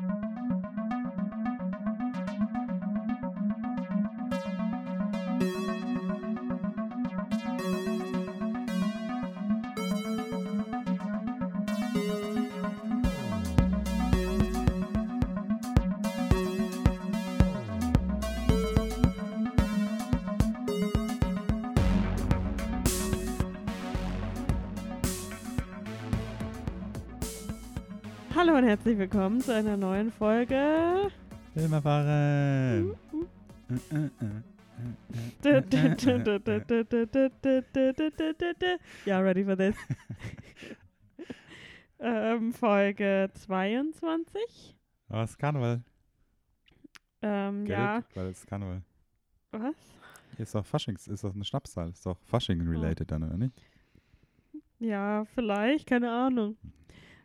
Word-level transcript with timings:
you 0.00 0.33
Hallo 28.54 28.62
und 28.62 28.68
herzlich 28.68 28.96
willkommen 28.96 29.40
zu 29.40 29.52
einer 29.52 29.76
neuen 29.76 30.12
Folge. 30.12 31.10
Film 31.54 31.72
erfahren. 31.72 32.96
Ja, 39.06 39.18
ready 39.18 39.44
for 39.44 39.56
this. 39.56 39.74
ähm, 41.98 42.52
Folge 42.52 43.28
22. 43.34 44.76
Oh, 45.08 45.16
es 45.16 45.30
ist 45.30 45.38
Karneval. 45.38 45.82
Ähm, 47.22 47.66
ja? 47.66 48.04
Weil 48.14 48.26
es 48.26 48.38
ist 48.38 48.46
Karneval. 48.46 48.82
was? 49.50 49.74
Ist 50.38 50.54
doch 50.54 50.64
Faschings, 50.64 51.08
ist 51.08 51.24
doch 51.24 51.34
eine 51.34 51.44
Schnapszahl. 51.44 51.88
Ist 51.90 52.06
doch 52.06 52.20
Fasching-related 52.20 53.10
dann, 53.10 53.24
oder 53.24 53.36
nicht? 53.36 53.60
Ja, 54.78 55.24
vielleicht, 55.34 55.88
keine 55.88 56.12
Ahnung. 56.12 56.56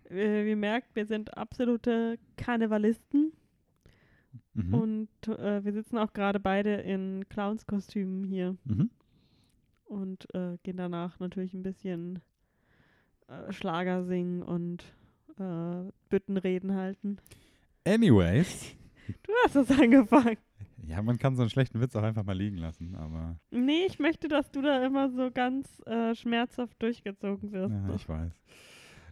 Äh, 0.10 0.46
wie 0.46 0.56
merkt, 0.56 0.96
wir 0.96 1.06
sind 1.06 1.38
absolute 1.38 2.18
Karnevalisten 2.38 3.32
Mhm. 4.54 4.74
und 4.74 5.28
äh, 5.28 5.64
wir 5.64 5.74
sitzen 5.74 5.98
auch 5.98 6.14
gerade 6.14 6.40
beide 6.40 6.74
in 6.76 7.28
Clownskostümen 7.30 8.24
hier. 8.26 8.56
Mhm. 8.66 8.90
und 9.86 10.28
äh, 10.36 10.58
gehen 10.64 10.78
danach 10.78 11.20
natürlich 11.20 11.54
ein 11.56 11.64
bisschen 11.64 12.20
äh, 13.28 13.52
Schlager 13.52 14.04
singen 14.04 14.44
und 14.44 14.84
äh, 15.40 15.92
Büttenreden 16.10 16.76
halten. 16.76 17.18
Anyways. 17.86 18.76
Du 19.24 19.32
hast 19.44 19.56
das 19.56 19.72
angefangen. 19.72 20.38
Ja, 20.86 21.02
man 21.02 21.18
kann 21.18 21.36
so 21.36 21.42
einen 21.42 21.50
schlechten 21.50 21.82
Witz 21.82 21.96
auch 21.96 22.04
einfach 22.04 22.24
mal 22.24 22.38
liegen 22.38 22.58
lassen, 22.58 22.94
aber 22.96 23.40
Nee, 23.50 23.86
ich 23.88 23.98
möchte, 23.98 24.28
dass 24.28 24.52
du 24.52 24.62
da 24.62 24.86
immer 24.86 25.10
so 25.10 25.32
ganz 25.32 25.68
äh, 25.88 26.14
schmerzhaft 26.14 26.80
durchgezogen 26.80 27.52
wirst. 27.52 27.74
ja, 27.74 27.96
ich 27.96 28.08
weiß. 28.08 28.32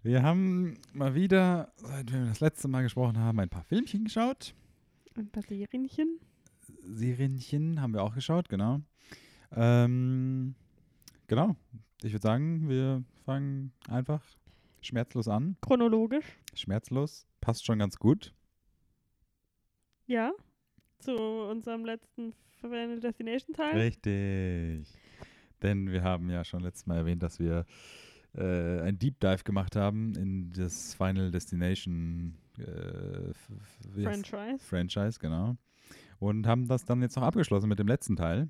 Wir 0.08 0.24
haben 0.24 0.78
mal 0.94 1.16
wieder, 1.16 1.74
seit 1.76 2.14
wir 2.14 2.28
das 2.28 2.40
letzte 2.40 2.70
Mal 2.70 2.82
gesprochen 2.82 3.20
haben, 3.20 3.42
ein 3.42 3.50
paar 3.50 3.66
Filmchen 3.66 4.06
geschaut. 4.06 4.56
Ein 5.18 5.28
paar 5.28 5.44
Serienchen. 5.44 6.22
Serienchen 6.82 7.82
haben 7.82 7.94
wir 7.94 8.02
auch 8.02 8.16
geschaut, 8.16 8.48
genau. 8.48 8.80
Ähm, 9.52 10.56
genau. 11.28 11.58
Ich 12.04 12.14
würde 12.14 12.24
sagen, 12.24 12.70
wir 12.70 13.04
fangen 13.26 13.74
einfach 13.90 14.24
schmerzlos 14.80 15.28
an. 15.28 15.58
Chronologisch. 15.60 16.38
Schmerzlos. 16.54 17.28
Passt 17.42 17.66
schon 17.66 17.80
ganz 17.80 17.98
gut. 17.98 18.34
Ja. 20.06 20.32
Zu 21.00 21.18
unserem 21.18 21.84
letzten 21.84 22.34
Final 22.62 23.02
Destination 23.02 23.54
Teil. 23.54 23.78
Richtig. 23.78 24.88
Denn 25.62 25.92
wir 25.92 26.02
haben 26.02 26.30
ja 26.30 26.46
schon 26.46 26.62
letztes 26.64 26.86
Mal 26.86 26.96
erwähnt, 26.96 27.24
dass 27.24 27.40
wir 27.42 27.66
äh, 28.36 28.82
ein 28.82 28.98
Deep 29.00 29.20
Dive 29.20 29.44
gemacht 29.44 29.76
haben 29.76 30.14
in 30.16 30.52
das 30.54 30.94
Final 30.94 31.32
Destination 31.32 32.38
äh, 32.60 33.34
Franchise. 34.04 34.60
Franchise, 34.60 35.20
genau. 35.20 35.58
Und 36.20 36.48
haben 36.48 36.68
das 36.68 36.86
dann 36.86 37.02
jetzt 37.02 37.16
noch 37.16 37.24
abgeschlossen 37.24 37.70
mit 37.70 37.80
dem 37.80 37.88
letzten 37.88 38.16
Teil, 38.16 38.50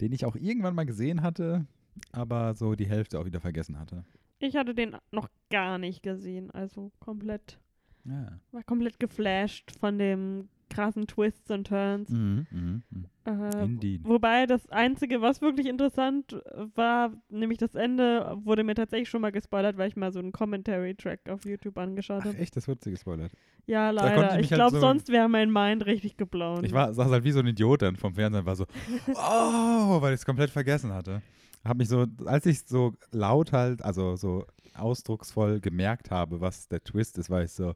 den 0.00 0.12
ich 0.12 0.24
auch 0.24 0.36
irgendwann 0.36 0.74
mal 0.74 0.86
gesehen 0.86 1.22
hatte, 1.22 1.66
aber 2.12 2.54
so 2.54 2.74
die 2.74 2.86
Hälfte 2.86 3.18
auch 3.18 3.24
wieder 3.26 3.40
vergessen 3.40 3.78
hatte. 3.78 4.04
Ich 4.38 4.56
hatte 4.56 4.74
den 4.74 4.96
noch 5.10 5.28
gar 5.50 5.78
nicht 5.78 6.02
gesehen. 6.02 6.50
Also 6.50 6.90
komplett, 7.00 7.58
Ja. 8.04 8.38
war 8.52 8.62
komplett 8.64 8.98
geflasht 8.98 9.72
von 9.78 9.98
dem 9.98 10.48
krassen 10.72 11.06
Twists 11.06 11.50
und 11.50 11.66
Turns. 11.66 12.08
Mhm, 12.10 12.46
mhm, 12.50 12.82
mhm. 12.90 13.04
Äh, 13.24 13.64
Indeed. 13.64 14.00
Wobei 14.04 14.46
das 14.46 14.68
Einzige, 14.70 15.20
was 15.20 15.40
wirklich 15.42 15.66
interessant 15.66 16.40
war, 16.74 17.12
nämlich 17.28 17.58
das 17.58 17.74
Ende, 17.74 18.36
wurde 18.42 18.64
mir 18.64 18.74
tatsächlich 18.74 19.08
schon 19.08 19.20
mal 19.20 19.30
gespoilert, 19.32 19.76
weil 19.76 19.88
ich 19.88 19.96
mal 19.96 20.12
so 20.12 20.18
einen 20.18 20.32
Commentary-Track 20.32 21.28
auf 21.28 21.44
YouTube 21.44 21.78
angeschaut 21.78 22.24
habe. 22.24 22.36
echt, 22.38 22.56
das 22.56 22.66
wird 22.66 22.82
sie 22.82 22.90
gespoilert. 22.90 23.32
Ja, 23.66 23.90
ich 23.90 23.96
leider. 23.96 24.36
mich 24.36 24.46
Ich 24.46 24.50
halt 24.52 24.58
glaube, 24.58 24.74
so- 24.76 24.80
sonst 24.80 25.08
wäre 25.10 25.28
mein 25.28 25.52
Mind 25.52 25.86
richtig 25.86 26.16
geblauen. 26.16 26.64
Ich 26.64 26.72
war, 26.72 26.92
saß 26.92 27.10
halt 27.10 27.22
wie 27.24 27.30
so 27.32 27.40
ein 27.40 27.46
Idiot 27.46 27.82
dann 27.82 27.96
vom 27.96 28.14
Fernsehen 28.14 28.44
war 28.44 28.56
so, 28.56 28.64
oh, 29.14 30.00
weil 30.02 30.14
ich 30.14 30.20
es 30.20 30.26
komplett 30.26 30.50
vergessen 30.50 30.92
hatte. 30.92 31.22
Hab 31.64 31.76
mich 31.76 31.88
so, 31.88 32.06
als 32.26 32.44
ich 32.46 32.64
so 32.66 32.94
laut 33.12 33.52
halt, 33.52 33.84
also 33.84 34.16
so 34.16 34.44
ausdrucksvoll 34.74 35.60
gemerkt 35.60 36.10
habe, 36.10 36.40
was 36.40 36.66
der 36.66 36.82
Twist 36.82 37.18
ist, 37.18 37.30
war 37.30 37.44
ich 37.44 37.52
so, 37.52 37.74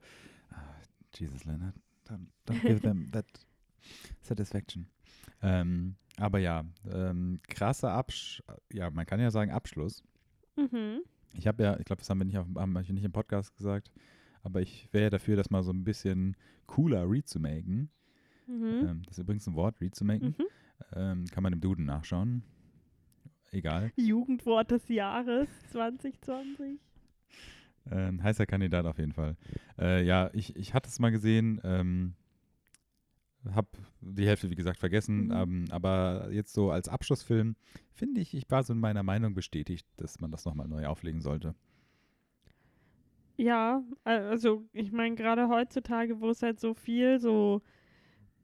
ah, 0.51 0.57
Jesus 1.15 1.45
Leonard, 1.45 1.75
don't, 2.09 2.29
don't 2.47 2.63
give 2.63 2.81
them 2.81 3.11
that 3.13 3.27
satisfaction. 4.23 4.89
Ähm, 5.43 5.97
aber 6.19 6.39
ja, 6.39 6.65
ähm, 6.91 7.41
krasser 7.49 7.93
Absch, 7.93 8.43
ja, 8.73 8.91
man 8.91 9.07
kann 9.07 9.21
ja 9.21 9.31
sagen 9.31 9.51
Abschluss. 9.51 10.03
Mhm. 10.57 11.03
Ich 11.35 11.47
habe 11.47 11.63
ja, 11.63 11.79
ich 11.79 11.85
glaube, 11.85 12.01
das 12.01 12.09
haben 12.09 12.19
wir 12.19 12.25
nicht, 12.25 12.39
auf, 12.39 12.47
haben 12.57 12.73
wir 12.73 12.81
nicht 12.81 13.05
im 13.05 13.13
Podcast 13.13 13.55
gesagt, 13.57 13.93
aber 14.43 14.63
ich 14.63 14.89
wäre 14.93 15.05
ja 15.05 15.11
dafür, 15.11 15.37
das 15.37 15.51
mal 15.51 15.63
so 15.63 15.73
ein 15.73 15.85
bisschen 15.85 16.37
cooler 16.67 17.03
remaken. 17.03 17.91
Mhm. 18.47 18.87
Ähm, 18.89 19.03
das 19.05 19.19
ist 19.19 19.23
übrigens 19.23 19.47
ein 19.47 19.55
Wort, 19.55 19.81
remaken. 19.81 20.35
Mhm. 20.39 20.47
Ähm, 20.95 21.25
kann 21.27 21.43
man 21.43 21.53
im 21.53 21.61
Duden 21.61 21.85
nachschauen. 21.85 22.43
Egal. 23.51 23.93
Jugendwort 23.97 24.71
des 24.71 24.89
Jahres 24.89 25.49
2020. 25.71 26.79
Ein 27.91 28.23
heißer 28.23 28.47
Kandidat 28.47 28.87
auf 28.87 28.99
jeden 28.99 29.13
Fall. 29.13 29.37
Äh, 29.79 30.05
ja, 30.05 30.31
ich, 30.33 30.57
ich 30.57 30.75
hatte 30.75 30.89
es 30.89 30.99
mal 30.99 31.11
gesehen. 31.11 31.61
Ähm, 31.65 32.15
hab 33.55 33.69
die 34.01 34.27
Hälfte, 34.27 34.51
wie 34.51 34.57
gesagt, 34.57 34.79
vergessen. 34.79 35.27
Mhm. 35.27 35.33
Ähm, 35.33 35.65
aber 35.71 36.29
jetzt 36.33 36.53
so 36.53 36.71
als 36.71 36.89
Abschlussfilm 36.89 37.55
finde 37.93 38.21
ich, 38.21 38.35
ich 38.35 38.51
war 38.51 38.63
so 38.65 38.73
in 38.73 38.81
meiner 38.81 39.03
Meinung 39.03 39.35
bestätigt, 39.35 39.87
dass 39.97 40.21
man 40.21 40.31
das 40.31 40.45
nochmal 40.45 40.69
neu 40.69 40.87
auflegen 40.87 41.21
sollte. 41.21 41.55
Ja, 43.37 43.83
also 44.05 44.65
ich 44.73 44.93
meine, 44.93 45.15
gerade 45.15 45.49
heutzutage, 45.49 46.21
wo 46.21 46.31
es 46.31 46.43
halt 46.43 46.59
so 46.59 46.73
viel 46.75 47.21
so, 47.21 47.61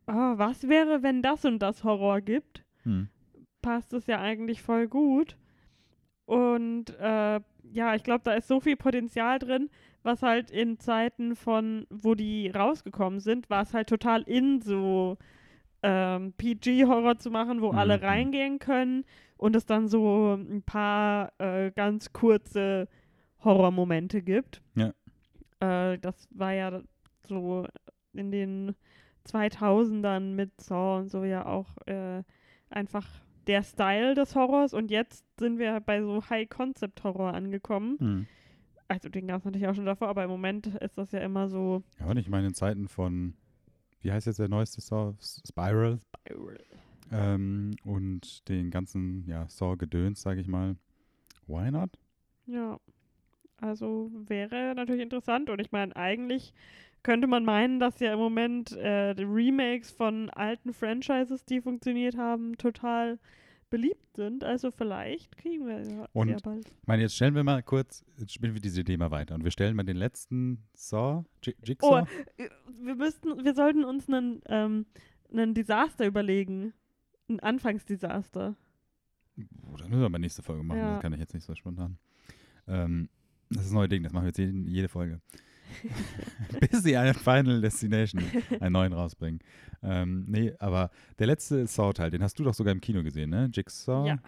ah, 0.07 0.35
was 0.37 0.69
wäre, 0.69 1.03
wenn 1.03 1.23
das 1.23 1.45
und 1.45 1.61
das 1.61 1.83
Horror 1.83 2.21
gibt, 2.21 2.65
Hm. 2.83 3.09
passt 3.63 3.93
es 3.93 4.07
ja 4.07 4.21
eigentlich 4.21 4.61
voll 4.61 4.89
gut. 4.89 5.37
Und 6.27 6.91
äh, 6.99 7.41
ja, 7.73 7.95
ich 7.95 8.03
glaube, 8.03 8.23
da 8.25 8.35
ist 8.35 8.49
so 8.49 8.61
viel 8.61 8.77
Potenzial 8.77 9.39
drin, 9.39 9.71
was 10.03 10.23
halt 10.23 10.51
in 10.51 10.79
Zeiten 10.79 11.37
von, 11.37 11.87
wo 11.91 12.15
die 12.15 12.49
rausgekommen 12.51 13.21
sind, 13.21 13.49
war 13.51 13.63
es 13.63 13.73
halt 13.73 13.89
total 13.89 14.23
in, 14.23 14.61
so 14.61 15.17
ähm, 15.83 16.33
PG-Horror 16.37 17.19
zu 17.19 17.31
machen, 17.31 17.61
wo 17.61 17.71
alle 17.71 17.99
Mhm. 17.99 18.05
reingehen 18.05 18.59
können 18.59 19.05
und 19.37 19.57
es 19.57 19.67
dann 19.67 19.89
so 19.89 20.35
ein 20.35 20.63
paar 20.63 21.33
äh, 21.39 21.71
ganz 21.73 22.13
kurze 22.13 22.89
Horrormomente 23.43 24.23
gibt. 24.23 24.63
Ja. 24.77 24.93
Äh, 25.61 25.99
das 25.99 26.29
war 26.31 26.53
ja 26.53 26.81
so 27.27 27.67
in 28.13 28.31
den 28.31 28.75
2000ern 29.27 30.35
mit 30.35 30.61
Saw 30.61 30.99
und 31.01 31.09
so 31.11 31.25
ja 31.25 31.47
auch 31.47 31.69
äh, 31.87 32.23
einfach 32.71 33.07
der 33.47 33.63
Style 33.63 34.15
des 34.15 34.35
Horrors 34.35 34.73
und 34.75 34.91
jetzt 34.91 35.25
sind 35.39 35.59
wir 35.59 35.81
bei 35.81 36.01
so 36.03 36.23
High-Concept-Horror 36.29 37.35
angekommen. 37.35 37.99
Hm. 37.99 38.27
Also 38.89 39.09
den 39.09 39.27
gab 39.27 39.39
es 39.39 39.45
natürlich 39.45 39.67
auch 39.67 39.75
schon 39.75 39.87
davor, 39.87 40.09
aber 40.09 40.25
im 40.25 40.31
Moment 40.31 40.67
ist 40.67 40.99
das 40.99 41.13
ja 41.13 41.21
immer 41.21 41.49
so 41.49 41.83
Ja, 41.99 42.07
und 42.07 42.19
ich 42.19 42.29
meine, 42.29 42.49
in 42.49 42.55
Zeiten 42.55 42.89
von, 42.89 43.35
wie 44.01 44.13
heißt 44.13 44.27
jetzt 44.27 44.39
der 44.39 44.49
neueste 44.49 44.81
Saw? 44.81 45.15
S- 45.19 45.43
Spiral. 45.49 45.99
Ähm, 47.11 47.73
und 47.85 48.49
den 48.49 48.71
ganzen, 48.71 49.25
ja, 49.27 49.49
Saw-Gedöns, 49.49 50.23
sage 50.23 50.41
ich 50.41 50.47
mal. 50.47 50.77
Why 51.47 51.71
not? 51.71 51.91
Ja. 52.47 52.79
Also 53.59 54.11
wäre 54.13 54.75
natürlich 54.75 55.03
interessant 55.03 55.49
und 55.49 55.61
ich 55.61 55.71
meine, 55.73 55.95
eigentlich 55.95 56.53
könnte 57.03 57.27
man 57.27 57.45
meinen, 57.45 57.81
dass 57.81 57.99
ja 58.01 58.13
im 58.13 58.19
Moment 58.19 58.73
äh, 58.73 59.11
Remakes 59.19 59.91
von 59.91 60.31
alten 60.31 60.73
Franchises, 60.73 61.45
die 61.45 61.61
funktioniert 61.61 62.17
haben, 62.17 62.57
total 62.57 63.19
beliebt 63.71 64.17
sind. 64.17 64.45
Also 64.45 64.71
vielleicht 64.71 65.37
kriegen 65.39 65.67
wir 65.67 65.83
ja 65.83 66.07
Und- 66.13 66.29
sehr 66.29 66.41
bald. 66.41 66.67
Ich 66.67 66.87
meine, 66.87 67.03
jetzt 67.03 67.17
stellen 67.17 67.35
wir 67.35 67.43
mal 67.43 67.63
kurz, 67.63 68.05
jetzt 68.19 68.33
spielen 68.35 68.55
wir 68.55 68.61
diese 68.61 68.83
Idee 68.83 68.97
mal 68.99 69.11
weiter. 69.11 69.35
Und 69.35 69.45
wir 69.45 69.51
stellen 69.51 69.75
mal 69.75 69.83
den 69.83 69.97
letzten 69.97 70.63
Saw, 70.75 71.25
J 71.43 71.55
Jigsaw. 71.65 72.03
Oh, 72.03 72.43
äh, 72.43 72.49
wir 72.83 72.95
müssten, 72.95 73.43
wir 73.45 73.55
sollten 73.55 73.85
uns 73.85 74.09
einen, 74.09 74.43
ähm, 74.47 74.87
einen 75.33 75.55
Desaster 75.55 76.07
überlegen. 76.07 76.75
Ein 77.29 77.41
Anfangsdesaster. 77.41 78.57
Oh, 79.67 79.77
das 79.79 79.89
müssen 79.89 80.01
wir 80.01 80.07
aber 80.07 80.19
nächste 80.19 80.43
Folge 80.43 80.63
machen. 80.63 80.79
Ja. 80.81 80.93
Das 80.95 81.03
kann 81.03 81.13
ich 81.15 81.21
jetzt 81.21 81.33
nicht 81.33 81.45
so 81.45 81.55
spontan. 81.55 81.97
Ähm, 82.69 83.09
das 83.49 83.65
ist 83.65 83.71
ein 83.71 83.75
neues 83.75 83.89
Ding, 83.89 84.03
das 84.03 84.13
machen 84.13 84.25
wir 84.25 84.29
jetzt 84.29 84.39
jeden, 84.39 84.67
jede 84.67 84.89
Folge. 84.89 85.21
bis 86.61 86.83
sie 86.83 86.97
einen 86.97 87.15
Final 87.15 87.61
Destination, 87.61 88.23
einen 88.61 88.73
neuen 88.73 88.93
rausbringen. 88.93 89.41
Ähm, 89.83 90.25
nee, 90.29 90.53
aber 90.59 90.91
der 91.19 91.27
letzte 91.27 91.67
Saw-Teil, 91.67 92.11
den 92.11 92.23
hast 92.23 92.39
du 92.39 92.45
doch 92.45 92.55
sogar 92.55 92.73
im 92.73 92.81
Kino 92.81 93.03
gesehen, 93.03 93.31
ne? 93.31 93.51
Jigsaw? 93.53 94.07
Ja. 94.07 94.19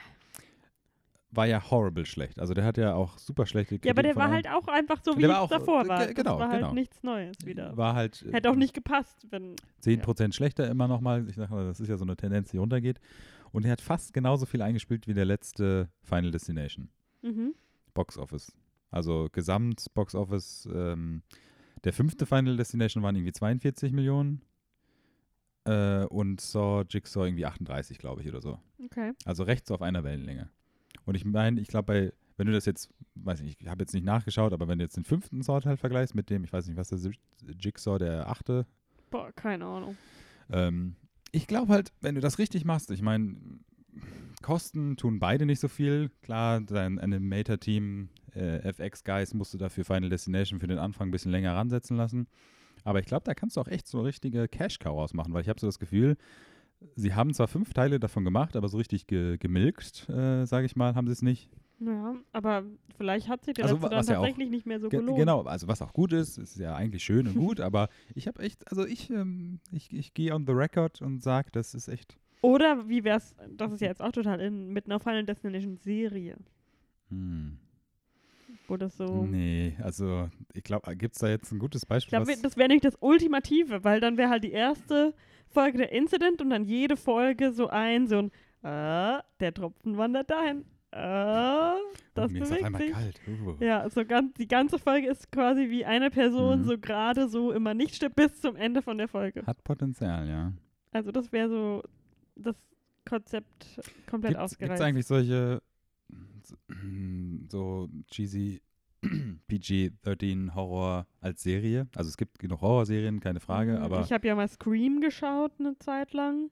War 1.30 1.46
ja 1.46 1.68
horrible 1.68 2.06
schlecht. 2.06 2.38
Also 2.38 2.54
der 2.54 2.64
hat 2.64 2.76
ja 2.76 2.94
auch 2.94 3.18
super 3.18 3.44
schlechte 3.44 3.74
Kritik 3.74 3.86
Ja, 3.86 3.90
aber 3.92 4.02
der 4.04 4.14
war 4.14 4.30
halt 4.30 4.48
auch 4.48 4.68
einfach 4.68 5.00
so, 5.04 5.18
wie 5.18 5.24
es 5.24 5.48
davor 5.48 5.84
äh, 5.84 5.88
war. 5.88 6.06
ge- 6.06 6.14
genau, 6.14 6.38
das 6.38 6.40
war 6.40 6.48
halt 6.48 6.60
genau. 6.60 6.74
nichts 6.74 7.02
Neues 7.02 7.36
wieder. 7.44 7.76
War 7.76 7.94
halt 7.96 8.22
äh, 8.28 8.32
Hätte 8.32 8.50
auch 8.50 8.54
nicht 8.54 8.72
gepasst, 8.72 9.26
wenn. 9.30 9.56
10% 9.82 10.32
schlechter 10.32 10.68
immer 10.70 10.86
nochmal. 10.86 11.28
Ich 11.28 11.34
sag 11.34 11.50
mal, 11.50 11.66
das 11.66 11.80
ist 11.80 11.88
ja 11.88 11.96
so 11.96 12.04
eine 12.04 12.16
Tendenz, 12.16 12.50
die 12.52 12.58
runtergeht. 12.58 13.00
Und 13.50 13.64
er 13.64 13.72
hat 13.72 13.80
fast 13.80 14.14
genauso 14.14 14.46
viel 14.46 14.62
eingespielt 14.62 15.08
wie 15.08 15.14
der 15.14 15.24
letzte 15.24 15.88
Final 16.04 16.30
Destination. 16.30 16.88
Mhm. 17.22 17.54
Box 17.94 18.16
Office. 18.16 18.52
Also 18.94 19.28
Gesamt 19.32 19.92
Box 19.92 20.14
Office. 20.14 20.68
Ähm, 20.72 21.22
der 21.82 21.92
fünfte 21.92 22.26
Final 22.26 22.56
Destination 22.56 23.02
waren 23.02 23.16
irgendwie 23.16 23.32
42 23.32 23.92
Millionen. 23.92 24.40
Äh, 25.64 26.04
und 26.04 26.40
Saw 26.40 26.84
Jigsaw 26.88 27.26
irgendwie 27.26 27.44
38, 27.44 27.98
glaube 27.98 28.22
ich, 28.22 28.28
oder 28.28 28.40
so. 28.40 28.60
Okay. 28.84 29.12
Also 29.24 29.42
rechts 29.42 29.72
auf 29.72 29.82
einer 29.82 30.04
Wellenlänge. 30.04 30.48
Und 31.06 31.16
ich 31.16 31.24
meine, 31.24 31.60
ich 31.60 31.66
glaube, 31.66 31.86
bei, 31.86 32.12
wenn 32.36 32.46
du 32.46 32.52
das 32.52 32.66
jetzt, 32.66 32.88
weiß 33.16 33.42
nicht, 33.42 33.60
ich 33.60 33.66
habe 33.66 33.82
jetzt 33.82 33.94
nicht 33.94 34.04
nachgeschaut, 34.04 34.52
aber 34.52 34.68
wenn 34.68 34.78
du 34.78 34.84
jetzt 34.84 34.96
den 34.96 35.04
fünften 35.04 35.42
Saw-Teil 35.42 35.76
vergleichst 35.76 36.14
mit 36.14 36.30
dem, 36.30 36.44
ich 36.44 36.52
weiß 36.52 36.68
nicht, 36.68 36.76
was 36.76 36.92
ist, 36.92 37.10
Jigsaw, 37.58 37.98
der 37.98 38.28
achte, 38.28 38.64
Boah, 39.10 39.32
keine 39.32 39.64
Ahnung. 39.64 39.96
ähm, 40.52 40.94
ich 41.32 41.48
glaube 41.48 41.72
halt, 41.72 41.92
wenn 42.00 42.14
du 42.14 42.20
das 42.20 42.38
richtig 42.38 42.64
machst, 42.64 42.92
ich 42.92 43.02
meine, 43.02 43.36
Kosten 44.42 44.96
tun 44.96 45.18
beide 45.20 45.46
nicht 45.46 45.60
so 45.60 45.68
viel. 45.68 46.10
Klar, 46.22 46.60
dein 46.60 46.98
Animator-Team, 46.98 48.08
äh, 48.34 48.58
FX-Guys, 48.68 49.32
musst 49.34 49.54
du 49.54 49.58
dafür 49.58 49.84
Final 49.84 50.10
Destination 50.10 50.60
für 50.60 50.66
den 50.66 50.78
Anfang 50.78 51.08
ein 51.08 51.10
bisschen 51.10 51.30
länger 51.32 51.54
ransetzen 51.54 51.96
lassen. 51.96 52.26
Aber 52.84 52.98
ich 53.00 53.06
glaube, 53.06 53.24
da 53.24 53.32
kannst 53.34 53.56
du 53.56 53.60
auch 53.60 53.68
echt 53.68 53.86
so 53.86 54.02
richtige 54.02 54.46
Cash-Cow 54.48 54.98
ausmachen, 54.98 55.32
weil 55.32 55.40
ich 55.40 55.48
habe 55.48 55.58
so 55.58 55.66
das 55.66 55.78
Gefühl, 55.78 56.16
sie 56.96 57.14
haben 57.14 57.32
zwar 57.32 57.48
fünf 57.48 57.72
Teile 57.72 57.98
davon 57.98 58.24
gemacht, 58.24 58.56
aber 58.56 58.68
so 58.68 58.76
richtig 58.76 59.06
ge 59.06 59.38
gemilkt, 59.38 60.06
äh, 60.10 60.44
sage 60.44 60.66
ich 60.66 60.76
mal, 60.76 60.94
haben 60.94 61.06
sie 61.06 61.12
es 61.14 61.22
nicht. 61.22 61.48
Ja, 61.80 62.14
aber 62.32 62.64
vielleicht 62.96 63.28
hat 63.28 63.44
sich 63.44 63.54
der 63.54 63.64
Also, 63.64 63.76
dann 63.78 63.90
ja 63.92 63.98
auch- 63.98 64.04
tatsächlich 64.04 64.50
nicht 64.50 64.66
mehr 64.66 64.78
so 64.80 64.90
Ge 64.90 65.00
gelohnt. 65.00 65.18
genau, 65.18 65.42
also 65.42 65.66
was 65.66 65.80
auch 65.80 65.92
gut 65.94 66.12
ist, 66.12 66.36
ist 66.38 66.58
ja 66.58 66.74
eigentlich 66.74 67.02
schön 67.02 67.26
und 67.26 67.34
gut, 67.36 67.60
aber 67.60 67.88
ich 68.14 68.26
habe 68.28 68.42
echt, 68.42 68.68
also 68.70 68.84
ich, 68.86 69.08
ähm, 69.10 69.60
ich, 69.72 69.90
ich 69.92 70.12
gehe 70.12 70.34
on 70.34 70.44
the 70.46 70.52
record 70.52 71.00
und 71.00 71.22
sage, 71.22 71.48
das 71.52 71.72
ist 71.74 71.88
echt. 71.88 72.18
Oder 72.44 72.88
wie 72.88 73.04
wär's, 73.04 73.34
das 73.56 73.72
ist 73.72 73.80
ja 73.80 73.88
jetzt 73.88 74.02
auch 74.02 74.12
total 74.12 74.40
in, 74.40 74.68
mit 74.72 74.86
einer 74.86 75.00
Final 75.00 75.24
Destination 75.24 75.76
Serie, 75.76 76.36
Hm. 77.10 77.58
wo 78.68 78.76
das 78.76 78.96
so. 78.96 79.24
Nee, 79.24 79.76
also 79.82 80.28
ich 80.52 80.62
glaube, 80.64 80.94
gibt 80.96 81.14
es 81.14 81.20
da 81.20 81.28
jetzt 81.28 81.52
ein 81.52 81.58
gutes 81.58 81.82
Ich 81.82 81.88
Beispiel? 81.88 82.10
glaube, 82.18 82.30
was- 82.32 82.42
das 82.42 82.56
wäre 82.56 82.68
nicht 82.68 82.84
das 82.84 82.96
Ultimative, 83.00 83.84
weil 83.84 84.00
dann 84.00 84.16
wäre 84.16 84.30
halt 84.30 84.44
die 84.44 84.52
erste 84.52 85.14
Folge 85.48 85.78
der 85.78 85.92
Incident 85.92 86.40
und 86.42 86.50
dann 86.50 86.64
jede 86.64 86.96
Folge 86.96 87.52
so 87.52 87.68
ein, 87.68 88.06
so 88.06 88.18
ein, 88.18 88.30
äh, 88.62 89.22
der 89.40 89.54
Tropfen 89.54 89.96
wandert 89.96 90.30
dahin, 90.30 90.64
äh, 90.90 91.74
das 92.14 92.30
mir 92.30 92.42
ist 92.42 92.42
auf 92.44 92.48
bewegt 92.50 92.64
einmal 92.64 92.80
sich. 92.82 92.92
kalt. 92.92 93.20
Uh. 93.26 93.56
Ja, 93.64 93.88
so 93.90 94.04
ganz, 94.04 94.34
die 94.34 94.48
ganze 94.48 94.78
Folge 94.78 95.08
ist 95.08 95.30
quasi 95.32 95.68
wie 95.70 95.84
eine 95.84 96.10
Person 96.10 96.60
Mhm. 96.60 96.64
so 96.64 96.78
gerade 96.78 97.28
so 97.28 97.52
immer 97.52 97.74
nicht 97.74 97.94
stirbt 97.96 98.16
bis 98.16 98.40
zum 98.40 98.56
Ende 98.56 98.80
von 98.82 98.98
der 98.98 99.08
Folge. 99.08 99.44
Hat 99.46 99.62
Potenzial, 99.64 100.28
ja. 100.28 100.52
Also 100.92 101.10
das 101.12 101.32
wäre 101.32 101.48
so 101.48 101.82
das 102.36 102.56
Konzept 103.08 103.80
komplett 104.08 104.36
Gibt 104.58 104.72
es 104.72 104.80
eigentlich 104.80 105.06
solche 105.06 105.60
so 107.48 107.88
cheesy 108.10 108.60
PG-13 109.48 110.54
Horror 110.54 111.06
als 111.20 111.42
Serie? 111.42 111.88
Also 111.94 112.08
es 112.08 112.16
gibt 112.16 112.38
genug 112.38 112.60
Horrorserien, 112.60 113.20
keine 113.20 113.40
Frage, 113.40 113.78
Mm, 113.78 113.82
aber 113.82 114.00
Ich 114.02 114.12
habe 114.12 114.26
ja 114.26 114.34
mal 114.34 114.48
Scream 114.48 115.00
geschaut 115.00 115.52
eine 115.58 115.78
Zeit 115.78 116.12
lang. 116.12 116.50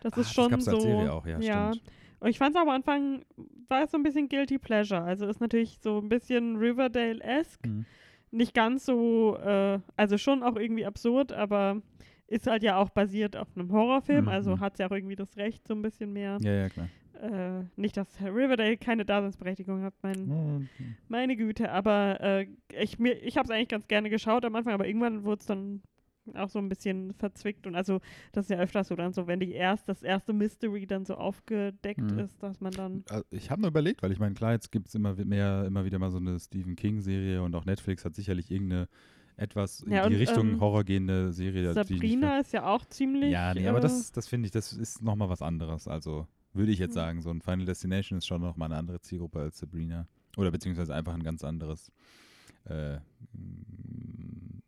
Das 0.00 0.12
Ah, 0.14 0.20
ist 0.20 0.32
schon 0.34 0.50
gab's 0.50 0.64
so. 0.64 0.72
als 0.72 0.82
Serie 0.82 1.12
auch, 1.12 1.26
ja, 1.26 1.38
ja. 1.40 1.72
stimmt. 1.72 1.90
Und 2.20 2.28
ich 2.28 2.38
fand 2.38 2.54
es 2.54 2.60
am 2.60 2.68
Anfang, 2.68 3.24
war 3.68 3.82
es 3.84 3.90
so 3.90 3.96
ein 3.98 4.02
bisschen 4.04 4.28
Guilty 4.28 4.58
Pleasure. 4.58 5.02
Also 5.02 5.26
ist 5.26 5.40
natürlich 5.40 5.78
so 5.80 5.98
ein 5.98 6.08
bisschen 6.08 6.56
Riverdale-esque. 6.56 7.66
Mhm. 7.68 7.84
Nicht 8.30 8.54
ganz 8.54 8.86
so, 8.86 9.36
äh, 9.38 9.78
also 9.96 10.18
schon 10.18 10.42
auch 10.42 10.56
irgendwie 10.56 10.86
absurd, 10.86 11.32
aber 11.32 11.82
ist 12.32 12.46
halt 12.46 12.62
ja 12.62 12.76
auch 12.76 12.90
basiert 12.90 13.36
auf 13.36 13.48
einem 13.54 13.70
Horrorfilm. 13.72 14.22
Mhm. 14.24 14.28
Also 14.28 14.60
hat 14.60 14.74
es 14.74 14.78
ja 14.78 14.86
auch 14.88 14.92
irgendwie 14.92 15.16
das 15.16 15.36
Recht, 15.36 15.66
so 15.68 15.74
ein 15.74 15.82
bisschen 15.82 16.12
mehr. 16.12 16.38
Ja, 16.40 16.52
ja, 16.52 16.68
klar. 16.68 16.88
Äh, 17.20 17.64
nicht, 17.76 17.96
dass 17.96 18.08
Riverdale 18.20 18.76
keine 18.78 19.04
Daseinsberechtigung 19.04 19.82
hat, 19.82 19.94
mein, 20.02 20.18
Mhm. 20.26 20.68
meine 21.08 21.36
Güte, 21.36 21.70
aber 21.70 22.20
äh, 22.20 22.46
ich, 22.80 22.98
mir, 22.98 23.12
ich 23.22 23.36
habe 23.36 23.44
es 23.44 23.50
eigentlich 23.50 23.68
ganz 23.68 23.86
gerne 23.86 24.10
geschaut 24.10 24.44
am 24.44 24.56
Anfang, 24.56 24.72
aber 24.72 24.86
irgendwann 24.86 25.22
wurde 25.24 25.40
es 25.40 25.46
dann 25.46 25.82
auch 26.34 26.48
so 26.48 26.58
ein 26.58 26.68
bisschen 26.68 27.12
verzwickt 27.14 27.66
und 27.66 27.74
also 27.74 28.00
das 28.32 28.46
ist 28.46 28.50
ja 28.50 28.58
öfters 28.58 28.88
so 28.88 28.96
dann 28.96 29.12
so, 29.12 29.26
wenn 29.26 29.40
die 29.40 29.52
erst, 29.52 29.88
das 29.88 30.02
erste 30.02 30.32
Mystery 30.32 30.86
dann 30.86 31.04
so 31.04 31.14
aufgedeckt 31.16 32.00
Mhm. 32.12 32.18
ist, 32.20 32.42
dass 32.42 32.60
man 32.60 32.72
dann 32.72 33.04
Also 33.08 33.24
Ich 33.30 33.50
habe 33.50 33.60
nur 33.60 33.68
überlegt, 33.70 34.02
weil 34.02 34.12
ich 34.12 34.18
meine, 34.20 34.34
klar, 34.34 34.52
jetzt 34.52 34.72
gibt 34.72 34.88
es 34.88 34.94
immer 34.94 35.14
mehr, 35.24 35.64
immer 35.66 35.84
wieder 35.84 35.98
mal 35.98 36.10
so 36.10 36.18
eine 36.18 36.38
Stephen 36.40 36.76
King-Serie 36.76 37.42
und 37.42 37.54
auch 37.54 37.64
Netflix 37.66 38.04
hat 38.04 38.14
sicherlich 38.14 38.50
irgendeine 38.50 38.88
etwas 39.36 39.80
in 39.80 39.92
Ja, 39.92 40.08
die 40.08 40.14
und, 40.14 40.20
Richtung 40.20 40.48
ähm, 40.52 40.60
Horror 40.60 40.84
gehende 40.84 41.32
Serie. 41.32 41.72
Sabrina 41.72 42.38
ist 42.38 42.52
ja 42.52 42.66
auch 42.66 42.84
ziemlich 42.86 43.30
Ja, 43.30 43.54
nee, 43.54 43.66
aber 43.68 43.78
äh, 43.78 43.82
das, 43.82 44.12
das 44.12 44.28
finde 44.28 44.46
ich, 44.46 44.52
das 44.52 44.72
ist 44.72 45.02
nochmal 45.02 45.28
was 45.28 45.42
anderes. 45.42 45.88
Also 45.88 46.26
würde 46.52 46.72
ich 46.72 46.78
jetzt 46.78 46.90
Mhm. 46.90 46.94
sagen, 46.94 47.22
so 47.22 47.30
ein 47.30 47.40
Final 47.40 47.66
Destination 47.66 48.18
ist 48.18 48.26
schon 48.26 48.40
nochmal 48.42 48.66
eine 48.66 48.76
andere 48.78 49.00
Zielgruppe 49.00 49.40
als 49.40 49.58
Sabrina. 49.58 50.06
Oder 50.36 50.50
beziehungsweise 50.50 50.94
einfach 50.94 51.14
ein 51.14 51.22
ganz 51.22 51.44
anderes 51.44 51.90
äh, 52.64 52.96
mm, 53.32 54.62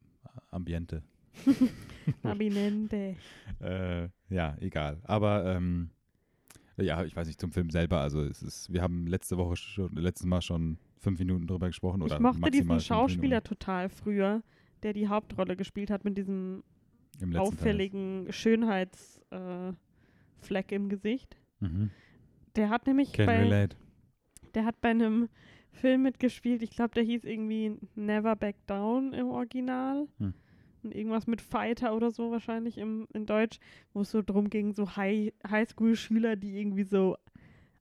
Ambiente. 0.50 1.02
Abinente. 2.22 3.16
Äh, 3.60 4.08
ja, 4.30 4.56
egal. 4.60 5.00
Aber 5.04 5.44
ähm, 5.54 5.90
ja, 6.76 7.04
ich 7.04 7.14
weiß 7.14 7.26
nicht, 7.26 7.40
zum 7.40 7.52
Film 7.52 7.70
selber. 7.70 8.00
Also 8.00 8.22
es 8.22 8.42
ist, 8.42 8.72
wir 8.72 8.82
haben 8.82 9.06
letzte 9.06 9.36
Woche 9.38 9.56
schon, 9.56 9.92
letztes 9.94 10.26
Mal 10.26 10.42
schon 10.42 10.78
fünf 11.04 11.18
Minuten 11.20 11.46
drüber 11.46 11.68
gesprochen. 11.68 12.02
Oder 12.02 12.14
Ich 12.14 12.20
mochte 12.20 12.50
diesen 12.50 12.80
Schauspieler 12.80 13.36
Minuten 13.36 13.48
total 13.48 13.88
früher, 13.88 14.42
der 14.82 14.92
die 14.92 15.08
Hauptrolle 15.08 15.56
gespielt 15.56 15.90
hat 15.90 16.04
mit 16.04 16.18
diesem 16.18 16.64
auffälligen 17.36 18.26
Schönheitsfleck 18.30 19.22
äh, 19.30 20.74
im 20.74 20.88
Gesicht. 20.88 21.36
Mhm. 21.60 21.90
Der 22.56 22.70
hat 22.70 22.86
nämlich 22.86 23.12
Can 23.12 23.26
bei, 23.26 23.42
relate. 23.42 23.76
Der 24.54 24.64
hat 24.64 24.80
bei 24.80 24.90
einem 24.90 25.28
Film 25.70 26.02
mitgespielt, 26.02 26.62
ich 26.62 26.70
glaube, 26.70 26.94
der 26.94 27.02
hieß 27.02 27.24
irgendwie 27.24 27.76
Never 27.94 28.36
Back 28.36 28.56
Down 28.66 29.12
im 29.12 29.28
Original. 29.28 30.08
Hm. 30.18 30.34
Und 30.82 30.94
irgendwas 30.94 31.26
mit 31.26 31.40
Fighter 31.40 31.96
oder 31.96 32.10
so 32.10 32.30
wahrscheinlich 32.30 32.76
im, 32.76 33.06
in 33.14 33.24
Deutsch, 33.24 33.58
wo 33.94 34.02
es 34.02 34.10
so 34.10 34.20
drum 34.20 34.50
ging, 34.50 34.74
so 34.74 34.96
High, 34.96 35.32
Highschool-Schüler, 35.48 36.36
die 36.36 36.60
irgendwie 36.60 36.84
so 36.84 37.16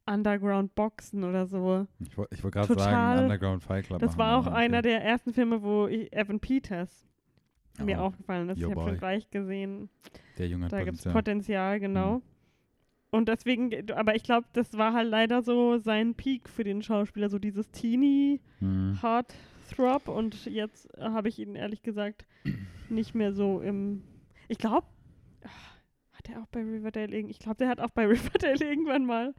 Underground 0.05 0.75
boxen 0.75 1.23
oder 1.23 1.45
so. 1.47 1.87
Ich, 1.99 2.17
woll- 2.17 2.27
ich 2.31 2.43
wollte 2.43 2.59
gerade 2.59 2.73
sagen, 2.75 3.21
Underground 3.23 3.63
Fight 3.63 3.85
Club. 3.85 3.99
Das 3.99 4.17
war 4.17 4.37
auch 4.37 4.47
einer 4.47 4.81
der 4.81 5.03
ersten 5.03 5.33
Filme, 5.33 5.61
wo 5.63 5.87
ich, 5.87 6.11
Evan 6.13 6.39
Peters 6.39 7.05
mir 7.79 7.97
Oh, 7.99 8.03
aufgefallen 8.03 8.49
ist. 8.49 8.61
your 8.61 8.71
ich 8.71 8.75
habe 8.77 8.89
schon 8.89 8.97
gleich 8.99 9.31
gesehen, 9.31 9.89
Der 10.37 10.47
Junge 10.47 10.67
da 10.67 10.83
gibt 10.83 10.97
es 10.97 11.11
Potenzial. 11.11 11.79
Genau. 11.79 12.21
Und 13.11 13.29
deswegen, 13.29 13.91
aber 13.91 14.15
ich 14.15 14.23
glaube, 14.23 14.47
das 14.53 14.77
war 14.77 14.93
halt 14.93 15.09
leider 15.09 15.41
so 15.43 15.77
sein 15.77 16.15
Peak 16.15 16.49
für 16.49 16.63
den 16.63 16.81
Schauspieler, 16.81 17.29
so 17.29 17.39
dieses 17.39 17.69
Teenie 17.71 18.41
Mhm. 18.59 18.99
Heartthrob 19.01 20.07
und 20.07 20.45
jetzt 20.45 20.89
habe 20.99 21.29
ich 21.29 21.39
ihn 21.39 21.55
ehrlich 21.55 21.81
gesagt 21.83 22.25
nicht 22.89 23.13
mehr 23.15 23.31
so 23.33 23.61
im. 23.61 24.03
Ich 24.47 24.57
glaube, 24.57 24.87
hat 26.29 26.35
er 26.35 26.41
auch 26.43 26.47
bei 26.47 26.61
Riverdale 26.61 27.15
irgend- 27.15 27.31
Ich 27.31 27.39
glaube, 27.39 27.57
der 27.57 27.69
hat 27.69 27.79
auch 27.79 27.89
bei 27.91 28.05
Riverdale 28.07 28.63
irgendwann 28.65 29.05
mal. 29.05 29.33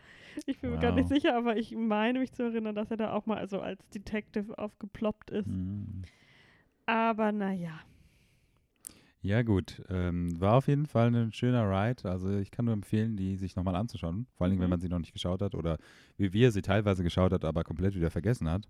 Ich 0.47 0.61
bin 0.61 0.71
mir 0.71 0.79
gar 0.79 0.93
nicht 0.93 1.09
Wow. 1.11 1.17
sicher, 1.17 1.37
aber 1.37 1.57
ich 1.57 1.75
meine 1.75 2.19
mich 2.19 2.33
zu 2.33 2.43
erinnern, 2.43 2.75
dass 2.75 2.91
er 2.91 2.97
da 2.97 3.13
auch 3.13 3.27
mal 3.27 3.49
so 3.49 3.61
als 3.61 3.89
Detective 3.91 4.59
aufgeploppt 4.59 5.31
ist. 5.31 5.47
Mhm. 5.47 6.03
Aber 6.87 7.33
naja. 7.33 7.81
Ja, 9.23 9.43
gut. 9.43 9.83
Ähm, 9.89 10.39
war 10.39 10.55
auf 10.55 10.69
jeden 10.69 10.85
Fall 10.87 11.15
ein 11.15 11.33
schöner 11.33 11.65
Ride. 11.71 12.07
Also 12.11 12.31
ich 12.39 12.51
kann 12.51 12.67
nur 12.67 12.75
empfehlen, 12.75 13.17
die 13.17 13.37
sich 13.37 13.57
nochmal 13.57 13.75
anzuschauen. 13.77 14.27
Vor 14.35 14.45
allen 14.45 14.51
Dingen, 14.51 14.61
wenn 14.61 14.69
Mhm. 14.69 14.71
man 14.73 14.81
sie 14.81 14.89
noch 14.91 14.99
nicht 14.99 15.15
geschaut 15.15 15.41
hat 15.41 15.55
oder 15.55 15.79
wie 16.19 16.33
wir 16.35 16.53
sie 16.53 16.61
teilweise 16.61 17.03
geschaut 17.03 17.33
hat, 17.33 17.45
aber 17.45 17.65
komplett 17.65 17.95
wieder 17.95 18.11
vergessen 18.11 18.51
hat. 18.51 18.69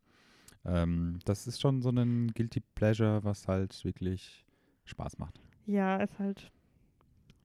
Ähm, 0.65 1.19
das 1.25 1.49
ist 1.49 1.61
schon 1.61 1.83
so 1.83 1.91
ein 1.91 2.29
Guilty 2.35 2.61
Pleasure, 2.77 3.25
was 3.25 3.49
halt 3.49 3.85
wirklich 3.85 4.45
Spaß 4.85 5.19
macht. 5.19 5.41
Ja, 5.67 5.97
ist 5.97 6.19
halt 6.21 6.53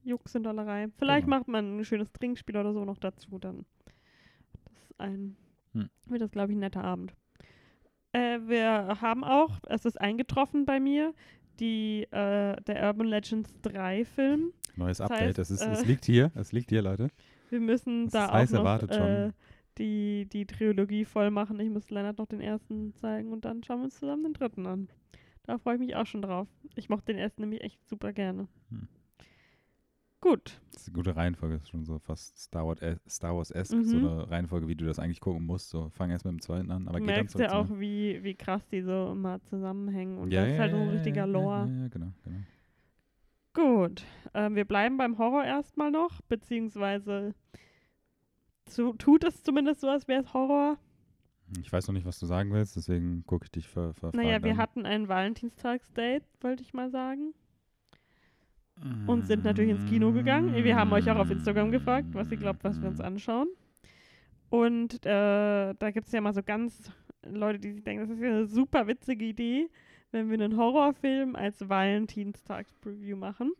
Jux 0.04 0.34
und 0.36 0.44
Dollerei. 0.44 0.88
Vielleicht 0.98 1.26
Genau. 1.26 1.36
macht 1.38 1.48
man 1.48 1.78
ein 1.78 1.84
schönes 1.84 2.10
Trinkspiel 2.12 2.56
oder 2.56 2.72
so 2.72 2.84
noch 2.84 2.98
dazu, 2.98 3.38
dann 3.38 3.64
ein, 4.98 5.36
Hm. 5.72 5.88
wird 6.06 6.22
das, 6.22 6.30
glaube 6.30 6.52
ich, 6.52 6.56
ein 6.56 6.60
netter 6.60 6.84
Abend. 6.84 7.14
Äh, 8.12 8.40
wir 8.46 9.00
haben 9.00 9.22
auch, 9.24 9.58
es 9.68 9.84
ist 9.84 10.00
eingetroffen 10.00 10.64
bei 10.64 10.80
mir, 10.80 11.14
die, 11.60 12.02
äh, 12.10 12.56
der 12.62 12.82
Urban 12.88 13.06
Legends 13.06 13.52
3 13.62 14.04
Film. 14.04 14.52
Neues 14.76 14.98
Das 14.98 15.10
Update. 15.10 15.28
heißt, 15.28 15.38
es, 15.38 15.50
ist, 15.50 15.62
äh, 15.62 15.70
es 15.72 15.84
liegt 15.84 16.04
hier. 16.06 16.32
Es 16.34 16.52
liegt 16.52 16.70
hier, 16.70 16.82
Leute. 16.82 17.10
Wir 17.50 17.60
müssen 17.60 18.04
Das 18.04 18.12
da 18.12 18.28
auch 18.28 18.32
heiß 18.32 18.52
noch 18.52 18.82
äh, 18.90 19.30
die, 19.78 20.26
die 20.26 20.46
Trilogie 20.46 21.04
voll 21.04 21.30
machen. 21.30 21.60
Ich 21.60 21.70
muss 21.70 21.90
Lennart 21.90 22.18
noch 22.18 22.26
den 22.26 22.40
ersten 22.40 22.94
zeigen 22.94 23.32
und 23.32 23.44
dann 23.44 23.62
schauen 23.62 23.78
wir 23.80 23.84
uns 23.84 23.98
zusammen 23.98 24.24
den 24.24 24.32
dritten 24.32 24.66
an. 24.66 24.88
Da 25.44 25.58
freue 25.58 25.74
ich 25.74 25.80
mich 25.80 25.96
auch 25.96 26.06
schon 26.06 26.22
drauf. 26.22 26.48
Ich 26.76 26.88
mochte 26.88 27.06
den 27.12 27.18
ersten 27.18 27.42
nämlich 27.42 27.62
echt 27.62 27.84
super 27.88 28.12
gerne. 28.12 28.48
Hm. 28.70 28.88
Gut. 30.20 30.60
Das 30.72 30.82
ist 30.82 30.88
eine 30.88 30.94
gute 30.96 31.16
Reihenfolge, 31.16 31.54
das 31.54 31.62
ist 31.62 31.70
schon 31.70 31.84
so 31.86 31.98
fast 31.98 32.38
Star 32.38 32.66
Wars, 32.66 32.78
Star 33.08 33.34
Wars 33.36 33.50
esque, 33.50 33.76
Mhm. 33.76 33.84
so 33.84 33.96
eine 33.96 34.30
Reihenfolge, 34.30 34.68
wie 34.68 34.74
du 34.76 34.84
das 34.84 34.98
eigentlich 34.98 35.20
gucken 35.20 35.46
musst. 35.46 35.70
So, 35.70 35.88
fang 35.90 36.10
erst 36.10 36.24
mit 36.26 36.32
dem 36.32 36.42
zweiten 36.42 36.70
an, 36.70 36.88
aber 36.88 36.98
Du 36.98 37.06
geht 37.06 37.16
dann 37.16 37.22
merkst 37.24 37.38
ja 37.38 37.48
zu 37.48 37.54
auch, 37.56 37.80
wie, 37.80 38.22
wie 38.22 38.34
krass 38.34 38.66
die 38.68 38.82
so 38.82 39.12
immer 39.12 39.42
zusammenhängen. 39.44 40.18
Und 40.18 40.30
ja, 40.30 40.40
das 40.42 40.50
ist 40.50 40.54
ja, 40.56 40.60
halt 40.62 40.72
so 40.72 40.76
ein 40.78 40.88
richtiger 40.90 41.26
Lore. 41.26 41.68
Ja, 41.68 41.82
ja, 41.82 41.88
genau, 41.88 42.12
genau. 42.24 42.40
Gut. 43.54 44.04
Ähm, 44.34 44.54
wir 44.54 44.64
bleiben 44.64 44.96
beim 44.96 45.16
Horror 45.18 45.44
erstmal 45.44 45.90
noch, 45.90 46.20
beziehungsweise 46.22 47.34
so, 48.68 48.92
tut 48.92 49.24
es 49.24 49.42
zumindest 49.42 49.80
so, 49.80 49.88
als 49.88 50.06
wäre 50.06 50.20
es 50.22 50.32
Horror. 50.34 50.78
Ich 51.60 51.72
weiß 51.72 51.88
noch 51.88 51.94
nicht, 51.94 52.06
was 52.06 52.20
du 52.20 52.26
sagen 52.26 52.52
willst, 52.52 52.76
deswegen 52.76 53.24
gucke 53.26 53.46
ich 53.46 53.50
dich 53.50 53.66
ver, 53.66 53.92
ver 53.94 54.12
Naja, 54.14 54.42
wir 54.44 54.52
an. 54.52 54.58
hatten 54.58 54.86
ein 54.86 55.08
Valentinstagsdate, 55.08 56.24
wollte 56.42 56.62
ich 56.62 56.72
mal 56.74 56.90
sagen. 56.90 57.34
Und 59.06 59.26
sind 59.26 59.44
natürlich 59.44 59.72
ins 59.72 59.84
Kino 59.90 60.12
gegangen. 60.12 60.54
Wir 60.54 60.76
haben 60.76 60.92
euch 60.92 61.10
auch 61.10 61.16
auf 61.16 61.30
Instagram 61.30 61.70
gefragt, 61.70 62.08
was 62.12 62.30
ihr 62.30 62.38
glaubt, 62.38 62.64
was 62.64 62.80
wir 62.80 62.88
uns 62.88 63.00
anschauen. 63.00 63.48
Und 64.48 65.04
äh, 65.06 65.74
da 65.78 65.90
gibt 65.92 66.06
es 66.06 66.12
ja 66.12 66.20
mal 66.20 66.32
so 66.32 66.42
ganz 66.42 66.90
Leute, 67.24 67.58
die 67.58 67.72
sich 67.72 67.84
denken, 67.84 68.02
das 68.02 68.10
ist 68.16 68.22
ja 68.22 68.30
eine 68.30 68.46
super 68.46 68.86
witzige 68.86 69.24
Idee, 69.24 69.68
wenn 70.10 70.28
wir 70.28 70.34
einen 70.34 70.56
Horrorfilm 70.56 71.36
als 71.36 71.68
Valentinstags-Preview 71.68 73.16
machen. 73.16 73.52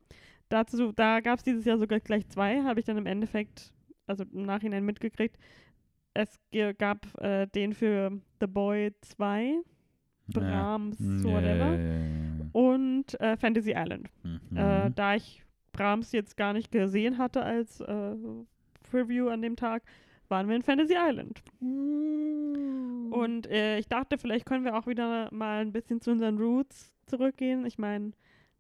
Dazu, 0.49 0.93
da 0.93 1.21
gab 1.21 1.39
es 1.39 1.45
dieses 1.45 1.65
Jahr 1.65 1.79
sogar 1.79 2.01
gleich 2.01 2.27
zwei, 2.29 2.63
habe 2.63 2.81
ich 2.81 2.87
dann 2.87 2.97
im 2.97 3.07
Endeffekt, 3.07 3.73
also 4.07 4.25
im 4.25 4.43
Nachhinein 4.43 4.85
mitgekriegt. 4.85 5.37
Es 6.13 6.41
gab 6.79 7.07
äh, 7.21 7.47
den 7.47 7.73
für 7.73 8.11
The 8.41 8.49
Boy 8.49 8.93
2, 9.03 9.61
Brahms, 10.33 10.99
ja, 10.99 11.25
whatever, 11.25 11.79
ja, 11.79 12.30
ja. 12.53 12.61
und 12.61 13.21
äh, 13.21 13.37
Fantasy 13.37 13.75
Island. 13.77 14.09
Mhm. 14.23 14.57
Äh, 14.57 14.91
da 14.95 15.15
ich 15.15 15.43
Brahms 15.73 16.13
jetzt 16.13 16.37
gar 16.37 16.53
nicht 16.53 16.71
gesehen 16.71 17.19
hatte 17.19 17.43
als 17.43 17.81
äh, 17.81 18.15
Preview 18.91 19.29
an 19.29 19.43
dem 19.43 19.57
Tag, 19.57 19.83
waren 20.29 20.49
wir 20.49 20.57
in 20.57 20.63
Fantasy 20.63 20.95
Island. 20.97 21.43
Und 21.61 23.47
äh, 23.47 23.79
ich 23.79 23.89
dachte, 23.89 24.19
vielleicht 24.19 24.47
können 24.47 24.65
wir 24.65 24.77
auch 24.77 24.87
wieder 24.87 25.29
mal 25.33 25.61
ein 25.61 25.73
bisschen 25.73 26.01
zu 26.01 26.13
unseren 26.13 26.39
Roots 26.39 26.93
zurückgehen. 27.07 27.67
Ich 27.67 27.79
meine, 27.79 28.13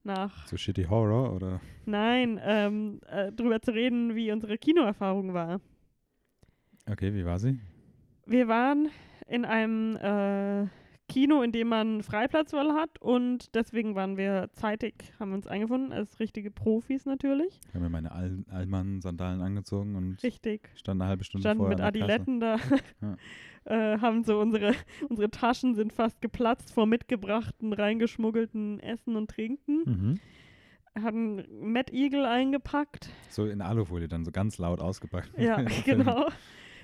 nach, 0.03 0.47
so 0.49 0.57
Shitty 0.57 0.85
Horror 0.85 1.35
oder? 1.35 1.61
nein, 1.87 2.41
ähm, 2.43 3.01
äh, 3.09 3.31
drüber 3.33 3.61
zu 3.61 3.73
reden, 3.73 4.15
wie 4.15 4.33
unsere 4.33 4.59
Kinoerfahrung 4.59 5.35
war. 5.35 5.61
Okay, 6.91 7.15
wie 7.15 7.25
war 7.25 7.39
sie? 7.39 7.59
Wir 8.27 8.49
waren 8.49 8.89
in 9.27 9.45
einem 9.45 9.97
äh, 9.97 10.67
Kino, 11.11 11.43
in 11.43 11.53
dem 11.53 11.69
man 11.69 12.03
Freiplatzwahl 12.03 12.73
hat 12.73 13.01
und 13.03 13.55
deswegen 13.55 13.95
waren 13.95 14.17
wir 14.17 14.49
zeitig, 14.53 14.95
haben 15.19 15.31
wir 15.31 15.35
uns 15.37 15.47
eingefunden, 15.47 15.93
als 15.93 16.21
richtige 16.21 16.51
Profis 16.51 17.05
natürlich. 17.05 17.59
Ich 17.69 17.75
habe 17.75 17.85
mir 17.85 17.91
meine 17.91 18.13
Al 18.13 18.45
Allmann-Sandalen 18.49 19.41
angezogen 19.43 19.97
und 19.97 20.23
Richtig. 20.23 20.71
stand 20.77 21.03
eine 21.03 21.09
halbe 21.11 21.25
Stunde 21.25 21.43
standen 21.43 21.59
vorher 21.65 21.77
mit. 21.77 21.85
Adiletten 21.85 22.41
da, 22.41 22.57
Ja. 23.03 23.17
äh, 23.65 23.99
haben 23.99 24.23
so 24.25 24.39
unsere, 24.41 24.73
unsere 25.09 25.31
Taschen 25.31 25.75
sind 25.75 25.93
fast 25.93 26.23
geplatzt 26.23 26.73
vor 26.73 26.87
mitgebrachten, 26.87 27.73
reingeschmuggelten 27.73 28.81
Essen 28.81 29.17
und 29.17 29.29
Trinken, 29.31 29.83
Mhm. 29.85 30.21
hatten 31.03 31.45
Mad 31.73 31.93
Eagle 31.93 32.25
eingepackt, 32.25 33.11
So 33.29 33.47
in 33.47 33.61
Alufolie 33.63 34.09
dann 34.09 34.25
so 34.25 34.31
ganz 34.31 34.59
laut 34.59 34.81
ausgepackt. 34.81 35.31
ja, 35.39 35.57
genau, 35.85 36.27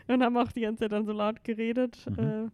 und 0.09 0.23
haben 0.23 0.37
auch 0.37 0.53
die 0.53 0.61
ganze 0.63 0.81
Zeit 0.85 0.93
dann 0.93 1.05
so 1.07 1.13
laut 1.13 1.43
geredet. 1.45 2.05
Mhm. 2.11 2.19
Äh, 2.19 2.49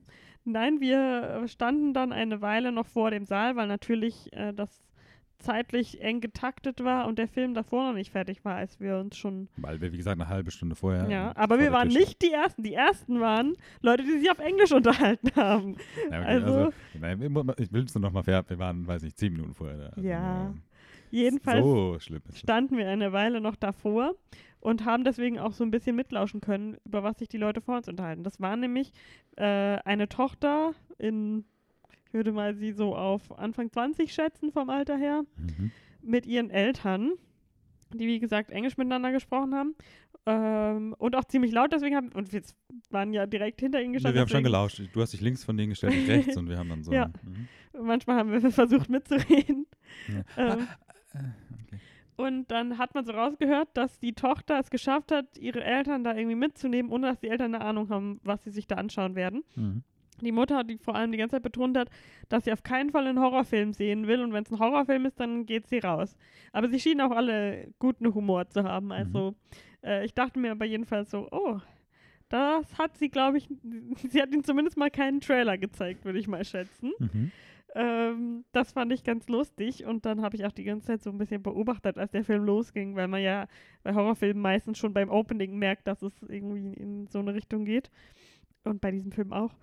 nein, 0.45 0.81
wir 0.81 1.45
standen 1.47 1.95
dann 1.95 2.13
eine 2.13 2.41
Weile 2.41 2.73
noch 2.73 2.87
vor 2.87 3.11
dem 3.11 3.25
Saal, 3.25 3.57
weil 3.57 3.67
natürlich 3.69 4.33
äh, 4.33 4.53
das 4.53 4.89
zeitlich 5.39 6.01
eng 6.01 6.21
getaktet 6.21 6.85
war 6.85 7.09
und 7.09 7.19
der 7.19 7.27
Film 7.27 7.53
davor 7.55 7.89
noch 7.89 7.95
nicht 7.95 8.13
fertig 8.13 8.45
war, 8.45 8.55
als 8.55 8.79
wir 8.79 8.99
uns 8.99 9.17
schon 9.17 9.49
Weil 9.57 9.81
wir, 9.81 9.93
wie 9.93 9.97
gesagt, 9.97 10.21
eine 10.21 10.29
halbe 10.29 10.53
Stunde 10.53 10.77
vorher. 10.77 11.09
Ja, 11.11 11.33
aber 11.35 11.57
vor 11.57 11.65
wir 11.65 11.73
waren 11.73 11.89
Tür 11.89 11.99
nicht 11.99 12.23
die 12.23 12.31
Ersten. 12.31 12.63
Die 12.63 12.75
Ersten 12.75 13.21
waren 13.21 13.57
Leute, 13.81 14.05
die 14.05 14.19
sich 14.19 14.31
auf 14.31 14.39
Englisch 14.39 14.71
unterhalten 14.71 15.31
haben. 15.35 15.77
Ja, 16.11 16.21
okay, 16.21 16.29
also- 16.29 16.55
also, 16.55 16.73
nein, 17.01 17.21
ich 17.59 17.73
will 17.73 17.83
es 17.85 17.95
nur 17.95 18.03
noch 18.03 18.13
mal 18.13 18.23
fair. 18.23 18.45
Wir 18.47 18.59
waren, 18.61 18.87
weiß 18.87 19.03
nicht, 19.03 19.19
zehn 19.19 19.33
Minuten 19.33 19.53
vorher 19.55 19.79
da. 19.79 19.87
Also, 19.89 20.01
Ja. 20.09 20.47
äh, 20.51 20.55
Jedenfalls 21.11 21.63
So 21.65 21.99
standen 22.35 22.79
wir 22.79 22.89
eine 22.89 23.13
Weile 23.13 23.41
noch 23.43 23.57
davor 23.57 24.15
und 24.63 24.85
haben 24.85 25.05
deswegen 25.05 25.39
auch 25.39 25.53
so 25.53 25.65
ein 25.65 25.71
bisschen 25.71 25.97
mitlauschen 25.97 26.41
können, 26.41 26.77
über 26.85 27.03
was 27.03 27.19
sich 27.19 27.29
die 27.29 27.37
Leute 27.37 27.61
vor 27.61 27.77
uns 27.77 27.89
unterhalten. 27.89 28.23
Das 28.25 28.41
war 28.41 28.57
nämlich 28.57 28.93
äh, 29.37 29.45
eine 29.45 30.09
Tochter 30.09 30.73
in, 30.99 31.45
ich 32.07 32.15
würde 32.15 32.33
mal 32.33 32.55
sie 32.55 32.73
so 32.73 32.95
auf 32.97 33.37
Anfang 33.39 33.71
20 33.71 34.13
schätzen 34.15 34.53
vom 34.53 34.71
Alter 34.71 34.97
her, 34.97 35.25
Mhm. 35.37 35.71
mit 36.03 36.27
ihren 36.27 36.51
Eltern, 36.51 37.13
die 37.93 38.07
wie 38.07 38.19
gesagt 38.21 38.51
Englisch 38.51 38.77
miteinander 38.77 39.13
gesprochen 39.13 39.55
haben. 39.55 39.75
Ähm, 40.25 40.95
und 40.99 41.17
auch 41.17 41.25
ziemlich 41.25 41.51
laut, 41.51 41.73
deswegen 41.73 41.97
haben, 41.97 42.13
und 42.13 42.33
wir 42.33 42.43
waren 42.91 43.13
ja 43.13 43.27
direkt 43.27 43.61
hinter 43.61 43.83
ihnen 43.83 43.93
gestanden. 43.95 44.15
wir 44.15 44.21
haben 44.21 44.29
schon 44.29 44.45
gelauscht. 44.45 44.81
Du 44.93 45.01
hast 45.01 45.13
dich 45.13 45.21
links 45.21 45.43
von 45.43 45.57
denen 45.57 45.71
gestellt, 45.71 45.95
ich 45.95 46.09
rechts 46.09 46.37
und 46.37 46.49
wir 46.49 46.57
haben 46.59 46.69
dann 46.69 46.85
so. 46.85 46.93
Ja. 46.93 47.09
Mhm. 47.25 47.49
Manchmal 47.85 48.19
haben 48.19 48.31
wir 48.31 48.51
versucht 48.53 48.89
mitzureden. 48.89 49.67
Ja. 50.09 50.53
Ähm, 50.55 50.69
Äh, 51.15 51.19
okay. 51.67 51.81
Und 52.17 52.51
dann 52.51 52.79
hat 52.79 52.95
man 52.95 53.05
so 53.05 53.13
rausgehört, 53.13 53.69
dass 53.75 53.99
die 53.99 54.13
Tochter 54.13 54.59
es 54.59 54.71
geschafft 54.71 55.13
hat, 55.13 55.39
ihre 55.39 55.65
Eltern 55.65 56.05
da 56.05 56.15
irgendwie 56.15 56.37
mitzunehmen, 56.37 56.93
ohne 56.93 57.09
dass 57.09 57.21
die 57.21 57.29
Eltern 57.29 57.55
eine 57.55 57.65
Ahnung 57.65 57.89
haben, 57.89 58.21
was 58.23 58.45
sie 58.45 58.51
sich 58.51 58.67
da 58.67 58.77
anschauen 58.77 59.15
werden. 59.15 59.45
Mhm. 59.57 59.83
Die 60.21 60.33
Mutter, 60.33 60.63
die 60.63 60.79
vor 60.79 60.95
allem 60.95 61.11
die 61.11 61.19
ganze 61.19 61.37
Zeit 61.37 61.43
betont 61.43 61.77
hat, 61.77 61.89
dass 62.29 62.45
sie 62.45 62.53
auf 62.53 62.63
keinen 62.63 62.91
Fall 62.91 63.07
einen 63.07 63.19
Horrorfilm 63.19 63.73
sehen 63.73 64.07
will 64.07 64.23
und 64.23 64.33
wenn 64.33 64.45
es 64.45 64.53
ein 64.53 64.59
Horrorfilm 64.59 65.07
ist, 65.07 65.19
dann 65.19 65.47
geht 65.47 65.67
sie 65.67 65.79
raus. 65.79 66.17
Aber 66.53 66.69
sie 66.69 66.79
schienen 66.79 67.01
auch 67.01 67.11
alle 67.11 67.73
guten 67.79 68.15
Humor 68.15 68.49
zu 68.49 68.63
haben. 68.63 68.93
Also 68.93 69.35
äh, 69.83 70.05
ich 70.05 70.15
dachte 70.15 70.39
mir 70.39 70.53
aber 70.53 70.65
jedenfalls 70.65 71.11
so, 71.11 71.29
oh, 71.33 71.61
das 72.29 72.79
hat 72.79 72.97
sie, 72.99 73.09
glaube 73.09 73.39
ich, 73.39 73.49
sie 74.09 74.23
hat 74.23 74.33
ihnen 74.33 74.45
zumindest 74.45 74.77
mal 74.77 74.91
keinen 74.91 75.21
Trailer 75.21 75.59
gezeigt, 75.59 76.05
würde 76.05 76.19
ich 76.19 76.29
mal 76.29 76.45
schätzen. 76.45 76.93
Mhm. 76.99 77.33
Ähm, 77.75 78.45
das 78.53 78.73
fand 78.73 78.93
ich 78.93 79.03
ganz 79.03 79.29
lustig 79.29 79.87
und 79.87 80.05
dann 80.05 80.21
habe 80.21 80.37
ich 80.37 80.45
auch 80.45 80.53
die 80.53 80.65
ganze 80.65 80.89
Zeit 80.89 81.03
so 81.03 81.11
ein 81.11 81.17
bisschen 81.17 81.43
beobachtet, 81.43 81.97
als 81.97 82.11
der 82.11 82.25
Film 82.25 82.45
losging, 82.45 82.97
weil 82.97 83.09
man 83.09 83.23
ja 83.23 83.47
bei 83.83 83.95
Horrorfilmen 83.95 84.43
meistens 84.43 84.79
schon 84.79 84.93
beim 84.93 85.09
Opening 85.09 85.59
merkt, 85.59 85.87
dass 85.87 86.03
es 86.03 86.13
irgendwie 86.29 86.75
in 86.75 87.07
so 87.07 87.21
eine 87.21 87.35
Richtung 87.35 87.65
geht. 87.65 87.91
Und 88.65 88.81
bei 88.81 88.91
diesem 88.91 89.11
Film 89.11 89.33
auch. 89.33 89.57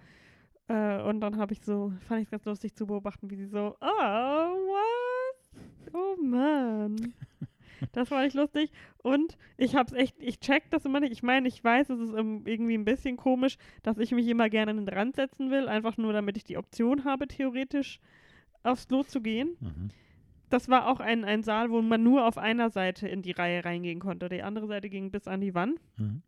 Äh, 0.67 1.01
und 1.03 1.21
dann 1.21 1.37
habe 1.37 1.53
ich 1.53 1.61
so, 1.61 1.93
fand 2.07 2.21
ich 2.21 2.25
es 2.25 2.31
ganz 2.31 2.45
lustig 2.45 2.75
zu 2.75 2.87
beobachten, 2.87 3.29
wie 3.29 3.35
sie 3.35 3.47
so, 3.47 3.75
oh, 3.79 3.85
was? 3.85 5.59
Oh 5.93 6.15
Mann. 6.21 7.13
Das 7.91 8.11
war 8.11 8.23
echt 8.23 8.35
lustig. 8.35 8.71
Und 8.97 9.37
ich 9.57 9.75
hab's 9.75 9.93
echt, 9.93 10.15
ich 10.19 10.39
check 10.39 10.69
das 10.69 10.85
immer 10.85 10.99
nicht. 10.99 11.11
Ich 11.11 11.23
meine, 11.23 11.47
ich 11.47 11.63
weiß, 11.63 11.89
es 11.89 11.99
ist 11.99 12.13
irgendwie 12.13 12.75
ein 12.75 12.85
bisschen 12.85 13.17
komisch, 13.17 13.57
dass 13.83 13.97
ich 13.97 14.11
mich 14.11 14.27
immer 14.27 14.49
gerne 14.49 14.71
an 14.71 14.85
den 14.85 14.89
Rand 14.89 15.15
setzen 15.15 15.51
will, 15.51 15.67
einfach 15.67 15.97
nur 15.97 16.13
damit 16.13 16.37
ich 16.37 16.43
die 16.43 16.57
Option 16.57 17.03
habe, 17.03 17.27
theoretisch 17.27 17.99
aufs 18.63 18.87
Klo 18.87 19.03
zu 19.03 19.21
gehen. 19.21 19.57
Mhm. 19.59 19.89
Das 20.49 20.67
war 20.67 20.87
auch 20.87 20.99
ein, 20.99 21.25
ein 21.25 21.43
Saal, 21.43 21.69
wo 21.69 21.81
man 21.81 22.01
nur 22.01 22.25
auf 22.25 22.37
einer 22.37 22.69
Seite 22.71 23.07
in 23.07 23.21
die 23.21 23.31
Reihe 23.31 23.63
reingehen 23.63 23.99
konnte. 23.99 24.29
Die 24.29 24.41
andere 24.41 24.67
Seite 24.67 24.89
ging 24.89 25.11
bis 25.11 25.27
an 25.27 25.41
die 25.41 25.53
Wand. 25.53 25.79
Mhm. 25.97 26.23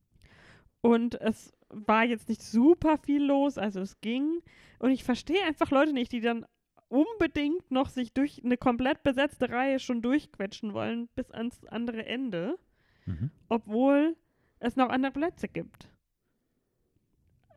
Und 0.81 1.19
es 1.21 1.53
war 1.69 2.03
jetzt 2.03 2.29
nicht 2.29 2.41
super 2.41 2.97
viel 2.97 3.23
los, 3.23 3.57
also 3.57 3.79
es 3.81 3.99
ging. 4.01 4.41
Und 4.79 4.91
ich 4.91 5.03
verstehe 5.03 5.43
einfach 5.45 5.71
Leute 5.71 5.93
nicht, 5.93 6.11
die 6.11 6.21
dann 6.21 6.45
unbedingt 6.91 7.71
noch 7.71 7.89
sich 7.89 8.13
durch 8.13 8.41
eine 8.43 8.57
komplett 8.57 9.01
besetzte 9.03 9.49
Reihe 9.49 9.79
schon 9.79 10.01
durchquetschen 10.01 10.73
wollen 10.73 11.07
bis 11.15 11.31
ans 11.31 11.65
andere 11.67 12.05
Ende, 12.05 12.57
Mhm. 13.05 13.31
obwohl 13.49 14.15
es 14.59 14.75
noch 14.75 14.89
andere 14.89 15.11
Plätze 15.11 15.47
gibt. 15.47 15.89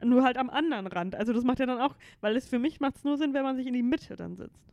Nur 0.02 0.22
halt 0.24 0.36
am 0.38 0.50
anderen 0.50 0.86
Rand. 0.86 1.14
Also 1.14 1.32
das 1.32 1.44
macht 1.44 1.58
ja 1.60 1.66
dann 1.66 1.80
auch, 1.80 1.96
weil 2.20 2.36
es 2.36 2.48
für 2.48 2.58
mich 2.58 2.80
macht 2.80 2.96
es 2.96 3.04
nur 3.04 3.16
Sinn, 3.16 3.34
wenn 3.34 3.42
man 3.42 3.56
sich 3.56 3.66
in 3.66 3.74
die 3.74 3.82
Mitte 3.82 4.16
dann 4.16 4.36
sitzt. 4.36 4.72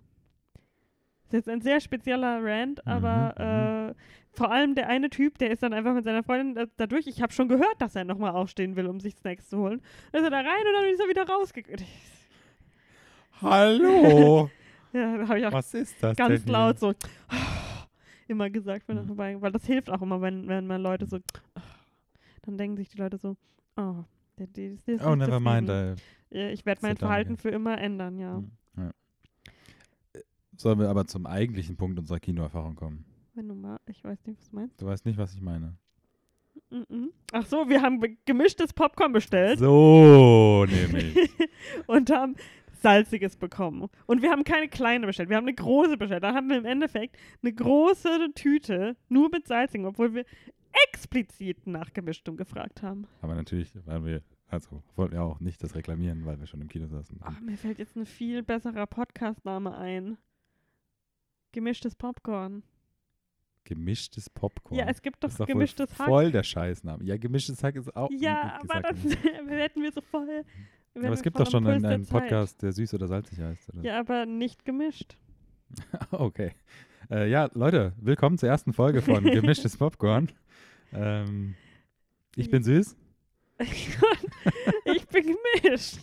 Das 1.24 1.28
ist 1.28 1.34
jetzt 1.34 1.50
ein 1.50 1.62
sehr 1.62 1.80
spezieller 1.80 2.40
Rant, 2.44 2.82
Mhm, 2.86 2.92
aber 2.92 3.94
äh, 3.94 4.02
vor 4.34 4.52
allem 4.52 4.76
der 4.76 4.88
eine 4.90 5.10
Typ, 5.10 5.38
der 5.38 5.52
ist 5.52 5.64
dann 5.64 5.74
einfach 5.74 5.94
mit 5.94 6.04
seiner 6.04 6.24
Freundin 6.24 6.56
da, 6.56 6.66
dadurch, 6.78 7.08
ich 7.08 7.22
habe 7.22 7.32
schon 7.34 7.48
gehört, 7.48 7.76
dass 7.80 7.96
er 7.96 8.04
nochmal 8.06 8.32
aufstehen 8.32 8.76
will, 8.76 8.88
um 8.88 9.00
sich 9.00 9.16
Snacks 9.16 9.48
zu 9.50 9.58
holen. 9.58 9.82
Dann 10.12 10.22
ist 10.24 10.28
er 10.28 10.32
da 10.32 10.38
rein 10.50 10.68
und 10.68 10.74
dann 10.74 10.86
ist 10.86 11.00
er 11.00 11.08
wieder 11.08 11.28
rausgegangen. 11.28 11.86
Hallo! 13.42 14.50
Ja, 14.94 15.18
da 15.20 15.28
habe 15.30 15.40
ich 15.40 15.46
auch 15.46 15.54
Was 15.54 15.74
ist 15.74 15.96
das 16.04 16.18
ganz 16.18 16.44
denn 16.44 16.52
laut 16.52 16.78
so 16.78 16.94
immer 18.28 18.50
gesagt, 18.50 18.90
wenn 18.90 18.98
er 18.98 19.04
Mhm. 19.04 19.08
vorbei, 19.08 19.38
weil 19.40 19.54
das 19.54 19.66
hilft 19.66 19.90
auch 19.90 20.02
immer, 20.02 20.20
wenn, 20.22 20.50
wenn 20.50 20.68
man 20.68 20.82
Leute 20.82 21.06
so, 21.06 21.18
dann 22.42 22.58
denken 22.58 22.76
sich 22.76 22.90
die 22.90 22.98
Leute 22.98 23.18
so, 23.18 23.38
oh, 23.78 24.04
der, 24.38 24.48
der, 24.48 24.72
der 24.86 24.96
ist 24.96 25.02
Hier? 25.02 25.10
Oh, 25.10 25.16
never 25.16 25.40
mind. 25.40 25.70
Äh, 25.70 26.52
Ich 26.52 26.66
werde 26.66 26.82
mein 26.84 26.98
Verhalten 26.98 27.38
für 27.38 27.52
immer 27.52 27.78
ändern, 27.80 28.20
ja. 28.20 28.40
Mhm. 28.40 28.52
ja. 28.76 28.92
Sollen 30.58 30.80
wir 30.80 30.90
aber 30.90 31.08
zum 31.08 31.26
eigentlichen 31.26 31.78
Punkt 31.78 31.98
unserer 31.98 32.20
Kinoerfahrung 32.20 32.76
kommen? 32.76 33.06
Wenn 33.34 33.48
du 33.48 33.56
mal, 33.56 33.80
ich 33.88 34.04
weiß 34.04 34.20
nicht, 34.26 34.40
was 34.42 34.50
du 34.50 34.56
meinst. 34.58 34.82
Du 34.82 34.86
weißt 34.88 35.06
nicht, 35.06 35.18
was 35.18 35.34
ich 35.34 35.42
meine. 35.42 35.78
Ach 37.32 37.46
so, 37.46 37.70
wir 37.70 37.82
haben 37.82 38.00
be- 38.02 38.18
gemischtes 38.26 38.74
Popcorn 38.74 39.14
bestellt 39.14 39.60
So, 39.60 40.66
nämlich. 40.70 41.16
und 41.88 42.10
haben 42.10 42.36
Salziges 42.82 43.38
bekommen. 43.38 43.88
Und 44.08 44.22
wir 44.22 44.32
haben 44.32 44.44
keine 44.44 44.68
kleine 44.68 45.06
bestellt, 45.06 45.30
wir 45.30 45.38
haben 45.38 45.46
eine 45.46 45.56
große 45.56 45.98
bestellt. 45.98 46.24
Da 46.24 46.34
haben 46.34 46.50
wir 46.50 46.58
im 46.58 46.66
Endeffekt 46.66 47.18
eine 47.42 47.54
große 47.54 48.32
Tüte 48.36 48.96
nur 49.10 49.30
mit 49.30 49.48
Salzigem, 49.48 49.86
obwohl 49.86 50.14
wir 50.14 50.26
explizit 50.88 51.68
nach 51.68 51.94
Gemischtem 51.94 52.38
gefragt 52.38 52.82
haben. 52.82 53.08
Aber 53.22 53.36
natürlich 53.36 53.74
waren 53.86 54.06
wir, 54.06 54.22
also 54.48 54.82
wollten 54.96 55.16
ja 55.16 55.22
auch 55.22 55.40
nicht 55.40 55.62
das 55.64 55.76
reklamieren, 55.76 56.26
weil 56.26 56.40
wir 56.40 56.48
schon 56.48 56.62
im 56.62 56.70
Kino 56.70 56.88
saßen. 56.88 57.20
Ach, 57.22 57.40
mir 57.42 57.58
fällt 57.58 57.80
jetzt 57.80 57.96
ein 57.96 58.06
viel 58.06 58.44
besserer 58.44 58.88
Podcast-Name 58.88 59.78
ein. 59.78 60.18
Gemischtes 61.52 61.96
Popcorn. 61.96 62.64
Gemischtes 63.64 64.30
Popcorn. 64.30 64.80
Ja, 64.80 64.88
es 64.88 65.02
gibt 65.02 65.24
doch 65.24 65.32
doch 65.34 65.46
gemischtes 65.46 65.98
Hack. 66.00 66.08
voll 66.08 66.32
der 66.32 66.44
Scheißname. 66.44 67.04
Ja, 67.04 67.18
gemischtes 67.18 67.64
Hack 67.64 67.76
ist 67.76 67.96
auch. 67.96 68.10
Ja, 68.12 68.60
aber 68.62 68.82
das 68.82 69.04
hätten 69.50 69.84
wir 69.84 69.92
so 69.92 70.02
voll. 70.02 70.44
Aber 70.96 71.10
es 71.12 71.24
gibt 71.24 71.40
doch 71.40 71.50
schon 71.50 71.66
einen, 71.68 71.86
einen 71.86 72.06
Zeit. 72.06 72.22
Podcast, 72.22 72.62
der 72.62 72.72
süß 72.72 72.94
oder 72.94 73.08
salzig 73.08 73.40
heißt. 73.40 73.70
Oder? 73.74 73.84
Ja, 73.84 74.00
aber 74.00 74.26
nicht 74.26 74.66
gemischt. 74.66 75.18
Okay. 76.12 76.52
Äh, 77.10 77.30
ja, 77.30 77.50
Leute, 77.54 77.94
willkommen 77.98 78.38
zur 78.38 78.50
ersten 78.50 78.74
Folge 78.74 79.02
von 79.02 79.24
Gemischtes 79.24 79.78
Popcorn. 79.78 80.30
Ähm, 80.94 81.56
ich 82.36 82.50
bin 82.50 82.62
süß. 82.62 82.98
ich 83.60 85.08
bin 85.08 85.38
gemischt. 85.64 86.00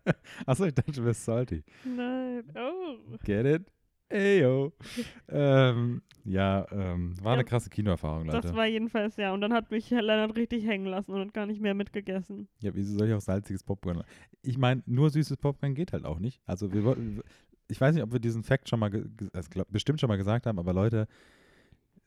Achso, 0.46 0.64
ich 0.64 0.74
dachte, 0.74 0.92
du 0.92 1.04
bist 1.04 1.24
salty. 1.24 1.62
Nein. 1.84 2.44
Oh. 2.56 3.16
Get 3.24 3.46
it? 3.46 3.72
Eyo. 4.12 4.72
ähm, 5.28 6.02
ja, 6.24 6.66
ähm, 6.70 7.14
war 7.22 7.32
eine 7.32 7.42
Ja, 7.42 7.48
krasse 7.48 7.70
Kinoerfahrung, 7.70 8.26
Leute. 8.26 8.40
Das 8.42 8.54
war 8.54 8.66
jedenfalls 8.66 9.16
ja. 9.16 9.32
Und 9.32 9.40
dann 9.40 9.52
hat 9.52 9.70
mich 9.70 9.90
Herr 9.90 10.02
Lennart 10.02 10.36
richtig 10.36 10.66
hängen 10.66 10.86
lassen 10.86 11.12
und 11.12 11.20
hat 11.20 11.34
gar 11.34 11.46
nicht 11.46 11.60
mehr 11.60 11.74
mitgegessen. 11.74 12.48
Ja, 12.60 12.74
wieso 12.74 12.96
soll 12.96 13.08
ich 13.08 13.14
auch 13.14 13.20
salziges 13.20 13.64
Popcorn? 13.64 14.02
Ich 14.42 14.58
meine, 14.58 14.82
nur 14.86 15.10
süßes 15.10 15.36
Popcorn 15.36 15.74
geht 15.74 15.92
halt 15.92 16.04
auch 16.04 16.18
nicht. 16.18 16.40
Also 16.46 16.72
wir 16.72 16.96
ich 17.68 17.80
weiß 17.80 17.94
nicht, 17.94 18.04
ob 18.04 18.12
wir 18.12 18.20
diesen 18.20 18.42
Fact 18.42 18.68
schon 18.68 18.80
mal, 18.80 18.90
also 19.32 19.48
glaub, 19.50 19.70
bestimmt 19.70 19.98
schon 20.00 20.08
mal 20.08 20.16
gesagt 20.16 20.46
haben, 20.46 20.58
aber 20.58 20.72
Leute, 20.72 21.08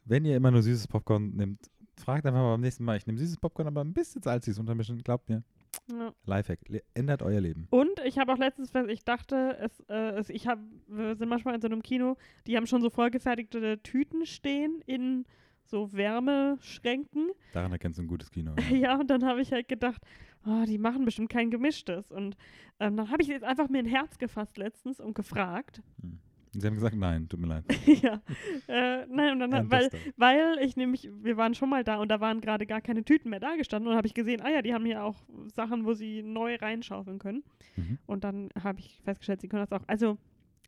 wenn 0.05 0.23
ihr 0.23 0.35
immer 0.35 0.51
nur 0.51 0.61
süßes 0.61 0.87
Popcorn 0.87 1.35
nimmt, 1.35 1.71
fragt 1.97 2.25
einfach 2.25 2.39
mal 2.39 2.51
beim 2.51 2.61
nächsten 2.61 2.83
Mal, 2.83 2.97
ich 2.97 3.07
nehme 3.07 3.17
süßes 3.17 3.37
Popcorn, 3.37 3.67
aber 3.67 3.81
ein 3.81 3.93
bisschen 3.93 4.21
salziges 4.21 4.59
untermischen, 4.59 5.01
glaubt 5.01 5.27
mir, 5.27 5.43
Ja. 5.91 6.13
Lifehack, 6.25 6.59
ändert 6.93 7.21
euer 7.21 7.41
Leben. 7.41 7.67
Und 7.69 7.99
ich 8.05 8.17
habe 8.17 8.33
auch 8.33 8.37
letztens, 8.37 8.71
ich 8.87 9.03
dachte, 9.03 9.57
es, 9.59 9.79
äh, 9.89 10.11
es, 10.17 10.29
ich 10.29 10.47
hab, 10.47 10.59
wir 10.87 11.15
sind 11.15 11.29
manchmal 11.29 11.55
in 11.55 11.61
so 11.61 11.67
einem 11.67 11.83
Kino, 11.83 12.17
die 12.47 12.57
haben 12.57 12.67
schon 12.67 12.81
so 12.81 12.89
vorgefertigte 12.89 13.81
Tüten 13.83 14.25
stehen 14.25 14.81
in 14.85 15.25
so 15.65 15.91
Wärmeschränken. 15.93 17.31
Daran 17.53 17.71
erkennst 17.71 17.97
du 17.97 18.03
ein 18.03 18.07
gutes 18.07 18.31
Kino. 18.31 18.55
Ja, 18.71 18.99
und 18.99 19.09
dann 19.09 19.25
habe 19.25 19.41
ich 19.41 19.51
halt 19.51 19.67
gedacht, 19.67 20.01
oh, 20.45 20.63
die 20.67 20.77
machen 20.77 21.05
bestimmt 21.05 21.29
kein 21.29 21.49
gemischtes. 21.49 22.11
Und 22.11 22.35
ähm, 22.79 22.97
dann 22.97 23.09
habe 23.09 23.21
ich 23.21 23.27
jetzt 23.27 23.43
einfach 23.43 23.69
mir 23.69 23.79
ein 23.79 23.85
Herz 23.85 24.17
gefasst 24.17 24.57
letztens 24.57 24.99
und 24.99 25.15
gefragt. 25.15 25.81
Hm. 26.01 26.19
Sie 26.61 26.67
haben 26.67 26.75
gesagt, 26.75 26.95
nein, 26.95 27.27
tut 27.27 27.39
mir 27.39 27.47
leid. 27.47 27.65
ja. 28.01 28.21
Äh, 28.67 29.05
nein, 29.07 29.33
und 29.33 29.39
dann, 29.39 29.65
of 29.65 29.71
weil, 29.71 29.89
weil 30.17 30.57
ich 30.61 30.75
nämlich, 30.75 31.09
wir 31.21 31.37
waren 31.37 31.53
schon 31.55 31.69
mal 31.69 31.83
da 31.83 31.97
und 31.97 32.09
da 32.09 32.19
waren 32.19 32.41
gerade 32.41 32.65
gar 32.65 32.81
keine 32.81 33.03
Tüten 33.03 33.29
mehr 33.29 33.39
da 33.39 33.55
gestanden 33.55 33.89
und 33.91 33.97
habe 33.97 34.07
ich 34.07 34.13
gesehen, 34.13 34.41
ah 34.41 34.49
ja, 34.49 34.61
die 34.61 34.73
haben 34.73 34.85
hier 34.85 35.03
auch 35.03 35.23
Sachen, 35.47 35.85
wo 35.85 35.93
sie 35.93 36.21
neu 36.23 36.55
reinschaufeln 36.55 37.19
können. 37.19 37.43
Mhm. 37.75 37.99
Und 38.05 38.23
dann 38.23 38.49
habe 38.61 38.79
ich 38.79 39.01
festgestellt, 39.03 39.41
sie 39.41 39.47
können 39.47 39.65
das 39.67 39.71
auch. 39.71 39.85
Also, 39.87 40.17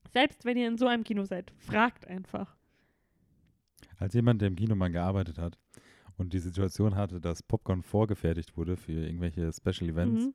selbst 0.10 0.46
wenn 0.46 0.58
ihr 0.58 0.68
in 0.68 0.78
so 0.78 0.88
einem 0.88 1.04
Kino 1.04 1.24
seid, 1.26 1.52
fragt 1.58 2.08
einfach. 2.08 2.56
Als 4.00 4.14
jemand, 4.14 4.42
der 4.42 4.48
im 4.50 4.56
Kino 4.56 4.76
mal 4.76 4.92
gearbeitet 4.92 5.38
hat 5.38 5.58
und 6.18 6.34
die 6.34 6.40
Situation 6.40 6.96
hatte, 6.96 7.20
dass 7.20 7.44
Popcorn 7.44 7.82
vorgefertigt 7.82 8.56
wurde 8.58 8.78
für 8.78 8.92
irgendwelche 9.06 9.52
Special 9.52 9.90
Events, 9.90 10.26
Mhm. 10.26 10.34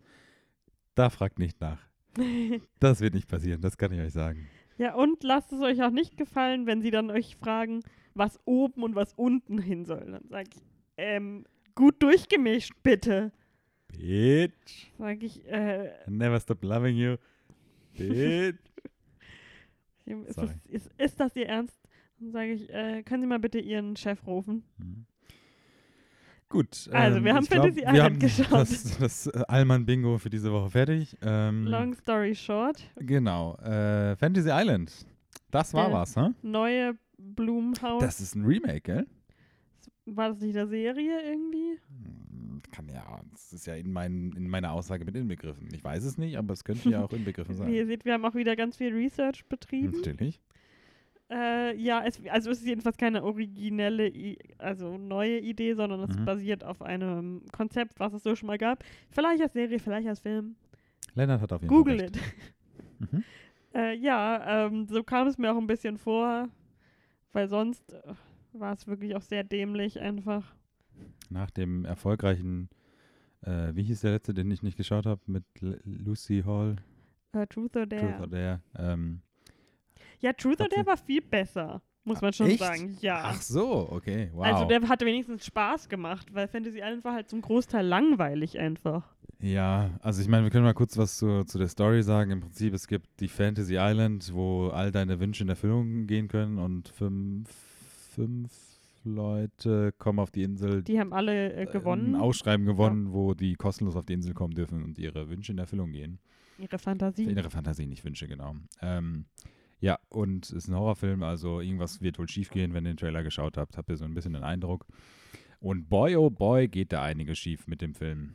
da 0.95 1.11
fragt 1.11 1.39
nicht 1.39 1.61
nach. 1.61 1.81
Das 2.81 3.01
wird 3.01 3.15
nicht 3.15 3.29
passieren, 3.29 3.61
das 3.61 3.77
kann 3.79 3.93
ich 3.93 4.01
euch 4.01 4.13
sagen. 4.13 4.49
Ja, 4.79 4.95
und 4.95 5.23
lasst 5.23 5.53
es 5.53 5.61
euch 5.61 5.83
auch 5.83 5.91
nicht 5.91 6.17
gefallen, 6.17 6.67
wenn 6.67 6.83
sie 6.83 6.91
dann 6.91 7.11
euch 7.11 7.37
fragen, 7.37 7.81
was 8.15 8.41
oben 8.45 8.83
und 8.83 8.95
was 8.95 9.15
unten 9.15 9.59
hin 9.59 9.85
soll. 9.85 10.05
Dann 10.11 10.29
sage 10.29 10.51
ich, 10.55 10.63
ähm, 10.97 11.45
gut 11.75 12.03
durchgemischt, 12.03 12.75
bitte. 12.83 13.33
Bitch. 13.89 14.91
Sage 14.99 15.27
ich, 15.27 15.47
äh, 15.47 15.89
I 16.07 16.11
never 16.11 16.41
stop 16.41 16.63
loving 16.63 16.97
you. 16.97 17.17
Bitch. 17.97 18.59
ist, 20.27 20.39
das, 20.39 20.51
ist, 20.69 20.91
ist 20.99 21.21
das 21.21 21.37
Ihr 21.37 21.47
Ernst? 21.47 21.77
Dann 22.19 22.33
sage 22.33 22.53
ich, 22.53 22.71
äh, 22.71 23.03
können 23.03 23.23
Sie 23.23 23.29
mal 23.29 23.39
bitte 23.39 23.59
Ihren 23.59 23.97
Chef 23.97 24.27
rufen? 24.27 24.65
Mhm. 24.79 25.07
Gut. 26.53 26.89
Also, 26.93 27.25
wir 27.25 27.35
haben 27.35 27.47
glaub, 27.47 27.63
Fantasy 27.63 27.81
wir 27.81 27.93
Island 27.95 28.21
geschaut. 28.21 28.53
Das, 28.53 28.99
das 28.99 29.27
äh, 29.29 29.43
Allmann-Bingo 29.49 30.19
für 30.19 30.29
diese 30.29 30.53
Woche 30.53 30.69
fertig. 30.71 31.17
Ähm, 31.23 31.65
Long 31.67 31.95
story 31.95 32.35
short, 32.35 32.83
Genau. 32.97 33.55
Äh, 33.57 34.15
Fantasy 34.17 34.51
Island. 34.53 34.93
Das 35.51 35.73
war 35.73 35.87
Der- 35.89 35.95
was, 35.97 36.15
ne? 36.15 36.35
neue 36.43 36.95
Blumhaus. 37.17 38.03
Das 38.03 38.21
ist 38.21 38.35
ein 38.35 38.45
Remake, 38.45 38.81
gell? 38.83 39.07
War 40.05 40.29
das 40.31 40.41
nicht 40.41 40.57
eine 40.57 40.67
Serie 40.69 41.23
irgendwie? 41.31 41.79
Hm, 41.89 42.61
Kann 42.71 42.89
ja, 42.89 43.21
das 43.31 43.53
ist 43.53 43.67
ja 43.67 43.75
in, 43.77 43.91
mein, 43.93 44.33
in 44.37 44.49
meiner 44.49 44.73
Aussage 44.73 45.05
mit 45.05 45.15
inbegriffen. 45.17 45.69
Ich 45.73 45.83
weiß 45.83 46.05
es 46.05 46.19
nicht, 46.19 46.37
aber 46.37 46.53
es 46.53 46.65
könnte 46.65 46.91
ja 46.91 47.03
auch 47.05 47.13
inbegriffen 47.13 47.55
Wie 47.67 47.77
ihr 47.77 47.83
sein. 47.83 47.87
seht, 47.87 48.05
wir 48.05 48.13
haben 48.15 48.25
auch 48.25 48.35
wieder 48.35 48.57
ganz 48.57 48.77
viel 48.77 48.93
Research 48.95 49.47
betrieben. 49.47 49.93
Natürlich. 49.97 50.41
Äh, 51.35 51.77
ja, 51.77 52.03
es, 52.05 52.21
also 52.29 52.51
es 52.51 52.59
ist 52.61 52.67
jedenfalls 52.67 52.97
keine 52.99 53.23
originelle, 53.25 54.09
I 54.09 54.37
also 54.59 54.99
neue 54.99 55.39
Idee, 55.39 55.73
sondern 55.75 56.01
es 56.01 56.15
Mhm. 56.19 56.25
basiert 56.27 56.63
auf 56.65 56.83
einem 56.83 57.43
Konzept, 57.53 57.99
was 58.01 58.13
es 58.13 58.23
so 58.23 58.37
schon 58.37 58.49
mal 58.49 58.59
gab. 58.59 58.85
Vielleicht 59.11 59.43
als 59.43 59.55
Serie, 59.55 59.79
vielleicht 59.79 60.07
als 60.09 60.21
Film. 60.21 60.57
Lennart 61.15 61.41
hat 61.41 61.53
auf 61.53 61.63
jeden 61.63 61.73
Google 61.75 61.99
Fall. 61.99 62.09
it. 62.09 62.17
it. 62.17 62.23
Mhm. 63.13 63.25
Äh, 63.75 63.97
ja, 63.97 64.67
ähm, 64.67 64.87
so 64.87 65.03
kam 65.03 65.27
es 65.27 65.39
mir 65.39 65.51
auch 65.53 65.57
ein 65.59 65.67
bisschen 65.67 65.97
vor, 65.97 66.49
weil 67.33 67.49
sonst 67.49 67.93
äh, 67.95 68.03
war 68.53 68.75
es 68.75 68.87
wirklich 68.87 69.17
auch 69.17 69.23
sehr 69.23 69.43
dämlich 69.45 69.99
einfach. 69.99 70.55
Nach 71.31 71.51
dem 71.51 71.85
erfolgreichen, 71.87 72.69
äh, 73.41 73.75
wie 73.75 73.83
hieß 73.83 74.03
der 74.03 74.13
letzte, 74.13 74.35
den 74.35 74.51
ich 74.51 74.63
nicht 74.63 74.77
geschaut 74.77 75.07
habe, 75.07 75.21
mit 75.27 75.45
L 75.63 75.81
Lucy 75.85 76.43
Hall, 76.47 76.77
Äh, 77.33 77.47
Truth 77.47 77.77
or 77.77 77.87
Dare. 77.87 78.03
Truth 78.13 78.21
or 78.21 78.27
Dare. 78.29 78.61
Ähm, 78.77 79.21
Ja, 80.23 80.33
Truth 80.33 80.61
or 80.61 80.69
Dare 80.69 80.87
war 80.87 80.97
viel 80.97 81.21
besser, 81.21 81.83
muss 82.05 82.21
man 82.21 82.33
schon 82.33 82.47
echt? 82.47 82.61
sagen. 82.61 82.97
Ja. 83.01 83.23
Ach 83.25 83.43
so, 83.43 83.89
okay, 83.91 84.31
wow. 84.33 84.45
Also 84.45 84.65
der 84.65 84.89
hatte 84.89 85.05
wenigstens 85.05 85.45
Spaß 85.45 85.89
gemacht, 85.89 86.33
weil 86.33 86.49
Fantasy 86.49 86.79
Island 86.79 87.05
war 87.05 87.13
halt 87.15 87.29
zum 87.29 87.43
Großteil 87.43 87.85
langweilig 87.85 88.59
einfach. 88.59 89.15
Ja, 89.41 89.91
also 90.01 90.23
ich 90.23 90.29
meine, 90.29 90.45
wir 90.45 90.51
können 90.51 90.65
mal 90.65 90.73
kurz 90.75 90.97
was 90.97 91.19
zu, 91.19 91.43
zu 91.45 91.59
der 91.59 91.67
Story 91.67 92.05
sagen. 92.05 92.31
Im 92.31 92.41
Prinzip, 92.41 92.73
es 92.73 92.87
gibt 92.87 93.09
die 93.21 93.27
Fantasy 93.27 93.75
Island, 93.77 94.31
wo 94.33 94.69
all 94.69 94.93
deine 94.93 95.19
Wünsche 95.19 95.43
in 95.43 95.49
Erfüllung 95.49 96.07
gehen 96.07 96.29
können 96.29 96.59
und 96.59 96.89
fünf, 96.89 97.51
fünf 98.15 98.53
Leute 99.05 99.93
kommen 99.99 100.21
auf 100.21 100.31
die 100.31 100.45
Insel, 100.45 100.83
Die 100.85 101.01
haben 101.01 101.13
alle 101.13 101.53
äh, 101.55 101.63
äh, 101.65 101.67
gewonnen, 101.67 102.15
ein 102.15 102.21
Ausschreiben 102.21 102.65
gewonnen, 102.67 103.13
wo 103.13 103.35
die 103.35 103.55
kostenlos 103.57 103.97
auf 103.97 104.07
die 104.07 104.13
Insel 104.13 104.33
kommen 104.33 104.55
dürfen 104.55 104.85
und 104.85 104.97
ihre 104.97 105.29
Wünsche 105.29 105.51
in 105.51 105.59
Erfüllung 105.59 105.91
gehen. 105.91 106.21
ihre 106.59 106.79
Fantasie. 106.79 107.25
Innere 107.25 107.51
Fantasie, 107.51 107.87
nicht 107.87 108.05
Wünsche, 108.05 108.29
genau. 108.29 108.55
Ähm, 108.81 109.25
ja, 109.83 109.99
und 110.09 110.47
es 110.47 110.53
ist 110.53 110.69
ein 110.69 110.77
Horrorfilm, 110.77 111.23
also 111.25 111.61
irgendwas 111.61 112.01
wird 112.01 112.19
wohl 112.19 112.29
schiefgehen, 112.29 112.73
wenn 112.73 112.87
ihr 112.87 112.93
den 112.93 112.97
Trailer 112.97 113.25
geschaut 113.25 113.57
habt, 113.59 113.77
habt 113.77 113.91
ihr 113.91 113.97
so 113.97 114.05
ein 114.05 114.15
bisschen 114.15 114.33
den 114.33 114.45
Eindruck. 114.45 114.87
Und 115.59 115.89
boy, 115.89 116.15
oh 116.17 116.31
boy, 116.31 116.69
geht 116.69 116.93
da 116.93 117.03
einiges 117.03 117.39
schief 117.39 117.67
mit 117.67 117.83
dem 117.83 117.95
Film. 117.95 118.33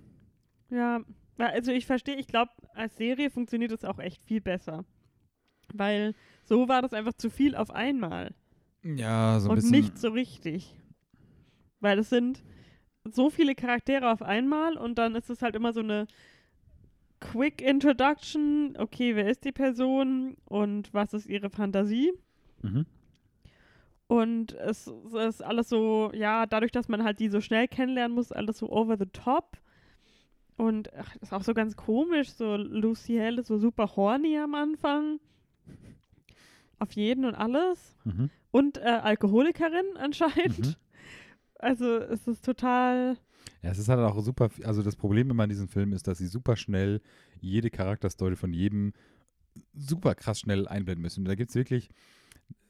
Ja, 0.70 1.00
also 1.38 1.72
ich 1.72 1.86
verstehe, 1.86 2.16
ich 2.18 2.28
glaube, 2.28 2.52
als 2.74 2.98
Serie 2.98 3.30
funktioniert 3.30 3.72
es 3.72 3.86
auch 3.86 4.00
echt 4.00 4.22
viel 4.24 4.42
besser. 4.42 4.84
Weil 5.74 6.14
so 6.44 6.68
war 6.68 6.82
das 6.82 6.94
einfach 6.94 7.14
zu 7.14 7.30
viel 7.30 7.56
auf 7.56 7.72
einmal 7.72 8.36
Ja, 8.84 9.40
so 9.40 9.48
ein 9.48 9.52
und 9.52 9.56
bisschen. 9.58 9.72
nicht 9.72 9.98
so 9.98 10.10
richtig. 10.10 10.76
Weil 11.80 12.00
es 12.00 12.10
sind 12.10 12.44
so 13.06 13.30
viele 13.30 13.56
Charaktere 13.56 14.12
auf 14.12 14.22
einmal 14.22 14.76
und 14.78 14.98
dann 14.98 15.16
ist 15.16 15.30
es 15.30 15.42
halt 15.42 15.56
immer 15.56 15.72
so 15.72 15.80
eine 15.80 16.08
Quick 17.20 17.62
Introduction. 17.62 18.76
Okay, 18.78 19.16
wer 19.16 19.30
ist 19.30 19.44
die 19.44 19.52
Person 19.52 20.38
und 20.46 20.94
was 20.94 21.14
ist 21.14 21.28
ihre 21.28 21.50
Fantasie? 21.50 22.14
Mhm. 22.62 22.86
Und 24.08 24.54
es, 24.54 24.88
es 24.88 25.14
ist 25.14 25.44
alles 25.44 25.70
so, 25.70 26.12
ja, 26.14 26.46
dadurch, 26.46 26.72
dass 26.72 26.88
man 26.88 27.04
halt 27.04 27.20
die 27.20 27.28
so 27.28 27.42
schnell 27.42 27.68
kennenlernen 27.68 28.16
muss, 28.16 28.32
alles 28.32 28.60
so 28.60 28.70
over 28.70 28.98
the 28.98 29.08
top. 29.08 29.58
Und 30.56 30.92
ach, 30.96 31.16
ist 31.18 31.34
auch 31.34 31.44
so 31.44 31.54
ganz 31.54 31.76
komisch, 31.76 32.32
so 32.32 32.56
Lucy 32.56 33.18
Hale 33.18 33.42
ist 33.42 33.48
so 33.48 33.58
super 33.58 33.96
horny 33.96 34.38
am 34.38 34.56
Anfang. 34.56 35.20
Auf 36.80 36.94
jeden 36.94 37.26
und 37.26 37.36
alles. 37.36 37.98
Mhm. 38.06 38.30
Und 38.52 38.78
äh, 38.78 38.82
Alkoholikerin 38.82 39.98
anscheinend. 39.98 40.60
Mhm. 40.60 40.76
Also 41.60 41.98
es 41.98 42.28
ist 42.28 42.46
total. 42.46 43.18
Ja, 43.62 43.72
es 43.72 43.80
ist 43.80 43.90
halt 43.90 44.00
auch 44.00 44.20
super, 44.22 44.50
also 44.64 44.84
das 44.84 44.96
Problem 44.96 45.30
immer 45.30 45.44
an 45.44 45.50
diesem 45.50 45.68
Film 45.68 45.94
ist, 45.94 46.08
dass 46.08 46.18
sie 46.18 46.28
super 46.28 46.56
schnell 46.56 47.02
jede 47.42 47.70
Charakterstory 47.70 48.36
von 48.36 48.54
jedem 48.54 48.94
super 49.74 50.16
krass 50.16 50.40
schnell 50.40 50.68
einblenden 50.68 51.02
müssen. 51.02 51.26
Da 51.26 51.36
gibt 51.36 51.50
es 51.50 51.56
wirklich 51.56 51.90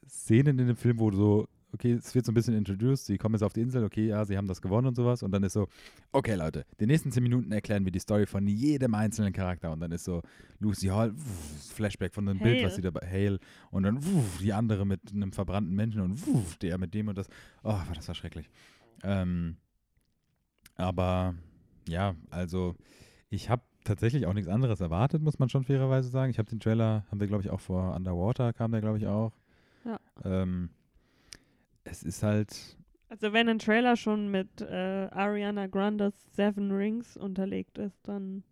Szenen 0.08 0.60
in 0.60 0.68
dem 0.68 0.78
Film, 0.78 1.00
wo 1.00 1.12
so 1.12 1.48
okay, 1.74 1.94
es 1.94 2.14
wird 2.16 2.26
so 2.26 2.32
ein 2.32 2.36
bisschen 2.36 2.56
introduced, 2.56 3.06
sie 3.06 3.18
kommen 3.18 3.36
jetzt 3.36 3.44
auf 3.44 3.54
die 3.54 3.62
Insel, 3.62 3.84
okay, 3.84 4.08
ja, 4.08 4.26
sie 4.26 4.38
haben 4.38 4.48
das 4.48 4.62
gewonnen 4.62 4.88
und 4.88 4.96
sowas. 4.96 5.24
Und 5.24 5.32
dann 5.32 5.44
ist 5.44 5.54
so, 5.54 5.68
okay, 6.12 6.36
Leute, 6.36 6.66
die 6.80 6.86
nächsten 6.86 7.12
zehn 7.12 7.24
Minuten 7.24 7.52
erklären 7.52 7.86
wir 7.86 7.92
die 7.92 8.00
Story 8.00 8.26
von 8.26 8.48
jedem 8.48 8.94
einzelnen 8.96 9.34
Charakter. 9.34 9.72
Und 9.72 9.80
dann 9.80 9.92
ist 9.92 10.06
so 10.06 10.22
Lucy 10.60 10.88
Hall, 10.88 11.14
wuff, 11.14 11.74
Flashback 11.74 12.14
von 12.14 12.28
einem 12.28 12.40
Bild, 12.40 12.64
was 12.64 12.76
sie 12.76 12.82
dabei, 12.82 13.08
Hale, 13.08 13.40
und 13.72 13.84
dann 13.84 14.04
wuff, 14.04 14.40
die 14.40 14.54
andere 14.54 14.86
mit 14.86 15.02
einem 15.12 15.32
verbrannten 15.32 15.76
Menschen 15.76 16.02
und 16.02 16.26
wuff, 16.26 16.58
der 16.58 16.78
mit 16.78 16.94
dem 16.94 17.10
und 17.10 17.18
das. 17.18 17.28
Oh, 17.64 17.78
das 17.94 18.08
war 18.08 18.16
schrecklich. 18.16 18.50
Ähm, 19.04 19.58
aber 20.78 21.36
ja, 21.88 22.16
also 22.30 22.76
ich 23.30 23.50
habe 23.50 23.64
tatsächlich 23.84 24.26
auch 24.26 24.34
nichts 24.34 24.50
anderes 24.50 24.82
erwartet, 24.82 25.22
muss 25.22 25.40
man 25.40 25.50
schon 25.50 25.64
fairerweise 25.64 26.10
sagen. 26.10 26.30
Ich 26.30 26.40
habe 26.40 26.50
den 26.50 26.60
Trailer, 26.60 27.06
haben 27.10 27.20
wir 27.20 27.28
glaube 27.28 27.44
ich 27.44 27.50
auch 27.50 27.60
vor 27.60 27.96
Underwater, 27.96 28.54
kam 28.54 28.72
der 28.72 28.82
glaube 28.82 28.98
ich 28.98 29.08
auch. 29.08 29.34
Ja. 29.86 30.00
Ähm, 30.24 30.70
es 31.84 32.04
ist 32.04 32.24
halt. 32.24 32.78
Also 33.10 33.32
wenn 33.32 33.48
ein 33.48 33.60
Trailer 33.60 33.96
schon 33.96 34.30
mit 34.30 34.62
äh, 34.62 35.08
Ariana 35.12 35.68
Grandes 35.68 36.14
Seven 36.36 36.72
Rings 36.72 37.16
unterlegt 37.16 37.78
ist, 37.78 38.06
dann 38.08 38.44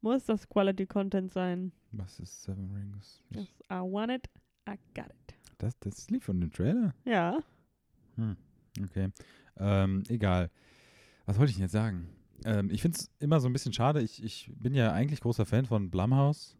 muss 0.00 0.24
das 0.24 0.48
Quality 0.48 0.86
Content 0.86 1.32
sein. 1.32 1.72
Was 1.90 2.20
ist 2.20 2.42
Seven 2.42 2.70
Rings? 2.72 3.20
Das 3.30 3.48
I 3.70 3.80
want 3.80 4.12
it, 4.12 4.28
I 4.68 4.76
got 4.94 5.06
it. 5.06 5.34
Das, 5.58 5.78
das 5.80 6.08
lief 6.10 6.24
von 6.24 6.40
dem 6.40 6.52
Trailer? 6.52 6.94
Ja. 7.04 7.38
Hm, 8.16 8.36
okay. 8.84 9.08
Ähm, 9.56 10.04
egal. 10.08 10.50
Was 11.26 11.38
wollte 11.38 11.50
ich 11.50 11.56
denn 11.56 11.64
jetzt 11.64 11.72
sagen? 11.72 12.08
Ähm, 12.44 12.70
ich 12.70 12.82
finde 12.82 12.98
es 12.98 13.10
immer 13.18 13.40
so 13.40 13.48
ein 13.48 13.52
bisschen 13.52 13.72
schade. 13.72 14.02
Ich, 14.02 14.22
ich 14.22 14.50
bin 14.54 14.74
ja 14.74 14.92
eigentlich 14.92 15.20
großer 15.20 15.46
Fan 15.46 15.66
von 15.66 15.90
Blumhouse. 15.90 16.56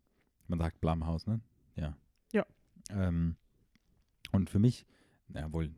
Man 0.48 0.59
sagt 0.59 0.81
Blumhouse, 0.81 1.27
ne? 1.27 1.40
Ja. 1.77 1.96
Ja. 2.33 2.46
Ähm, 2.90 3.37
und 4.33 4.50
für 4.50 4.59
mich, 4.59 4.87
ja 5.35 5.53
wohl, 5.53 5.70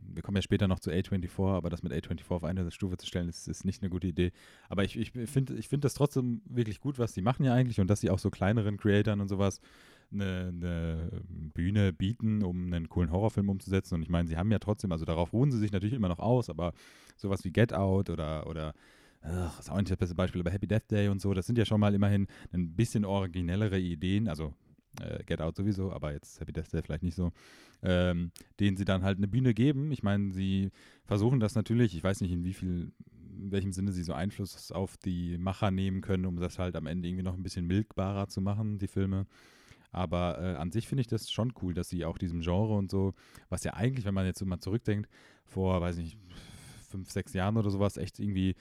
wir 0.00 0.22
kommen 0.22 0.36
ja 0.36 0.42
später 0.42 0.68
noch 0.68 0.80
zu 0.80 0.90
A24, 0.90 1.56
aber 1.56 1.70
das 1.70 1.82
mit 1.82 1.92
A24 1.92 2.30
auf 2.30 2.44
eine 2.44 2.70
Stufe 2.70 2.96
zu 2.96 3.06
stellen, 3.06 3.28
ist, 3.28 3.48
ist 3.48 3.64
nicht 3.64 3.82
eine 3.82 3.90
gute 3.90 4.06
Idee. 4.06 4.32
Aber 4.68 4.84
ich, 4.84 4.96
ich 4.96 5.12
finde 5.12 5.54
ich 5.54 5.68
find 5.68 5.84
das 5.84 5.94
trotzdem 5.94 6.42
wirklich 6.46 6.80
gut, 6.80 6.98
was 6.98 7.12
die 7.12 7.22
machen 7.22 7.44
ja 7.44 7.54
eigentlich 7.54 7.80
und 7.80 7.88
dass 7.88 8.00
sie 8.00 8.10
auch 8.10 8.18
so 8.18 8.30
kleineren 8.30 8.76
Creatoren 8.76 9.20
und 9.20 9.28
sowas 9.28 9.60
eine, 10.12 10.48
eine, 10.48 11.10
Bühne 11.54 11.92
bieten, 11.92 12.42
um 12.42 12.72
einen 12.72 12.88
coolen 12.88 13.10
Horrorfilm 13.10 13.48
umzusetzen. 13.48 13.94
Und 13.94 14.02
ich 14.02 14.08
meine, 14.08 14.28
sie 14.28 14.36
haben 14.36 14.50
ja 14.50 14.58
trotzdem, 14.58 14.92
also 14.92 15.04
darauf 15.04 15.32
ruhen 15.32 15.50
sie 15.50 15.58
sich 15.58 15.72
natürlich 15.72 15.94
immer 15.94 16.08
noch 16.08 16.18
aus, 16.18 16.50
aber 16.50 16.72
sowas 17.16 17.44
wie 17.44 17.52
Get 17.52 17.72
Out 17.72 18.10
oder, 18.10 18.46
oder 18.46 18.74
ach, 19.22 19.58
ist 19.58 19.70
auch 19.70 19.76
nicht 19.76 19.90
das 19.90 19.98
beste 19.98 20.14
Beispiel, 20.14 20.40
aber 20.40 20.50
Happy 20.50 20.66
Death 20.66 20.90
Day 20.90 21.08
und 21.08 21.20
so, 21.20 21.34
das 21.34 21.46
sind 21.46 21.58
ja 21.58 21.64
schon 21.64 21.80
mal 21.80 21.94
immerhin 21.94 22.26
ein 22.52 22.74
bisschen 22.74 23.04
originellere 23.04 23.78
Ideen, 23.78 24.28
also 24.28 24.54
äh, 25.00 25.22
Get 25.24 25.40
Out 25.40 25.56
sowieso, 25.56 25.92
aber 25.92 26.12
jetzt 26.12 26.40
Happy 26.40 26.52
Death 26.52 26.72
Day 26.72 26.82
vielleicht 26.82 27.02
nicht 27.02 27.14
so, 27.14 27.32
ähm, 27.82 28.30
denen 28.60 28.76
sie 28.76 28.84
dann 28.84 29.02
halt 29.02 29.18
eine 29.18 29.28
Bühne 29.28 29.54
geben. 29.54 29.90
Ich 29.92 30.02
meine, 30.02 30.32
sie 30.32 30.70
versuchen 31.04 31.40
das 31.40 31.54
natürlich, 31.54 31.96
ich 31.96 32.04
weiß 32.04 32.20
nicht 32.20 32.32
in 32.32 32.44
wie 32.44 32.54
viel, 32.54 32.92
in 33.38 33.50
welchem 33.50 33.72
Sinne 33.72 33.92
sie 33.92 34.02
so 34.02 34.12
Einfluss 34.12 34.72
auf 34.72 34.96
die 34.96 35.38
Macher 35.38 35.70
nehmen 35.70 36.00
können, 36.00 36.26
um 36.26 36.36
das 36.36 36.58
halt 36.58 36.76
am 36.76 36.86
Ende 36.86 37.08
irgendwie 37.08 37.24
noch 37.24 37.34
ein 37.34 37.42
bisschen 37.42 37.66
milkbarer 37.66 38.28
zu 38.28 38.40
machen, 38.40 38.78
die 38.78 38.88
Filme. 38.88 39.26
Aber 39.96 40.38
äh, 40.38 40.56
an 40.56 40.70
sich 40.70 40.86
finde 40.86 41.00
ich 41.00 41.06
das 41.06 41.30
schon 41.30 41.54
cool, 41.62 41.72
dass 41.72 41.88
sie 41.88 42.04
auch 42.04 42.18
diesem 42.18 42.40
Genre 42.40 42.74
und 42.74 42.90
so, 42.90 43.14
was 43.48 43.64
ja 43.64 43.72
eigentlich, 43.72 44.04
wenn 44.04 44.12
man 44.12 44.26
jetzt 44.26 44.44
mal 44.44 44.60
zurückdenkt, 44.60 45.08
vor, 45.46 45.80
weiß 45.80 45.96
nicht, 45.96 46.18
fünf, 46.90 47.10
sechs 47.10 47.32
Jahren 47.32 47.56
oder 47.56 47.70
sowas, 47.70 47.96
echt 47.96 48.18
irgendwie 48.18 48.56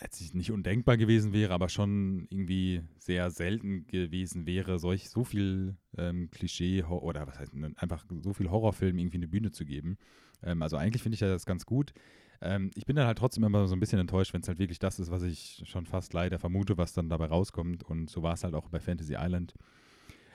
jetzt 0.00 0.34
nicht 0.34 0.50
undenkbar 0.52 0.96
gewesen 0.96 1.34
wäre, 1.34 1.52
aber 1.52 1.68
schon 1.68 2.26
irgendwie 2.30 2.82
sehr 2.98 3.30
selten 3.30 3.86
gewesen 3.88 4.46
wäre, 4.46 4.78
solch 4.78 5.10
so 5.10 5.22
viel 5.22 5.76
ähm, 5.98 6.30
Klischee 6.30 6.82
oder 6.82 7.26
was 7.26 7.38
heißt 7.38 7.52
einfach 7.76 8.06
so 8.22 8.32
viel 8.32 8.50
Horrorfilm 8.50 8.96
irgendwie 8.96 9.18
eine 9.18 9.28
Bühne 9.28 9.50
zu 9.50 9.66
geben. 9.66 9.98
Ähm, 10.42 10.62
also 10.62 10.78
eigentlich 10.78 11.02
finde 11.02 11.14
ich 11.14 11.20
das 11.20 11.44
ganz 11.44 11.66
gut. 11.66 11.92
Ähm, 12.40 12.70
ich 12.74 12.86
bin 12.86 12.96
dann 12.96 13.06
halt 13.06 13.18
trotzdem 13.18 13.44
immer 13.44 13.66
so 13.66 13.76
ein 13.76 13.80
bisschen 13.80 13.98
enttäuscht, 13.98 14.32
wenn 14.32 14.40
es 14.40 14.48
halt 14.48 14.58
wirklich 14.58 14.78
das 14.78 14.98
ist, 14.98 15.10
was 15.10 15.22
ich 15.24 15.62
schon 15.66 15.84
fast 15.84 16.14
leider 16.14 16.38
vermute, 16.38 16.78
was 16.78 16.94
dann 16.94 17.10
dabei 17.10 17.26
rauskommt. 17.26 17.82
Und 17.82 18.08
so 18.08 18.22
war 18.22 18.32
es 18.32 18.44
halt 18.44 18.54
auch 18.54 18.70
bei 18.70 18.80
Fantasy 18.80 19.16
Island. 19.18 19.52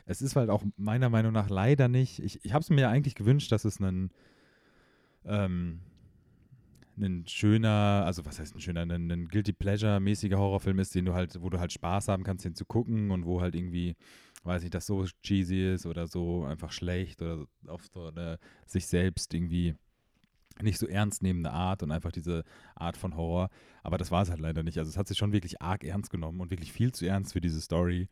Es 0.05 0.21
ist 0.21 0.35
halt 0.35 0.49
auch 0.49 0.63
meiner 0.77 1.09
Meinung 1.09 1.33
nach 1.33 1.49
leider 1.49 1.87
nicht. 1.87 2.19
Ich, 2.19 2.43
ich 2.43 2.53
habe 2.53 2.61
es 2.61 2.69
mir 2.69 2.89
eigentlich 2.89 3.15
gewünscht, 3.15 3.51
dass 3.51 3.65
es 3.65 3.81
einen 3.81 4.11
ähm, 5.25 5.79
ein 6.97 7.25
schöner, 7.27 8.03
also 8.05 8.25
was 8.25 8.39
heißt 8.39 8.55
ein 8.55 8.61
schöner, 8.61 8.81
ein, 8.81 9.11
ein 9.11 9.27
Guilty 9.27 9.53
Pleasure-mäßiger 9.53 10.37
Horrorfilm 10.37 10.79
ist, 10.79 10.95
den 10.95 11.05
du 11.05 11.13
halt, 11.13 11.41
wo 11.41 11.49
du 11.49 11.59
halt 11.59 11.73
Spaß 11.73 12.07
haben 12.07 12.23
kannst, 12.23 12.45
den 12.45 12.55
zu 12.55 12.65
gucken 12.65 13.11
und 13.11 13.25
wo 13.25 13.41
halt 13.41 13.55
irgendwie, 13.55 13.95
weiß 14.43 14.61
nicht, 14.61 14.73
das 14.73 14.85
so 14.85 15.05
cheesy 15.23 15.73
ist 15.73 15.85
oder 15.85 16.07
so 16.07 16.45
einfach 16.45 16.71
schlecht 16.71 17.21
oder 17.21 17.45
auf 17.67 17.81
so 17.93 18.07
eine 18.07 18.39
sich 18.65 18.87
selbst 18.87 19.33
irgendwie 19.33 19.75
nicht 20.61 20.77
so 20.77 20.87
ernst 20.87 21.21
nehmende 21.21 21.51
Art 21.51 21.83
und 21.83 21.91
einfach 21.91 22.13
diese 22.13 22.45
Art 22.75 22.95
von 22.95 23.17
Horror. 23.17 23.49
Aber 23.83 23.97
das 23.97 24.11
war 24.11 24.23
es 24.23 24.29
halt 24.29 24.39
leider 24.39 24.63
nicht. 24.63 24.77
Also 24.77 24.89
es 24.89 24.97
hat 24.97 25.07
sich 25.07 25.17
schon 25.17 25.33
wirklich 25.33 25.61
arg 25.61 25.83
ernst 25.83 26.09
genommen 26.09 26.39
und 26.39 26.49
wirklich 26.49 26.71
viel 26.71 26.93
zu 26.93 27.05
ernst 27.05 27.33
für 27.33 27.41
diese 27.41 27.59
Story. 27.59 28.07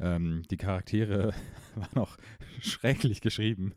Ähm, 0.00 0.42
die 0.50 0.56
Charaktere 0.56 1.32
waren 1.74 2.02
auch 2.02 2.16
schrecklich 2.60 3.20
geschrieben. 3.20 3.74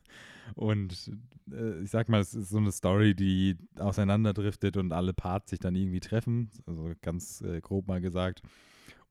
Und 0.55 1.11
äh, 1.51 1.81
ich 1.81 1.91
sag 1.91 2.09
mal, 2.09 2.21
es 2.21 2.33
ist 2.33 2.49
so 2.49 2.57
eine 2.57 2.71
Story, 2.71 3.15
die 3.15 3.57
auseinanderdriftet 3.77 4.77
und 4.77 4.93
alle 4.93 5.13
Parts 5.13 5.49
sich 5.51 5.59
dann 5.59 5.75
irgendwie 5.75 5.99
treffen. 5.99 6.49
Also 6.65 6.91
ganz 7.01 7.41
äh, 7.41 7.59
grob 7.61 7.87
mal 7.87 8.01
gesagt. 8.01 8.41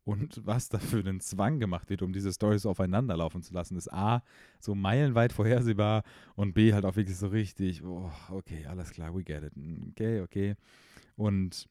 Und 0.07 0.47
was 0.47 0.69
da 0.69 0.79
für 0.79 1.01
einen 1.01 1.19
Zwang 1.19 1.59
gemacht 1.59 1.91
wird, 1.91 2.01
um 2.01 2.13
diese 2.13 2.33
Storys 2.33 2.63
so 2.63 2.71
aufeinanderlaufen 2.71 3.43
zu 3.43 3.53
lassen, 3.53 3.77
ist 3.77 3.93
A, 3.93 4.23
so 4.61 4.77
meilenweit 4.77 5.33
vorhersehbar 5.33 6.05
und 6.37 6.55
B, 6.55 6.73
halt 6.73 6.85
auch 6.85 6.95
wirklich 6.95 7.17
so 7.17 7.27
richtig, 7.27 7.83
oh, 7.83 8.09
okay, 8.31 8.67
alles 8.67 8.93
klar, 8.93 9.13
we 9.17 9.25
get 9.25 9.43
it. 9.43 9.53
Okay, 9.91 10.21
okay. 10.21 10.55
Und 11.17 11.69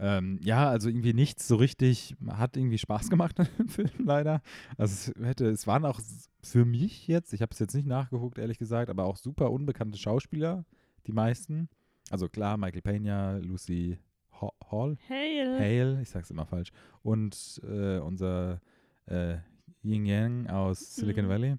ähm, 0.00 0.40
ja, 0.42 0.70
also 0.70 0.88
irgendwie 0.88 1.12
nichts 1.12 1.46
so 1.46 1.56
richtig, 1.56 2.16
hat 2.26 2.56
irgendwie 2.56 2.78
Spaß 2.78 3.10
gemacht 3.10 3.38
an 3.38 3.48
dem 3.58 3.68
Film 3.68 3.90
leider. 3.98 4.40
Also 4.78 5.12
es 5.12 5.24
hätte, 5.24 5.46
es 5.50 5.66
waren 5.66 5.84
auch 5.84 6.00
für 6.42 6.64
mich 6.64 7.06
jetzt, 7.06 7.34
ich 7.34 7.42
habe 7.42 7.52
es 7.52 7.58
jetzt 7.58 7.74
nicht 7.74 7.86
nachgeguckt, 7.86 8.38
ehrlich 8.38 8.58
gesagt, 8.58 8.88
aber 8.88 9.04
auch 9.04 9.16
super 9.16 9.50
unbekannte 9.50 9.98
Schauspieler, 9.98 10.64
die 11.06 11.12
meisten. 11.12 11.68
Also 12.10 12.28
klar, 12.30 12.56
Michael 12.56 12.80
Pena, 12.80 13.36
Lucy 13.36 13.98
Hall. 14.40 14.96
Hale. 15.08 15.58
Hale, 15.58 16.00
ich 16.00 16.08
sag's 16.08 16.30
immer 16.30 16.46
falsch. 16.46 16.72
Und 17.02 17.60
äh, 17.62 17.98
unser 17.98 18.62
äh, 19.04 19.36
Yin 19.82 20.06
Yang 20.06 20.46
aus 20.48 20.96
Silicon 20.96 21.26
mhm. 21.26 21.28
Valley. 21.28 21.56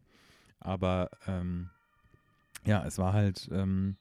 Aber 0.60 1.12
ähm, 1.27 1.69
ja, 2.65 2.84
es 2.86 2.97
war 2.97 3.13
halt 3.13 3.49
ähm, 3.51 3.97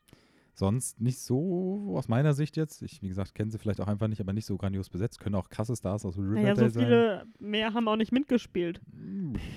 sonst 0.55 1.01
nicht 1.01 1.19
so 1.19 1.95
aus 1.97 2.09
meiner 2.09 2.35
Sicht 2.35 2.57
jetzt. 2.57 2.83
Ich, 2.83 3.03
wie 3.03 3.09
gesagt, 3.09 3.35
kennen 3.35 3.51
sie 3.51 3.59
vielleicht 3.59 3.81
auch 3.81 3.89
einfach 3.89 4.09
nicht, 4.09 4.21
aber 4.21 4.33
nicht 4.33 4.47
so 4.47 4.57
grandios 4.57 4.89
besetzt. 4.89 5.21
Können 5.21 5.35
auch 5.35 5.49
krasse 5.49 5.77
Stars 5.77 6.05
aus 6.05 6.17
Riverdale 6.19 6.55
naja, 6.55 6.69
so 6.71 6.81
viele 6.81 7.19
sein. 7.19 7.35
mehr 7.39 7.75
haben 7.75 7.89
auch 7.89 7.97
nicht 7.97 8.13
mitgespielt. 8.13 8.81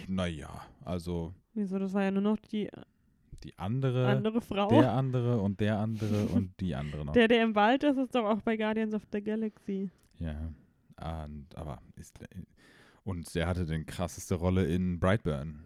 Naja, 0.08 0.50
also. 0.84 1.34
Wieso? 1.54 1.80
Das 1.80 1.94
war 1.94 2.04
ja 2.04 2.12
nur 2.12 2.22
noch 2.22 2.38
die. 2.38 2.70
Die 3.44 3.58
andere, 3.60 4.08
andere 4.08 4.40
Frau. 4.40 4.70
Der 4.70 4.94
andere 4.94 5.42
und 5.42 5.60
der 5.60 5.78
andere 5.78 6.26
und 6.34 6.58
die 6.62 6.74
andere 6.76 7.04
noch. 7.04 7.12
Der, 7.12 7.28
der 7.28 7.44
im 7.44 7.56
Wald 7.56 7.84
ist, 7.84 7.98
ist 7.98 8.16
doch 8.16 8.24
auch 8.24 8.42
bei 8.42 8.56
Guardians 8.56 8.94
of 8.94 9.02
the 9.12 9.22
Galaxy. 9.22 9.90
Ja. 10.20 10.38
Und, 11.26 11.48
aber 11.56 11.82
ist, 11.98 12.18
und 13.04 13.36
der 13.36 13.48
hatte 13.48 13.66
die 13.66 13.84
krasseste 13.84 14.36
Rolle 14.36 14.66
in 14.66 15.00
Brightburn. 15.00 15.64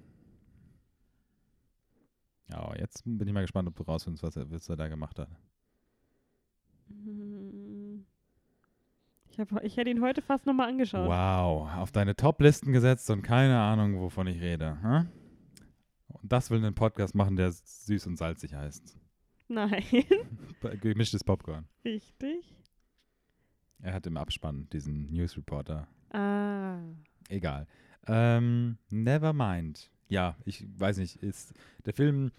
Ja, 2.49 2.73
jetzt 2.77 3.03
bin 3.05 3.27
ich 3.27 3.33
mal 3.33 3.41
gespannt, 3.41 3.67
ob 3.67 3.75
du 3.75 3.83
rausfindest, 3.83 4.23
was 4.23 4.35
er, 4.35 4.49
was 4.49 4.69
er 4.69 4.77
da 4.77 4.87
gemacht 4.87 5.19
hat. 5.19 5.29
Ich, 9.29 9.39
hab, 9.39 9.63
ich 9.63 9.77
hätte 9.77 9.89
ihn 9.89 10.01
heute 10.01 10.21
fast 10.21 10.45
nochmal 10.45 10.69
angeschaut. 10.69 11.07
Wow, 11.07 11.69
auf 11.75 11.91
deine 11.91 12.15
Top-Listen 12.15 12.71
gesetzt 12.71 13.09
und 13.09 13.21
keine 13.21 13.59
Ahnung, 13.59 13.99
wovon 13.99 14.27
ich 14.27 14.41
rede. 14.41 14.81
Hm? 14.81 15.09
Und 16.07 16.31
das 16.31 16.49
will 16.49 16.63
ein 16.63 16.73
Podcast 16.73 17.15
machen, 17.15 17.35
der 17.35 17.51
süß 17.51 18.07
und 18.07 18.17
salzig 18.17 18.53
heißt. 18.53 18.97
Nein. 19.49 19.83
Gemischtes 20.81 21.23
Popcorn. 21.23 21.65
Richtig. 21.85 22.55
Er 23.79 23.93
hat 23.93 24.07
im 24.07 24.17
Abspann 24.17 24.67
diesen 24.71 25.11
News 25.11 25.37
Reporter. 25.37 25.87
Ah. 26.11 26.79
Egal. 27.29 27.67
Ähm, 28.07 28.77
never 28.89 29.33
mind 29.33 29.91
ja, 30.09 30.35
ich 30.45 30.65
weiß 30.77 30.97
nicht, 30.97 31.17
ist, 31.17 31.53
der 31.85 31.93
Film 31.93 32.31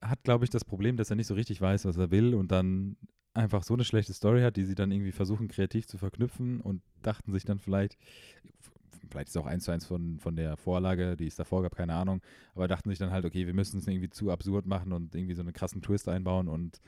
hat, 0.00 0.22
glaube 0.24 0.44
ich, 0.44 0.50
das 0.50 0.64
Problem, 0.64 0.96
dass 0.96 1.10
er 1.10 1.16
nicht 1.16 1.26
so 1.26 1.34
richtig 1.34 1.60
weiß, 1.60 1.84
was 1.84 1.96
er 1.96 2.10
will 2.10 2.34
und 2.34 2.52
dann 2.52 2.96
einfach 3.34 3.62
so 3.62 3.74
eine 3.74 3.84
schlechte 3.84 4.14
Story 4.14 4.42
hat, 4.42 4.56
die 4.56 4.64
sie 4.64 4.74
dann 4.74 4.90
irgendwie 4.90 5.12
versuchen, 5.12 5.48
kreativ 5.48 5.86
zu 5.86 5.98
verknüpfen 5.98 6.60
und 6.60 6.82
dachten 7.02 7.32
sich 7.32 7.44
dann 7.44 7.58
vielleicht, 7.58 7.98
vielleicht 9.10 9.28
ist 9.28 9.36
es 9.36 9.42
auch 9.42 9.46
eins 9.46 9.64
zu 9.64 9.70
eins 9.70 9.84
von, 9.84 10.18
von 10.18 10.36
der 10.36 10.56
Vorlage, 10.56 11.16
die 11.16 11.26
es 11.26 11.36
davor 11.36 11.62
gab, 11.62 11.76
keine 11.76 11.94
Ahnung, 11.94 12.22
aber 12.54 12.66
dachten 12.66 12.88
sich 12.88 12.98
dann 12.98 13.10
halt, 13.10 13.24
okay, 13.24 13.46
wir 13.46 13.54
müssen 13.54 13.78
es 13.78 13.86
irgendwie 13.86 14.10
zu 14.10 14.30
absurd 14.30 14.66
machen 14.66 14.92
und 14.92 15.14
irgendwie 15.14 15.34
so 15.34 15.42
einen 15.42 15.52
krassen 15.52 15.82
Twist 15.82 16.08
einbauen 16.08 16.48
und 16.48 16.80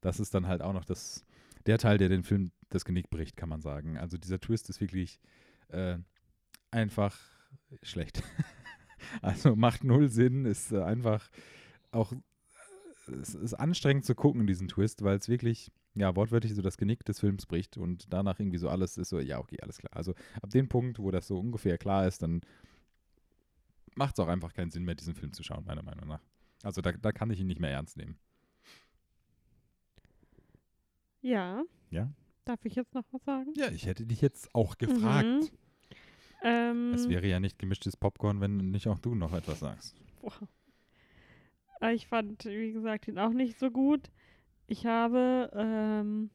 das 0.00 0.20
ist 0.20 0.34
dann 0.34 0.46
halt 0.46 0.62
auch 0.62 0.72
noch 0.72 0.84
das, 0.84 1.24
der 1.66 1.78
Teil, 1.78 1.98
der 1.98 2.08
den 2.08 2.22
Film 2.22 2.52
das 2.70 2.84
Genick 2.84 3.10
bricht, 3.10 3.36
kann 3.36 3.48
man 3.48 3.60
sagen. 3.60 3.98
Also 3.98 4.18
dieser 4.18 4.38
Twist 4.38 4.68
ist 4.70 4.80
wirklich 4.80 5.20
äh, 5.68 5.98
einfach 6.70 7.18
schlecht. 7.82 8.22
Also 9.22 9.56
macht 9.56 9.84
null 9.84 10.08
Sinn, 10.08 10.44
ist 10.44 10.72
äh, 10.72 10.82
einfach 10.82 11.30
auch 11.90 12.12
es 13.08 13.34
ist 13.34 13.54
anstrengend 13.54 14.04
zu 14.04 14.14
gucken, 14.14 14.46
diesen 14.46 14.68
Twist, 14.68 15.02
weil 15.02 15.16
es 15.16 15.28
wirklich, 15.28 15.70
ja, 15.94 16.14
wortwörtlich 16.16 16.54
so 16.54 16.62
das 16.62 16.76
Genick 16.76 17.04
des 17.04 17.20
Films 17.20 17.46
bricht 17.46 17.76
und 17.76 18.12
danach 18.12 18.38
irgendwie 18.38 18.58
so 18.58 18.68
alles 18.68 18.96
ist 18.98 19.08
so, 19.08 19.18
ja, 19.18 19.38
okay, 19.38 19.58
alles 19.62 19.78
klar. 19.78 19.94
Also 19.94 20.14
ab 20.42 20.50
dem 20.50 20.68
Punkt, 20.68 20.98
wo 20.98 21.10
das 21.10 21.26
so 21.26 21.38
ungefähr 21.38 21.78
klar 21.78 22.06
ist, 22.06 22.22
dann 22.22 22.42
macht 23.94 24.18
es 24.18 24.24
auch 24.24 24.28
einfach 24.28 24.52
keinen 24.52 24.70
Sinn 24.70 24.84
mehr, 24.84 24.94
diesen 24.94 25.14
Film 25.14 25.32
zu 25.32 25.42
schauen, 25.42 25.64
meiner 25.64 25.82
Meinung 25.82 26.06
nach. 26.06 26.22
Also 26.62 26.80
da, 26.80 26.92
da 26.92 27.12
kann 27.12 27.30
ich 27.30 27.40
ihn 27.40 27.46
nicht 27.46 27.60
mehr 27.60 27.70
ernst 27.70 27.96
nehmen. 27.96 28.18
Ja. 31.20 31.62
Ja? 31.90 32.12
Darf 32.44 32.64
ich 32.64 32.74
jetzt 32.74 32.94
noch 32.94 33.04
was 33.10 33.22
sagen? 33.24 33.52
Ja, 33.56 33.70
ich 33.70 33.86
hätte 33.86 34.06
dich 34.06 34.20
jetzt 34.20 34.54
auch 34.54 34.78
gefragt. 34.78 35.26
Mhm. 35.26 35.48
Ähm, 36.42 36.92
Es 36.94 37.08
wäre 37.08 37.26
ja 37.26 37.40
nicht 37.40 37.58
gemischtes 37.58 37.96
Popcorn, 37.96 38.40
wenn 38.40 38.56
nicht 38.70 38.86
auch 38.86 38.98
du 38.98 39.14
noch 39.14 39.32
etwas 39.32 39.60
sagst. 39.60 39.96
Boah. 40.20 40.32
Äh, 41.80 41.94
Ich 41.94 42.06
fand, 42.06 42.44
wie 42.44 42.72
gesagt, 42.72 43.08
ihn 43.08 43.18
auch 43.18 43.32
nicht 43.32 43.58
so 43.58 43.70
gut. 43.70 44.10
Ich 44.66 44.86
habe, 44.86 45.50
ähm, 45.54 46.30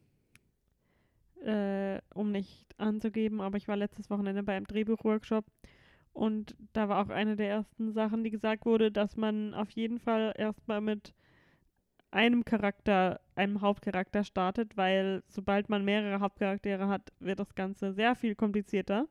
äh, 1.44 2.02
um 2.14 2.32
nicht 2.32 2.66
anzugeben, 2.78 3.42
aber 3.42 3.58
ich 3.58 3.68
war 3.68 3.76
letztes 3.78 4.10
Wochenende 4.10 4.44
bei 4.44 4.56
einem 4.56 4.66
Drehbuchworkshop 4.68 5.46
und 6.14 6.56
da 6.74 6.90
war 6.90 7.04
auch 7.06 7.10
eine 7.10 7.36
der 7.36 7.50
ersten 7.50 7.92
Sachen, 7.92 8.24
die 8.24 8.32
gesagt 8.32 8.66
wurde, 8.66 8.92
dass 8.92 9.18
man 9.18 9.54
auf 9.54 9.70
jeden 9.72 10.00
Fall 10.00 10.34
erstmal 10.38 10.82
mit 10.82 11.14
einem 12.12 12.46
Charakter, 12.46 13.20
einem 13.36 13.62
Hauptcharakter 13.62 14.24
startet, 14.24 14.78
weil 14.78 15.24
sobald 15.28 15.70
man 15.70 15.84
mehrere 15.84 16.20
Hauptcharaktere 16.20 16.88
hat, 16.88 17.12
wird 17.20 17.40
das 17.40 17.56
Ganze 17.56 17.94
sehr 17.94 18.16
viel 18.16 18.36
komplizierter. 18.36 19.08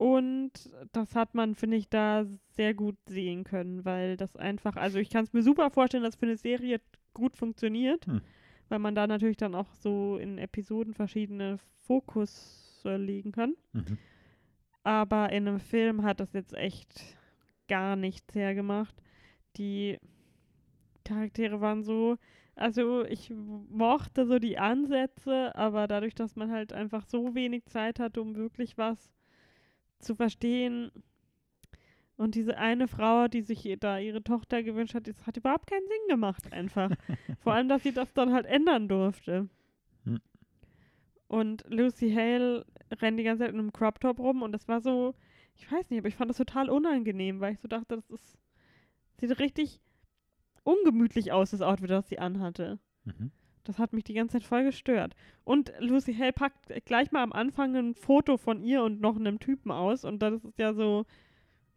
Und 0.00 0.52
das 0.92 1.14
hat 1.14 1.34
man, 1.34 1.54
finde 1.54 1.76
ich, 1.76 1.90
da 1.90 2.24
sehr 2.52 2.72
gut 2.72 2.96
sehen 3.04 3.44
können, 3.44 3.84
weil 3.84 4.16
das 4.16 4.34
einfach, 4.34 4.76
also 4.76 4.96
ich 4.98 5.10
kann 5.10 5.24
es 5.24 5.34
mir 5.34 5.42
super 5.42 5.68
vorstellen, 5.68 6.04
dass 6.04 6.16
für 6.16 6.24
eine 6.24 6.38
Serie 6.38 6.80
gut 7.12 7.36
funktioniert, 7.36 8.06
Hm. 8.06 8.22
weil 8.70 8.78
man 8.78 8.94
da 8.94 9.06
natürlich 9.06 9.36
dann 9.36 9.54
auch 9.54 9.74
so 9.74 10.16
in 10.16 10.38
Episoden 10.38 10.94
verschiedene 10.94 11.58
Fokus 11.82 12.80
äh, 12.86 12.96
legen 12.96 13.30
kann. 13.32 13.54
Mhm. 13.74 13.98
Aber 14.84 15.32
in 15.32 15.46
einem 15.46 15.60
Film 15.60 16.02
hat 16.02 16.20
das 16.20 16.32
jetzt 16.32 16.54
echt 16.54 17.18
gar 17.68 17.94
nichts 17.94 18.34
hergemacht. 18.34 18.94
Die 19.58 19.98
Charaktere 21.04 21.60
waren 21.60 21.82
so, 21.82 22.16
also 22.54 23.04
ich 23.04 23.30
mochte 23.68 24.24
so 24.24 24.38
die 24.38 24.56
Ansätze, 24.56 25.54
aber 25.54 25.86
dadurch, 25.86 26.14
dass 26.14 26.36
man 26.36 26.50
halt 26.50 26.72
einfach 26.72 27.04
so 27.04 27.34
wenig 27.34 27.66
Zeit 27.66 28.00
hatte, 28.00 28.22
um 28.22 28.34
wirklich 28.34 28.78
was 28.78 29.12
zu 30.00 30.14
verstehen. 30.14 30.90
Und 32.16 32.34
diese 32.34 32.58
eine 32.58 32.86
Frau, 32.86 33.28
die 33.28 33.40
sich 33.40 33.66
da 33.80 33.98
ihre 33.98 34.22
Tochter 34.22 34.62
gewünscht 34.62 34.94
hat, 34.94 35.06
das 35.06 35.26
hat 35.26 35.36
überhaupt 35.36 35.66
keinen 35.66 35.86
Sinn 35.86 36.08
gemacht 36.08 36.52
einfach. 36.52 36.90
Vor 37.40 37.54
allem, 37.54 37.68
dass 37.68 37.82
sie 37.82 37.92
das 37.92 38.12
dann 38.12 38.32
halt 38.32 38.46
ändern 38.46 38.88
durfte. 38.88 39.48
Hm. 40.04 40.20
Und 41.28 41.64
Lucy 41.68 42.12
Hale 42.12 42.66
rennt 42.92 43.18
die 43.18 43.24
ganze 43.24 43.44
Zeit 43.44 43.52
in 43.52 43.58
einem 43.58 43.72
Crop 43.72 44.00
Top 44.00 44.18
rum 44.18 44.42
und 44.42 44.52
das 44.52 44.68
war 44.68 44.80
so, 44.80 45.14
ich 45.56 45.70
weiß 45.70 45.88
nicht, 45.88 46.00
aber 46.00 46.08
ich 46.08 46.16
fand 46.16 46.28
das 46.28 46.36
total 46.36 46.68
unangenehm, 46.68 47.40
weil 47.40 47.54
ich 47.54 47.60
so 47.60 47.68
dachte, 47.68 47.96
das 47.96 48.10
ist, 48.10 48.38
sieht 49.18 49.38
richtig 49.38 49.80
ungemütlich 50.62 51.32
aus, 51.32 51.52
das 51.52 51.62
Outfit, 51.62 51.90
das 51.90 52.08
sie 52.08 52.18
anhatte. 52.18 52.78
Mhm. 53.04 53.30
Das 53.64 53.78
hat 53.78 53.92
mich 53.92 54.04
die 54.04 54.14
ganze 54.14 54.34
Zeit 54.34 54.44
voll 54.44 54.64
gestört. 54.64 55.14
Und 55.44 55.72
Lucy 55.80 56.14
Hale 56.14 56.32
packt 56.32 56.84
gleich 56.86 57.12
mal 57.12 57.22
am 57.22 57.32
Anfang 57.32 57.76
ein 57.76 57.94
Foto 57.94 58.36
von 58.36 58.62
ihr 58.62 58.82
und 58.82 59.00
noch 59.00 59.16
einem 59.16 59.38
Typen 59.38 59.70
aus. 59.70 60.04
Und 60.04 60.20
das 60.20 60.44
ist 60.44 60.58
ja 60.58 60.72
so, 60.72 61.04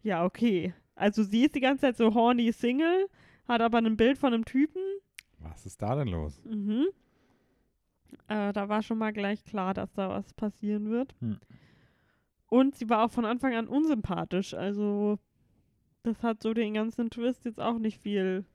ja, 0.02 0.24
okay. 0.24 0.74
Also 0.96 1.24
sie 1.24 1.46
ist 1.46 1.56
die 1.56 1.60
ganze 1.60 1.82
Zeit 1.82 1.98
so 1.98 2.14
horny 2.14 2.52
Single, 2.52 3.08
hat 3.48 3.62
aber 3.62 3.80
ein 3.80 3.98
Bild 3.98 4.18
von 4.18 4.34
einem 4.34 4.46
Typen. 4.46 4.82
Was 5.40 5.66
ist 5.66 5.82
da 5.82 5.96
denn 5.96 6.08
los? 6.08 6.42
Mhm. 6.46 6.88
Äh, 8.28 8.54
da 8.54 8.70
war 8.70 8.82
schon 8.82 8.98
mal 8.98 9.12
gleich 9.12 9.44
klar, 9.44 9.74
dass 9.74 9.94
da 9.94 10.10
was 10.10 10.34
passieren 10.34 10.90
wird. 10.90 11.16
Hm. 11.20 11.40
Und 12.48 12.76
sie 12.76 12.90
war 12.90 13.06
auch 13.06 13.12
von 13.12 13.26
Anfang 13.26 13.56
an 13.56 13.68
unsympathisch. 13.68 14.54
Also 14.54 15.18
das 16.04 16.22
hat 16.22 16.44
so 16.44 16.54
den 16.54 16.76
ganzen 16.76 17.10
Twist 17.10 17.46
jetzt 17.46 17.60
auch 17.60 17.80
nicht 17.80 18.00
viel 18.00 18.46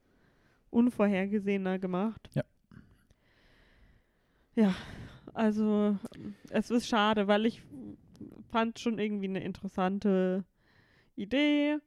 unvorhergesehener 0.71 1.79
gemacht. 1.79 2.31
Ja. 2.35 2.45
Ja, 4.59 4.75
also 5.35 5.97
es 6.51 6.73
ist 6.73 6.89
schade, 6.89 7.29
weil 7.29 7.47
ich 7.47 7.63
fand 8.51 8.81
schon 8.81 8.99
irgendwie 8.99 9.29
eine 9.29 9.45
interessante 9.45 10.45
Idee. 11.15 11.79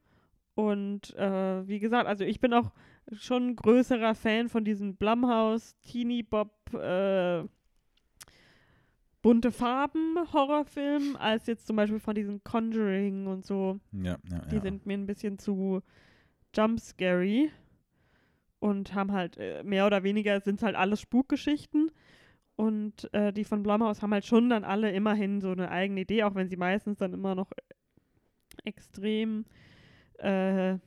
Und 0.56 1.14
äh, 1.18 1.68
wie 1.68 1.80
gesagt, 1.80 2.08
also 2.08 2.24
ich 2.24 2.40
bin 2.40 2.54
auch 2.54 2.72
schon 3.12 3.50
ein 3.50 3.56
größerer 3.58 4.16
Fan 4.16 4.48
von 4.48 4.64
diesem 4.64 4.96
Blumhouse 4.96 5.76
Teenie 5.82 6.24
Bob 6.24 6.54
äh, 6.74 7.44
bunte 9.22 9.52
Farben 9.52 10.16
Horrorfilm 10.32 11.18
als 11.18 11.48
jetzt 11.48 11.68
zum 11.68 11.76
Beispiel 11.76 12.00
von 12.00 12.16
diesen 12.16 12.42
Conjuring 12.46 13.28
und 13.28 13.46
so. 13.46 13.82
Ja, 13.92 14.18
ja, 14.30 14.40
Die 14.50 14.56
ja. 14.56 14.62
sind 14.62 14.86
mir 14.86 14.94
ein 14.94 15.08
bisschen 15.08 15.38
zu 15.40 15.82
jumpscary 16.56 17.52
und 18.60 18.94
haben 18.94 19.12
halt 19.12 19.36
äh, 19.36 19.62
mehr 19.64 19.86
oder 19.88 20.04
weniger 20.04 20.40
sind 20.40 20.64
halt 20.64 20.78
alles 20.78 21.02
Spukgeschichten. 21.02 21.92
Und 22.62 23.12
äh, 23.12 23.34
die 23.34 23.44
von 23.44 23.64
Blumhouse 23.64 24.04
haben 24.04 24.14
halt 24.14 24.24
schon 24.24 24.52
dann 24.52 24.64
alle 24.64 24.92
immerhin 24.92 25.42
so 25.42 25.50
eine 25.50 25.72
eigene 25.72 26.02
Idee, 26.02 26.22
auch 26.22 26.36
wenn 26.36 26.48
sie 26.48 26.58
meistens 26.58 27.00
dann 27.00 27.12
immer 27.12 27.34
noch 27.34 27.50
extrem 28.66 29.46
äh, 30.20 30.78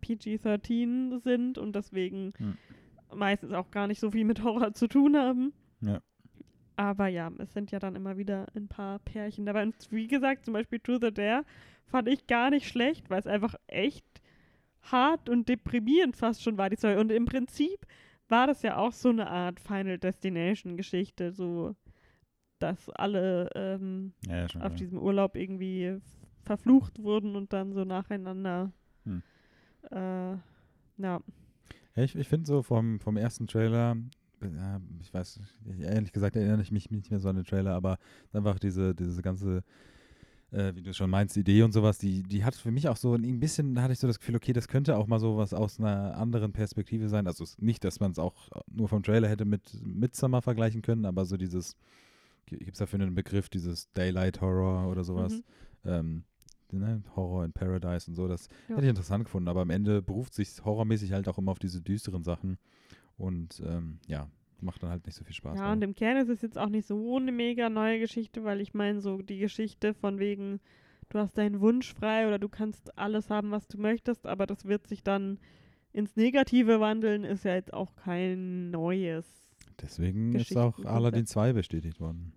PG-13 0.00 1.20
sind 1.22 1.58
und 1.58 1.76
deswegen 1.76 2.32
Hm. 2.38 2.56
meistens 3.14 3.52
auch 3.52 3.70
gar 3.70 3.88
nicht 3.88 4.00
so 4.00 4.10
viel 4.10 4.24
mit 4.24 4.42
Horror 4.42 4.72
zu 4.72 4.86
tun 4.86 5.18
haben. 5.18 5.52
Ja. 5.82 6.00
Aber 6.76 7.08
ja, 7.08 7.30
es 7.36 7.52
sind 7.52 7.70
ja 7.72 7.78
dann 7.78 7.94
immer 7.94 8.16
wieder 8.16 8.46
ein 8.54 8.68
paar 8.68 9.00
Pärchen 9.00 9.44
dabei. 9.44 9.64
Und 9.64 9.74
wie 9.90 10.06
gesagt, 10.06 10.46
zum 10.46 10.54
Beispiel 10.54 10.80
To 10.80 10.94
the 10.98 11.12
Dare 11.12 11.44
fand 11.84 12.08
ich 12.08 12.26
gar 12.26 12.48
nicht 12.48 12.66
schlecht, 12.66 13.10
weil 13.10 13.20
es 13.20 13.26
einfach 13.26 13.54
echt 13.66 14.06
hart 14.80 15.28
und 15.28 15.46
deprimierend 15.46 16.16
fast 16.16 16.42
schon 16.42 16.56
war, 16.56 16.70
die 16.70 16.76
Story. 16.76 16.96
Und 16.96 17.12
im 17.12 17.26
Prinzip 17.26 17.86
war 18.30 18.46
das 18.46 18.62
ja 18.62 18.76
auch 18.76 18.92
so 18.92 19.08
eine 19.08 19.28
Art 19.28 19.60
Final 19.60 19.98
Destination 19.98 20.76
Geschichte, 20.76 21.32
so 21.32 21.74
dass 22.58 22.90
alle 22.90 23.48
ähm, 23.54 24.12
ja, 24.26 24.44
auf 24.44 24.54
ja. 24.54 24.68
diesem 24.70 24.98
Urlaub 24.98 25.36
irgendwie 25.36 25.98
verflucht 26.42 27.02
wurden 27.02 27.36
und 27.36 27.52
dann 27.52 27.72
so 27.72 27.84
nacheinander. 27.84 28.72
Hm. 29.04 29.22
Äh, 29.90 30.36
ja. 30.98 31.20
Ich, 31.96 32.14
ich 32.16 32.28
finde 32.28 32.46
so 32.46 32.62
vom, 32.62 33.00
vom 33.00 33.16
ersten 33.16 33.46
Trailer, 33.46 33.96
ich 35.00 35.12
weiß, 35.12 35.40
ich, 35.64 35.80
ehrlich 35.80 36.12
gesagt 36.12 36.36
erinnere 36.36 36.62
ich 36.62 36.70
mich 36.70 36.90
nicht 36.90 37.10
mehr 37.10 37.20
so 37.20 37.28
an 37.28 37.36
den 37.36 37.44
Trailer, 37.44 37.74
aber 37.74 37.98
einfach 38.32 38.58
diese, 38.58 38.94
diese 38.94 39.22
ganze, 39.22 39.62
äh, 40.52 40.74
wie 40.74 40.82
du 40.82 40.92
schon 40.94 41.10
meinst, 41.10 41.36
Idee 41.36 41.62
und 41.62 41.72
sowas, 41.72 41.98
die, 41.98 42.22
die 42.22 42.44
hat 42.44 42.54
für 42.54 42.70
mich 42.70 42.88
auch 42.88 42.96
so 42.96 43.14
ein 43.14 43.40
bisschen, 43.40 43.74
da 43.74 43.82
hatte 43.82 43.92
ich 43.92 43.98
so 43.98 44.06
das 44.06 44.18
Gefühl, 44.18 44.36
okay, 44.36 44.52
das 44.52 44.68
könnte 44.68 44.96
auch 44.96 45.06
mal 45.06 45.18
so 45.20 45.36
was 45.36 45.54
aus 45.54 45.78
einer 45.78 46.16
anderen 46.16 46.52
Perspektive 46.52 47.08
sein. 47.08 47.26
Also 47.26 47.44
es- 47.44 47.58
nicht, 47.58 47.84
dass 47.84 48.00
man 48.00 48.10
es 48.12 48.18
auch 48.18 48.48
nur 48.70 48.88
vom 48.88 49.02
Trailer 49.02 49.28
hätte 49.28 49.44
mit 49.44 49.62
Midsommar 49.84 50.42
vergleichen 50.42 50.82
können, 50.82 51.04
aber 51.06 51.24
so 51.24 51.36
dieses, 51.36 51.76
gibt 52.46 52.72
es 52.72 52.78
dafür 52.78 53.00
einen 53.00 53.14
Begriff, 53.14 53.48
dieses 53.48 53.90
Daylight 53.92 54.40
Horror 54.40 54.90
oder 54.90 55.04
sowas, 55.04 55.42
Mhm. 55.84 55.90
ähm, 55.90 56.24
ne, 56.72 57.02
Horror 57.14 57.44
in 57.44 57.52
Paradise 57.52 58.10
und 58.10 58.16
so, 58.16 58.26
das 58.28 58.48
Ja. 58.68 58.76
hätte 58.76 58.86
ich 58.86 58.90
interessant 58.90 59.24
gefunden, 59.24 59.48
aber 59.48 59.60
am 59.62 59.70
Ende 59.70 60.02
beruft 60.02 60.34
sich 60.34 60.64
horrormäßig 60.64 61.12
halt 61.12 61.28
auch 61.28 61.38
immer 61.38 61.52
auf 61.52 61.58
diese 61.60 61.80
düsteren 61.80 62.24
Sachen 62.24 62.58
und 63.18 63.62
ähm, 63.64 63.98
ja, 64.08 64.28
macht 64.62 64.82
dann 64.82 64.90
halt 64.90 65.06
nicht 65.06 65.16
so 65.16 65.24
viel 65.24 65.34
Spaß. 65.34 65.56
Ja, 65.56 65.64
leider. 65.64 65.72
und 65.72 65.82
im 65.82 65.94
Kern 65.94 66.16
ist 66.16 66.28
es 66.28 66.42
jetzt 66.42 66.58
auch 66.58 66.68
nicht 66.68 66.86
so 66.86 67.16
eine 67.16 67.32
mega 67.32 67.68
neue 67.68 67.98
Geschichte, 67.98 68.44
weil 68.44 68.60
ich 68.60 68.74
meine, 68.74 69.00
so 69.00 69.18
die 69.22 69.38
Geschichte 69.38 69.94
von 69.94 70.18
wegen, 70.18 70.60
du 71.08 71.18
hast 71.18 71.38
deinen 71.38 71.60
Wunsch 71.60 71.92
frei 71.94 72.26
oder 72.26 72.38
du 72.38 72.48
kannst 72.48 72.96
alles 72.98 73.30
haben, 73.30 73.50
was 73.50 73.68
du 73.68 73.78
möchtest, 73.78 74.26
aber 74.26 74.46
das 74.46 74.64
wird 74.64 74.86
sich 74.86 75.02
dann 75.02 75.38
ins 75.92 76.16
Negative 76.16 76.80
wandeln, 76.80 77.24
ist 77.24 77.44
ja 77.44 77.54
jetzt 77.54 77.72
auch 77.72 77.96
kein 77.96 78.70
neues. 78.70 79.26
Deswegen 79.80 80.34
ist 80.34 80.56
auch 80.56 80.78
Aladdin 80.84 81.26
2 81.26 81.52
bestätigt 81.52 82.00
worden. 82.00 82.32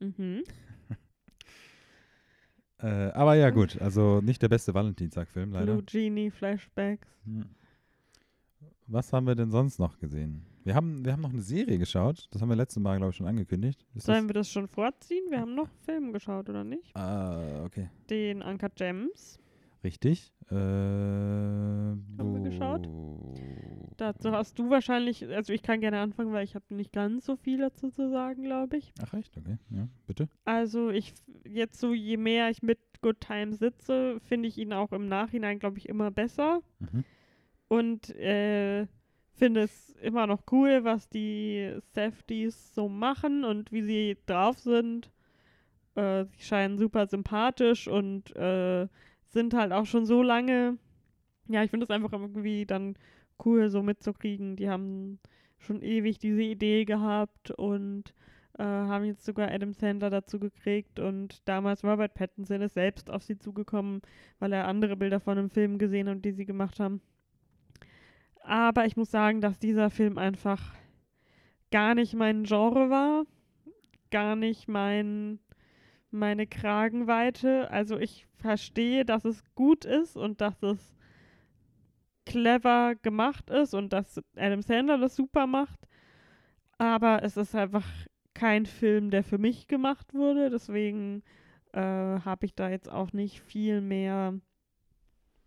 Mhm. 0.00 0.42
Äh, 2.82 3.12
aber 3.12 3.34
ja 3.34 3.50
gut, 3.50 3.78
also 3.78 4.22
nicht 4.22 4.40
der 4.40 4.48
beste 4.48 4.72
Valentinstag-Film 4.72 5.52
leider. 5.52 5.66
Blue 5.66 5.82
Genie 5.82 6.30
Flashbacks. 6.30 7.06
Hm. 7.26 7.44
Was 8.86 9.12
haben 9.12 9.26
wir 9.26 9.34
denn 9.34 9.50
sonst 9.50 9.78
noch 9.78 9.98
gesehen? 9.98 10.46
Wir 10.70 10.76
haben, 10.76 11.04
wir 11.04 11.10
haben 11.10 11.22
noch 11.22 11.32
eine 11.32 11.42
Serie 11.42 11.78
geschaut, 11.78 12.28
das 12.30 12.40
haben 12.40 12.48
wir 12.48 12.54
letztes 12.54 12.80
Mal, 12.80 12.96
glaube 12.96 13.10
ich, 13.10 13.16
schon 13.16 13.26
angekündigt. 13.26 13.84
Ist 13.96 14.06
Sollen 14.06 14.28
wir 14.28 14.34
das 14.34 14.48
schon 14.48 14.68
vorziehen? 14.68 15.24
Wir 15.28 15.40
haben 15.40 15.56
noch 15.56 15.68
Film 15.84 16.12
geschaut, 16.12 16.48
oder 16.48 16.62
nicht? 16.62 16.94
das, 16.94 17.02
ah, 17.02 17.64
okay. 17.64 17.90
Den 18.08 18.40
Anker 18.40 18.68
Gems. 18.68 19.40
Richtig. 19.82 20.32
Äh, 20.48 20.54
haben 20.54 22.04
wir 22.18 22.48
geschaut? 22.48 22.88
Dazu 23.96 24.30
hast 24.30 24.60
du 24.60 24.70
wahrscheinlich, 24.70 25.26
also 25.26 25.52
ich 25.52 25.62
kann 25.64 25.80
gerne 25.80 25.98
anfangen, 25.98 26.32
weil 26.32 26.44
ich 26.44 26.54
habe 26.54 26.72
nicht 26.72 26.92
ganz 26.92 27.26
so 27.26 27.34
viel 27.34 27.58
dazu 27.58 27.90
zu 27.90 28.08
sagen, 28.08 28.44
glaube 28.44 28.76
ich. 28.76 28.92
Ach 29.02 29.12
echt? 29.14 29.36
Okay, 29.36 29.58
ja, 29.70 29.88
bitte. 30.06 30.28
Also 30.44 30.90
ich 30.90 31.14
jetzt 31.44 31.80
so, 31.80 31.94
je 31.94 32.16
mehr 32.16 32.48
ich 32.48 32.62
mit 32.62 32.78
Good 33.02 33.18
Time 33.18 33.54
sitze, 33.54 34.20
finde 34.20 34.46
ich 34.46 34.56
ihn 34.56 34.72
auch 34.72 34.92
im 34.92 35.08
Nachhinein, 35.08 35.58
glaube 35.58 35.78
ich, 35.78 35.88
immer 35.88 36.12
besser. 36.12 36.62
Mhm. 36.78 37.02
Und 37.66 38.10
äh, 38.10 38.86
finde 39.40 39.62
es 39.62 39.90
immer 40.02 40.26
noch 40.26 40.42
cool, 40.52 40.84
was 40.84 41.08
die 41.08 41.74
Safeties 41.94 42.74
so 42.74 42.88
machen 42.88 43.42
und 43.42 43.72
wie 43.72 43.82
sie 43.82 44.18
drauf 44.26 44.58
sind. 44.58 45.10
Äh, 45.94 46.26
sie 46.26 46.42
scheinen 46.42 46.78
super 46.78 47.06
sympathisch 47.06 47.88
und 47.88 48.36
äh, 48.36 48.86
sind 49.28 49.54
halt 49.54 49.72
auch 49.72 49.86
schon 49.86 50.04
so 50.04 50.22
lange. 50.22 50.76
Ja, 51.48 51.64
ich 51.64 51.70
finde 51.70 51.84
es 51.84 51.90
einfach 51.90 52.12
irgendwie 52.12 52.66
dann 52.66 52.96
cool, 53.44 53.70
so 53.70 53.82
mitzukriegen. 53.82 54.56
Die 54.56 54.68
haben 54.68 55.18
schon 55.58 55.82
ewig 55.82 56.18
diese 56.18 56.42
Idee 56.42 56.84
gehabt 56.84 57.50
und 57.52 58.14
äh, 58.58 58.62
haben 58.62 59.06
jetzt 59.06 59.24
sogar 59.24 59.50
Adam 59.50 59.72
Sandler 59.72 60.10
dazu 60.10 60.38
gekriegt 60.38 61.00
und 61.00 61.48
damals 61.48 61.82
Robert 61.82 62.12
Pattinson 62.14 62.60
ist 62.62 62.74
selbst 62.74 63.10
auf 63.10 63.22
sie 63.22 63.38
zugekommen, 63.38 64.02
weil 64.38 64.52
er 64.52 64.68
andere 64.68 64.96
Bilder 64.96 65.20
von 65.20 65.38
einem 65.38 65.50
Film 65.50 65.78
gesehen 65.78 66.08
hat, 66.10 66.24
die 66.24 66.32
sie 66.32 66.44
gemacht 66.44 66.78
haben. 66.78 67.00
Aber 68.42 68.86
ich 68.86 68.96
muss 68.96 69.10
sagen, 69.10 69.40
dass 69.40 69.58
dieser 69.58 69.90
Film 69.90 70.18
einfach 70.18 70.74
gar 71.70 71.94
nicht 71.94 72.14
mein 72.14 72.44
Genre 72.44 72.90
war, 72.90 73.24
gar 74.10 74.36
nicht 74.36 74.68
mein 74.68 75.38
meine 76.10 76.46
Kragenweite. 76.46 77.70
Also 77.70 77.98
ich 77.98 78.26
verstehe, 78.36 79.04
dass 79.04 79.24
es 79.24 79.42
gut 79.54 79.84
ist 79.84 80.16
und 80.16 80.40
dass 80.40 80.62
es 80.62 80.96
clever 82.26 82.94
gemacht 82.96 83.50
ist 83.50 83.74
und 83.74 83.92
dass 83.92 84.20
Adam 84.36 84.62
Sandler 84.62 84.98
das 84.98 85.16
super 85.16 85.46
macht. 85.46 85.80
Aber 86.78 87.22
es 87.22 87.36
ist 87.36 87.54
einfach 87.54 87.86
kein 88.34 88.66
Film, 88.66 89.10
der 89.10 89.22
für 89.22 89.38
mich 89.38 89.68
gemacht 89.68 90.14
wurde. 90.14 90.50
Deswegen 90.50 91.22
äh, 91.72 91.80
habe 91.80 92.46
ich 92.46 92.54
da 92.54 92.70
jetzt 92.70 92.90
auch 92.90 93.12
nicht 93.12 93.40
viel 93.40 93.80
mehr, 93.80 94.34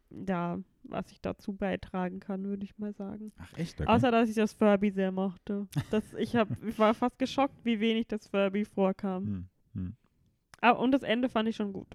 ja, 0.10 0.60
was 0.84 1.12
ich 1.12 1.22
dazu 1.22 1.54
beitragen 1.54 2.20
kann, 2.20 2.44
würde 2.44 2.64
ich 2.64 2.78
mal 2.78 2.94
sagen. 2.94 3.32
Ach 3.38 3.58
echt? 3.58 3.80
Okay. 3.80 3.90
Außer, 3.90 4.12
dass 4.12 4.30
ich 4.30 4.36
das 4.36 4.54
Furby 4.54 4.92
sehr 4.92 5.12
mochte. 5.12 5.68
Das, 5.92 6.14
ich, 6.14 6.36
hab, 6.36 6.48
ich 6.68 6.78
war 6.80 6.94
fast 6.94 7.18
geschockt, 7.20 7.64
wie 7.64 7.80
wenig 7.80 8.08
das 8.08 8.28
Furby 8.28 8.66
vorkam. 8.66 9.26
Hm, 9.26 9.48
hm. 9.74 9.96
Ah, 10.62 10.72
und 10.72 10.92
das 10.92 11.04
Ende 11.04 11.30
fand 11.30 11.50
ich 11.50 11.56
schon 11.56 11.74
gut. 11.74 11.88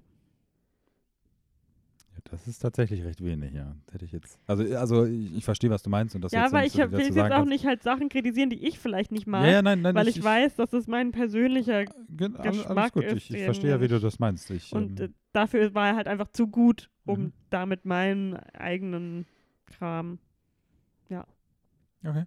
Ja, 2.30 2.36
das 2.36 2.46
ist 2.46 2.58
tatsächlich 2.58 3.02
recht 3.04 3.24
wenig, 3.24 3.54
ja. 3.54 3.74
Hätte 3.90 4.04
ich 4.04 4.12
jetzt. 4.12 4.38
Also, 4.46 4.62
also 4.76 5.04
ich, 5.06 5.36
ich 5.38 5.44
verstehe, 5.44 5.70
was 5.70 5.82
du 5.82 5.90
meinst 5.90 6.14
und 6.14 6.22
das 6.22 6.32
ja, 6.32 6.42
jetzt 6.42 6.54
aber 6.54 6.64
ich 6.64 6.78
hab, 6.80 6.92
will 6.92 7.00
jetzt 7.00 7.18
auch 7.18 7.28
kannst. 7.28 7.48
nicht 7.48 7.66
halt 7.66 7.82
Sachen 7.82 8.08
kritisieren, 8.08 8.50
die 8.50 8.66
ich 8.66 8.78
vielleicht 8.78 9.12
nicht 9.12 9.26
mag, 9.26 9.44
Ja, 9.44 9.50
ja, 9.50 9.62
nein, 9.62 9.82
nein, 9.82 9.94
weil 9.94 10.08
ich, 10.08 10.18
ich, 10.18 10.22
weiß, 10.22 10.56
dass 10.56 10.72
es 10.72 10.86
mein 10.86 11.12
persönlicher 11.12 11.84
Gen- 11.84 12.36
alles, 12.36 12.66
alles 12.66 12.66
Geschmack 12.66 12.92
gut. 12.92 13.04
ist 13.04 13.16
Ich, 13.16 13.30
ich 13.34 13.44
verstehe 13.44 13.70
ja, 13.70 13.80
wie 13.80 13.88
du 13.88 13.98
das 13.98 14.18
meinst. 14.18 14.50
Ich, 14.50 14.72
und 14.72 15.00
äh, 15.00 15.04
ähm, 15.04 15.14
dafür 15.32 15.74
war 15.74 15.88
er 15.88 15.96
halt 15.96 16.08
einfach 16.08 16.28
zu 16.32 16.48
gut, 16.48 16.90
um 17.06 17.20
Mhm. 17.20 17.32
damit 17.50 17.84
meinen 17.84 18.34
eigenen 18.54 19.26
Kram. 19.66 20.18
okay. 22.04 22.24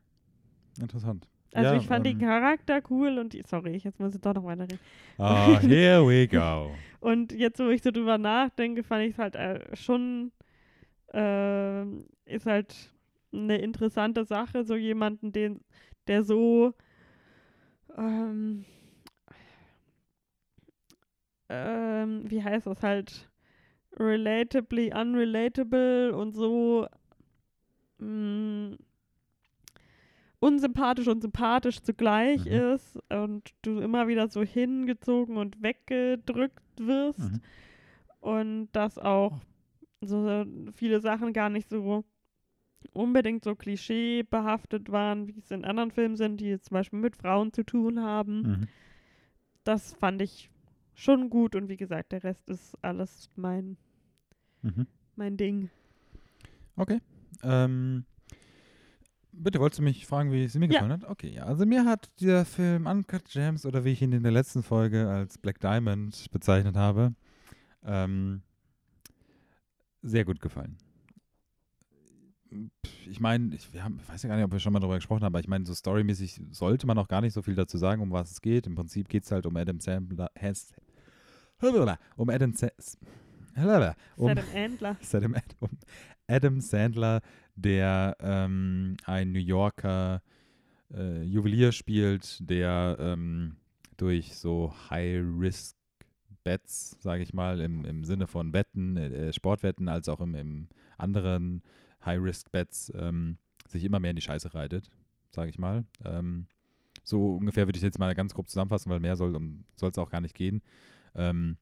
Interessant. 0.80 1.28
Also 1.54 1.74
ja, 1.74 1.80
ich 1.80 1.88
fand 1.88 2.08
ähm, 2.08 2.18
den 2.18 2.28
Charakter 2.28 2.82
cool 2.90 3.18
und 3.20 3.34
die, 3.34 3.44
sorry, 3.46 3.76
jetzt 3.78 4.00
muss 4.00 4.16
ich 4.16 4.22
doch 4.22 4.34
noch 4.34 4.46
weiterreden. 4.46 4.80
Ah, 5.18 5.60
here 5.62 6.06
we 6.08 6.28
go. 6.28 6.72
Und 7.02 7.34
jetzt, 7.34 7.60
wo 7.60 7.70
ich 7.70 7.84
so 7.84 7.92
drüber 7.92 8.20
nachdenke, 8.20 8.84
fand 8.84 9.04
ich 9.06 9.14
es 9.14 9.20
halt 9.20 9.36
äh, 9.36 9.76
schon, 9.76 10.32
äh, 11.14 11.84
ist 12.26 12.46
halt 12.48 12.76
eine 13.34 13.58
interessante 13.60 14.26
Sache, 14.26 14.64
so 14.66 14.76
jemanden, 14.76 15.32
den, 15.34 15.62
der 16.08 16.24
so, 16.24 16.74
ähm, 17.98 18.66
ähm, 21.50 22.24
wie 22.30 22.44
heißt 22.44 22.68
das 22.68 22.84
halt, 22.84 23.30
relatably 24.00 24.94
unrelatable 24.94 26.16
und 26.16 26.34
so 26.34 26.88
mh, 28.00 28.78
unsympathisch 30.40 31.08
und 31.08 31.22
sympathisch 31.22 31.82
zugleich 31.82 32.46
Mhm. 32.46 32.52
ist 32.52 33.00
und 33.10 33.52
du 33.62 33.80
immer 33.80 34.08
wieder 34.08 34.28
so 34.28 34.44
hingezogen 34.44 35.38
und 35.38 35.62
weggedrückt 35.62 36.71
wirst 36.88 37.20
Mhm. 37.20 37.42
und 38.20 38.70
dass 38.72 38.98
auch 38.98 39.40
so 40.02 40.46
viele 40.74 41.00
Sachen 41.00 41.34
gar 41.34 41.50
nicht 41.50 41.70
so 41.70 42.04
unbedingt 42.94 43.44
so 43.44 43.56
klischeebehaftet 43.56 44.92
waren, 44.92 45.28
wie 45.28 45.38
es 45.38 45.52
in 45.52 45.66
anderen 45.66 45.92
Filmen 45.92 46.16
sind, 46.16 46.38
die 46.42 46.48
jetzt 46.50 46.66
zum 46.66 46.76
Beispiel 46.76 47.00
mit 47.00 47.16
Frauen 47.16 47.54
zu 47.54 47.64
tun 47.64 48.02
haben. 48.02 48.42
Mhm. 48.42 48.68
Das 49.64 49.94
fand 49.94 50.22
ich 50.22 50.50
schon 50.96 51.30
gut 51.30 51.56
und 51.56 51.70
wie 51.70 51.78
gesagt, 51.78 52.12
der 52.12 52.24
Rest 52.24 52.50
ist 52.50 52.76
alles 52.84 53.30
mein, 53.36 53.78
Mhm. 54.64 54.88
mein 55.16 55.38
Ding. 55.38 55.70
Okay. 56.76 57.00
Ähm, 57.44 58.06
bitte, 59.34 59.60
wolltest 59.60 59.80
du 59.80 59.84
mich 59.84 60.06
fragen, 60.06 60.32
wie 60.32 60.44
es 60.44 60.56
mir 60.56 60.66
Ja. 60.68 60.74
gefallen 60.74 60.92
hat? 60.92 61.04
Okay, 61.10 61.30
ja. 61.30 61.44
Also 61.46 61.66
mir 61.66 61.86
hat 61.86 62.10
dieser 62.20 62.46
Film 62.46 62.86
Uncut 62.86 63.26
Gems 63.26 63.66
oder 63.66 63.84
wie 63.86 63.92
ich 63.92 64.02
ihn 64.02 64.12
in 64.14 64.24
der 64.24 64.32
letzten 64.32 64.64
Folge 64.64 65.10
als 65.10 65.38
Black 65.38 65.60
Diamond 65.60 66.30
bezeichnet 66.32 66.76
habe, 66.76 67.14
ähm, 67.84 68.42
sehr 70.02 70.26
gut 70.26 70.40
gefallen. 70.40 70.78
Ich 73.10 73.20
meine, 73.22 73.56
ich, 73.56 73.72
wir 73.74 73.84
haben- 73.84 74.00
ich 74.02 74.10
weiß 74.10 74.24
ja 74.24 74.30
gar 74.30 74.36
nicht, 74.36 74.44
ob 74.46 74.52
wir 74.52 74.60
schon 74.60 74.74
mal 74.74 74.80
darüber 74.80 74.96
gesprochen 74.98 75.22
haben, 75.24 75.34
aber 75.34 75.40
ich 75.40 75.48
meine, 75.48 75.66
so 75.66 75.74
storymäßig 75.74 76.42
sollte 76.52 76.86
man 76.86 76.98
auch 76.98 77.08
gar 77.08 77.22
nicht 77.22 77.34
so 77.34 77.42
viel 77.42 77.56
dazu 77.56 77.78
sagen, 77.78 78.02
um 78.02 78.12
was 78.12 78.32
es 78.32 78.42
geht. 78.42 78.68
Im 78.68 78.76
Prinzip 78.76 79.08
geht 79.08 79.24
es 79.24 79.32
halt 79.32 79.46
um 79.46 79.56
Adam 79.56 79.80
Sandler, 79.80 80.30
um 82.18 82.30
Adam 82.30 82.54
Sa- 82.54 82.68
um, 84.18 84.30
Adam 84.30 84.46
Andler. 84.54 84.98
Adam, 85.14 85.36
um 85.60 85.70
Adam 86.28 86.60
Sandler, 86.62 87.22
der 87.56 88.18
ähm, 88.20 88.98
ein 89.06 89.32
New 89.32 89.40
Yorker 89.40 90.22
äh, 90.94 91.24
Juwelier 91.24 91.72
spielt, 91.72 92.50
der 92.50 92.98
ähm, 93.00 93.56
durch 93.98 94.36
so 94.36 94.74
High-Risk-Bets, 94.90 96.98
sage 97.00 97.24
ich 97.24 97.34
mal, 97.34 97.62
im, 97.62 97.86
im 97.86 98.04
Sinne 98.04 98.28
von 98.28 98.54
Wetten, 98.54 98.98
äh, 98.98 99.34
Sportwetten, 99.34 99.90
als 99.90 100.10
auch 100.10 100.22
im, 100.22 100.36
im 100.36 100.68
anderen 100.98 101.64
High-Risk-Bets 102.06 102.94
ähm, 102.96 103.38
sich 103.68 103.84
immer 103.84 104.00
mehr 104.00 104.12
in 104.12 104.16
die 104.16 104.22
Scheiße 104.22 104.54
reitet, 104.54 104.90
sage 105.30 105.50
ich 105.50 105.60
mal. 105.60 105.86
Ähm, 106.04 106.48
so 107.04 107.36
ungefähr 107.36 107.68
würde 107.68 107.78
ich 107.78 107.84
jetzt 107.84 108.00
mal 108.00 108.14
ganz 108.16 108.34
grob 108.34 108.50
zusammenfassen, 108.50 108.90
weil 108.90 109.00
mehr 109.00 109.16
soll 109.16 109.36
es 109.80 109.98
auch 109.98 110.10
gar 110.10 110.22
nicht 110.22 110.36
gehen. 110.36 110.62
Ähm, 111.16 111.58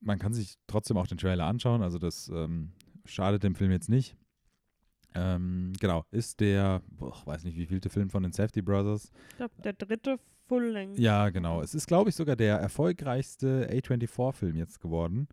man 0.00 0.18
kann 0.18 0.34
sich 0.34 0.56
trotzdem 0.66 0.96
auch 0.96 1.06
den 1.06 1.18
Trailer 1.18 1.46
anschauen, 1.46 1.82
also 1.82 1.98
das 1.98 2.28
ähm, 2.28 2.72
schadet 3.04 3.42
dem 3.42 3.54
Film 3.54 3.70
jetzt 3.70 3.88
nicht. 3.88 4.16
Ähm, 5.16 5.72
genau, 5.80 6.04
ist 6.10 6.40
der, 6.40 6.82
boah, 6.90 7.14
weiß 7.24 7.44
nicht, 7.44 7.56
wie 7.56 7.66
vielte 7.66 7.88
Film 7.88 8.10
von 8.10 8.22
den 8.22 8.32
Safety 8.32 8.62
Brothers. 8.62 9.10
Ich 9.30 9.36
glaube, 9.36 9.54
der 9.62 9.72
dritte 9.72 10.18
Full-Length. 10.48 10.98
Ja, 10.98 11.30
genau. 11.30 11.62
Es 11.62 11.74
ist, 11.74 11.86
glaube 11.86 12.10
ich, 12.10 12.16
sogar 12.16 12.36
der 12.36 12.56
erfolgreichste 12.58 13.68
A24-Film 13.70 14.56
jetzt 14.56 14.80
geworden. 14.80 15.28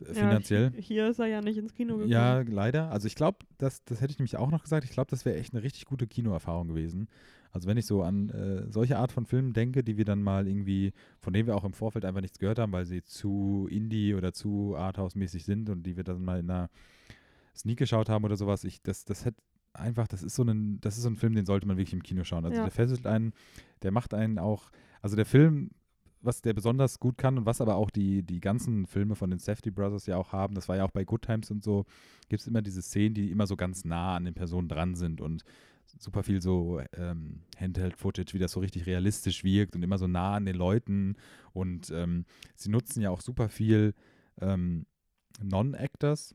Ja, 0.00 0.14
Finanziell. 0.14 0.70
Hier, 0.72 0.80
hier 0.80 1.08
ist 1.08 1.18
er 1.18 1.26
ja 1.26 1.42
nicht 1.42 1.58
ins 1.58 1.74
Kino 1.74 1.94
gekommen. 1.94 2.10
Ja, 2.10 2.40
leider. 2.40 2.90
Also 2.90 3.06
ich 3.06 3.14
glaube, 3.14 3.38
das, 3.58 3.84
das 3.84 4.00
hätte 4.00 4.12
ich 4.12 4.18
nämlich 4.18 4.38
auch 4.38 4.50
noch 4.50 4.62
gesagt, 4.62 4.84
ich 4.84 4.90
glaube, 4.92 5.10
das 5.10 5.24
wäre 5.24 5.36
echt 5.36 5.52
eine 5.52 5.62
richtig 5.62 5.84
gute 5.84 6.06
Kinoerfahrung 6.06 6.68
gewesen. 6.68 7.08
Also 7.52 7.68
wenn 7.68 7.76
ich 7.76 7.86
so 7.86 8.02
an 8.02 8.30
äh, 8.30 8.70
solche 8.70 8.96
Art 8.96 9.12
von 9.12 9.26
Filmen 9.26 9.52
denke, 9.52 9.82
die 9.82 9.96
wir 9.96 10.04
dann 10.04 10.22
mal 10.22 10.46
irgendwie, 10.46 10.92
von 11.20 11.32
denen 11.32 11.48
wir 11.48 11.56
auch 11.56 11.64
im 11.64 11.72
Vorfeld 11.72 12.04
einfach 12.04 12.20
nichts 12.20 12.38
gehört 12.38 12.58
haben, 12.58 12.72
weil 12.72 12.86
sie 12.86 13.02
zu 13.02 13.68
Indie 13.70 14.14
oder 14.14 14.32
zu 14.32 14.74
Arthouse-mäßig 14.76 15.44
sind 15.44 15.68
und 15.68 15.82
die 15.82 15.96
wir 15.96 16.04
dann 16.04 16.24
mal 16.24 16.38
in 16.38 16.50
einer 16.50 16.70
Sneak 17.54 17.78
geschaut 17.78 18.08
haben 18.08 18.24
oder 18.24 18.36
sowas, 18.36 18.64
ich, 18.64 18.82
das, 18.82 19.04
das 19.04 19.24
hätte 19.24 19.42
einfach, 19.72 20.08
das 20.08 20.22
ist 20.22 20.34
so 20.34 20.42
ein, 20.42 20.80
das 20.80 20.96
ist 20.96 21.04
so 21.04 21.10
ein 21.10 21.16
Film, 21.16 21.34
den 21.34 21.46
sollte 21.46 21.66
man 21.66 21.76
wirklich 21.76 21.92
im 21.92 22.02
Kino 22.02 22.24
schauen. 22.24 22.44
Also 22.44 22.56
Ja. 22.58 22.62
der 22.64 22.72
fesselt 22.72 23.06
einen, 23.06 23.32
der 23.82 23.92
macht 23.92 24.14
einen 24.14 24.38
auch, 24.38 24.70
also 25.00 25.16
der 25.16 25.26
Film, 25.26 25.70
was 26.22 26.42
der 26.42 26.52
besonders 26.52 26.98
gut 26.98 27.16
kann 27.16 27.38
und 27.38 27.46
was 27.46 27.60
aber 27.60 27.76
auch 27.76 27.90
die, 27.90 28.22
die 28.22 28.40
ganzen 28.40 28.86
Filme 28.86 29.14
von 29.14 29.30
den 29.30 29.38
Safety 29.38 29.70
Brothers 29.70 30.06
ja 30.06 30.16
auch 30.16 30.32
haben, 30.32 30.54
das 30.54 30.68
war 30.68 30.76
ja 30.76 30.84
auch 30.84 30.90
bei 30.90 31.04
Good 31.04 31.22
Times 31.22 31.50
und 31.50 31.64
so, 31.64 31.86
gibt 32.28 32.42
es 32.42 32.46
immer 32.46 32.62
diese 32.62 32.82
Szenen, 32.82 33.14
die 33.14 33.30
immer 33.30 33.46
so 33.46 33.56
ganz 33.56 33.84
nah 33.84 34.16
an 34.16 34.24
den 34.24 34.34
Personen 34.34 34.68
dran 34.68 34.96
sind 34.96 35.20
und 35.20 35.44
super 35.98 36.22
viel 36.22 36.40
so 36.42 36.80
ähm, 36.96 37.40
Handheld-Footage, 37.58 38.34
wie 38.34 38.38
das 38.38 38.52
so 38.52 38.60
richtig 38.60 38.86
realistisch 38.86 39.42
wirkt 39.44 39.74
und 39.74 39.82
immer 39.82 39.98
so 39.98 40.06
nah 40.06 40.34
an 40.34 40.44
den 40.44 40.56
Leuten 40.56 41.16
und 41.52 41.90
ähm, 41.90 42.26
sie 42.54 42.70
nutzen 42.70 43.00
ja 43.00 43.10
auch 43.10 43.20
super 43.22 43.48
viel 43.48 43.94
ähm, 44.40 44.86
Non-Actors. 45.42 46.34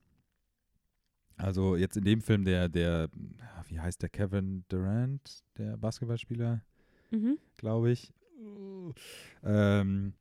Also 1.38 1.76
jetzt 1.76 1.98
in 1.98 2.04
dem 2.04 2.22
Film 2.22 2.46
der, 2.46 2.70
der, 2.70 3.10
wie 3.68 3.80
heißt 3.80 4.02
der, 4.02 4.10
Kevin 4.10 4.64
Durant, 4.70 5.44
der 5.58 5.78
Basketballspieler, 5.78 6.62
Mhm. 7.12 7.38
glaube 7.58 7.92
ich. 7.92 8.12
Ähm, 9.44 10.14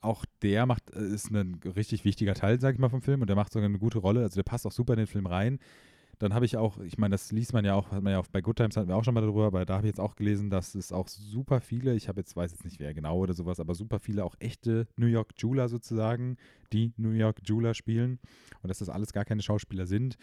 auch 0.00 0.24
der 0.42 0.66
macht, 0.66 0.90
äh, 0.94 1.06
ist 1.06 1.30
ein 1.30 1.60
richtig 1.64 2.04
wichtiger 2.04 2.34
Teil, 2.34 2.60
sag 2.60 2.74
ich 2.74 2.80
mal, 2.80 2.90
vom 2.90 3.02
Film 3.02 3.20
und 3.22 3.28
der 3.28 3.36
macht 3.36 3.52
sogar 3.52 3.68
eine 3.68 3.78
gute 3.78 3.98
Rolle. 3.98 4.20
Also 4.22 4.36
der 4.36 4.42
passt 4.42 4.66
auch 4.66 4.72
super 4.72 4.92
in 4.94 4.98
den 4.98 5.06
Film 5.06 5.26
rein. 5.26 5.58
Dann 6.18 6.34
habe 6.34 6.44
ich 6.44 6.56
auch, 6.56 6.78
ich 6.78 6.98
meine, 6.98 7.14
das 7.14 7.32
liest 7.32 7.52
man 7.52 7.64
ja 7.64 7.74
auch, 7.74 7.90
hat 7.90 8.02
man 8.02 8.12
ja 8.12 8.18
auch 8.18 8.26
bei 8.28 8.40
Good 8.40 8.56
Times 8.56 8.76
hatten 8.76 8.88
wir 8.88 8.96
auch 8.96 9.04
schon 9.04 9.14
mal 9.14 9.20
darüber, 9.20 9.46
aber 9.46 9.64
da 9.64 9.74
habe 9.74 9.86
ich 9.86 9.90
jetzt 9.90 10.00
auch 10.00 10.16
gelesen, 10.16 10.50
dass 10.50 10.74
es 10.74 10.92
auch 10.92 11.08
super 11.08 11.60
viele, 11.60 11.94
ich 11.94 12.08
habe 12.08 12.20
jetzt, 12.20 12.36
weiß 12.36 12.52
jetzt 12.52 12.64
nicht 12.64 12.80
wer 12.80 12.94
genau 12.94 13.18
oder 13.18 13.34
sowas, 13.34 13.60
aber 13.60 13.74
super 13.74 13.98
viele 13.98 14.24
auch 14.24 14.34
echte 14.38 14.86
New 14.96 15.06
York 15.06 15.32
Jeweler 15.36 15.68
sozusagen, 15.68 16.36
die 16.72 16.92
New 16.96 17.10
York 17.10 17.40
Jeweler 17.44 17.74
spielen 17.74 18.18
und 18.62 18.68
dass 18.68 18.78
das 18.78 18.88
alles 18.88 19.12
gar 19.12 19.24
keine 19.24 19.42
Schauspieler 19.42 19.86
sind. 19.86 20.16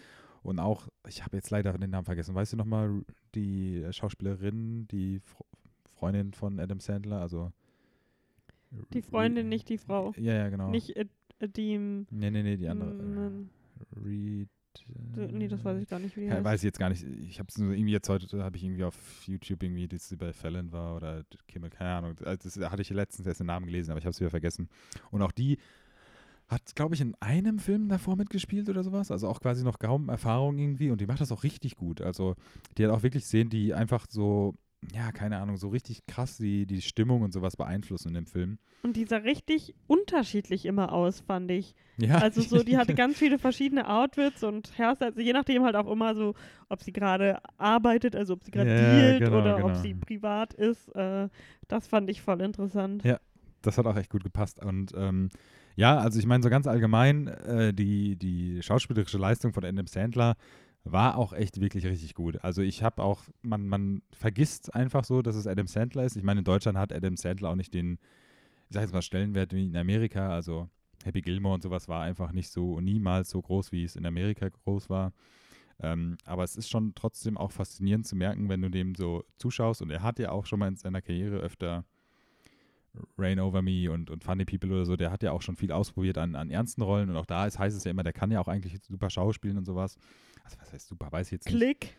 Und 0.44 0.60
auch, 0.60 0.88
ich 1.08 1.24
habe 1.24 1.38
jetzt 1.38 1.52
leider 1.52 1.78
den 1.78 1.92
Namen 1.92 2.06
vergessen. 2.06 2.34
Weißt 2.34 2.54
du 2.54 2.58
nochmal 2.58 3.04
die 3.36 3.86
Schauspielerin, 3.92 4.88
die 4.88 5.20
Fr 5.20 5.46
Freundin 5.86 6.34
von 6.34 6.60
Adam 6.60 6.80
Sandler? 6.80 7.22
Also 7.22 7.52
Die 8.92 9.04
Freundin, 9.04 9.50
nicht 9.50 9.70
die 9.70 9.78
Frau. 9.78 10.14
Ja, 10.18 10.34
ja, 10.34 10.50
genau. 10.50 10.70
Nicht 10.70 10.96
äh, 10.96 11.06
die. 11.42 11.78
nee, 11.78 12.06
nee, 12.10 12.42
nee, 12.42 12.58
die 12.58 12.68
andere. 12.68 12.92
Mm, 12.92 13.50
Reed. 14.04 14.50
Nee, 15.16 15.48
das 15.48 15.64
weiß 15.64 15.82
ich 15.82 15.88
gar 15.90 16.00
nicht, 16.00 16.16
wie 16.16 16.22
die 16.22 16.28
Ja, 16.28 16.34
heißt. 16.36 16.44
weiß 16.44 16.60
ich 16.62 16.66
jetzt 16.66 16.80
gar 16.80 16.90
nicht. 16.90 17.04
Ich 17.04 17.40
habe 17.40 17.48
es 17.50 17.58
nur 17.58 17.74
irgendwie 17.74 17.92
jetzt 17.92 18.08
heute, 18.10 18.44
habe 18.44 18.58
ich 18.58 18.64
irgendwie 18.64 18.84
auf 18.84 18.96
YouTube 19.26 19.64
irgendwie, 19.64 19.88
dass 19.88 20.08
sie 20.10 20.16
bei 20.16 20.34
Fallon 20.34 20.72
war 20.72 20.96
oder 20.96 21.24
Kimmel, 21.48 21.70
keine 21.70 21.92
Ahnung. 21.92 22.16
Also 22.24 22.50
Das 22.60 22.72
hatte 22.72 22.82
ich 22.82 22.90
letztens 22.90 23.28
erst 23.28 23.40
den 23.40 23.48
Namen 23.48 23.66
gelesen, 23.66 23.92
aber 23.92 24.00
ich 24.00 24.06
habe 24.06 24.12
es 24.12 24.20
wieder 24.20 24.30
vergessen. 24.30 24.70
Und 25.12 25.22
auch 25.22 25.32
die 25.32 25.58
hat, 26.48 26.76
glaube 26.76 26.96
ich, 26.96 27.02
in 27.02 27.16
einem 27.22 27.60
Film 27.60 27.88
davor 27.88 28.16
mitgespielt 28.18 28.68
oder 28.70 28.84
sowas. 28.84 29.10
Also 29.10 29.28
auch 29.30 29.40
quasi 29.40 29.64
noch 29.64 29.80
kaum 29.80 30.10
Erfahrung 30.10 30.58
irgendwie. 30.58 30.92
Und 30.92 31.00
die 31.00 31.06
macht 31.08 31.22
das 31.22 31.32
auch 31.32 31.44
richtig 31.44 31.78
gut. 31.78 32.02
Also 32.02 32.36
die 32.78 32.84
hat 32.86 32.92
auch 32.92 33.04
wirklich 33.04 33.24
Szenen, 33.26 33.50
die 33.50 33.74
einfach 33.74 34.06
so, 34.10 34.56
ja, 34.94 35.12
keine 35.12 35.38
Ahnung, 35.40 35.58
so 35.58 35.70
richtig 35.70 36.06
krass 36.08 36.38
die, 36.38 36.66
die 36.66 36.82
Stimmung 36.82 37.22
und 37.22 37.32
sowas 37.34 37.56
beeinflussen 37.56 38.10
in 38.10 38.14
dem 38.16 38.26
Film. 38.26 38.58
Und 38.84 38.96
die 38.98 39.06
sah 39.06 39.18
richtig 39.18 39.76
unterschiedlich 39.88 40.66
immer 40.66 40.92
aus, 40.92 41.20
fand 41.20 41.52
ich. 41.52 41.76
Ja, 41.98 42.16
Also 42.18 42.42
so, 42.42 42.64
die 42.64 42.78
hatte 42.78 42.96
ganz 42.96 43.18
viele 43.18 43.38
verschiedene 43.38 43.88
Outfits 43.88 44.44
und 44.44 44.76
Hairstyles, 44.78 45.14
also 45.14 45.22
je 45.22 45.34
nachdem 45.34 45.64
halt 45.64 45.76
auch 45.76 45.90
immer 45.92 46.16
so, 46.16 46.34
ob 46.68 46.82
sie 46.82 46.92
gerade 46.92 47.40
arbeitet, 47.58 48.16
also 48.16 48.34
ob 48.34 48.44
sie 48.44 48.50
gerade 48.52 48.70
Ja, 48.70 48.76
dealt 48.76 49.20
genau, 49.20 49.40
oder 49.42 49.56
ob 49.58 49.72
genau. 49.74 49.82
sie 49.82 49.94
privat 49.94 50.54
ist. 50.56 50.88
Äh, 50.96 51.30
das 51.68 51.88
fand 51.88 52.10
ich 52.10 52.22
voll 52.22 52.42
interessant. 52.42 53.04
Ja. 53.04 53.20
das 53.62 53.78
hat 53.78 53.86
auch 53.86 53.96
echt 53.96 54.10
gut 54.10 54.24
gepasst. 54.24 54.60
Und 54.64 54.92
ähm, 54.96 55.30
ja, 55.76 56.00
also 56.00 56.18
ich 56.20 56.26
meine, 56.26 56.42
so 56.44 56.50
ganz 56.50 56.66
allgemein, 56.66 57.28
äh, 57.28 57.74
die, 57.74 58.16
die 58.16 58.62
schauspielerische 58.64 59.20
Leistung 59.20 59.54
von 59.54 59.64
Adam 59.64 59.86
Sandler 59.86 60.36
war 60.84 61.18
auch 61.18 61.34
echt 61.34 61.62
wirklich 61.62 61.86
richtig 61.86 62.16
gut. 62.16 62.44
Also 62.44 62.62
ich 62.62 62.84
habe 62.84 63.04
auch, 63.04 63.24
man, 63.42 63.68
man 63.68 64.02
vergisst 64.12 64.74
einfach 64.74 65.04
so, 65.04 65.22
dass 65.22 65.36
es 65.36 65.48
Adam 65.48 65.68
Sandler 65.68 66.06
ist. 66.06 66.16
Ich 66.16 66.24
meine, 66.24 66.40
in 66.40 66.46
Deutschland 66.46 66.78
hat 66.78 66.92
Adam 66.92 67.18
Sandler 67.18 67.50
auch 67.50 67.56
nicht 67.56 67.74
den, 67.74 68.00
ich 68.70 68.74
sag 68.74 68.82
jetzt 68.82 68.94
mal, 68.94 69.02
Stellenwert 69.02 69.54
wie 69.54 69.66
in 69.66 69.78
Amerika. 69.78 70.30
Also 70.34 70.70
Happy 71.04 71.22
Gilmore 71.22 71.56
und 71.56 71.64
sowas 71.64 71.88
war 71.88 72.02
einfach 72.02 72.32
nicht 72.32 72.50
so, 72.50 72.80
niemals 72.80 73.30
so 73.30 73.42
groß, 73.42 73.72
wie 73.72 73.84
es 73.84 73.96
in 73.96 74.06
Amerika 74.06 74.50
groß 74.50 74.90
war. 74.90 75.14
Ähm, 75.80 76.18
aber 76.26 76.44
es 76.44 76.56
ist 76.56 76.70
schon 76.70 76.94
trotzdem 76.96 77.38
auch 77.38 77.52
faszinierend 77.52 78.06
zu 78.06 78.16
merken, 78.16 78.50
wenn 78.50 78.62
du 78.62 78.70
dem 78.70 78.96
so 78.96 79.24
zuschaust. 79.38 79.82
Und 79.82 79.92
er 79.92 80.04
hat 80.04 80.20
ja 80.20 80.32
auch 80.32 80.46
schon 80.46 80.60
mal 80.60 80.68
in 80.68 80.76
seiner 80.76 81.02
Karriere 81.02 81.38
öfter 81.38 81.86
Rain 83.18 83.40
Over 83.40 83.62
Me 83.62 83.92
und, 83.92 84.10
und 84.10 84.24
Funny 84.24 84.46
People 84.46 84.72
oder 84.72 84.86
so, 84.86 84.96
der 84.96 85.12
hat 85.12 85.24
ja 85.24 85.32
auch 85.32 85.42
schon 85.42 85.56
viel 85.56 85.72
ausprobiert 85.72 86.18
an, 86.18 86.36
an 86.36 86.50
ernsten 86.50 86.82
Rollen. 86.82 87.10
Und 87.10 87.16
auch 87.16 87.26
da 87.26 87.46
ist, 87.46 87.58
heißt 87.58 87.76
es 87.76 87.84
ja 87.84 87.92
immer, 87.92 88.04
der 88.04 88.14
kann 88.14 88.32
ja 88.32 88.40
auch 88.40 88.48
eigentlich 88.48 88.78
super 88.84 89.10
schauspielen 89.10 89.58
und 89.58 89.66
sowas. 89.66 89.98
Also 90.44 90.58
was 90.60 90.72
heißt 90.74 90.88
super, 90.88 91.12
weiß 91.12 91.28
ich 91.28 91.32
jetzt 91.34 91.46
nicht. 91.48 91.56
Klick. 91.58 91.98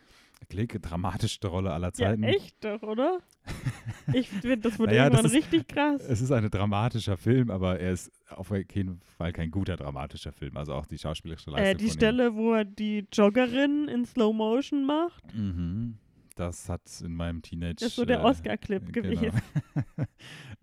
Klick, 0.49 0.81
dramatischste 0.81 1.47
Rolle 1.47 1.71
aller 1.71 1.87
Ja, 1.87 1.93
Zeiten. 1.93 2.23
echt 2.23 2.63
doch, 2.63 2.81
oder? 2.83 3.19
Ich 4.13 4.27
finde, 4.29 4.57
das 4.57 4.77
wurde 4.77 4.91
Naja, 4.91 5.09
das 5.09 5.19
irgendwann 5.21 5.25
ist- 5.37 5.45
richtig 5.45 5.67
krass. 5.69 6.01
Es 6.01 6.21
ist 6.21 6.31
ein 6.31 6.49
dramatischer 6.51 7.15
Film, 7.15 7.49
aber 7.49 7.79
er 7.79 7.93
ist 7.93 8.11
auf 8.29 8.51
jeden 8.51 8.99
Fall 9.17 9.31
kein 9.31 9.49
guter 9.49 9.77
dramatischer 9.77 10.33
Film. 10.33 10.57
Also 10.57 10.73
auch 10.73 10.85
die 10.85 10.97
schauspielerische 10.97 11.49
Leistung. 11.51 11.65
Äh, 11.65 11.75
die 11.75 11.85
von 11.85 11.87
ihm. 11.93 11.93
Stelle, 11.93 12.35
wo 12.35 12.53
er 12.53 12.65
die 12.65 13.07
Joggerin 13.13 13.87
in 13.87 14.05
Slow 14.05 14.33
Motion 14.35 14.85
macht, 14.85 15.33
Mhm. 15.33 15.97
Das 16.35 16.67
hat 16.69 16.81
in 17.03 17.13
meinem 17.15 17.41
Teenage. 17.41 17.85
ist 17.85 17.95
so 17.95 18.05
der 18.05 18.21
äh, 18.21 18.23
Oscar-Clip 18.23 18.91
Genau. 18.91 19.09
gewesen. 19.21 19.41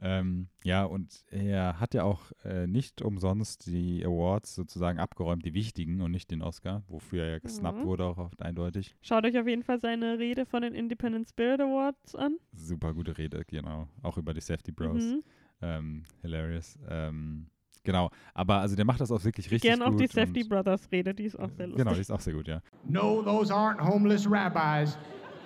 ähm, 0.03 0.49
ja, 0.65 0.85
und 0.85 1.25
er 1.31 1.79
hat 1.79 1.95
ja 1.95 2.05
auch 2.05 2.33
äh, 2.45 2.67
nicht 2.67 3.03
umsonst 3.03 3.67
die 3.67 4.05
Awards 4.05 4.55
sozusagen 4.55 4.99
abgeräumt, 4.99 5.45
die 5.45 5.55
wichtigen 5.55 6.01
und 6.01 6.11
nicht 6.11 6.31
den 6.31 6.43
Oscar, 6.43 6.83
wofür 6.89 7.25
er 7.25 7.31
ja 7.33 7.39
gesnappt 7.39 7.79
Mhm. 7.81 7.85
wurde, 7.85 8.05
auch 8.05 8.19
oft 8.19 8.43
eindeutig. 8.43 8.97
Schaut 9.03 9.25
euch 9.25 9.39
auf 9.39 9.47
jeden 9.47 9.63
Fall 9.63 9.79
seine 9.81 10.19
Rede 10.19 10.47
von 10.47 10.63
den 10.63 10.75
Independent 10.75 11.29
Spirit 11.29 11.61
Awards 11.61 12.15
an. 12.17 12.37
Super 12.55 12.93
gute 12.95 13.17
Rede, 13.17 13.43
genau. 13.47 13.89
Auch 14.03 14.17
über 14.19 14.35
die 14.35 14.41
Safety 14.41 14.73
Bros. 14.73 15.03
Mhm. 15.03 15.23
Ähm, 15.63 16.03
hilarious. 16.23 16.79
Ähm, 16.89 17.47
genau, 17.85 18.11
aber 18.35 18.57
also 18.57 18.75
der 18.77 18.85
macht 18.87 19.01
das 19.01 19.11
auch 19.13 19.23
wirklich 19.25 19.51
richtig 19.51 19.71
Gerne 19.71 19.85
auch 19.87 19.91
gut. 19.91 20.01
die 20.01 20.07
Safety 20.07 20.43
Brothers 20.45 20.91
Rede, 20.91 21.15
die 21.15 21.25
ist 21.25 21.37
auch 21.39 21.51
sehr 21.51 21.67
lustig. 21.67 21.85
Genau, 21.85 21.95
die 21.95 22.01
ist 22.01 22.11
auch 22.11 22.21
sehr 22.21 22.35
gut, 22.35 22.49
ja. 22.49 22.63
No, 22.89 23.23
those 23.23 23.53
aren't 23.55 23.79
homeless 23.81 24.27
rabbis. 24.29 24.97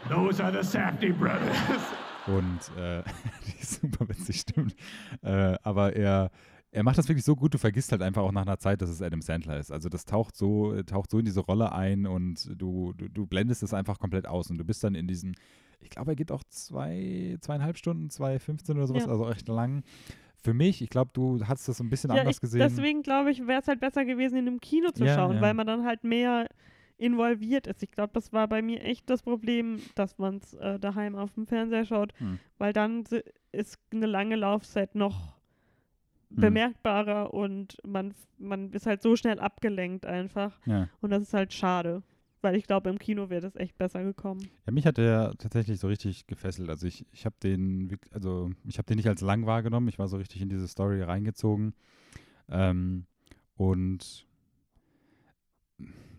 Those 0.08 0.42
are 0.42 0.52
the 0.52 0.62
Safety 0.68 1.12
brothers. 1.12 1.56
Und 2.26 2.76
äh, 2.78 3.02
die 3.46 3.60
ist 3.60 3.80
super 3.80 4.08
witzig, 4.08 4.40
stimmt. 4.40 4.74
Äh, 5.22 5.56
aber 5.62 5.94
er, 5.94 6.30
er 6.70 6.82
macht 6.82 6.98
das 6.98 7.08
wirklich 7.08 7.24
so 7.24 7.36
gut, 7.36 7.54
du 7.54 7.58
vergisst 7.58 7.92
halt 7.92 8.02
einfach 8.02 8.22
auch 8.22 8.32
nach 8.32 8.42
einer 8.42 8.58
Zeit, 8.58 8.82
dass 8.82 8.90
es 8.90 9.00
Adam 9.02 9.20
Sandler 9.22 9.58
ist. 9.58 9.70
Also 9.70 9.88
das 9.88 10.04
taucht 10.04 10.36
so, 10.36 10.80
taucht 10.82 11.10
so 11.10 11.18
in 11.18 11.24
diese 11.24 11.40
Rolle 11.40 11.72
ein 11.72 12.06
und 12.06 12.48
du, 12.60 12.92
du, 12.94 13.08
du 13.08 13.26
blendest 13.26 13.62
es 13.62 13.72
einfach 13.74 13.98
komplett 13.98 14.26
aus 14.26 14.50
und 14.50 14.58
du 14.58 14.64
bist 14.64 14.82
dann 14.84 14.94
in 14.94 15.06
diesen, 15.06 15.34
ich 15.80 15.90
glaube, 15.90 16.12
er 16.12 16.16
geht 16.16 16.32
auch 16.32 16.42
zwei, 16.48 17.36
zweieinhalb 17.40 17.76
Stunden, 17.78 18.08
2,15 18.08 18.70
oder 18.72 18.86
sowas, 18.86 19.04
Ja. 19.04 19.10
also 19.10 19.30
echt 19.30 19.48
lang. 19.48 19.82
Für 20.36 20.52
mich, 20.54 20.82
ich 20.82 20.90
glaube, 20.90 21.10
du 21.14 21.40
hast 21.46 21.68
das 21.68 21.78
so 21.78 21.84
ein 21.84 21.88
bisschen 21.90 22.10
Ja, 22.10 22.20
anders 22.20 22.36
ich, 22.36 22.40
gesehen. 22.40 22.58
deswegen 22.60 23.02
glaube 23.02 23.30
ich, 23.30 23.46
wäre 23.46 23.60
es 23.60 23.68
halt 23.68 23.80
besser 23.80 24.04
gewesen, 24.04 24.36
in 24.36 24.46
einem 24.46 24.60
Kino 24.60 24.90
zu 24.90 25.04
Ja, 25.04 25.14
schauen, 25.14 25.36
ja. 25.36 25.40
weil 25.40 25.54
man 25.54 25.66
dann 25.66 25.84
halt 25.86 26.04
mehr 26.04 26.48
involviert 26.96 27.66
ist. 27.66 27.82
Ich 27.82 27.90
glaube, 27.90 28.12
das 28.12 28.32
war 28.32 28.46
bei 28.48 28.62
mir 28.62 28.82
echt 28.82 29.08
das 29.10 29.22
Problem, 29.22 29.78
dass 29.94 30.16
man 30.18 30.36
es 30.36 30.54
äh, 30.54 30.78
daheim 30.78 31.16
auf 31.16 31.32
dem 31.34 31.46
Fernseher 31.46 31.84
schaut, 31.84 32.12
Hm. 32.18 32.38
weil 32.58 32.72
dann 32.72 33.04
ist 33.52 33.78
eine 33.92 34.06
lange 34.06 34.36
Laufzeit 34.36 34.94
noch 34.94 35.34
Hm. 36.34 36.40
bemerkbarer 36.40 37.32
und 37.34 37.76
man, 37.86 38.12
man 38.38 38.72
ist 38.72 38.86
halt 38.86 39.02
so 39.02 39.14
schnell 39.16 39.38
abgelenkt 39.38 40.06
einfach. 40.06 40.60
ja. 40.66 40.88
Und 41.00 41.10
das 41.10 41.22
ist 41.22 41.34
halt 41.34 41.52
schade, 41.52 42.02
weil 42.42 42.56
ich 42.56 42.64
glaube, 42.66 42.90
im 42.90 42.98
Kino 42.98 43.30
wäre 43.30 43.40
das 43.42 43.54
echt 43.56 43.76
besser 43.78 44.02
gekommen. 44.02 44.40
Ja, 44.66 44.72
mich 44.72 44.86
hat 44.86 44.96
der 44.98 45.34
tatsächlich 45.38 45.78
so 45.80 45.86
richtig 45.88 46.26
gefesselt. 46.26 46.68
Also 46.70 46.86
ich, 46.86 47.06
ich 47.12 47.24
habe 47.24 47.36
den, 47.42 47.96
also 48.10 48.50
ich 48.64 48.78
habe 48.78 48.86
den 48.86 48.96
nicht 48.96 49.08
als 49.08 49.20
lang 49.20 49.46
wahrgenommen. 49.46 49.88
Ich 49.88 49.98
war 49.98 50.08
so 50.08 50.16
richtig 50.16 50.40
in 50.42 50.48
diese 50.48 50.66
Story 50.68 51.02
reingezogen. 51.02 51.74
Ähm, 52.48 53.06
und 53.56 54.26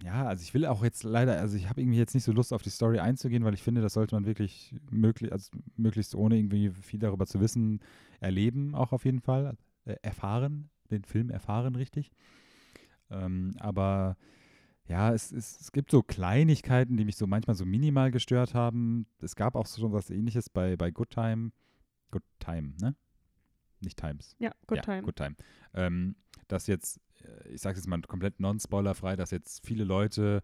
ja, 0.06 0.28
also 0.28 0.44
ich 0.44 0.54
will 0.54 0.68
auch 0.68 0.84
jetzt 0.84 1.04
leider, 1.04 1.40
also 1.40 1.58
ich 1.58 1.68
habe 1.68 1.82
irgendwie 1.82 1.98
jetzt 1.98 2.14
nicht 2.14 2.24
so 2.24 2.32
Lust 2.32 2.54
auf 2.54 2.62
die 2.62 2.70
Story 2.70 3.00
einzugehen, 3.00 3.44
weil 3.44 3.56
ich 3.56 3.64
finde, 3.64 3.82
das 3.82 3.94
sollte 3.94 4.14
man 4.14 4.28
wirklich 4.28 4.76
möglich, 4.92 5.32
also 5.32 5.50
möglichst 5.78 6.14
ohne 6.14 6.38
irgendwie 6.38 6.70
viel 6.70 7.00
darüber 7.00 7.26
zu 7.26 7.40
wissen, 7.40 7.82
erleben, 8.20 8.76
auch 8.76 8.92
auf 8.92 9.04
jeden 9.04 9.20
Fall. 9.20 9.58
Äh, 9.86 9.96
erfahren, 10.04 10.70
den 10.92 11.04
Film 11.04 11.32
erfahren 11.32 11.76
richtig. 11.76 12.12
Ähm, 13.10 13.56
aber 13.60 14.16
ja, 14.88 15.12
es, 15.12 15.32
es, 15.32 15.60
es 15.60 15.72
gibt 15.72 15.90
so 15.90 16.04
Kleinigkeiten, 16.04 16.98
die 16.98 17.06
mich 17.06 17.18
so 17.18 17.26
manchmal 17.26 17.56
so 17.56 17.66
minimal 17.66 18.12
gestört 18.12 18.54
haben. 18.54 19.08
Es 19.22 19.36
gab 19.36 19.56
auch 19.56 19.66
schon 19.66 19.92
was 19.92 20.12
ähnliches 20.12 20.52
bei, 20.52 20.78
bei 20.78 20.92
Good 20.92 21.10
Time. 21.10 21.52
Good 22.12 22.24
Time, 22.38 22.74
ne? 22.80 22.96
Nicht 23.80 23.98
Times. 23.98 24.36
Ja, 24.38 24.52
Good 24.68 24.78
ja, 24.78 24.84
Time. 24.84 25.02
Good 25.02 25.16
Time. 25.16 25.36
Ähm, 25.74 26.16
dass 26.48 26.68
jetzt, 26.68 27.00
ich 27.52 27.62
sage 27.62 27.78
jetzt 27.78 27.88
mal 27.88 28.02
komplett 28.02 28.40
non-spoilerfrei, 28.40 29.16
dass 29.16 29.32
jetzt 29.32 29.66
viele 29.66 29.84
Leute 29.84 30.42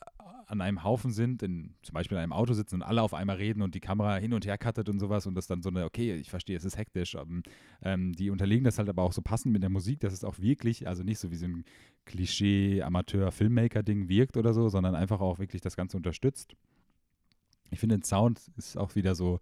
äh, 0.00 0.04
an 0.46 0.60
einem 0.60 0.84
Haufen 0.84 1.12
sind, 1.12 1.42
in, 1.42 1.74
zum 1.82 1.94
Beispiel 1.94 2.16
in 2.16 2.22
einem 2.22 2.32
Auto 2.32 2.52
sitzen 2.52 2.76
und 2.76 2.82
alle 2.82 3.02
auf 3.02 3.14
einmal 3.14 3.36
reden 3.36 3.62
und 3.62 3.74
die 3.74 3.80
Kamera 3.80 4.16
hin 4.16 4.32
und 4.32 4.46
her 4.46 4.58
cuttet 4.58 4.88
und 4.88 4.98
sowas 4.98 5.26
und 5.26 5.34
das 5.34 5.46
dann 5.46 5.62
so 5.62 5.70
eine, 5.70 5.84
okay, 5.84 6.14
ich 6.14 6.30
verstehe, 6.30 6.56
es 6.56 6.64
ist 6.64 6.76
hektisch, 6.76 7.16
aber, 7.16 7.42
ähm, 7.82 8.12
die 8.12 8.30
unterlegen 8.30 8.64
das 8.64 8.78
halt 8.78 8.88
aber 8.88 9.02
auch 9.02 9.12
so 9.12 9.22
passend 9.22 9.52
mit 9.52 9.62
der 9.62 9.70
Musik, 9.70 10.00
dass 10.00 10.12
es 10.12 10.24
auch 10.24 10.38
wirklich, 10.38 10.88
also 10.88 11.02
nicht 11.02 11.18
so 11.18 11.30
wie 11.30 11.36
so 11.36 11.46
ein 11.46 11.64
Klischee-Amateur-Filmmaker-Ding 12.06 14.08
wirkt 14.08 14.36
oder 14.36 14.52
so, 14.52 14.68
sondern 14.68 14.94
einfach 14.94 15.20
auch 15.20 15.38
wirklich 15.38 15.62
das 15.62 15.76
Ganze 15.76 15.96
unterstützt. 15.96 16.54
Ich 17.70 17.80
finde, 17.80 17.96
den 17.96 18.04
Sound 18.04 18.40
ist 18.56 18.76
auch 18.76 18.94
wieder 18.94 19.14
so, 19.14 19.40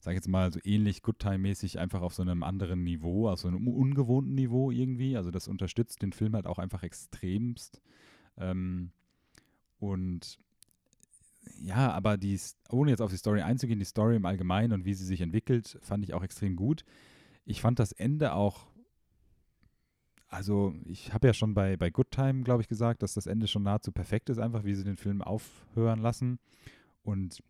sag 0.00 0.12
ich 0.12 0.16
jetzt 0.16 0.28
mal, 0.28 0.52
so 0.52 0.60
ähnlich 0.64 1.02
Good 1.02 1.18
Time-mäßig, 1.18 1.78
einfach 1.78 2.02
auf 2.02 2.14
so 2.14 2.22
einem 2.22 2.42
anderen 2.42 2.84
Niveau, 2.84 3.28
auf 3.28 3.40
so 3.40 3.48
einem 3.48 3.66
ungewohnten 3.66 4.34
Niveau 4.34 4.70
irgendwie. 4.70 5.16
Also 5.16 5.30
das 5.30 5.48
unterstützt 5.48 6.02
den 6.02 6.12
Film 6.12 6.34
halt 6.34 6.46
auch 6.46 6.58
einfach 6.58 6.82
extremst. 6.82 7.82
Ähm, 8.36 8.92
und 9.78 10.38
ja, 11.60 11.90
aber 11.92 12.16
die, 12.16 12.38
ohne 12.70 12.90
jetzt 12.90 13.00
auf 13.00 13.10
die 13.10 13.16
Story 13.16 13.42
einzugehen, 13.42 13.78
die 13.78 13.84
Story 13.84 14.16
im 14.16 14.26
Allgemeinen 14.26 14.72
und 14.72 14.84
wie 14.84 14.94
sie 14.94 15.04
sich 15.04 15.20
entwickelt, 15.20 15.78
fand 15.82 16.04
ich 16.04 16.14
auch 16.14 16.22
extrem 16.22 16.56
gut. 16.56 16.84
Ich 17.44 17.60
fand 17.60 17.78
das 17.78 17.92
Ende 17.92 18.34
auch, 18.34 18.66
also 20.28 20.74
ich 20.84 21.12
habe 21.12 21.26
ja 21.26 21.34
schon 21.34 21.54
bei, 21.54 21.76
bei 21.76 21.90
Good 21.90 22.10
Time, 22.10 22.42
glaube 22.42 22.62
ich, 22.62 22.68
gesagt, 22.68 23.02
dass 23.02 23.14
das 23.14 23.26
Ende 23.26 23.48
schon 23.48 23.62
nahezu 23.62 23.92
perfekt 23.92 24.28
ist, 24.30 24.38
einfach 24.38 24.64
wie 24.64 24.74
sie 24.74 24.84
den 24.84 24.96
Film 24.96 25.22
aufhören 25.22 26.00
lassen. 26.00 26.38
Und 27.02 27.42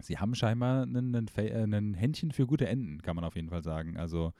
sie 0.00 0.18
haben 0.18 0.34
scheinbar 0.34 0.86
Fa- 1.32 1.42
äh, 1.42 1.94
Händchen 1.94 2.32
für 2.32 2.46
gute 2.46 2.66
Enden, 2.66 3.02
kann 3.02 3.16
man 3.16 3.24
auf 3.24 3.36
jeden 3.36 3.48
Fall 3.50 3.62
sagen. 3.62 3.96
Also 3.96 4.32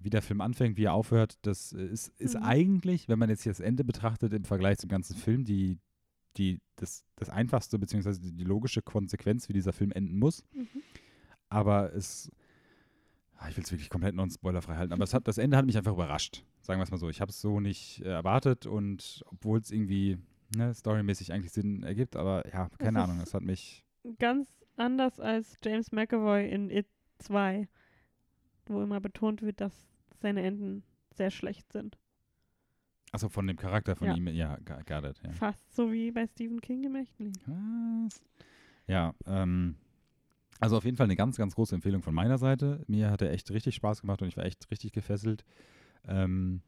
wie 0.00 0.10
der 0.10 0.22
Film 0.22 0.40
anfängt, 0.40 0.76
wie 0.76 0.84
er 0.84 0.92
aufhört, 0.92 1.38
das 1.42 1.72
äh, 1.72 1.84
ist, 1.86 2.08
ist 2.18 2.34
Mhm. 2.34 2.42
eigentlich, 2.42 3.08
wenn 3.08 3.18
man 3.18 3.30
jetzt 3.30 3.42
hier 3.44 3.52
das 3.52 3.60
Ende 3.60 3.84
betrachtet, 3.84 4.32
im 4.32 4.44
Vergleich 4.44 4.78
zum 4.78 4.90
ganzen 4.90 5.16
Film, 5.16 5.44
die, 5.44 5.78
die, 6.36 6.60
das, 6.76 7.04
das 7.16 7.30
einfachste, 7.30 7.78
beziehungsweise 7.78 8.20
die, 8.20 8.32
die 8.32 8.44
logische 8.44 8.82
Konsequenz, 8.82 9.48
wie 9.48 9.52
dieser 9.52 9.72
Film 9.72 9.92
enden 9.92 10.18
muss. 10.18 10.42
Mhm. 10.52 10.66
Aber 11.48 11.94
es, 11.94 12.30
ah, 13.36 13.48
ich 13.48 13.56
will 13.56 13.64
es 13.64 13.70
wirklich 13.70 13.88
komplett 13.90 14.14
non-spoilerfrei 14.16 14.76
halten, 14.76 14.92
aber 14.92 15.04
es 15.04 15.14
hat, 15.14 15.28
das 15.28 15.38
Ende 15.38 15.56
hat 15.56 15.64
mich 15.66 15.76
einfach 15.78 15.92
überrascht, 15.92 16.44
sagen 16.60 16.80
wir 16.80 16.84
es 16.84 16.90
mal 16.90 16.98
so. 16.98 17.08
Ich 17.08 17.20
habe 17.20 17.30
es 17.30 17.40
so 17.40 17.60
nicht 17.60 18.00
äh, 18.00 18.08
erwartet 18.08 18.66
und 18.66 19.22
obwohl 19.26 19.60
es 19.60 19.70
irgendwie, 19.70 20.18
ne, 20.56 20.74
storymäßig 20.74 21.32
eigentlich 21.32 21.52
Sinn 21.52 21.84
ergibt, 21.84 22.16
aber 22.16 22.46
ja, 22.52 22.68
keine 22.78 23.02
Ahnung, 23.02 23.20
es 23.20 23.32
hat 23.32 23.42
mich. 23.42 23.84
Ganz 24.18 24.48
anders 24.76 25.20
als 25.20 25.56
James 25.64 25.92
McAvoy 25.92 26.48
in 26.48 26.70
It 26.70 26.86
2, 27.18 27.68
wo 28.66 28.82
immer 28.82 29.00
betont 29.00 29.42
wird, 29.42 29.60
dass 29.60 29.72
seine 30.20 30.42
Enden 30.42 30.82
sehr 31.14 31.30
schlecht 31.30 31.70
sind. 31.72 31.98
Achso, 33.12 33.28
von 33.28 33.46
dem 33.46 33.56
Charakter 33.56 33.94
von 33.94 34.08
Ja. 34.08 34.14
ihm, 34.16 34.26
ja, 34.28 34.56
got 34.64 35.04
it, 35.04 35.20
ja. 35.22 35.30
Fast 35.32 35.74
so 35.74 35.92
wie 35.92 36.10
bei 36.10 36.26
Stephen 36.26 36.60
King 36.60 36.84
im 36.84 36.94
Leben. 36.94 37.32
Was? 38.06 38.20
Ja, 38.88 39.14
ähm, 39.26 39.76
also 40.60 40.76
auf 40.76 40.84
jeden 40.84 40.96
Fall 40.96 41.04
eine 41.04 41.16
ganz, 41.16 41.36
ganz 41.36 41.54
große 41.54 41.74
Empfehlung 41.74 42.02
von 42.02 42.14
meiner 42.14 42.38
Seite. 42.38 42.82
Mir 42.88 43.10
hat 43.10 43.22
er 43.22 43.30
echt 43.30 43.50
richtig 43.52 43.76
Spaß 43.76 44.00
gemacht 44.00 44.20
und 44.22 44.28
ich 44.28 44.36
war 44.36 44.44
echt 44.44 44.68
richtig 44.70 44.92
gefesselt. 44.92 45.44
Ähm, 46.08 46.62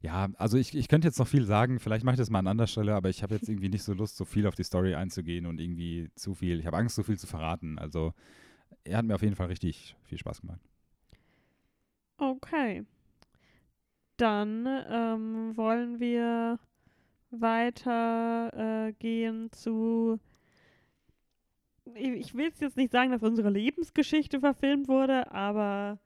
ja, 0.00 0.28
also 0.36 0.58
ich, 0.58 0.76
ich 0.76 0.88
könnte 0.88 1.08
jetzt 1.08 1.18
noch 1.18 1.28
viel 1.28 1.44
sagen, 1.44 1.78
vielleicht 1.78 2.04
mache 2.04 2.14
ich 2.14 2.18
das 2.18 2.30
mal 2.30 2.40
an 2.40 2.46
anderer 2.46 2.66
Stelle, 2.66 2.94
aber 2.94 3.08
ich 3.08 3.22
habe 3.22 3.34
jetzt 3.34 3.48
irgendwie 3.48 3.68
nicht 3.68 3.82
so 3.82 3.92
Lust, 3.94 4.16
so 4.16 4.24
viel 4.24 4.46
auf 4.46 4.54
die 4.54 4.64
Story 4.64 4.94
einzugehen 4.94 5.46
und 5.46 5.60
irgendwie 5.60 6.10
zu 6.14 6.34
viel. 6.34 6.60
Ich 6.60 6.66
habe 6.66 6.76
Angst, 6.76 6.96
so 6.96 7.02
viel 7.02 7.18
zu 7.18 7.26
verraten. 7.26 7.78
Also 7.78 8.12
er 8.84 8.98
hat 8.98 9.04
mir 9.04 9.14
auf 9.14 9.22
jeden 9.22 9.36
Fall 9.36 9.46
richtig 9.46 9.96
viel 10.04 10.18
Spaß 10.18 10.42
gemacht. 10.42 10.60
Okay. 12.18 12.84
Dann 14.16 14.66
ähm, 14.88 15.56
wollen 15.56 16.00
wir 16.00 16.58
weiter 17.30 18.88
äh, 18.90 19.48
zu. 19.50 20.18
Ich 21.94 22.34
will 22.34 22.48
es 22.48 22.60
jetzt 22.60 22.76
nicht 22.76 22.92
sagen, 22.92 23.12
dass 23.12 23.22
unsere 23.22 23.50
Lebensgeschichte 23.50 24.40
verfilmt 24.40 24.88
wurde, 24.88 25.30
aber 25.32 25.98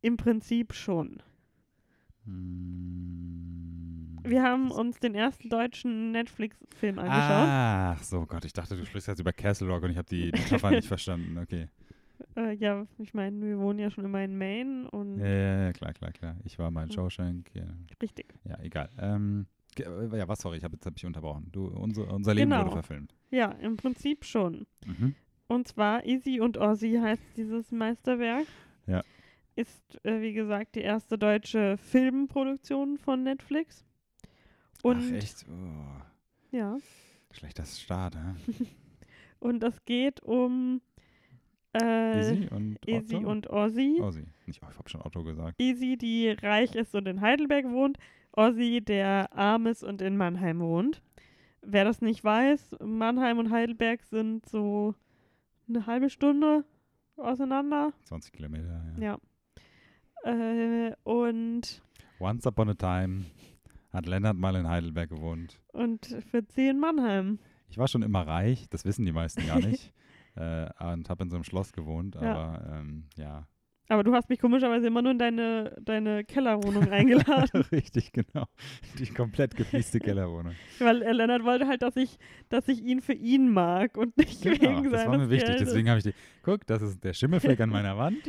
im 0.00 0.16
Prinzip 0.16 0.72
schon. 0.72 1.22
Hm. 2.24 3.09
Wir 4.24 4.42
haben 4.42 4.70
uns 4.70 4.98
den 5.00 5.14
ersten 5.14 5.48
deutschen 5.48 6.12
Netflix-Film 6.12 6.98
angeschaut. 6.98 7.20
Ach 7.20 8.02
so, 8.02 8.26
Gott, 8.26 8.44
ich 8.44 8.52
dachte, 8.52 8.76
du 8.76 8.84
sprichst 8.84 9.08
jetzt 9.08 9.20
über 9.20 9.32
Castle 9.32 9.68
Rock 9.68 9.82
und 9.84 9.90
ich 9.90 9.96
habe 9.96 10.08
die 10.08 10.30
Metapher 10.32 10.70
nicht 10.70 10.86
verstanden. 10.88 11.38
Okay. 11.38 11.68
Äh, 12.36 12.54
ja, 12.54 12.86
ich 12.98 13.14
meine, 13.14 13.40
wir 13.44 13.58
wohnen 13.58 13.78
ja 13.78 13.90
schon 13.90 14.04
immer 14.04 14.22
in 14.22 14.36
Maine 14.36 14.88
und 14.90 15.18
Ja, 15.18 15.26
ja, 15.26 15.62
ja, 15.64 15.72
klar, 15.72 15.92
klar, 15.92 16.12
klar. 16.12 16.36
Ich 16.44 16.58
war 16.58 16.70
mal 16.70 16.84
in. 16.84 16.90
Shawshank. 16.92 17.50
Ja, 17.54 17.64
richtig. 18.02 18.34
ja 18.44 18.58
egal. 18.60 18.90
Ähm, 18.98 19.46
äh, 19.78 20.16
ja, 20.18 20.28
was, 20.28 20.40
sorry, 20.40 20.58
ich 20.58 20.64
habe 20.64 20.74
jetzt 20.74 20.84
hab 20.86 20.96
ich 20.96 21.06
unterbrochen. 21.06 21.48
Du, 21.50 21.66
unser, 21.66 22.12
unser 22.12 22.34
Leben 22.34 22.50
Genau. 22.50 22.62
wurde 22.62 22.72
verfilmt. 22.72 23.14
Ja, 23.30 23.52
im 23.62 23.76
Prinzip 23.76 24.24
schon. 24.24 24.66
Mhm. 24.84 25.14
Und 25.48 25.66
zwar 25.68 26.04
Easy 26.04 26.40
und 26.40 26.58
Ozzy 26.58 26.98
heißt 27.00 27.22
dieses 27.36 27.72
Meisterwerk. 27.72 28.46
Ja. 28.86 29.02
Ist, 29.56 29.98
äh, 30.04 30.20
wie 30.20 30.32
gesagt, 30.32 30.74
die 30.76 30.80
erste 30.80 31.18
deutsche 31.18 31.76
Filmproduktion 31.78 32.98
von 32.98 33.22
Netflix. 33.24 33.84
Und 34.82 34.98
Ach, 34.98 35.12
echt? 35.12 35.46
Oh, 35.48 36.56
ja, 36.56 36.78
schlechter 37.30 37.64
Start, 37.64 38.16
hä? 38.16 38.66
und 39.40 39.62
es 39.62 39.84
geht 39.84 40.20
um 40.22 40.80
äh, 41.72 42.18
Easy 42.18 42.48
und 42.50 42.78
Easy 42.86 43.16
Otto? 43.16 43.30
und 43.30 43.50
Ozzy. 43.50 43.98
Ozzy. 44.00 44.24
Nicht, 44.46 44.60
oh, 44.62 44.68
ich 44.70 44.78
habe 44.78 44.88
schon 44.88 45.02
Otto 45.02 45.22
gesagt. 45.22 45.60
Easy, 45.60 45.96
die 45.96 46.30
reich 46.30 46.74
ist 46.74 46.94
und 46.94 47.06
in 47.06 47.20
Heidelberg 47.20 47.70
wohnt. 47.70 47.98
Ozzy, 48.32 48.80
der 48.80 49.32
arm 49.36 49.66
ist 49.66 49.84
und 49.84 50.02
in 50.02 50.16
Mannheim 50.16 50.60
wohnt. 50.60 51.02
Wer 51.62 51.84
das 51.84 52.00
nicht 52.00 52.24
weiß, 52.24 52.76
Mannheim 52.82 53.38
und 53.38 53.50
Heidelberg 53.50 54.02
sind 54.04 54.46
so 54.46 54.94
eine 55.68 55.86
halbe 55.86 56.10
Stunde 56.10 56.64
auseinander. 57.16 57.92
20 58.04 58.32
Kilometer, 58.32 58.82
ja. 58.98 59.18
Ja. 60.24 60.88
Äh, 60.88 60.94
und, 61.04 61.82
Once 62.18 62.46
upon 62.46 62.70
a 62.70 62.74
time 62.74 63.26
hat 63.92 64.06
Lennart 64.06 64.36
mal 64.36 64.54
in 64.56 64.68
Heidelberg 64.68 65.10
gewohnt. 65.10 65.60
und 65.68 66.06
für 66.30 66.42
sie 66.48 66.68
in 66.68 66.78
Mannheim. 66.78 67.38
Ich 67.68 67.78
war 67.78 67.86
schon 67.88 68.02
immer 68.02 68.26
reich, 68.26 68.66
das 68.70 68.84
wissen 68.84 69.04
die 69.04 69.12
meisten 69.12 69.46
gar 69.46 69.58
nicht. 69.60 69.92
äh, 70.36 70.68
und 70.92 71.08
habe 71.08 71.24
in 71.24 71.30
so 71.30 71.36
einem 71.36 71.44
Schloss 71.44 71.72
gewohnt, 71.72 72.14
Ja. 72.16 72.20
aber 72.34 72.76
ähm, 72.80 73.04
ja. 73.16 73.46
Aber 73.88 74.04
du 74.04 74.14
hast 74.14 74.28
mich 74.28 74.38
komischerweise 74.38 74.86
immer 74.86 75.02
nur 75.02 75.10
in 75.10 75.18
deine, 75.18 75.76
deine 75.82 76.22
Kellerwohnung 76.22 76.88
eingeladen. 76.92 77.62
Richtig, 77.72 78.12
genau. 78.12 78.44
Die 79.00 79.06
komplett 79.06 79.56
gefließte 79.56 79.98
Kellerwohnung. 80.00 80.54
weil 80.78 81.02
äh, 81.02 81.10
Lennart 81.12 81.42
wollte 81.42 81.66
halt, 81.66 81.82
dass 81.82 81.96
ich, 81.96 82.16
dass 82.50 82.68
ich 82.68 82.80
ihn 82.84 83.00
für 83.00 83.14
ihn 83.14 83.50
mag 83.52 83.96
und 83.96 84.16
nicht 84.16 84.42
Genau, 84.42 84.60
wegen 84.60 84.84
das 84.84 84.92
seines 85.02 85.06
war 85.08 85.18
mir 85.18 85.30
wichtig. 85.30 85.48
Geldes. 85.48 85.68
Deswegen 85.70 85.88
habe 85.88 85.98
ich 85.98 86.04
die. 86.04 86.14
Guck, 86.44 86.64
das 86.68 86.82
ist 86.82 87.02
der 87.02 87.14
Schimmelfleck 87.14 87.58
an 87.60 87.70
meiner 87.70 87.98
Wand. 87.98 88.28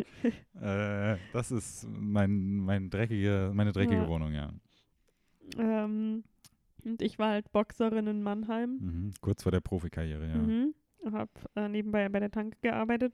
Äh, 0.60 1.18
das 1.32 1.52
ist 1.52 1.88
mein, 1.92 2.56
mein 2.58 2.90
dreckige, 2.90 3.52
meine 3.54 3.72
dreckige 3.72 4.02
Ja. 4.02 4.08
Wohnung, 4.08 4.34
ja. 4.34 4.52
Ähm, 5.58 6.24
und 6.84 7.02
ich 7.02 7.20
war 7.20 7.30
halt 7.32 7.52
Boxerin 7.52 8.08
in 8.08 8.24
Mannheim. 8.24 8.78
Mhm. 8.82 9.14
Kurz 9.22 9.44
vor 9.44 9.52
der 9.52 9.62
Profikarriere, 9.62 10.28
ja. 10.28 10.36
Mhm. 10.36 10.74
Hab 11.12 11.30
äh, 11.56 11.68
nebenbei 11.68 12.08
bei 12.10 12.20
der 12.20 12.32
Tanke 12.32 12.58
gearbeitet. 12.62 13.14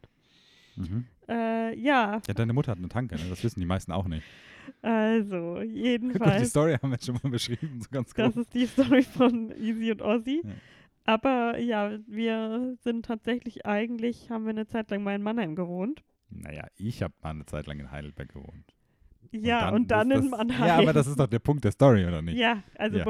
Mhm. 0.76 1.06
Äh, 1.28 1.78
ja, 1.80 2.22
Ja, 2.28 2.34
deine 2.34 2.54
Mutter 2.54 2.72
hat 2.72 2.78
eine 2.78 2.90
Tanke, 2.90 3.16
ne? 3.16 3.22
das 3.30 3.44
wissen 3.44 3.60
die 3.60 3.66
meisten 3.66 3.92
auch 3.92 4.08
nicht. 4.08 4.24
also, 4.82 5.56
Gut, 5.56 5.64
die 5.64 5.68
jedenfalls. 5.82 6.50
Story 6.50 6.74
haben 6.74 6.90
wir 6.90 6.96
jetzt 6.96 7.06
schon 7.06 7.20
mal 7.24 7.30
beschrieben, 7.30 7.82
so 7.82 7.90
ganz 7.90 8.14
Das 8.14 8.34
grob. 8.34 8.44
ist 8.44 8.54
die 8.54 8.66
Story 8.68 9.04
von 9.04 9.52
Easy 9.58 9.92
und 9.92 10.02
Ozzy. 10.02 10.42
Ja. 10.46 10.52
Aber 11.06 11.58
ja, 11.58 11.98
wir 12.08 12.76
sind 12.82 13.06
tatsächlich 13.06 13.66
eigentlich, 13.66 14.30
haben 14.30 14.44
wir 14.44 14.50
eine 14.52 14.68
Zeit 14.68 14.92
lang 14.92 15.04
mal 15.04 15.16
in 15.16 15.24
Mannheim 15.24 15.56
gewohnt. 15.56 16.04
Naja, 16.30 16.68
ich 16.76 17.02
habe 17.02 17.14
mal 17.24 17.30
eine 17.32 17.46
Zeit 17.46 17.66
lang 17.68 17.80
in 17.80 17.90
Heidelberg 17.90 18.30
gewohnt. 18.34 18.76
Ja, 19.32 19.70
und 19.70 19.90
dann, 19.92 20.12
ist 20.12 20.18
in 20.18 20.32
das, 20.32 20.40
Mannheim. 20.40 20.68
Ja, 20.68 20.78
aber 20.78 20.94
das 20.94 21.08
ist 21.08 21.20
doch 21.20 21.28
der 21.28 21.40
Punkt 21.40 21.64
der 21.64 21.72
Story, 21.72 22.06
oder 22.06 22.22
nicht? 22.22 22.38
Ja, 22.38 22.64
also 22.78 22.98
Ja. 22.98 23.06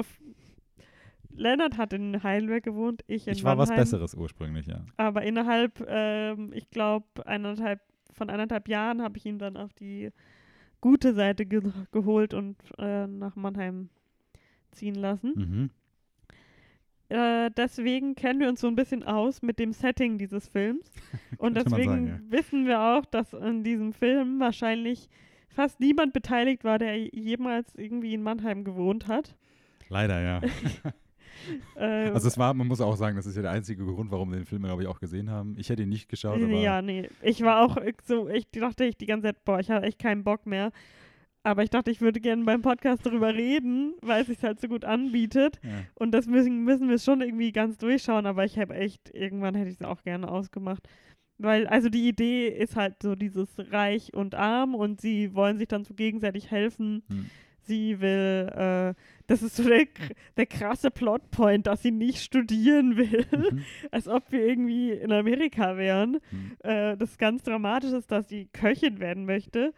Lennart 1.38 1.78
hat 1.78 1.94
in 1.94 2.24
Heidelberg 2.24 2.64
gewohnt, 2.64 3.04
ich 3.08 3.28
in 3.28 3.34
ich 3.34 3.44
war 3.44 3.56
Mannheim. 3.56 3.78
was 3.78 3.84
Besseres 3.84 4.16
ursprünglich, 4.16 4.66
ja. 4.66 4.84
Aber 4.98 5.22
innerhalb, 5.22 5.86
ähm, 5.88 6.52
ich 6.54 6.70
glaube, 6.72 7.06
eineinhalb, 7.26 7.80
von 8.12 8.30
eineinhalb 8.30 8.68
Jahren 8.68 9.02
habe 9.04 9.18
ich 9.18 9.26
ihn 9.26 9.38
dann 9.38 9.56
auf 9.56 9.72
die 9.74 10.12
gute 10.82 11.14
Seite 11.14 11.46
ge 11.46 11.62
geholt 11.92 12.34
und 12.34 12.58
äh, 12.80 13.06
nach 13.08 13.36
Mannheim 13.36 13.90
ziehen 14.72 14.96
lassen. 14.96 15.34
Mhm. 15.36 15.70
Äh, 17.10 17.52
deswegen 17.56 18.16
kennen 18.16 18.40
wir 18.40 18.50
uns 18.50 18.60
so 18.60 18.68
ein 18.68 18.76
bisschen 18.76 19.04
aus 19.04 19.42
mit 19.42 19.60
dem 19.60 19.72
Setting 19.72 20.18
dieses 20.18 20.50
Films. 20.50 20.92
Und 21.38 21.56
deswegen 21.56 22.08
sagen, 22.08 22.26
wissen 22.28 22.66
wir 22.66 22.82
auch, 22.82 23.06
dass 23.06 23.32
in 23.32 23.64
diesem 23.64 23.94
Film 23.94 24.42
wahrscheinlich 24.42 25.08
fast 25.58 25.80
niemand 25.80 26.14
beteiligt 26.14 26.64
war, 26.64 26.78
der 26.78 26.96
jemals 26.98 27.74
irgendwie 27.76 28.14
in 28.14 28.22
Mannheim 28.22 28.64
gewohnt 28.64 29.08
hat. 29.08 29.36
Leider, 29.90 30.22
ja. 30.22 30.42
Äh, 31.76 32.10
Also 32.10 32.28
es 32.28 32.38
war, 32.38 32.54
man 32.54 32.68
muss 32.68 32.82
auch 32.82 32.96
sagen, 32.96 33.16
das 33.16 33.26
ist 33.26 33.36
ja 33.36 33.44
der 33.44 33.52
einzige 33.52 33.86
Grund, 33.86 34.12
warum 34.12 34.32
wir 34.32 34.38
den 34.38 34.46
Film, 34.46 34.64
glaube 34.64 34.82
ich, 34.82 34.88
auch 34.88 35.00
gesehen 35.00 35.30
haben. 35.30 35.56
Ich 35.58 35.70
hätte 35.70 35.84
ihn 35.84 35.90
nicht 35.90 36.10
geschaut, 36.10 36.42
aber 36.42 36.52
ja, 36.52 36.82
nee. 36.82 37.08
Ich 37.22 37.42
war 37.42 37.62
auch 37.62 37.78
so, 38.04 38.28
ich 38.28 38.50
dachte 38.50 38.84
ich 38.86 38.98
die 38.98 39.06
ganze 39.06 39.28
Zeit, 39.28 39.46
boah, 39.46 39.60
ich 39.60 39.70
habe 39.70 39.86
echt 39.86 40.00
keinen 40.00 40.24
Bock 40.24 40.46
mehr. 40.46 40.72
Aber 41.44 41.64
ich 41.64 41.70
dachte, 41.70 41.92
ich 41.92 42.02
würde 42.02 42.20
gerne 42.20 42.44
beim 42.44 42.62
Podcast 42.64 43.06
darüber 43.06 43.34
reden, 43.34 43.94
weil 44.02 44.22
es 44.24 44.28
sich 44.28 44.44
halt 44.44 44.60
so 44.60 44.68
gut 44.68 44.84
anbietet. 44.84 45.60
ja. 45.64 45.70
Und 45.94 46.12
deswegen 46.14 46.64
müssen 46.66 46.88
wir 46.90 46.96
es 46.96 47.06
schon 47.06 47.22
irgendwie 47.22 47.52
ganz 47.54 47.78
durchschauen. 47.78 48.26
Aber 48.26 48.44
ich 48.44 48.58
habe 48.60 48.74
echt, 48.74 49.14
irgendwann 49.14 49.56
hätte 49.56 49.70
ich 49.70 49.80
es 49.80 49.86
auch 49.86 50.02
gerne 50.04 50.30
ausgemacht. 50.30 50.90
Weil, 51.40 51.68
also 51.68 51.90
die 51.90 52.08
Idee 52.08 52.48
ist 52.48 52.76
halt 52.76 53.02
so 53.04 53.16
dieses 53.16 53.48
Reich 53.72 54.14
und 54.14 54.34
Arm 54.36 54.74
und 54.74 55.00
sie 55.02 55.36
wollen 55.36 55.58
sich 55.58 55.68
dann 55.68 55.84
so 55.84 55.94
gegenseitig 55.94 56.50
helfen. 56.52 57.04
Hm. 57.10 57.30
Sie 57.62 58.00
will, 58.00 58.50
äh, 58.56 58.94
das 59.28 59.44
ist 59.44 59.58
so 59.58 59.64
der, 59.64 59.86
der 60.38 60.46
krasse 60.46 60.90
Plotpoint, 60.90 61.68
dass 61.68 61.84
sie 61.84 61.92
nicht 61.92 62.20
studieren 62.24 62.96
will, 62.98 63.26
Mhm. 63.32 63.62
als 63.92 64.08
ob 64.08 64.32
wir 64.32 64.48
irgendwie 64.48 64.92
in 64.92 65.12
Amerika 65.12 65.76
wären. 65.78 66.20
Hm. 66.30 66.52
Äh, 66.64 66.98
das 66.98 67.18
ganz 67.18 67.44
Dramatische 67.44 67.98
ist, 67.98 68.10
dass 68.10 68.30
sie 68.30 68.46
Köchin 68.54 69.00
werden 69.00 69.26
möchte. 69.26 69.74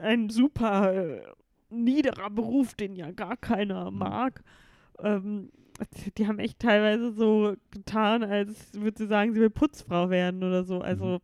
Ein 0.00 0.28
super 0.28 0.92
äh, 0.92 1.22
niederer 1.70 2.28
Beruf, 2.30 2.74
den 2.74 2.96
ja 2.96 3.12
gar 3.12 3.36
keiner 3.36 3.90
Mhm. 3.90 3.98
mag. 3.98 4.42
Ähm, 4.98 5.50
die, 6.18 6.26
haben 6.26 6.38
echt 6.38 6.58
teilweise 6.58 7.12
so 7.12 7.54
getan, 7.70 8.22
als 8.22 8.72
würde 8.74 8.98
sie 8.98 9.06
sagen, 9.06 9.32
sie 9.34 9.40
will 9.40 9.50
Putzfrau 9.50 10.10
werden 10.10 10.42
oder 10.42 10.64
so. 10.64 10.80
Also 10.80 11.20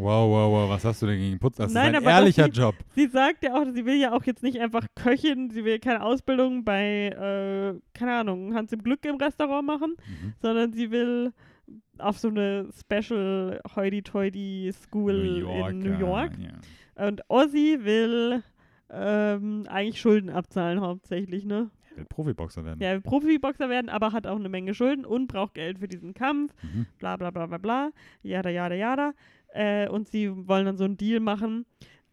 Wow, 0.00 0.30
wow, 0.30 0.52
wow, 0.52 0.68
was 0.70 0.84
hast 0.84 1.02
du 1.02 1.06
denn 1.06 1.18
gegen 1.18 1.38
Putz? 1.40 1.56
Das 1.56 1.72
Nein, 1.72 1.92
ist 1.92 2.02
ein 2.02 2.08
ehrlicher 2.08 2.44
sie- 2.44 2.50
Job. 2.60 2.76
sie 2.94 3.08
sagt 3.08 3.42
ja 3.42 3.54
auch, 3.60 3.64
sie 3.74 3.84
will 3.84 3.96
ja 3.96 4.12
auch 4.12 4.22
jetzt 4.22 4.44
nicht 4.44 4.60
einfach 4.60 4.86
Köchin, 4.94 5.50
sie 5.50 5.64
will 5.64 5.80
keine 5.80 6.04
Ausbildung 6.04 6.62
bei, 6.64 7.08
äh, 7.08 7.80
keine 7.98 8.12
Ahnung, 8.14 8.54
Hans 8.54 8.72
im 8.72 8.80
Glück 8.84 9.04
im 9.04 9.16
Restaurant 9.16 9.66
machen, 9.66 9.96
Mhm. 10.06 10.34
sondern 10.40 10.72
sie 10.72 10.92
will 10.92 11.32
auf 11.98 12.16
so 12.16 12.28
eine 12.28 12.68
Special 12.78 13.60
Hoity-Toity 13.74 14.72
School 14.84 15.40
in 15.70 15.78
New 15.80 15.98
York. 15.98 16.30
Ja. 16.38 17.04
Und 17.08 17.22
Ozzy 17.28 17.78
will 17.82 18.44
ähm, 18.90 19.64
eigentlich 19.68 20.00
Schulden 20.00 20.30
abzahlen 20.30 20.80
hauptsächlich, 20.80 21.44
ne? 21.44 21.70
Will 21.98 22.06
Profiboxer 22.06 22.64
werden. 22.64 22.80
Ja, 22.82 22.92
will 22.92 23.00
Profiboxer 23.00 23.68
werden, 23.68 23.88
aber 23.88 24.12
hat 24.12 24.26
auch 24.26 24.36
eine 24.38 24.48
Menge 24.48 24.72
Schulden 24.74 25.04
und 25.04 25.26
braucht 25.28 25.54
Geld 25.54 25.78
für 25.78 25.88
diesen 25.88 26.14
Kampf, 26.14 26.54
Mhm. 26.62 26.86
bla 26.98 27.16
bla 27.16 27.30
bla 27.30 27.46
bla 27.46 27.58
bla, 27.58 27.90
jada 28.22 28.50
jada 28.50 28.74
jada. 28.74 29.12
Äh, 29.54 29.88
und 29.88 30.08
sie 30.08 30.30
wollen 30.48 30.66
dann 30.66 30.76
so 30.76 30.84
einen 30.84 30.96
Deal 30.96 31.20
machen. 31.20 31.64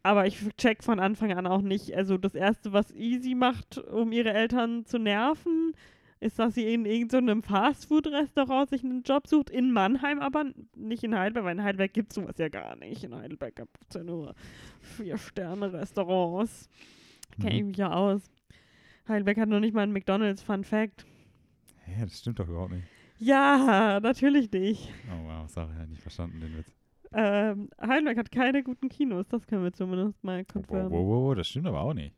Aber 0.02 0.26
ich 0.26 0.38
check 0.56 0.84
von 0.84 1.00
Anfang 1.00 1.32
an 1.32 1.46
auch 1.46 1.62
nicht. 1.62 1.94
Also 1.96 2.16
das 2.16 2.34
Erste, 2.34 2.72
was 2.72 2.92
Easy 2.94 3.34
macht, 3.34 3.78
um 3.78 4.12
ihre 4.12 4.32
Eltern 4.32 4.84
zu 4.86 4.98
nerven, 4.98 5.72
ist, 6.20 6.38
dass 6.38 6.54
sie 6.54 6.72
in 6.72 6.86
irgendeinem 6.86 7.42
Fastfood-Restaurant 7.42 8.70
sich 8.70 8.82
einen 8.84 9.02
Job 9.02 9.26
sucht, 9.26 9.50
in 9.50 9.70
Mannheim, 9.72 10.20
aber 10.20 10.44
nicht 10.76 11.02
in 11.04 11.14
Heidelberg, 11.18 11.44
weil 11.44 11.56
in 11.58 11.62
Heidelberg 11.62 11.92
gibt 11.92 12.12
es 12.12 12.14
sowas 12.14 12.38
ja 12.38 12.48
gar 12.48 12.76
nicht. 12.76 13.04
In 13.04 13.14
Heidelberg 13.14 13.54
gibt 13.56 13.68
es 13.88 13.94
ja 13.96 14.02
nur 14.04 14.34
Vier-Sterne-Restaurants. 14.80 16.68
Kenne 17.40 17.56
ich 17.56 17.62
Mhm. 17.62 17.68
mich 17.68 17.76
ja 17.76 17.92
aus. 17.92 18.30
Heidelberg 19.08 19.36
hat 19.38 19.48
noch 19.48 19.60
nicht 19.60 19.74
mal 19.74 19.82
einen 19.82 19.92
McDonalds, 19.92 20.42
Fun 20.42 20.64
Fact. 20.64 21.06
Ja, 21.98 22.04
das 22.04 22.18
stimmt 22.18 22.38
doch 22.38 22.48
überhaupt 22.48 22.72
nicht. 22.72 22.86
Ja, 23.18 24.00
natürlich 24.02 24.50
nicht. 24.52 24.90
Oh 25.10 25.26
wow, 25.26 25.48
Sache, 25.48 25.72
ja, 25.78 25.86
nicht 25.86 26.02
verstanden 26.02 26.40
den 26.40 26.56
Witz. 26.58 26.72
Ähm, 27.12 27.70
Heidelberg 27.80 28.18
hat 28.18 28.32
keine 28.32 28.62
guten 28.62 28.88
Kinos, 28.88 29.26
das 29.28 29.46
können 29.46 29.62
wir 29.62 29.72
zumindest 29.72 30.22
mal 30.24 30.40
Wow, 30.40 30.46
confirmen. 30.52 30.90
wow, 30.92 31.06
wow, 31.06 31.34
das 31.34 31.48
stimmt 31.48 31.66
aber 31.66 31.80
auch 31.80 31.94
nicht. 31.94 32.14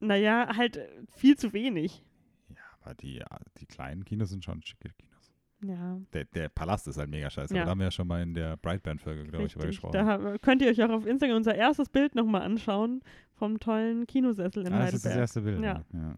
Naja, 0.00 0.54
halt 0.56 0.76
äh, 0.76 0.88
viel 1.16 1.36
zu 1.36 1.52
wenig. 1.52 2.04
Ja, 2.50 2.56
aber 2.82 2.94
die, 2.94 3.14
ja, 3.16 3.26
die 3.58 3.66
kleinen 3.66 4.04
Kinos 4.04 4.28
sind 4.30 4.44
schon 4.44 4.62
schicke 4.62 4.90
Kinos. 4.90 5.32
Ja, 5.62 5.98
Der, 6.12 6.26
der 6.26 6.50
Palast 6.50 6.86
ist 6.86 6.98
halt 6.98 7.08
mega 7.08 7.30
scheiße. 7.30 7.54
Ja. 7.54 7.62
Aber 7.62 7.64
da 7.66 7.70
haben 7.70 7.78
wir 7.80 7.86
ja 7.86 7.90
schon 7.90 8.06
mal 8.06 8.22
in 8.22 8.34
der 8.34 8.58
Brightband-Folge, 8.58 9.24
glaube 9.24 9.46
ich, 9.46 9.56
richtig. 9.56 9.70
gesprochen. 9.70 9.92
Da 9.94 10.36
könnt 10.38 10.60
ihr 10.60 10.68
euch 10.68 10.82
auch 10.84 10.90
auf 10.90 11.06
Instagram 11.06 11.38
unser 11.38 11.54
erstes 11.54 11.88
Bild 11.88 12.14
nochmal 12.14 12.42
anschauen 12.42 13.00
vom 13.38 13.58
tollen 13.60 14.06
Kinosessel 14.06 14.66
in 14.66 14.72
ah, 14.72 14.86
das 14.86 14.94
ist 14.94 15.04
das 15.04 15.12
Heidelberg. 15.12 15.20
erste 15.22 15.40
Bild. 15.42 15.60
Ja. 15.62 15.84
ja. 15.92 16.16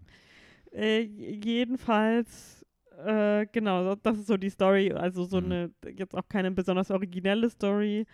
Äh, 0.73 1.01
jedenfalls, 1.03 2.65
äh, 3.05 3.47
genau, 3.53 3.95
das 3.97 4.19
ist 4.19 4.27
so 4.27 4.37
die 4.37 4.51
Story. 4.51 4.93
Also 4.93 5.25
so 5.25 5.41
Mhm. 5.41 5.47
eine, 5.47 5.71
jetzt 5.97 6.15
auch 6.15 6.29
keine 6.29 6.51
besonders 6.51 6.91
originelle 6.91 7.49
Story. 7.51 8.07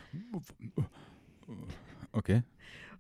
Okay. 2.13 2.43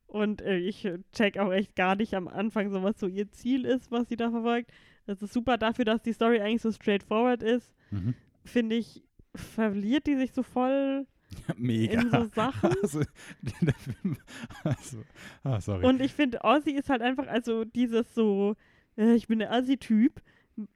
Und 0.06 0.42
äh, 0.42 0.56
ich 0.58 0.88
check 1.12 1.38
auch 1.38 1.52
echt 1.52 1.74
gar 1.76 1.96
nicht 1.96 2.14
am 2.14 2.28
Anfang 2.28 2.70
so, 2.70 2.82
was 2.82 2.98
so 3.00 3.06
ihr 3.06 3.30
Ziel 3.30 3.64
ist, 3.64 3.90
was 3.90 4.08
sie 4.08 4.16
da 4.16 4.30
verfolgt. 4.30 4.70
Das 5.06 5.20
ist 5.22 5.32
super 5.32 5.58
dafür, 5.58 5.84
dass 5.84 6.02
die 6.02 6.12
Story 6.12 6.40
eigentlich 6.40 6.62
so 6.62 6.70
straightforward 6.72 7.42
ist. 7.42 7.74
Mhm. 7.90 8.14
Finde 8.44 8.76
ich, 8.76 9.02
verliert 9.34 10.06
die 10.06 10.16
sich 10.16 10.32
so 10.32 10.42
voll 10.42 11.06
Mega. 11.56 12.00
in 12.00 12.10
so 12.10 12.24
Sachen. 12.34 12.70
Also, 12.82 13.02
also, 14.64 14.98
ah, 15.42 15.60
sorry. 15.60 15.84
Und 15.86 16.00
ich 16.00 16.12
finde, 16.12 16.40
Ozzy 16.42 16.70
ist 16.72 16.88
halt 16.90 17.02
einfach, 17.02 17.26
also 17.26 17.64
dieses 17.64 18.14
so, 18.14 18.54
äh, 18.96 19.14
ich 19.14 19.26
bin 19.28 19.38
der 19.40 19.50
Ozzy-Typ, 19.52 20.20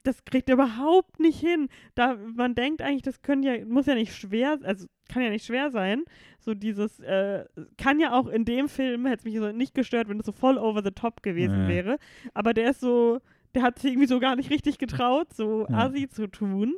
das 0.02 0.24
kriegt 0.24 0.48
er 0.48 0.54
überhaupt 0.54 1.20
nicht 1.20 1.38
hin. 1.38 1.68
Da 1.94 2.16
man 2.16 2.54
denkt 2.54 2.82
eigentlich, 2.82 3.02
das 3.02 3.22
können 3.22 3.42
ja, 3.44 3.64
muss 3.64 3.86
ja 3.86 3.94
nicht 3.94 4.12
schwer, 4.14 4.58
also 4.64 4.86
kann 5.08 5.22
ja 5.22 5.30
nicht 5.30 5.46
schwer 5.46 5.70
sein. 5.70 6.02
So 6.40 6.54
dieses, 6.54 6.98
äh, 7.00 7.44
kann 7.76 8.00
ja 8.00 8.12
auch 8.12 8.26
in 8.26 8.44
dem 8.44 8.68
Film, 8.68 9.06
hätte 9.06 9.18
es 9.20 9.24
mich 9.24 9.36
so 9.36 9.52
nicht 9.52 9.74
gestört, 9.74 10.08
wenn 10.08 10.18
das 10.18 10.26
so 10.26 10.32
voll 10.32 10.58
over 10.58 10.82
the 10.82 10.90
top 10.90 11.22
gewesen 11.22 11.62
Ja. 11.62 11.68
wäre. 11.68 11.98
Aber 12.34 12.54
der 12.54 12.70
ist 12.70 12.80
so, 12.80 13.20
der 13.54 13.62
hat 13.62 13.78
sich 13.78 13.92
irgendwie 13.92 14.08
so 14.08 14.18
gar 14.18 14.34
nicht 14.36 14.50
richtig 14.50 14.78
getraut, 14.78 15.32
so 15.32 15.66
Ja. 15.70 15.86
Assi 15.86 16.08
zu 16.08 16.26
tun. 16.26 16.74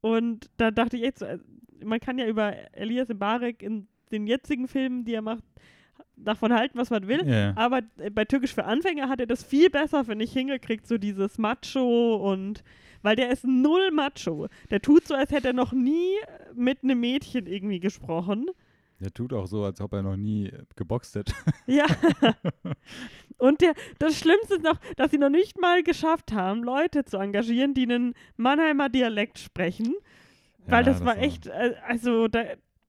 Und 0.00 0.48
da 0.56 0.70
dachte 0.70 0.96
ich 0.96 1.02
echt 1.04 1.18
so, 1.18 1.26
äh, 1.26 1.38
man 1.84 2.00
kann 2.00 2.18
ja 2.18 2.26
über 2.26 2.54
Elias 2.72 3.08
Mbarek 3.08 3.62
in 3.62 3.88
den 4.12 4.26
jetzigen 4.26 4.68
Filmen, 4.68 5.04
die 5.04 5.14
er 5.14 5.22
macht, 5.22 5.44
davon 6.16 6.52
halten, 6.52 6.78
was 6.78 6.90
man 6.90 7.08
will. 7.08 7.26
ja. 7.26 7.56
Aber 7.56 7.80
äh, 7.98 8.10
bei 8.10 8.24
Türkisch 8.24 8.54
für 8.54 8.64
Anfänger 8.64 9.08
hat 9.08 9.20
er 9.20 9.26
das 9.26 9.42
viel 9.42 9.70
besser, 9.70 10.04
finde 10.04 10.24
ich, 10.24 10.32
hingekriegt, 10.32 10.86
so 10.86 10.98
dieses 10.98 11.38
Macho 11.38 12.16
und 12.16 12.62
weil 13.02 13.16
der 13.16 13.30
ist 13.30 13.44
null 13.46 13.90
Macho. 13.90 14.48
Der 14.70 14.82
tut 14.82 15.06
so, 15.06 15.14
als 15.14 15.30
hätte 15.30 15.48
er 15.48 15.54
noch 15.54 15.72
nie 15.72 16.16
mit 16.54 16.82
einem 16.82 17.00
Mädchen 17.00 17.46
irgendwie 17.46 17.80
gesprochen. 17.80 18.46
Der 19.00 19.12
tut 19.12 19.32
auch 19.32 19.46
so, 19.46 19.64
als 19.64 19.80
ob 19.80 19.94
er 19.94 20.02
noch 20.02 20.16
nie 20.16 20.52
geboxt 20.76 21.14
hätte. 21.14 21.32
Ja. 21.66 21.86
und 23.38 23.62
der, 23.62 23.72
das 23.98 24.18
Schlimmste 24.18 24.56
ist 24.56 24.62
noch, 24.64 24.78
dass 24.96 25.10
sie 25.12 25.18
noch 25.18 25.30
nicht 25.30 25.58
mal 25.58 25.82
geschafft 25.82 26.32
haben, 26.32 26.62
Leute 26.62 27.04
zu 27.06 27.16
engagieren, 27.16 27.72
die 27.72 27.84
einen 27.84 28.14
Mannheimer 28.36 28.90
Dialekt 28.90 29.38
sprechen. 29.38 29.94
Weil 30.70 30.86
Ja, 30.86 30.92
das, 30.92 31.04
war 31.04 31.18
echt, 31.18 31.46
äh, 31.46 31.74
also 31.86 32.28
da, 32.28 32.44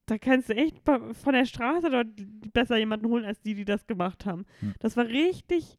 da 0.05 0.17
kannst 0.17 0.49
du 0.49 0.55
echt 0.55 0.77
von 0.83 1.33
der 1.33 1.45
Straße 1.45 1.89
dort 1.89 2.07
besser 2.53 2.77
jemanden 2.77 3.07
holen, 3.07 3.25
als 3.25 3.41
die, 3.41 3.53
die 3.55 3.65
das 3.65 3.87
gemacht 3.87 4.25
haben. 4.25 4.45
Hm. 4.59 4.73
Das 4.79 4.97
war 4.97 5.05
richtig, 5.05 5.77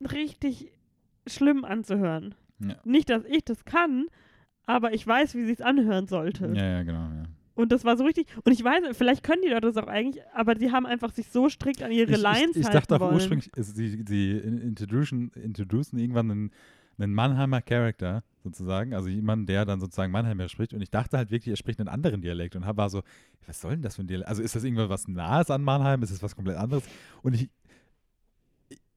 richtig 0.00 0.70
schlimm 1.26 1.64
anzuhören. 1.64 2.34
Ja. 2.58 2.76
Nicht, 2.84 3.10
dass 3.10 3.24
ich 3.24 3.44
das 3.44 3.64
kann, 3.64 4.06
aber 4.66 4.92
ich 4.94 5.06
weiß, 5.06 5.34
wie 5.34 5.44
sie 5.44 5.52
es 5.52 5.60
anhören 5.60 6.06
sollte. 6.06 6.52
Ja, 6.54 6.64
ja, 6.64 6.82
genau. 6.82 7.08
Ja. 7.08 7.24
Und 7.54 7.70
das 7.70 7.84
war 7.84 7.96
so 7.96 8.04
richtig. 8.04 8.26
Und 8.44 8.52
ich 8.52 8.64
weiß, 8.64 8.96
vielleicht 8.96 9.22
können 9.22 9.42
die 9.42 9.48
Leute 9.48 9.66
das 9.66 9.76
auch 9.76 9.86
eigentlich, 9.88 10.22
aber 10.32 10.54
die 10.54 10.70
haben 10.72 10.86
einfach 10.86 11.10
sich 11.10 11.28
so 11.28 11.48
strikt 11.48 11.82
an 11.82 11.92
ihre 11.92 12.12
ich, 12.12 12.18
Lines 12.18 12.52
ich, 12.52 12.58
ich 12.58 12.64
halten 12.66 12.78
dachte 12.78 12.96
auch 12.96 13.00
wollen. 13.00 13.14
ursprünglich, 13.14 13.50
sie, 13.56 14.02
sie 14.06 14.30
in- 14.38 14.58
introducen, 14.58 15.30
introducen 15.34 15.98
irgendwann 15.98 16.30
einen, 16.30 16.50
einen 16.98 17.14
Mannheimer 17.14 17.62
Charakter 17.62 18.22
sozusagen, 18.42 18.94
also 18.94 19.08
jemand, 19.08 19.48
der 19.48 19.64
dann 19.64 19.80
sozusagen 19.80 20.12
Mannheimer 20.12 20.48
spricht. 20.48 20.72
Und 20.74 20.80
ich 20.82 20.90
dachte 20.90 21.16
halt 21.16 21.30
wirklich, 21.30 21.52
er 21.52 21.56
spricht 21.56 21.80
einen 21.80 21.88
anderen 21.88 22.22
Dialekt 22.22 22.56
und 22.56 22.64
war 22.64 22.90
so, 22.90 23.02
was 23.46 23.60
soll 23.60 23.72
denn 23.72 23.82
das 23.82 23.96
für 23.96 24.02
ein 24.02 24.06
Dialekt? 24.06 24.28
Also 24.28 24.42
ist 24.42 24.54
das 24.54 24.64
irgendwas 24.64 24.88
was 24.88 25.08
Nahes 25.08 25.50
an 25.50 25.62
Mannheim? 25.62 26.02
Ist 26.02 26.10
es 26.10 26.22
was 26.22 26.34
komplett 26.34 26.56
anderes? 26.56 26.84
Und 27.22 27.34
ich, 27.34 27.50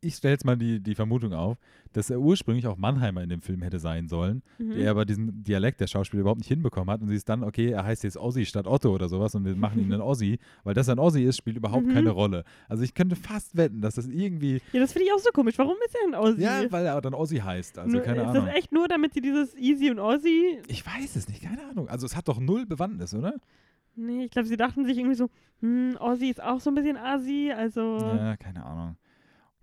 ich 0.06 0.16
stelle 0.16 0.34
jetzt 0.34 0.46
mal 0.46 0.56
die, 0.58 0.80
die 0.80 0.96
Vermutung 0.96 1.34
auf, 1.34 1.58
dass 1.94 2.10
er 2.10 2.20
ursprünglich 2.20 2.68
auch 2.68 2.78
Mannheimer 2.78 3.24
in 3.24 3.30
dem 3.30 3.42
Film 3.42 3.62
hätte 3.62 3.80
sein 3.80 4.08
sollen, 4.08 4.42
Mhm. 4.58 4.72
der 4.76 4.92
aber 4.92 5.06
diesen 5.06 5.44
Dialekt 5.44 5.80
der 5.82 5.88
Schauspieler 5.88 6.22
überhaupt 6.22 6.40
nicht 6.40 6.48
hinbekommen 6.48 6.90
hat 6.92 7.02
und 7.02 7.08
sie 7.08 7.16
ist 7.16 7.28
dann, 7.30 7.44
okay, 7.44 7.70
er 7.72 7.84
heißt 7.86 8.04
jetzt 8.04 8.18
Ossi 8.18 8.46
statt 8.46 8.68
Otto 8.68 8.94
oder 8.94 9.10
sowas 9.10 9.34
und 9.36 9.46
wir 9.46 9.56
machen 9.56 9.80
ihn 9.80 9.90
dann 9.90 10.02
Ossi, 10.02 10.40
weil 10.64 10.74
dass 10.74 10.88
er 10.88 10.96
ein 10.96 11.00
Ossi 11.00 11.24
ist, 11.24 11.38
spielt 11.38 11.58
überhaupt 11.58 11.86
Mhm. 11.88 11.94
keine 11.94 12.10
Rolle. 12.12 12.44
Also 12.70 12.84
ich 12.84 12.94
könnte 12.94 13.16
fast 13.16 13.56
wetten, 13.58 13.82
dass 13.82 13.96
das 13.96 14.08
irgendwie, 14.08 14.62
Ja, 14.74 14.80
das 14.80 14.94
finde 14.94 15.08
ich 15.08 15.14
auch 15.14 15.20
so 15.20 15.30
komisch. 15.34 15.58
Warum 15.58 15.76
ist 15.86 15.96
er 15.96 16.08
ein 16.08 16.16
Ossi? 16.16 16.42
ja, 16.42 16.72
weil 16.72 16.86
er 16.86 17.00
dann 17.02 17.14
Ossi 17.14 17.38
heißt, 17.38 17.80
also 17.80 18.00
keine 18.00 18.22
ist 18.22 18.28
Ahnung. 18.28 18.46
das 18.46 18.56
echt 18.56 18.72
nur, 18.72 18.88
damit 18.88 19.14
sie 19.14 19.22
dieses 19.22 19.56
Easy 19.56 19.90
und 19.90 20.00
Ossi. 20.00 20.60
Ich 20.68 20.86
weiß 20.86 21.16
es 21.16 21.28
nicht, 21.28 21.42
keine 21.44 21.64
Ahnung. 21.70 21.88
Also 21.90 22.06
es 22.06 22.16
hat 22.16 22.28
doch 22.28 22.40
null 22.40 22.66
Bewandtnis, 22.66 23.14
oder? 23.14 23.34
Nee, 23.98 24.26
ich 24.26 24.32
glaube, 24.32 24.48
sie 24.48 24.58
dachten 24.58 24.84
sich 24.86 24.98
irgendwie 24.98 25.16
so, 25.16 25.30
hm, 25.62 25.96
Ossi 26.00 26.28
ist 26.30 26.44
auch 26.44 26.60
so 26.60 26.70
ein 26.70 26.76
bisschen 26.76 26.98
Assi, 26.98 27.54
also. 27.56 27.98
Ja, 27.98 28.36
keine 28.36 28.66
Ahnung. 28.66 28.98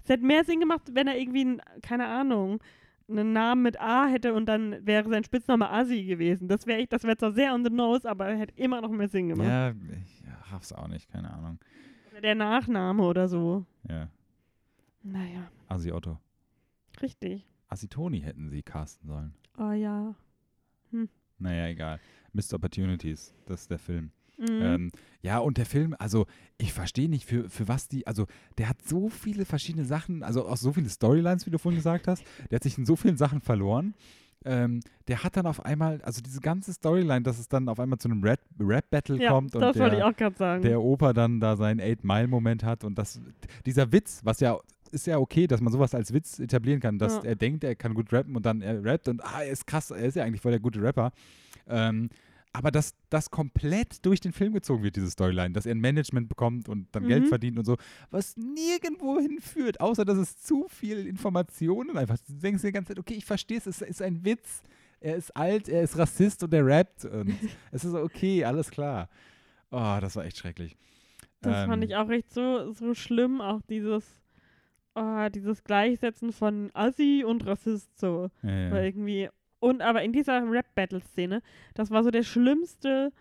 Es 0.02 0.08
hätte 0.08 0.24
mehr 0.24 0.44
Sinn 0.44 0.60
gemacht, 0.60 0.82
wenn 0.92 1.06
er 1.08 1.18
irgendwie, 1.18 1.44
ein, 1.44 1.62
keine 1.82 2.06
Ahnung, 2.06 2.60
einen 3.08 3.32
Namen 3.32 3.62
mit 3.62 3.80
A 3.80 4.06
hätte 4.06 4.32
und 4.34 4.46
dann 4.46 4.84
wäre 4.86 5.08
sein 5.08 5.24
Spitzname 5.24 5.68
Assi 5.70 6.04
gewesen. 6.04 6.48
Das 6.48 6.66
wäre 6.66 6.86
das 6.86 7.04
wäre 7.04 7.16
zwar 7.16 7.32
sehr 7.32 7.52
on 7.54 7.64
the 7.64 7.70
nose, 7.70 8.08
aber 8.08 8.26
er 8.28 8.36
hätte 8.38 8.54
immer 8.56 8.80
noch 8.80 8.90
mehr 8.90 9.08
Sinn 9.08 9.28
gemacht. 9.28 9.46
Ja, 9.48 9.70
ich 9.70 10.22
raff's 10.50 10.72
auch 10.72 10.88
nicht, 10.88 11.10
keine 11.10 11.32
Ahnung. 11.32 11.58
Oder 12.12 12.20
Der 12.20 12.34
Nachname 12.34 13.02
oder 13.02 13.28
so. 13.28 13.64
Ja, 13.88 14.08
Naja, 15.02 15.50
Assi 15.68 15.92
Otto. 15.92 16.18
richtig. 17.02 17.46
Assi 17.68 17.88
Toni 17.88 18.20
hätten 18.20 18.48
sie 18.50 18.62
casten 18.62 19.08
sollen. 19.08 19.34
Oh 19.58 19.72
ja. 19.72 20.14
Naja, 21.38 21.66
egal. 21.68 21.98
Missed 22.32 22.54
Opportunities, 22.54 23.34
das 23.46 23.62
ist 23.62 23.70
der 23.70 23.78
Film. 23.78 24.12
Mhm. 24.42 24.62
Ähm, 24.62 24.92
ja, 25.22 25.38
und 25.38 25.56
der 25.56 25.66
Film, 25.66 25.94
also 25.98 26.26
ich 26.58 26.72
verstehe 26.72 27.08
nicht, 27.08 27.26
für, 27.26 27.48
für 27.48 27.68
was 27.68 27.88
die, 27.88 28.06
also 28.06 28.26
der 28.58 28.68
hat 28.68 28.78
so 28.84 29.08
viele 29.08 29.44
verschiedene 29.44 29.84
Sachen, 29.84 30.22
also 30.22 30.46
auch 30.48 30.56
so 30.56 30.72
viele 30.72 30.88
Storylines, 30.88 31.46
wie 31.46 31.50
du 31.50 31.58
vorhin 31.58 31.78
gesagt 31.78 32.08
hast, 32.08 32.24
der 32.50 32.56
hat 32.56 32.62
sich 32.64 32.76
in 32.76 32.84
so 32.86 32.96
vielen 32.96 33.16
Sachen 33.16 33.40
verloren. 33.40 33.94
Ähm, 34.44 34.80
der 35.06 35.22
hat 35.22 35.36
dann 35.36 35.46
auf 35.46 35.64
einmal, 35.64 36.02
also 36.02 36.20
diese 36.20 36.40
ganze 36.40 36.72
Storyline, 36.72 37.22
dass 37.22 37.38
es 37.38 37.48
dann 37.48 37.68
auf 37.68 37.78
einmal 37.78 38.00
zu 38.00 38.08
einem 38.08 38.24
Rap- 38.24 38.40
Rap-Battle 38.58 39.22
ja, 39.22 39.30
kommt 39.30 39.54
und 39.54 39.60
der, 39.76 40.12
der 40.60 40.80
Opa 40.80 41.12
dann 41.12 41.38
da 41.38 41.56
seinen 41.56 41.78
Eight-Mile-Moment 41.78 42.64
hat 42.64 42.82
und 42.82 42.98
das, 42.98 43.20
dieser 43.64 43.92
Witz, 43.92 44.20
was 44.24 44.40
ja, 44.40 44.58
ist 44.90 45.06
ja 45.06 45.18
okay, 45.18 45.46
dass 45.46 45.60
man 45.60 45.72
sowas 45.72 45.94
als 45.94 46.12
Witz 46.12 46.40
etablieren 46.40 46.80
kann, 46.80 46.98
dass 46.98 47.18
Ja. 47.18 47.22
er 47.22 47.36
denkt, 47.36 47.62
er 47.62 47.76
kann 47.76 47.94
gut 47.94 48.12
rappen 48.12 48.34
und 48.34 48.44
dann 48.44 48.60
er 48.62 48.84
rappt 48.84 49.06
und 49.06 49.24
ah, 49.24 49.42
er 49.44 49.52
ist 49.52 49.64
krass, 49.68 49.92
er 49.92 49.98
ist 50.06 50.16
ja 50.16 50.24
eigentlich 50.24 50.40
voll 50.40 50.50
der 50.52 50.60
gute 50.60 50.82
Rapper. 50.82 51.12
Ähm, 51.68 52.10
aber 52.52 52.70
dass 52.70 52.94
das 53.08 53.30
komplett 53.30 54.04
durch 54.04 54.20
den 54.20 54.32
Film 54.32 54.52
gezogen 54.52 54.82
wird, 54.82 54.96
diese 54.96 55.10
Storyline, 55.10 55.52
dass 55.52 55.64
er 55.66 55.74
ein 55.74 55.80
Management 55.80 56.28
bekommt 56.28 56.68
und 56.68 56.88
dann 56.94 57.06
Geld 57.06 57.24
Mhm. 57.24 57.28
verdient 57.28 57.58
und 57.58 57.64
so, 57.64 57.76
was 58.10 58.36
nirgendwo 58.36 59.18
hinführt, 59.18 59.80
außer 59.80 60.04
dass 60.04 60.18
es 60.18 60.36
zu 60.42 60.66
viel 60.68 61.06
Informationen 61.06 61.96
einfach. 61.96 62.18
Du 62.26 62.34
denkst 62.34 62.60
dir 62.62 62.68
die 62.68 62.72
ganze 62.72 62.88
Zeit, 62.88 62.98
okay, 62.98 63.14
ich 63.14 63.24
verstehe 63.24 63.58
es, 63.58 63.66
es 63.66 63.80
ist 63.80 64.02
ein 64.02 64.24
Witz, 64.24 64.62
er 65.00 65.16
ist 65.16 65.34
alt, 65.36 65.68
er 65.68 65.82
ist 65.82 65.96
Rassist 65.96 66.42
und 66.42 66.52
er 66.54 66.64
rappt 66.66 67.04
und 67.06 67.34
es 67.72 67.84
ist 67.84 67.94
okay, 67.94 68.44
alles 68.44 68.70
klar. 68.70 69.08
Oh, 69.70 69.96
das 70.00 70.16
war 70.16 70.24
echt 70.26 70.36
schrecklich. 70.36 70.76
Das 71.40 71.64
fand 71.66 71.82
Ähm, 71.82 71.88
ich 71.90 71.96
auch 71.96 72.10
echt 72.10 72.32
so, 72.32 72.70
so 72.72 72.94
schlimm, 72.94 73.40
auch 73.40 73.62
dieses, 73.62 74.04
oh, 74.94 75.28
dieses 75.34 75.64
Gleichsetzen 75.64 76.32
von 76.32 76.70
Assi 76.74 77.24
und 77.26 77.46
Rassist 77.46 77.98
so. 77.98 78.30
Ja, 78.42 78.50
ja. 78.50 78.70
Weil 78.70 78.84
irgendwie. 78.84 79.28
Und 79.62 79.80
aber 79.80 80.02
in 80.02 80.12
dieser 80.12 80.42
Rap-Battle-Szene, 80.50 81.40
das 81.74 81.90
war 81.92 82.02
so 82.02 82.10
der 82.10 82.24
schlimmste 82.24 83.12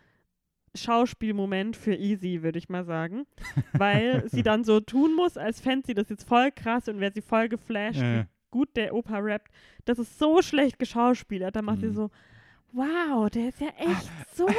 Schauspielmoment 0.74 1.76
für 1.76 1.94
Easy, 1.96 2.42
würde 2.44 2.58
ich 2.58 2.70
mal 2.70 2.84
sagen. 2.86 3.26
Weil 3.74 4.28
sie 4.30 4.42
dann 4.42 4.64
so 4.64 4.80
tun 4.80 5.16
muss, 5.16 5.38
als 5.38 5.60
fände 5.62 5.86
sie 5.86 5.94
das 5.94 6.10
jetzt 6.10 6.28
voll 6.28 6.52
krass 6.52 6.88
und 6.88 7.00
wäre 7.00 7.12
sie 7.14 7.22
voll 7.22 7.50
geflasht, 7.50 8.00
Ja. 8.02 8.22
wie 8.22 8.26
gut 8.50 8.76
der 8.76 8.96
Opa 8.96 9.18
rappt. 9.20 9.52
Das 9.86 10.00
ist 10.00 10.18
so 10.18 10.42
schlecht 10.42 10.80
geschauspielert. 10.80 11.56
Da 11.56 11.62
macht 11.62 11.82
sie 11.82 11.88
Mhm. 11.88 11.94
so, 11.94 12.10
wow, 12.74 13.30
der 13.30 13.50
ist 13.50 13.60
ja 13.60 13.70
echt 13.78 14.12
so 14.36 14.48
Äh, 14.48 14.54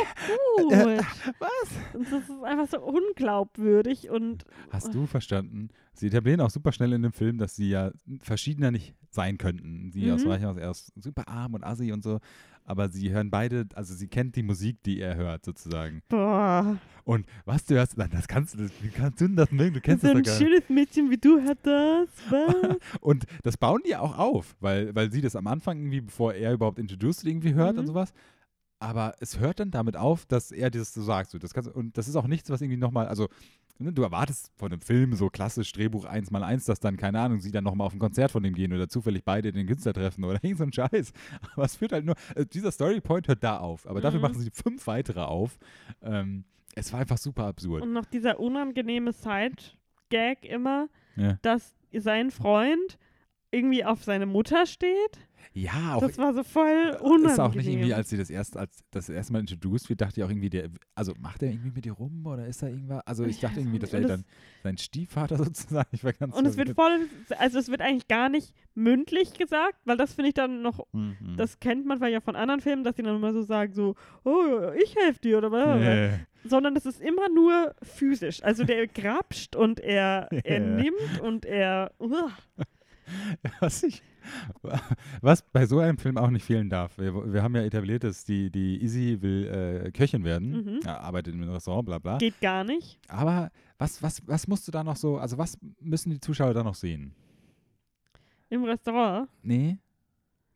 gut. 0.98 1.06
was? 1.38 1.94
Und 1.94 2.10
das 2.12 2.22
ist 2.28 2.42
einfach 2.42 2.68
so 2.68 2.80
unglaubwürdig 2.80 4.10
und 4.10 4.44
Hast 4.70 4.94
du 4.94 5.06
verstanden? 5.06 5.68
Sie 5.94 6.06
etablieren 6.08 6.40
auch 6.40 6.50
super 6.50 6.72
schnell 6.72 6.92
in 6.92 7.02
dem 7.02 7.12
Film, 7.12 7.38
dass 7.38 7.56
sie 7.56 7.68
ja 7.68 7.90
verschiedener 8.20 8.70
nicht 8.70 8.94
sein 9.10 9.36
könnten. 9.38 9.90
Sie 9.92 10.10
aus 10.10 10.24
Mhm. 10.24 10.30
Reichhaus 10.30 10.56
erst 10.56 10.92
super 11.02 11.28
arm 11.28 11.54
und 11.54 11.64
assi 11.64 11.92
und 11.92 12.02
so, 12.02 12.18
aber 12.64 12.88
sie 12.90 13.10
hören 13.10 13.30
beide, 13.30 13.66
also 13.74 13.94
sie 13.94 14.08
kennt 14.08 14.36
die 14.36 14.42
Musik, 14.42 14.82
die 14.84 15.00
er 15.00 15.16
hört, 15.16 15.44
sozusagen. 15.44 16.02
boah, 16.08 16.78
Und 17.04 17.26
was 17.44 17.64
du 17.64 17.74
hörst, 17.74 17.98
das 17.98 18.28
kannst 18.28 18.54
du, 18.54 18.58
das- 18.58 18.72
wie 18.80 18.88
kannst 18.88 19.20
du 19.20 19.26
denn 19.26 19.36
das 19.36 19.50
mögen? 19.50 19.74
Du 19.74 19.80
kennst 19.80 20.02
so 20.02 20.08
das 20.08 20.16
ein 20.16 20.22
doch 20.22 20.30
nicht. 20.30 20.38
schönes 20.40 20.68
Mädchen 20.68 21.10
wie 21.10 21.16
du 21.18 21.40
hat 21.42 21.58
das. 21.64 22.08
Was? 22.30 22.76
Und 23.00 23.24
das 23.42 23.56
bauen 23.56 23.80
die 23.86 23.96
auch 23.96 24.16
auf, 24.18 24.56
weil, 24.60 24.94
weil 24.94 25.10
sie 25.10 25.20
das 25.20 25.34
am 25.36 25.46
Anfang 25.46 25.78
irgendwie, 25.78 26.00
bevor 26.02 26.34
er 26.34 26.52
überhaupt 26.52 26.78
introduced 26.78 27.24
irgendwie 27.26 27.54
hört 27.54 27.76
und 27.76 27.82
Mhm. 27.84 27.88
sowas. 27.88 28.12
Aber 28.78 29.14
es 29.20 29.38
hört 29.38 29.60
dann 29.60 29.70
damit 29.70 29.96
auf, 29.96 30.26
dass 30.26 30.50
er 30.50 30.68
dieses 30.68 30.92
so 30.92 31.02
sagt. 31.02 31.30
So, 31.30 31.38
das 31.38 31.54
kannst, 31.54 31.70
und 31.70 31.96
das 31.96 32.08
ist 32.08 32.16
auch 32.16 32.26
nichts, 32.26 32.50
was 32.50 32.60
irgendwie 32.62 32.78
nochmal, 32.80 33.06
also 33.06 33.28
du 33.90 34.02
erwartest 34.02 34.50
von 34.56 34.70
einem 34.72 34.80
Film 34.80 35.14
so 35.14 35.28
klassisch 35.28 35.72
Drehbuch 35.72 36.04
1 36.04 36.30
mal 36.30 36.42
1, 36.44 36.64
dass 36.66 36.78
dann, 36.80 36.96
keine 36.96 37.20
Ahnung, 37.20 37.40
sie 37.40 37.50
dann 37.50 37.64
nochmal 37.64 37.86
auf 37.86 37.92
ein 37.94 37.98
Konzert 37.98 38.30
von 38.30 38.42
dem 38.42 38.54
gehen 38.54 38.72
oder 38.72 38.88
zufällig 38.88 39.24
beide 39.24 39.50
den 39.52 39.66
Künstler 39.66 39.92
treffen 39.92 40.24
oder 40.24 40.38
irgend 40.44 40.58
so 40.58 40.64
ein 40.64 40.72
Scheiß. 40.72 41.12
Aber 41.54 41.64
es 41.64 41.76
führt 41.76 41.92
halt 41.92 42.04
nur, 42.04 42.14
äh, 42.34 42.46
dieser 42.46 42.70
Storypoint 42.70 43.28
hört 43.28 43.42
da 43.42 43.58
auf. 43.58 43.86
Aber 43.88 44.00
dafür 44.00 44.18
Mhm. 44.18 44.22
machen 44.22 44.38
sie 44.40 44.50
fünf 44.52 44.86
weitere 44.86 45.20
auf. 45.20 45.58
Ähm, 46.02 46.44
es 46.74 46.92
war 46.92 47.00
einfach 47.00 47.18
super 47.18 47.46
absurd. 47.46 47.82
Und 47.82 47.92
noch 47.92 48.06
dieser 48.06 48.38
unangenehme 48.40 49.12
Side-Gag 49.12 50.44
immer, 50.44 50.88
Ja, 51.16 51.38
dass 51.42 51.74
sein 51.92 52.30
Freund 52.30 52.98
irgendwie 53.50 53.84
auf 53.84 54.02
seine 54.04 54.24
Mutter 54.26 54.64
steht. 54.64 55.18
Ja 55.52 55.94
auch 55.96 56.00
Das 56.00 56.18
war 56.18 56.32
so 56.34 56.42
voll 56.42 56.96
unangenehm. 57.00 57.30
Ist 57.30 57.38
auch 57.40 57.54
nicht 57.54 57.66
irgendwie, 57.66 57.94
als 57.94 58.10
sie 58.10 58.16
das 58.16 58.30
erst, 58.30 58.56
als 58.56 58.84
das 58.90 59.08
erste 59.08 59.32
Mal 59.32 59.40
introduced 59.40 59.88
wird, 59.88 60.00
dachte 60.00 60.20
ich 60.20 60.24
auch 60.24 60.30
irgendwie, 60.30 60.50
der, 60.50 60.68
also 60.94 61.12
macht 61.20 61.42
er 61.42 61.50
irgendwie 61.50 61.70
mit 61.70 61.86
ihr 61.86 61.92
rum 61.92 62.24
oder 62.26 62.46
ist 62.46 62.62
da 62.62 62.68
irgendwas? 62.68 63.06
Also 63.06 63.24
ich 63.24 63.40
dachte 63.40 63.60
irgendwie, 63.60 63.78
das 63.78 63.92
wäre 63.92 64.06
dann 64.06 64.24
sein 64.62 64.78
Stiefvater 64.78 65.36
sozusagen. 65.44 65.88
Ich 65.92 66.04
war 66.04 66.12
ganz 66.12 66.34
Und 66.34 66.46
es 66.46 66.56
wird 66.56 66.70
voll, 66.70 67.08
also 67.38 67.58
es 67.58 67.68
wird 67.68 67.80
eigentlich 67.80 68.08
gar 68.08 68.28
nicht 68.28 68.54
mündlich 68.74 69.34
gesagt, 69.34 69.78
weil 69.84 69.96
das 69.96 70.14
finde 70.14 70.28
ich 70.28 70.34
dann 70.34 70.62
noch, 70.62 70.86
Mhm. 70.92 71.36
das 71.36 71.58
kennt 71.60 71.86
man 71.86 72.00
ja 72.10 72.20
von 72.20 72.36
anderen 72.36 72.60
Filmen, 72.60 72.84
dass 72.84 72.94
die 72.96 73.02
dann 73.02 73.16
immer 73.16 73.32
so 73.32 73.42
sagen, 73.42 73.72
so, 73.72 73.94
oh, 74.24 74.70
ich 74.82 74.94
helfe 74.96 75.20
dir 75.20 75.38
oder 75.38 75.50
was. 75.52 75.80
Yeah. 75.80 76.20
Sondern 76.44 76.74
es 76.74 76.86
ist 76.86 77.00
immer 77.00 77.28
nur 77.28 77.74
physisch. 77.82 78.42
Also 78.42 78.64
der 78.64 78.88
grapscht 78.88 79.54
und 79.54 79.78
er, 79.80 80.28
er 80.44 80.58
Ja. 80.60 80.66
nimmt 80.82 81.20
und 81.22 81.44
er, 81.46 81.92
uah. 82.00 82.30
Was 83.60 83.82
ich, 83.82 84.02
was 85.20 85.42
bei 85.42 85.66
so 85.66 85.80
einem 85.80 85.98
Film 85.98 86.16
auch 86.16 86.30
nicht 86.30 86.44
fehlen 86.44 86.70
darf. 86.70 86.96
Wir, 86.98 87.12
wir 87.32 87.42
haben 87.42 87.56
ja 87.56 87.62
etabliert, 87.62 88.04
dass 88.04 88.24
die, 88.24 88.50
die 88.50 88.82
Izzy 88.82 89.20
will 89.20 89.46
äh, 89.86 89.90
Köchin 89.90 90.22
werden, 90.24 90.50
Mhm. 90.52 90.80
ja, 90.84 90.98
arbeitet 91.00 91.34
einem 91.34 91.50
Restaurant, 91.50 91.84
bla 91.86 91.98
bla. 91.98 92.18
geht 92.18 92.40
gar 92.40 92.62
nicht. 92.64 92.98
Aber 93.08 93.50
was, 93.78 94.00
was, 94.02 94.22
was 94.26 94.46
musst 94.46 94.66
du 94.68 94.72
da 94.72 94.84
noch 94.84 94.96
so, 94.96 95.18
also 95.18 95.36
was 95.38 95.58
müssen 95.80 96.10
die 96.10 96.20
Zuschauer 96.20 96.54
da 96.54 96.62
noch 96.62 96.76
sehen? 96.76 97.14
Im 98.48 98.64
Restaurant. 98.64 99.28
Nee? 99.42 99.78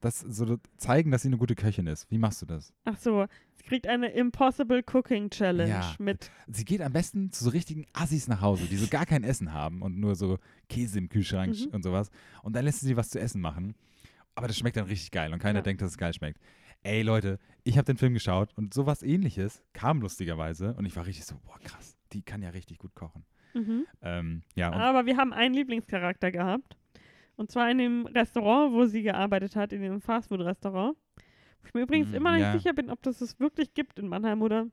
Das 0.01 0.20
so 0.20 0.59
zeigen, 0.76 1.11
dass 1.11 1.22
sie 1.22 1.28
eine 1.28 1.38
gute 1.38 1.55
Köchin 1.55 1.86
ist. 1.86 2.11
Wie 2.11 2.18
machst 2.18 2.42
du 2.42 2.47
das? 2.47 2.72
Ach 2.84 2.99
so, 2.99 3.26
sie 3.55 3.62
kriegt 3.64 3.86
eine 3.86 4.09
Impossible 4.11 4.84
Cooking 4.92 5.30
Challenge 5.30 5.70
Ja. 5.70 5.94
mit. 5.99 6.30
Sie 6.49 6.64
geht 6.66 6.82
am 6.82 6.92
besten 6.92 7.32
zu 7.32 7.44
so 7.44 7.51
richtigen 7.51 7.86
Assis 7.94 8.28
nach 8.28 8.42
Hause, 8.42 8.66
die 8.66 8.76
so 8.76 8.86
gar 8.88 9.07
kein 9.07 9.24
Essen 9.24 9.53
haben 9.55 9.80
und 9.82 9.99
nur 9.99 10.14
so 10.14 10.38
Käse 10.68 10.99
im 10.99 11.09
Kühlschrank 11.09 11.57
Mhm. 11.59 11.68
und 11.74 11.82
sowas. 11.82 12.11
Und 12.42 12.55
dann 12.55 12.64
lässt 12.66 12.80
sie 12.80 12.86
sie 12.88 12.97
was 12.97 13.09
zu 13.09 13.18
essen 13.18 13.40
machen. 13.40 13.74
Aber 14.34 14.47
das 14.49 14.59
schmeckt 14.59 14.76
dann 14.76 14.84
richtig 14.84 15.11
geil 15.12 15.32
und 15.32 15.38
keiner 15.38 15.61
Ja. 15.61 15.62
denkt, 15.62 15.80
dass 15.80 15.92
es 15.92 15.99
geil 15.99 16.12
schmeckt. 16.12 16.38
Ey 16.82 17.01
Leute, 17.03 17.38
ich 17.64 17.78
habe 17.78 17.86
den 17.86 17.97
Film 17.97 18.12
geschaut 18.12 18.51
und 18.55 18.74
sowas 18.74 19.03
ähnliches 19.03 19.62
kam 19.72 20.03
lustigerweise 20.03 20.74
und 20.74 20.84
ich 20.84 20.94
war 20.94 21.07
richtig 21.07 21.24
so, 21.24 21.36
boah 21.47 21.59
krass, 21.61 21.97
die 22.12 22.20
kann 22.22 22.42
ja 22.42 22.51
richtig 22.51 22.78
gut 22.78 22.94
kochen. 22.94 23.24
Mhm. 23.55 23.86
Ähm, 24.03 24.42
ja, 24.55 24.70
Aber 24.72 25.07
wir 25.07 25.16
haben 25.16 25.32
einen 25.32 25.55
Lieblingscharakter 25.55 26.30
gehabt. 26.30 26.76
Und 27.37 27.51
zwar 27.51 27.70
in 27.70 27.78
dem 27.78 28.07
Restaurant, 28.07 28.72
wo 28.72 28.84
sie 28.87 29.03
gearbeitet 29.03 29.57
hat, 29.57 29.72
in 29.72 29.82
dem 29.82 30.01
Fastfood-Restaurant. 30.01 30.97
Wo 31.62 31.66
ich 31.68 31.74
mir 31.74 31.82
übrigens 31.82 32.11
Mm, 32.11 32.14
immer 32.14 32.30
noch 32.30 32.37
nicht 32.39 32.47
ja. 32.47 32.53
sicher 32.59 32.72
bin, 32.72 32.91
ob 32.91 33.03
das 33.03 33.20
es 33.20 33.39
wirklich 33.41 33.74
gibt 33.74 33.99
in 33.99 34.09
Mannheim 34.09 34.41
oder 34.43 34.66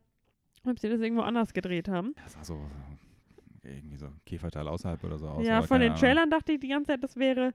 ob 0.65 0.79
sie 0.79 0.89
das 0.89 1.01
irgendwo 1.01 1.23
anders 1.23 1.53
gedreht 1.53 1.87
haben. 1.89 2.13
das 2.23 2.33
sah 2.33 2.43
so 2.43 2.59
irgendwie 3.63 3.97
so 3.97 4.07
Käferteil 4.25 4.67
außerhalb 4.67 5.03
oder 5.03 5.17
so 5.17 5.27
aus. 5.27 5.45
ja, 5.47 5.61
von 5.61 5.79
den 5.79 5.91
Ahnung. 5.91 5.99
Trailern 6.01 6.29
dachte 6.29 6.53
ich 6.53 6.59
die 6.59 6.67
ganze 6.69 6.91
Zeit, 6.91 7.03
das 7.03 7.15
wäre 7.17 7.53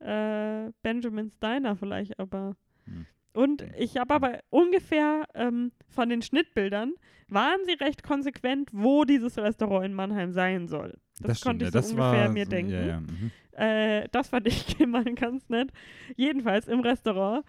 äh, 0.00 0.70
Benjamin's 0.82 1.38
Diner 1.38 1.76
vielleicht, 1.76 2.18
aber. 2.18 2.56
Hm. 2.84 3.06
Und 3.32 3.62
ich 3.78 3.98
habe 3.98 4.14
aber 4.14 4.40
ungefähr 4.48 5.24
ähm, 5.34 5.70
von 5.88 6.08
den 6.08 6.22
Schnittbildern 6.22 6.94
waren 7.28 7.58
sie 7.66 7.72
recht 7.74 8.02
konsequent, 8.02 8.70
wo 8.72 9.04
dieses 9.04 9.36
Restaurant 9.36 9.84
in 9.84 9.92
Mannheim 9.92 10.32
sein 10.32 10.68
soll. 10.68 10.94
Das, 11.20 11.40
stimmt, 11.40 11.60
konnte 11.60 11.64
ja, 11.64 11.68
ich 11.68 11.72
so 11.72 11.78
das 11.80 11.90
ungefähr 11.90 12.24
war 12.28 12.32
mir 12.32 12.44
so- 12.44 12.50
denken. 12.50 12.72
Ja, 12.72 12.86
ja, 12.86 13.00
mhm. 13.00 13.30
Äh, 13.56 14.08
das 14.12 14.28
fand 14.28 14.46
ich 14.46 14.78
immer 14.80 15.02
ganz 15.04 15.48
nett. 15.48 15.70
Jedenfalls 16.16 16.68
im 16.68 16.80
Restaurant 16.80 17.44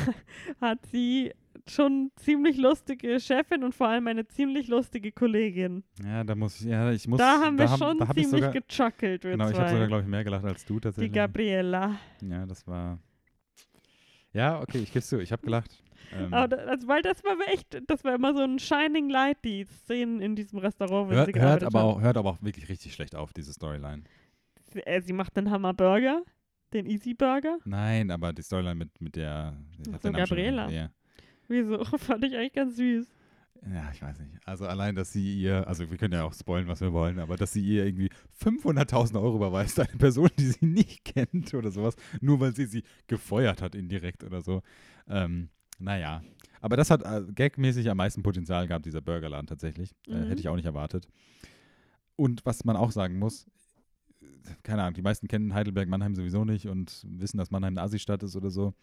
hat 0.60 0.78
sie 0.86 1.32
schon 1.66 2.10
ziemlich 2.16 2.56
lustige 2.56 3.20
Chefin 3.20 3.62
und 3.64 3.74
vor 3.74 3.88
allem 3.88 4.06
eine 4.06 4.26
ziemlich 4.26 4.68
lustige 4.68 5.12
Kollegin. 5.12 5.82
ja, 6.02 6.24
da 6.24 6.34
muss 6.34 6.60
ich, 6.60 6.66
ja, 6.66 6.90
ich 6.92 7.06
muss. 7.06 7.18
da 7.18 7.40
haben 7.40 7.58
wir 7.58 7.68
hab- 7.70 7.78
schon 7.78 7.98
da 7.98 8.08
hab 8.08 8.16
ich 8.16 8.24
ziemlich 8.24 8.44
sogar, 8.44 8.60
gechuckelt, 8.62 9.24
wir 9.24 9.32
Genau, 9.32 9.50
ich 9.50 9.54
habe 9.56 9.64
zwei. 9.66 9.72
sogar, 9.72 9.86
glaube 9.88 10.02
ich, 10.04 10.08
mehr 10.08 10.24
gelacht 10.24 10.44
als 10.44 10.64
du 10.64 10.74
Die 10.74 10.80
tatsächlich. 10.80 11.12
Gabriela. 11.12 11.96
Ja, 12.22 12.46
das 12.46 12.66
war. 12.66 12.98
Ja, 14.32 14.60
okay, 14.60 14.78
ich 14.78 14.92
gebe 14.92 15.04
zu, 15.04 15.20
ich 15.20 15.32
habe 15.32 15.42
gelacht. 15.42 15.82
Ähm, 16.12 16.32
Aber 16.32 16.48
da, 16.48 16.56
also, 16.56 16.86
weil 16.88 17.02
das 17.02 17.22
war 17.24 17.36
echt, 17.52 17.82
das 17.86 18.02
war 18.04 18.14
immer 18.14 18.32
so 18.34 18.42
ein 18.42 18.58
Shining 18.58 19.10
Light, 19.10 19.38
die 19.44 19.64
Szenen 19.64 20.20
in 20.20 20.36
diesem 20.36 20.58
Restaurant, 20.60 21.10
wenn 21.10 21.16
hört, 21.18 21.34
sie 21.34 21.40
hört, 21.40 21.64
aber 21.64 21.82
auch, 21.82 22.00
hört 22.00 22.16
aber 22.16 22.30
auch 22.30 22.42
wirklich 22.42 22.68
richtig 22.68 22.94
schlecht 22.94 23.14
auf, 23.14 23.32
diese 23.34 23.52
Storyline. 23.52 24.04
Sie, 24.72 24.80
äh, 24.86 25.00
sie 25.00 25.12
macht 25.12 25.36
den 25.36 25.50
Hammer 25.50 25.74
Burger, 25.74 26.22
den 26.72 26.86
Easy 26.86 27.14
Burger. 27.14 27.58
Nein, 27.64 28.10
aber 28.10 28.32
die 28.32 28.42
Storyline 28.42 28.74
mit, 28.74 29.00
mit 29.00 29.16
der. 29.16 29.56
hab 29.92 30.02
so, 30.02 30.12
Gabriela. 30.12 30.64
vergessen. 30.68 30.92
Wieso? 31.48 31.84
Fand 31.98 32.24
ich 32.24 32.36
eigentlich 32.36 32.52
ganz 32.52 32.76
süß. 32.76 33.06
Ja. 33.66 33.74
ja, 33.74 33.90
ich 33.92 34.00
weiß 34.02 34.18
nicht. 34.20 34.30
Also 34.46 34.66
allein, 34.66 34.94
dass 34.94 35.12
sie 35.12 35.40
ihr, 35.40 35.66
also 35.66 35.90
wir 35.90 35.96
können 35.96 36.14
ja 36.14 36.22
auch 36.24 36.34
spoilen, 36.34 36.68
was 36.68 36.80
wir 36.80 36.92
wollen, 36.92 37.18
aber 37.18 37.36
dass 37.36 37.52
sie 37.52 37.62
ihr 37.62 37.86
irgendwie 37.86 38.10
500.000 38.44 39.20
Euro 39.20 39.36
überweist, 39.36 39.80
eine 39.80 39.88
Person, 39.98 40.28
die 40.38 40.46
sie 40.46 40.64
nicht 40.66 41.04
kennt 41.04 41.52
oder 41.54 41.70
sowas, 41.72 41.96
nur 42.20 42.38
weil 42.38 42.54
sie 42.54 42.66
sie 42.66 42.84
gefeuert 43.08 43.60
hat 43.62 43.74
indirekt 43.74 44.22
oder 44.22 44.42
so. 44.42 44.62
Ähm, 45.08 45.48
naja. 45.80 46.22
Aber 46.60 46.76
das 46.76 46.90
hat 46.90 47.02
äh, 47.02 47.24
gagmäßig 47.34 47.88
am 47.90 47.96
meisten 47.96 48.22
Potenzial 48.22 48.68
gehabt, 48.68 48.84
dieser 48.86 49.00
Burgerladen 49.00 49.46
tatsächlich. 49.46 49.92
Äh, 50.06 50.12
Mhm. 50.12 50.28
hätte 50.28 50.40
ich 50.40 50.48
auch 50.48 50.56
nicht 50.56 50.66
erwartet. 50.66 51.08
Und 52.16 52.44
was 52.44 52.64
man 52.64 52.76
auch 52.76 52.90
sagen 52.92 53.18
muss, 53.18 53.46
keine 54.62 54.82
Ahnung, 54.82 54.94
die 54.94 55.02
meisten 55.02 55.28
kennen 55.28 55.54
Heidelberg, 55.54 55.88
Mannheim 55.88 56.14
sowieso 56.14 56.44
nicht 56.44 56.66
und 56.66 57.04
wissen, 57.08 57.38
dass 57.38 57.50
Mannheim 57.50 57.74
eine 57.74 57.82
Assi-Stadt 57.82 58.22
ist 58.22 58.36
oder 58.36 58.50
so. 58.50 58.74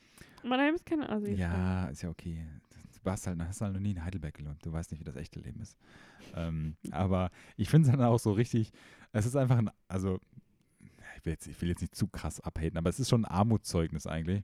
Mannheim 0.44 0.76
ist 0.76 0.86
keine 0.86 1.10
Assi. 1.10 1.34
Ja, 1.34 1.86
ist 1.88 2.02
ja 2.02 2.10
okay. 2.10 2.46
Du 2.94 3.00
warst 3.04 3.28
halt, 3.28 3.40
hast 3.40 3.62
halt 3.62 3.74
noch 3.74 3.80
nie 3.80 3.92
in 3.92 4.04
Heidelberg 4.04 4.34
gelernt. 4.34 4.66
Du 4.66 4.72
weißt 4.72 4.92
nicht, 4.92 5.00
wie 5.00 5.06
das 5.06 5.16
echte 5.16 5.40
Leben 5.40 5.62
ist. 5.62 5.78
Ähm, 6.36 6.76
aber 6.92 7.32
ich 7.56 7.70
finde 7.70 7.90
es 7.90 7.96
dann 7.96 8.06
auch 8.06 8.20
so 8.20 8.32
richtig, 8.32 8.72
es 9.12 9.26
ist 9.26 9.36
einfach 9.36 9.58
ein, 9.58 9.70
also, 9.88 10.20
ich 11.18 11.26
will, 11.26 11.34
jetzt, 11.34 11.48
ich 11.48 11.62
will 11.62 11.70
jetzt 11.70 11.82
nicht 11.82 11.96
zu 11.96 12.08
krass 12.08 12.40
abhaten, 12.42 12.78
aber 12.78 12.90
es 12.90 13.00
ist 13.00 13.10
schon 13.10 13.26
ein 13.26 13.32
Armutszeugnis 13.32 14.08
eigentlich, 14.08 14.44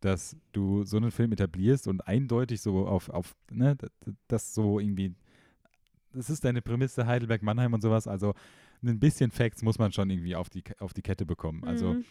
dass 0.00 0.36
du 0.52 0.84
so 0.84 0.98
einen 0.98 1.10
Film 1.10 1.32
etablierst 1.32 1.88
und 1.88 2.06
eindeutig 2.06 2.60
so 2.60 2.86
auf, 2.86 3.08
auf 3.08 3.34
ne, 3.50 3.76
das, 3.76 3.90
das 4.28 4.54
so 4.54 4.78
irgendwie, 4.78 5.14
das 6.12 6.30
ist 6.30 6.44
deine 6.44 6.62
Prämisse 6.62 7.06
Heidelberg, 7.06 7.42
Mannheim 7.42 7.72
und 7.72 7.80
sowas, 7.80 8.06
also 8.06 8.34
ein 8.88 9.00
bisschen 9.00 9.30
Facts 9.30 9.62
muss 9.62 9.78
man 9.78 9.92
schon 9.92 10.10
irgendwie 10.10 10.36
auf 10.36 10.48
die, 10.50 10.62
auf 10.78 10.92
die 10.94 11.02
Kette 11.02 11.26
bekommen. 11.26 11.64
Also, 11.64 11.94
Mhm. 11.94 12.04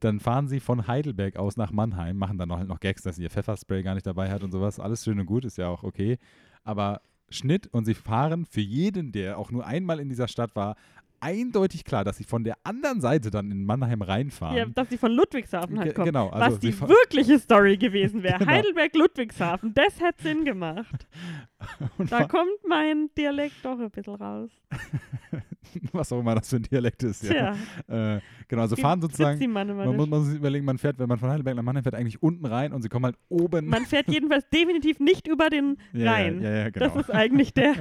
dann 0.00 0.18
fahren 0.20 0.48
sie 0.48 0.58
von 0.60 0.86
Heidelberg 0.88 1.36
aus 1.36 1.56
nach 1.56 1.70
Mannheim, 1.70 2.16
machen 2.16 2.36
dann 2.38 2.48
noch, 2.48 2.58
halt 2.58 2.68
noch 2.68 2.80
Gags, 2.80 3.02
dass 3.02 3.16
sie 3.16 3.22
ihr 3.22 3.30
Pfefferspray 3.30 3.82
gar 3.82 3.94
nicht 3.94 4.06
dabei 4.06 4.30
hat 4.30 4.42
und 4.42 4.50
sowas. 4.50 4.80
Alles 4.80 5.04
schön 5.04 5.20
und 5.20 5.26
gut, 5.26 5.44
ist 5.44 5.58
ja 5.58 5.68
auch 5.68 5.82
okay. 5.84 6.18
Aber 6.64 7.00
Schnitt 7.30 7.66
und 7.68 7.84
sie 7.84 7.94
fahren 7.94 8.44
für 8.44 8.60
jeden, 8.60 9.12
der 9.12 9.38
auch 9.38 9.50
nur 9.50 9.64
einmal 9.66 10.00
in 10.00 10.08
dieser 10.08 10.28
Stadt 10.28 10.54
war, 10.56 10.76
eindeutig 11.22 11.84
klar, 11.84 12.04
dass 12.04 12.16
sie 12.16 12.24
von 12.24 12.44
der 12.44 12.56
anderen 12.64 13.00
Seite 13.00 13.30
dann 13.30 13.50
in 13.50 13.64
Mannheim 13.64 14.02
reinfahren. 14.02 14.56
Ja, 14.56 14.66
dass 14.66 14.90
sie 14.90 14.98
von 14.98 15.12
Ludwigshafen 15.12 15.78
halt 15.78 15.94
kommt. 15.94 16.06
genau, 16.06 16.28
also 16.28 16.54
was 16.54 16.60
die 16.60 16.78
wirkliche 16.80 17.38
Story 17.38 17.76
gewesen 17.76 18.22
wäre. 18.22 18.38
Genau. 18.38 18.50
Heidelberg-Ludwigshafen, 18.50 19.72
das 19.72 20.00
hätte 20.00 20.22
Sinn 20.22 20.44
gemacht. 20.44 21.06
Da 22.10 22.24
kommt 22.24 22.58
mein 22.66 23.08
Dialekt 23.16 23.54
doch 23.62 23.78
ein 23.78 23.88
bisschen 23.88 24.16
raus. 24.16 24.50
was 25.92 26.12
auch 26.12 26.20
immer 26.20 26.34
das 26.34 26.48
für 26.48 26.56
ein 26.56 26.62
Dialekt 26.62 27.02
ist. 27.02 27.22
Ja. 27.24 27.52
Äh, 27.88 28.20
genau, 28.48 28.62
also 28.62 28.76
fahren 28.76 29.00
sozusagen. 29.00 29.52
Man 29.52 29.96
muss, 29.96 30.08
man 30.08 30.24
sich 30.24 30.36
überlegen, 30.36 30.64
man 30.64 30.78
fährt, 30.78 30.98
wenn 30.98 31.08
man 31.08 31.18
von 31.18 31.30
Heidelberg 31.30 31.56
nach 31.56 31.62
Mannheim 31.62 31.82
fährt, 31.82 31.94
eigentlich 31.94 32.22
unten 32.22 32.46
rein 32.46 32.72
und 32.72 32.82
sie 32.82 32.88
kommen 32.88 33.06
halt 33.06 33.16
oben. 33.28 33.66
Man 33.66 33.86
fährt 33.86 34.08
jedenfalls 34.08 34.48
definitiv 34.50 35.00
nicht 35.00 35.28
über 35.28 35.50
den 35.50 35.78
Rhein. 35.94 36.42
Ja, 36.42 36.50
ja, 36.50 36.56
ja, 36.56 36.70
genau. 36.70 36.86
Das 36.86 36.96
ist 36.96 37.10
eigentlich 37.10 37.54
der, 37.54 37.74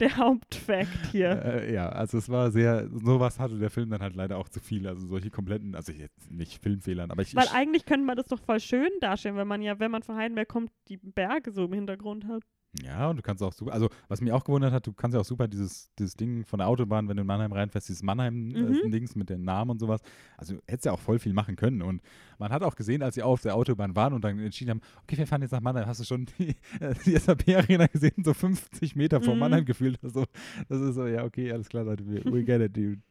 der 0.00 0.16
Hauptfakt 0.16 1.06
hier. 1.12 1.30
Äh, 1.44 1.74
ja, 1.74 1.88
also 1.88 2.18
es 2.18 2.28
war 2.28 2.50
sehr, 2.50 2.77
sowas 2.86 3.38
hatte 3.38 3.58
der 3.58 3.70
Film 3.70 3.90
dann 3.90 4.00
halt 4.00 4.14
leider 4.14 4.38
auch 4.38 4.48
zu 4.48 4.60
viel. 4.60 4.86
Also 4.86 5.06
solche 5.06 5.30
kompletten, 5.30 5.74
also 5.74 5.92
jetzt 5.92 6.30
nicht 6.30 6.62
Filmfehlern, 6.62 7.10
aber 7.10 7.22
ich. 7.22 7.34
Weil 7.34 7.44
ich 7.44 7.52
eigentlich 7.52 7.84
könnte 7.84 8.06
man 8.06 8.16
das 8.16 8.26
doch 8.26 8.40
voll 8.40 8.60
schön 8.60 8.90
darstellen, 9.00 9.36
wenn 9.36 9.48
man 9.48 9.62
ja, 9.62 9.78
wenn 9.78 9.90
man 9.90 10.02
von 10.02 10.16
Heidelberg 10.16 10.48
kommt, 10.48 10.70
die 10.88 10.96
Berge 10.96 11.52
so 11.52 11.64
im 11.64 11.72
Hintergrund 11.72 12.26
hat. 12.26 12.42
Ja, 12.84 13.08
und 13.08 13.16
du 13.16 13.22
kannst 13.22 13.42
auch 13.42 13.52
super, 13.52 13.72
also 13.72 13.88
was 14.08 14.20
mich 14.20 14.30
auch 14.30 14.44
gewundert 14.44 14.72
hat, 14.72 14.86
du 14.86 14.92
kannst 14.92 15.14
ja 15.14 15.20
auch 15.20 15.24
super 15.24 15.48
dieses, 15.48 15.90
dieses 15.98 16.14
Ding 16.14 16.44
von 16.44 16.58
der 16.58 16.68
Autobahn, 16.68 17.08
wenn 17.08 17.16
du 17.16 17.22
in 17.22 17.26
Mannheim 17.26 17.50
reinfährst, 17.52 17.88
dieses 17.88 18.02
Mhm. 18.02 18.06
Mannheim-Dings 18.06 19.16
mit 19.16 19.30
den 19.30 19.42
Namen 19.42 19.70
und 19.70 19.78
sowas. 19.80 20.00
Also 20.36 20.56
hättest 20.68 20.84
ja 20.84 20.92
auch 20.92 21.00
voll 21.00 21.18
viel 21.18 21.32
machen 21.32 21.56
können. 21.56 21.80
Und 21.82 22.02
man 22.38 22.52
hat 22.52 22.62
auch 22.62 22.76
gesehen, 22.76 23.02
als 23.02 23.14
sie 23.14 23.22
auf 23.22 23.40
der 23.40 23.56
Autobahn 23.56 23.96
waren 23.96 24.12
und 24.12 24.22
dann 24.22 24.38
entschieden 24.38 24.70
haben, 24.70 24.80
okay, 25.02 25.16
wir 25.16 25.26
fahren 25.26 25.42
jetzt 25.42 25.52
nach 25.52 25.62
Mannheim, 25.62 25.86
hast 25.86 26.00
du 26.00 26.04
schon 26.04 26.26
die, 26.38 26.50
äh, 26.80 26.94
die 27.06 27.16
SAP-Arena 27.16 27.86
gesehen, 27.86 28.22
so 28.22 28.34
50 28.34 28.94
Meter 28.96 29.20
vor 29.22 29.34
Mhm. 29.34 29.40
Mannheim 29.40 29.64
gefühlt. 29.64 29.98
Also, 30.04 30.26
das 30.68 30.80
ist 30.80 30.94
so, 30.94 31.06
ja, 31.06 31.24
okay, 31.24 31.50
alles 31.50 31.68
klar, 31.68 31.84
Leute, 31.84 32.06
we, 32.06 32.22
we 32.30 32.44
get 32.44 32.60
it, 32.60 32.76
dude. 32.76 33.00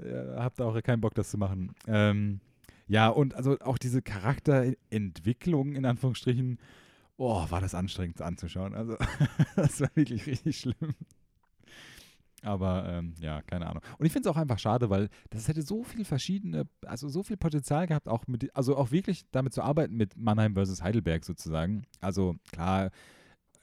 Äh, 0.00 0.36
habt 0.36 0.60
auch 0.60 0.80
keinen 0.82 1.00
Bock, 1.00 1.14
das 1.16 1.28
zu 1.28 1.38
machen. 1.38 1.74
Ähm, 1.88 2.38
ja, 2.86 3.08
und 3.08 3.34
also 3.34 3.58
auch 3.58 3.78
diese 3.78 4.00
Charakterentwicklung 4.00 5.74
in 5.74 5.84
Anführungsstrichen, 5.84 6.58
oh, 7.18 7.44
war 7.50 7.60
das 7.60 7.74
anstrengend 7.74 8.22
anzuschauen. 8.22 8.74
Also, 8.74 8.96
das 9.56 9.80
war 9.82 9.90
wirklich 9.94 10.26
richtig 10.26 10.58
schlimm. 10.58 10.94
Aber 12.42 12.88
ähm, 12.88 13.14
ja, 13.20 13.42
keine 13.42 13.66
Ahnung. 13.66 13.82
Und 13.98 14.06
ich 14.06 14.12
finde 14.12 14.28
es 14.28 14.32
auch 14.34 14.38
einfach 14.40 14.60
schade, 14.60 14.90
weil 14.90 15.08
das 15.30 15.48
hätte 15.48 15.60
so 15.62 15.82
viel 15.82 16.04
verschiedene, 16.04 16.68
also 16.86 17.08
so 17.08 17.24
viel 17.24 17.36
Potenzial 17.36 17.88
gehabt, 17.88 18.08
auch 18.08 18.28
mit, 18.28 18.54
also 18.54 18.76
auch 18.76 18.92
wirklich 18.92 19.24
damit 19.32 19.52
zu 19.52 19.62
arbeiten 19.62 19.96
mit 19.96 20.16
Mannheim 20.16 20.54
versus 20.54 20.80
Heidelberg 20.82 21.24
sozusagen. 21.24 21.82
Also 22.00 22.36
klar, 22.52 22.90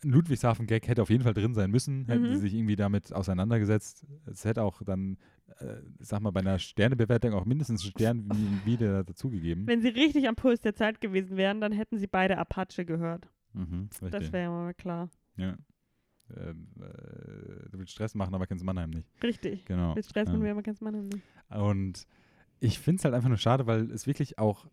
ein 0.04 0.10
Ludwigshafen-Gag 0.10 0.90
hätte 0.90 1.02
auf 1.02 1.10
jeden 1.10 1.24
Fall 1.24 1.34
drin 1.34 1.54
sein 1.54 1.72
müssen, 1.72 2.06
hätten 2.08 2.24
Mhm. 2.24 2.34
sie 2.36 2.42
sich 2.42 2.54
irgendwie 2.54 2.76
damit 2.76 3.14
auseinandergesetzt. 3.14 4.06
Es 4.26 4.44
hätte 4.44 4.62
auch 4.62 4.82
dann, 4.84 5.18
äh, 5.60 5.78
sag 6.00 6.20
mal, 6.20 6.32
bei 6.32 6.42
einer 6.42 6.60
Sternebewertung 6.60 7.34
auch 7.34 7.46
mindestens 7.46 7.82
einen 7.82 7.92
Stern 7.92 8.30
wie- 8.34 8.66
wieder 8.70 9.06
dazugegeben. 9.06 9.68
Wenn 9.68 9.82
sie 9.82 9.88
richtig 9.88 10.28
am 10.28 10.36
Puls 10.36 10.60
der 10.60 10.76
Zeit 10.76 11.00
gewesen 11.00 11.38
wären, 11.38 11.62
dann 11.62 11.72
hätten 11.72 11.98
sie 11.98 12.08
beide 12.08 12.38
Apache 12.38 12.84
gehört. 12.84 13.30
Mhm, 13.56 13.90
Das 14.12 14.32
wäre 14.32 14.44
ja 14.44 14.50
mal 14.50 14.74
klar. 14.74 15.10
Ja. 15.38 15.56
Ähm, 16.36 16.68
äh, 16.80 17.70
du 17.70 17.80
willst 17.80 17.94
Stress 17.94 18.16
machen, 18.16 18.34
aber 18.34 18.48
kennst 18.48 18.64
Mannheim 18.64 18.90
nicht. 18.90 19.08
Richtig. 19.24 19.66
Genau. 19.66 19.94
Mit 19.94 20.06
Stress 20.06 20.28
ja. 20.28 20.34
und 20.34 20.44
wir 20.44 20.62
kennt 20.64 20.82
man 20.82 21.08
nicht. 21.08 21.22
Und 21.50 22.08
ich 22.60 22.80
finde 22.80 23.00
es 23.00 23.06
halt 23.06 23.14
einfach 23.14 23.30
nur 23.30 23.38
schade, 23.38 23.68
weil 23.68 23.92
es 23.92 24.08
wirklich 24.08 24.40
auch. 24.40 24.66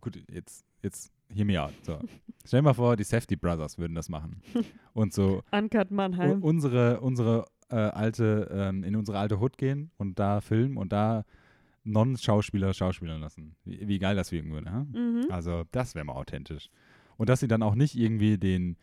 Gut, 0.00 0.22
jetzt, 0.30 0.64
jetzt 0.82 1.12
hear 1.28 1.44
me 1.44 1.60
out. 1.60 1.72
So. 1.82 1.98
Stell 2.44 2.60
dir 2.60 2.64
mal 2.64 2.74
vor, 2.74 2.96
die 2.96 3.04
Safety 3.04 3.36
Brothers 3.36 3.78
würden 3.78 3.94
das 3.94 4.08
machen. 4.08 4.42
Und 4.92 5.12
so 5.12 5.42
Uncut 5.50 5.90
Mannheim. 5.90 6.42
unsere, 6.42 7.00
unsere 7.00 7.46
äh, 7.70 7.76
alte, 7.76 8.48
ähm, 8.52 8.84
in 8.84 8.94
unsere 8.96 9.18
alte 9.18 9.40
Hood 9.40 9.58
gehen 9.58 9.90
und 9.98 10.18
da 10.18 10.40
filmen 10.40 10.76
und 10.76 10.92
da 10.92 11.24
Non-Schauspieler 11.84 12.74
schauspielern 12.74 13.20
lassen. 13.20 13.56
Wie, 13.64 13.86
wie 13.88 13.98
geil 13.98 14.16
das 14.16 14.32
wirken 14.32 14.52
würde. 14.52 14.70
Ha? 14.70 14.84
Mhm. 14.84 15.26
Also, 15.30 15.64
das 15.72 15.94
wäre 15.94 16.04
mal 16.04 16.14
authentisch. 16.14 16.70
Und 17.18 17.28
dass 17.28 17.40
sie 17.40 17.48
dann 17.48 17.62
auch 17.62 17.74
nicht 17.74 17.94
irgendwie 17.94 18.38
den 18.38 18.76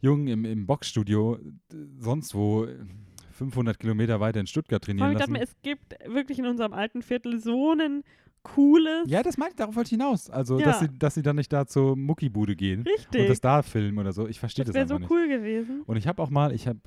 Jungen 0.00 0.28
im, 0.28 0.44
im 0.44 0.66
Boxstudio 0.66 1.36
äh, 1.36 1.40
sonst 1.98 2.34
wo 2.34 2.64
äh, 2.66 2.76
500 3.32 3.78
Kilometer 3.78 4.20
weiter 4.20 4.38
in 4.40 4.46
Stuttgart 4.46 4.82
trainieren 4.84 5.10
ich 5.12 5.18
dachte 5.18 5.32
lassen. 5.32 5.32
mir, 5.32 5.42
es 5.42 5.56
gibt 5.62 5.94
wirklich 6.06 6.38
in 6.38 6.46
unserem 6.46 6.72
alten 6.72 7.02
Viertel 7.02 7.40
so 7.40 7.72
ein 7.72 8.02
cooles. 8.42 9.08
Ja, 9.10 9.22
das 9.22 9.36
meinte 9.36 9.54
ich, 9.54 9.56
darauf 9.56 9.74
wollte 9.76 9.88
ich 9.88 9.90
hinaus. 9.98 10.30
Also, 10.30 10.58
dass, 10.60 10.80
Ja. 10.80 10.86
sie, 10.88 10.98
dass 10.98 11.14
sie 11.14 11.22
dann 11.22 11.36
nicht 11.36 11.52
da 11.52 11.66
zur 11.66 11.96
Muckibude 11.96 12.54
gehen 12.56 12.80
und 12.80 12.88
richtig. 12.88 13.26
das 13.26 13.40
da 13.40 13.62
filmen 13.62 13.98
oder 13.98 14.12
so. 14.12 14.28
Ich 14.28 14.38
verstehe 14.38 14.64
das 14.64 14.72
das, 14.72 14.74
wäre 14.74 14.82
einfach 14.84 14.96
so 14.96 15.00
nicht. 15.00 15.10
cool 15.10 15.28
gewesen. 15.28 15.82
Und 15.86 15.96
ich 15.96 16.06
habe 16.06 16.22
auch 16.22 16.30
mal, 16.30 16.52
ich 16.52 16.68
habe 16.68 16.78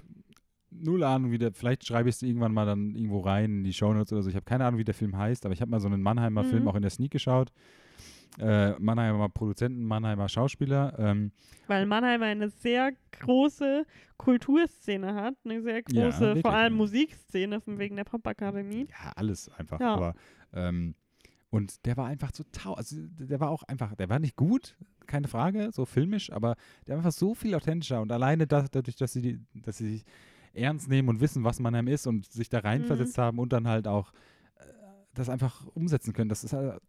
null 0.72 1.03
Ahnung, 1.03 1.32
wie 1.32 1.38
der, 1.38 1.51
vielleicht 1.51 1.86
schreibe 1.86 2.09
ich 2.09 2.15
es 2.15 2.22
irgendwann 2.22 2.53
mal 2.53 2.65
dann 2.65 2.95
irgendwo 2.95 3.20
rein 3.20 3.57
in 3.59 3.63
die 3.63 3.74
Shownotes 3.74 4.13
oder 4.13 4.22
so. 4.24 4.30
Ich 4.30 4.36
habe 4.36 4.45
keine 4.45 4.65
Ahnung, 4.65 4.80
wie 4.80 4.84
der 4.86 4.93
Film 4.93 5.17
heißt, 5.17 5.45
aber 5.45 5.53
ich 5.53 5.61
habe 5.61 5.70
mal 5.72 5.80
so 5.82 5.88
einen 5.88 6.01
Mannheimer 6.01 6.43
Film 6.43 6.63
Mhm. 6.63 6.67
auch 6.70 6.76
in 6.76 6.82
der 6.84 6.91
Sneak 6.91 7.11
geschaut. 7.11 7.51
Äh, 8.38 8.78
Mannheimer 8.80 9.28
Produzenten, 9.30 9.84
Mannheimer 9.84 10.30
Schauspieler. 10.30 10.94
Ähm, 10.98 11.32
Weil 11.68 11.86
Mannheim 11.86 12.22
eine 12.22 12.50
sehr 12.50 12.92
große 13.20 13.86
Kulturszene 14.18 15.14
hat, 15.16 15.36
eine 15.44 15.62
sehr 15.62 15.82
Ja, 15.92 16.06
große, 16.10 16.20
wirklich, 16.22 16.42
vor 16.44 16.54
allem 16.54 16.74
ja. 16.74 16.78
Musikszene 16.78 17.60
von 17.62 17.80
wegen 17.80 17.96
der 17.96 18.04
Popakademie. 18.06 18.88
ja, 18.90 19.12
alles 19.16 19.50
einfach. 19.58 19.80
Ja. 19.80 19.94
Aber, 19.96 20.14
ähm, 20.54 20.96
und 21.50 21.86
der 21.86 21.98
war 21.98 22.06
einfach 22.06 22.32
so 22.34 22.44
tau. 22.52 22.74
Also, 22.76 22.96
der 23.00 23.40
war 23.40 23.50
auch 23.50 23.64
einfach, 23.64 23.96
der 23.96 24.10
war 24.10 24.20
nicht 24.20 24.36
gut, 24.36 24.78
keine 25.08 25.28
Frage, 25.28 25.72
so 25.74 25.86
filmisch, 25.86 26.32
aber 26.32 26.56
der 26.86 26.96
war 26.96 27.00
einfach 27.00 27.18
so 27.18 27.34
viel 27.34 27.56
authentischer. 27.56 28.02
Und 28.02 28.12
alleine 28.12 28.46
da, 28.46 28.66
dadurch, 28.72 28.96
dass 28.96 29.14
sie, 29.14 29.22
die, 29.22 29.40
dass 29.62 29.78
sie 29.80 29.90
sich 29.90 30.06
ernst 30.54 30.88
nehmen 30.90 31.10
und 31.10 31.20
wissen, 31.22 31.44
was 31.44 31.60
Mannheim 31.60 31.88
ist 31.88 32.06
und 32.08 32.32
sich 32.32 32.50
da 32.50 32.60
reinversetzt 32.60 33.18
Mhm. 33.18 33.22
haben 33.22 33.40
und 33.40 33.52
dann 33.52 33.68
halt 33.68 33.88
auch 33.88 34.12
äh, 34.60 34.64
das 35.16 35.30
einfach 35.30 35.66
umsetzen 35.74 36.14
können. 36.14 36.30
Das 36.30 36.44
ist 36.44 36.54
halt 36.54 36.80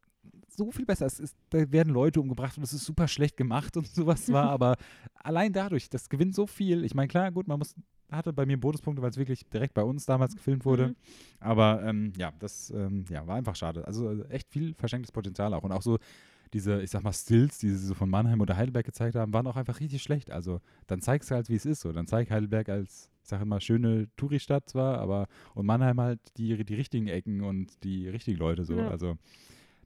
so 0.56 0.70
viel 0.70 0.86
besser. 0.86 1.06
Es 1.06 1.20
ist, 1.20 1.36
da 1.50 1.70
werden 1.70 1.92
Leute 1.92 2.20
umgebracht 2.20 2.56
und 2.56 2.64
es 2.64 2.72
ist 2.72 2.84
super 2.84 3.08
schlecht 3.08 3.36
gemacht 3.36 3.76
und 3.76 3.86
sowas 3.86 4.26
zwar, 4.26 4.50
aber 4.50 4.76
allein 5.14 5.52
dadurch, 5.52 5.88
das 5.88 6.08
gewinnt 6.08 6.34
so 6.34 6.46
viel. 6.46 6.84
Ich 6.84 6.94
meine, 6.94 7.08
klar, 7.08 7.30
gut, 7.30 7.48
man 7.48 7.58
muss, 7.58 7.74
hatte 8.10 8.32
bei 8.32 8.46
mir 8.46 8.58
Bonuspunkte, 8.58 9.02
weil 9.02 9.10
es 9.10 9.16
wirklich 9.16 9.48
direkt 9.48 9.74
bei 9.74 9.82
uns 9.82 10.06
damals 10.06 10.34
gefilmt 10.34 10.64
wurde. 10.64 10.88
Mhm. 10.88 10.96
Aber 11.40 11.82
ähm, 11.84 12.12
ja, 12.16 12.32
das 12.38 12.70
ähm, 12.70 13.04
ja, 13.08 13.26
war 13.26 13.36
einfach 13.36 13.56
schade. 13.56 13.86
Also 13.86 14.10
äh, 14.10 14.28
echt 14.28 14.48
viel 14.50 14.74
verschenktes 14.74 15.12
Potenzial 15.12 15.54
auch. 15.54 15.62
Und 15.62 15.72
auch 15.72 15.82
so 15.82 15.98
diese, 16.52 16.82
ich 16.82 16.90
sag 16.90 17.02
mal, 17.02 17.12
Stills, 17.12 17.58
die 17.58 17.70
sie 17.70 17.86
so 17.86 17.94
von 17.94 18.10
Mannheim 18.10 18.40
oder 18.40 18.56
Heidelberg 18.56 18.84
gezeigt 18.84 19.14
haben, 19.14 19.32
waren 19.32 19.46
auch 19.46 19.56
einfach 19.56 19.78
richtig 19.80 20.02
schlecht. 20.02 20.30
Also 20.30 20.60
dann 20.86 21.00
zeigst 21.00 21.30
du 21.30 21.34
halt, 21.36 21.48
wie 21.48 21.54
es 21.54 21.66
ist. 21.66 21.80
So. 21.80 21.92
Dann 21.92 22.06
zeig 22.06 22.30
Heidelberg 22.30 22.68
als, 22.68 23.08
ich 23.22 23.28
sag 23.28 23.40
immer, 23.40 23.60
schöne 23.60 24.08
Touristadt 24.16 24.68
zwar, 24.68 24.98
aber 24.98 25.28
und 25.54 25.66
Mannheim 25.66 26.00
halt 26.00 26.20
die, 26.36 26.64
die 26.64 26.74
richtigen 26.74 27.06
Ecken 27.06 27.42
und 27.42 27.84
die 27.84 28.08
richtigen 28.08 28.38
Leute 28.38 28.64
so. 28.64 28.74
Ja. 28.74 28.88
Also 28.88 29.16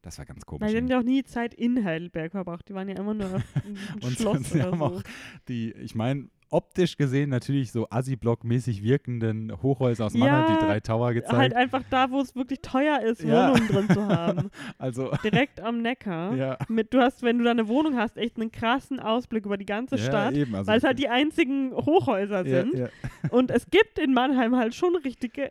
das 0.04 0.18
war 0.18 0.26
ganz 0.26 0.42
Weil 0.46 0.58
komisch. 0.58 0.70
die 0.70 0.76
haben 0.76 0.88
ja 0.88 0.98
auch 0.98 1.02
nie 1.02 1.24
Zeit 1.24 1.54
in 1.54 1.82
Heidelberg 1.84 2.32
verbracht. 2.32 2.68
Die 2.68 2.74
waren 2.74 2.88
ja 2.88 2.96
immer 2.96 3.14
nur 3.14 3.42
im 3.66 3.76
Und 4.02 4.12
Schloss 4.12 4.50
sie 4.50 4.58
oder 4.60 4.70
haben 4.70 4.78
so. 4.78 4.84
auch 4.84 5.02
die, 5.48 5.72
ich 5.72 5.94
meine, 5.94 6.28
optisch 6.50 6.96
gesehen 6.96 7.30
natürlich 7.30 7.72
so 7.72 7.88
Assi-Block-mäßig 7.90 8.82
wirkenden 8.82 9.50
Hochhäuser 9.62 10.06
aus 10.06 10.14
Mannheim, 10.14 10.52
Ja, 10.52 10.58
die 10.60 10.64
drei 10.66 10.80
Tower 10.80 11.12
gezeigt. 11.14 11.32
Halt 11.36 11.54
einfach 11.54 11.82
da, 11.90 12.10
wo 12.10 12.20
es 12.20 12.36
wirklich 12.36 12.60
teuer 12.60 13.00
ist, 13.00 13.22
Ja. 13.22 13.50
Wohnungen 13.50 13.68
drin 13.68 13.88
zu 13.90 14.06
haben. 14.06 14.50
also, 14.78 15.10
Direkt 15.24 15.60
am 15.60 15.80
Neckar. 15.82 16.34
ja. 16.36 16.58
Mit, 16.68 16.92
du 16.94 17.00
hast, 17.00 17.22
wenn 17.22 17.38
du 17.38 17.44
da 17.44 17.50
eine 17.50 17.66
Wohnung 17.66 17.96
hast, 17.96 18.16
echt 18.18 18.36
einen 18.38 18.52
krassen 18.52 19.00
Ausblick 19.00 19.46
über 19.46 19.56
die 19.56 19.66
ganze 19.66 19.96
ja, 19.96 20.02
Stadt. 20.04 20.34
eben, 20.34 20.54
also, 20.54 20.70
Weil 20.70 20.78
es 20.78 20.84
halt 20.84 20.98
die 20.98 21.08
einzigen 21.08 21.72
Hochhäuser 21.74 22.44
sind. 22.44 22.90
Und 23.30 23.50
es 23.50 23.68
gibt 23.70 23.98
in 23.98 24.12
Mannheim 24.12 24.54
halt 24.54 24.74
schon 24.74 24.94
richtige. 24.96 25.50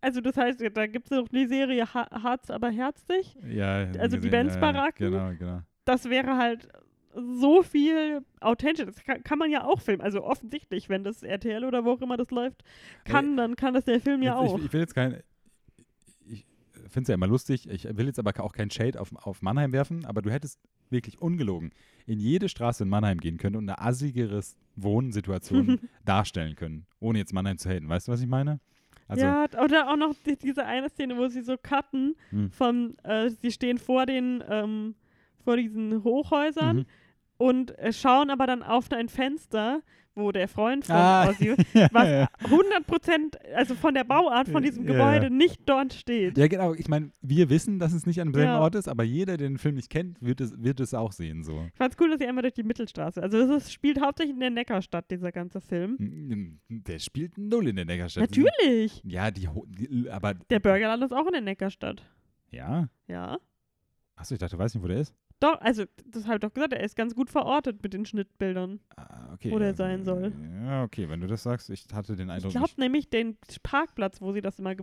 Also, 0.00 0.20
das 0.20 0.36
heißt, 0.36 0.62
da 0.74 0.86
gibt 0.86 1.06
es 1.06 1.10
noch 1.10 1.28
die 1.28 1.46
Serie 1.46 1.92
ha 1.92 2.08
Harz, 2.22 2.50
aber 2.50 2.70
herzlich. 2.70 3.36
Ja, 3.48 3.86
Also 3.98 4.16
die 4.16 4.16
gesehen, 4.16 4.30
Benz-Baracken? 4.30 5.12
Ja, 5.12 5.30
genau, 5.30 5.38
genau. 5.38 5.62
Das 5.84 6.08
wäre 6.08 6.36
halt 6.36 6.68
so 7.14 7.62
viel 7.62 8.20
authentisch. 8.40 8.86
Das 8.86 9.02
kann, 9.02 9.22
kann 9.24 9.38
man 9.38 9.50
ja 9.50 9.64
auch 9.64 9.80
filmen. 9.80 10.02
Also, 10.02 10.22
offensichtlich, 10.22 10.88
wenn 10.88 11.02
das 11.04 11.22
RTL 11.22 11.64
oder 11.64 11.84
wo 11.84 11.92
auch 11.92 12.00
immer 12.00 12.16
das 12.16 12.30
läuft, 12.30 12.62
kann, 13.04 13.36
dann 13.36 13.56
kann 13.56 13.74
das 13.74 13.84
der 13.84 14.00
Film 14.00 14.22
ja 14.22 14.40
Jetzt, 14.40 14.50
auch. 14.52 14.58
Ich, 14.58 14.66
ich 14.66 14.72
will 14.72 14.80
jetzt 14.80 14.94
kein. 14.94 15.20
Ich 16.26 16.46
finde 16.88 17.02
es 17.02 17.08
ja 17.08 17.14
immer 17.14 17.26
lustig. 17.26 17.68
Ich 17.68 17.84
will 17.84 18.06
jetzt 18.06 18.18
aber 18.18 18.32
auch 18.44 18.52
kein 18.52 18.70
Shade 18.70 19.00
auf, 19.00 19.14
auf 19.14 19.42
Mannheim 19.42 19.72
werfen, 19.72 20.04
aber 20.04 20.22
du 20.22 20.30
hättest 20.30 20.60
wirklich 20.90 21.20
ungelogen 21.20 21.72
in 22.06 22.18
jede 22.18 22.48
Straße 22.48 22.84
in 22.84 22.88
Mannheim 22.88 23.18
gehen 23.18 23.36
können 23.36 23.56
und 23.56 23.68
eine 23.68 23.80
assigere 23.80 24.40
Wohnsituation 24.76 25.80
darstellen 26.04 26.54
können, 26.54 26.86
ohne 27.00 27.18
jetzt 27.18 27.32
Mannheim 27.32 27.58
zu 27.58 27.68
haten. 27.68 27.88
Weißt 27.88 28.08
du, 28.08 28.12
was 28.12 28.20
ich 28.20 28.26
meine? 28.28 28.60
Also, 29.08 29.24
ja, 29.24 29.46
oder 29.64 29.90
auch 29.90 29.96
noch 29.96 30.14
die, 30.26 30.36
diese 30.36 30.64
eine 30.66 30.88
Szene, 30.90 31.16
wo 31.16 31.28
sie 31.28 31.40
so 31.42 31.56
cutten 31.56 32.14
Hm. 32.30 32.50
von, 32.50 32.96
äh, 33.04 33.30
sie 33.30 33.50
stehen 33.50 33.78
vor 33.78 34.04
den, 34.06 34.44
ähm, 34.48 34.94
vor 35.44 35.56
diesen 35.56 36.04
Hochhäusern 36.04 36.76
Mhm. 36.78 36.86
und 37.38 37.78
äh, 37.78 37.92
schauen 37.92 38.28
aber 38.30 38.46
dann 38.46 38.62
auf 38.62 38.92
ein 38.92 39.08
Fenster, 39.08 39.80
wo 40.18 40.32
der 40.32 40.48
Freund 40.48 40.84
von 40.84 40.94
Ah, 40.96 41.28
Ozzy, 41.30 41.54
ja, 41.74 41.88
was 41.92 42.08
ja. 42.08 42.28
100 42.44 42.86
Prozent, 42.86 43.38
also 43.54 43.74
von 43.74 43.94
der 43.94 44.04
Bauart 44.04 44.48
von 44.48 44.62
diesem 44.62 44.84
Gebäude 44.84 45.24
ja. 45.26 45.30
nicht 45.30 45.60
dort 45.66 45.92
steht. 45.94 46.36
ja, 46.36 46.46
genau. 46.48 46.74
Ich 46.74 46.88
meine, 46.88 47.10
wir 47.22 47.48
wissen, 47.50 47.78
dass 47.78 47.92
es 47.92 48.04
nicht 48.06 48.20
an 48.20 48.28
demselben. 48.32 48.52
Ort 48.60 48.74
ist, 48.74 48.88
aber 48.88 49.04
jeder, 49.04 49.36
der 49.36 49.48
den 49.48 49.58
Film 49.58 49.76
nicht 49.76 49.88
kennt, 49.90 50.20
wird 50.20 50.40
es, 50.40 50.60
wird 50.62 50.80
es 50.80 50.92
auch 50.94 51.12
sehen. 51.12 51.42
So. 51.44 51.64
Ich 51.72 51.76
fand's 51.78 51.96
cool, 52.00 52.10
dass 52.10 52.18
sie 52.18 52.26
einmal 52.26 52.42
durch 52.42 52.54
die 52.54 52.62
Mittelstraße, 52.64 53.22
also 53.22 53.38
es 53.38 53.64
ist, 53.64 53.72
spielt 53.72 54.00
hauptsächlich 54.00 54.34
in 54.34 54.40
der 54.40 54.50
Neckarstadt, 54.50 55.10
dieser 55.10 55.32
ganze 55.32 55.60
Film. 55.60 56.58
Der 56.68 56.98
spielt 56.98 57.38
null 57.38 57.68
in 57.68 57.76
der 57.76 57.84
Neckarstadt. 57.84 58.30
Natürlich! 58.30 59.00
Ja, 59.04 59.30
die, 59.30 59.48
die 59.68 60.10
aber 60.10 60.34
Der 60.34 60.60
Burgerland 60.60 61.02
ist 61.04 61.12
auch 61.12 61.26
in 61.26 61.32
der 61.32 61.42
Neckarstadt. 61.42 62.02
ja. 62.50 62.88
Ja. 63.06 63.38
Achso, 64.16 64.34
ich 64.34 64.40
dachte, 64.40 64.56
du 64.56 64.62
weißt 64.62 64.74
nicht, 64.74 64.82
wo 64.82 64.88
der 64.88 64.98
ist. 64.98 65.14
Doch, 65.40 65.60
also 65.60 65.84
das 66.06 66.24
habe 66.24 66.36
ich 66.36 66.40
doch 66.40 66.52
gesagt, 66.52 66.72
er 66.72 66.80
ist 66.82 66.96
ganz 66.96 67.14
gut 67.14 67.30
verortet 67.30 67.82
mit 67.82 67.92
den 67.92 68.04
Schnittbildern. 68.04 68.80
Ah, 68.96 69.32
okay. 69.32 69.52
Wo 69.52 69.58
der 69.58 69.74
sein 69.74 70.04
soll. 70.04 70.32
Ja, 70.64 70.82
okay, 70.82 71.08
wenn 71.08 71.20
du 71.20 71.28
das 71.28 71.44
sagst, 71.44 71.70
ich 71.70 71.86
hatte 71.92 72.16
den 72.16 72.28
Ich 72.28 72.34
Eindruck, 72.34 72.52
glaube 72.52 72.66
ich, 72.66 72.76
nämlich, 72.76 73.08
den 73.08 73.38
Parkplatz, 73.62 74.20
wo 74.20 74.32
sie 74.32 74.40
das 74.40 74.58
immer, 74.58 74.74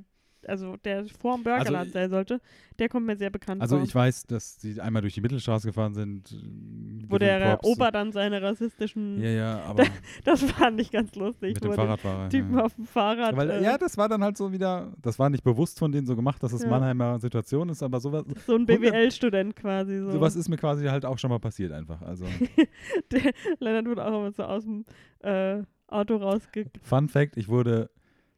also 0.47 0.77
der 0.77 1.05
vor 1.19 1.35
dem 1.35 1.43
Burgerladen 1.43 1.75
Also, 1.75 1.91
sein 1.91 2.09
sollte, 2.09 2.41
der 2.79 2.89
kommt 2.89 3.05
mir 3.05 3.15
sehr 3.15 3.29
bekannt 3.29 3.61
also 3.61 3.77
vor. 3.77 3.85
ich 3.85 3.93
weiß, 3.95 4.25
dass 4.27 4.59
sie 4.59 4.79
einmal 4.81 5.01
durch 5.01 5.13
die 5.13 5.21
Mittelstraße 5.21 5.67
gefahren 5.67 5.93
sind. 5.93 6.31
äh, 6.31 7.09
wo 7.09 7.17
der 7.17 7.57
props. 7.57 7.67
Opa 7.67 7.91
dann 7.91 8.11
seine 8.11 8.41
rassistischen, 8.41 9.21
Ja, 9.21 9.29
ja, 9.29 9.59
aber 9.63 9.83
das 10.23 10.43
fand 10.43 10.79
ich 10.81 10.91
ganz 10.91 11.15
lustig, 11.15 11.55
mit 11.55 11.63
dem 11.63 11.73
Fahrradfahrer. 11.73 12.29
Typen 12.29 12.57
ja. 12.57 12.63
auf 12.65 12.75
dem 12.75 12.85
Fahrrad, 12.85 13.35
Weil, 13.35 13.49
äh, 13.49 13.63
ja, 13.63 13.77
das 13.77 13.97
war 13.97 14.09
dann 14.09 14.23
halt 14.23 14.37
so 14.37 14.51
wieder, 14.51 14.93
das 15.01 15.19
war 15.19 15.29
nicht 15.29 15.43
bewusst 15.43 15.79
von 15.79 15.91
denen 15.91 16.07
so 16.07 16.15
gemacht, 16.15 16.41
dass 16.43 16.53
es 16.53 16.63
Ja. 16.63 16.69
Mannheimer 16.69 17.19
Situation 17.19 17.69
ist, 17.69 17.83
aber 17.83 17.99
sowas, 17.99 18.23
so 18.45 18.55
ein 18.55 18.65
BWL-Student 18.65 19.55
quasi 19.55 19.99
so. 19.99 20.11
sowas 20.11 20.35
ist 20.35 20.49
mir 20.49 20.57
quasi 20.57 20.85
halt 20.85 21.05
auch 21.05 21.17
schon 21.17 21.29
mal 21.29 21.39
passiert 21.39 21.71
einfach. 21.71 22.01
Also, 22.01 22.25
der 23.11 23.31
Lennart 23.59 23.85
wurde 23.87 24.05
auch 24.05 24.19
immer 24.19 24.31
so 24.31 24.43
aus 24.43 24.63
dem 24.63 24.85
äh, 25.19 25.63
Auto 25.87 26.17
rausge... 26.17 26.65
Fun 26.81 27.07
Fact, 27.09 27.37
ich 27.37 27.47
wurde 27.47 27.89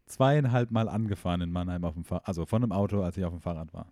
zweieinhalb 0.07 0.71
Mal 0.71 0.89
angefahren 0.89 1.41
in 1.41 1.51
Mannheim 1.51 1.83
auf 1.83 1.93
dem 1.93 2.03
Fahrrad, 2.03 2.27
also 2.27 2.45
von 2.45 2.63
einem 2.63 2.71
Auto, 2.71 3.01
als 3.01 3.17
ich 3.17 3.25
auf 3.25 3.33
dem 3.33 3.41
Fahrrad 3.41 3.73
war. 3.73 3.91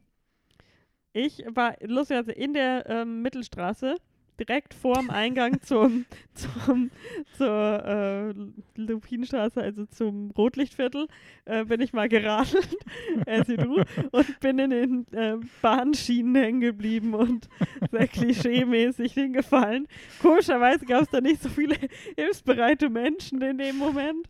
Ich 1.14 1.44
war 1.54 1.76
lustigerweise 1.82 2.34
in 2.34 2.54
der 2.54 2.90
ähm, 2.90 3.22
Mittelstraße, 3.22 3.96
direkt 4.40 4.74
vorm 4.74 5.10
Eingang 5.10 5.62
zum, 5.62 6.06
zum, 6.34 6.92
zur 7.38 7.84
äh, 7.86 8.34
Lupinenstraße, 8.80 9.62
also 9.62 9.86
zum 9.86 10.32
Rotlichtviertel, 10.32 11.08
äh, 11.46 11.66
bin 11.66 11.82
ich 11.82 11.94
mal 11.94 12.10
geradelt, 12.10 12.76
as 13.26 13.48
you 13.48 13.58
do, 13.58 13.82
und 14.12 14.40
bin 14.40 14.60
in 14.60 14.70
den 14.70 15.06
äh, 15.14 15.38
Bahnschienen 15.62 16.36
hängen 16.36 16.62
geblieben 16.62 17.14
und 17.14 17.48
sehr 17.92 18.08
klischee-mäßig 18.08 19.14
hingefallen. 19.14 19.88
Komischerweise 20.22 20.86
gab 20.86 21.04
es 21.04 21.10
da 21.10 21.22
nicht 21.22 21.42
so 21.42 21.50
viele 21.50 21.76
hilfsbereite 22.16 22.90
Menschen 22.90 23.42
in 23.42 23.58
dem 23.58 23.78
Moment. 23.78 24.28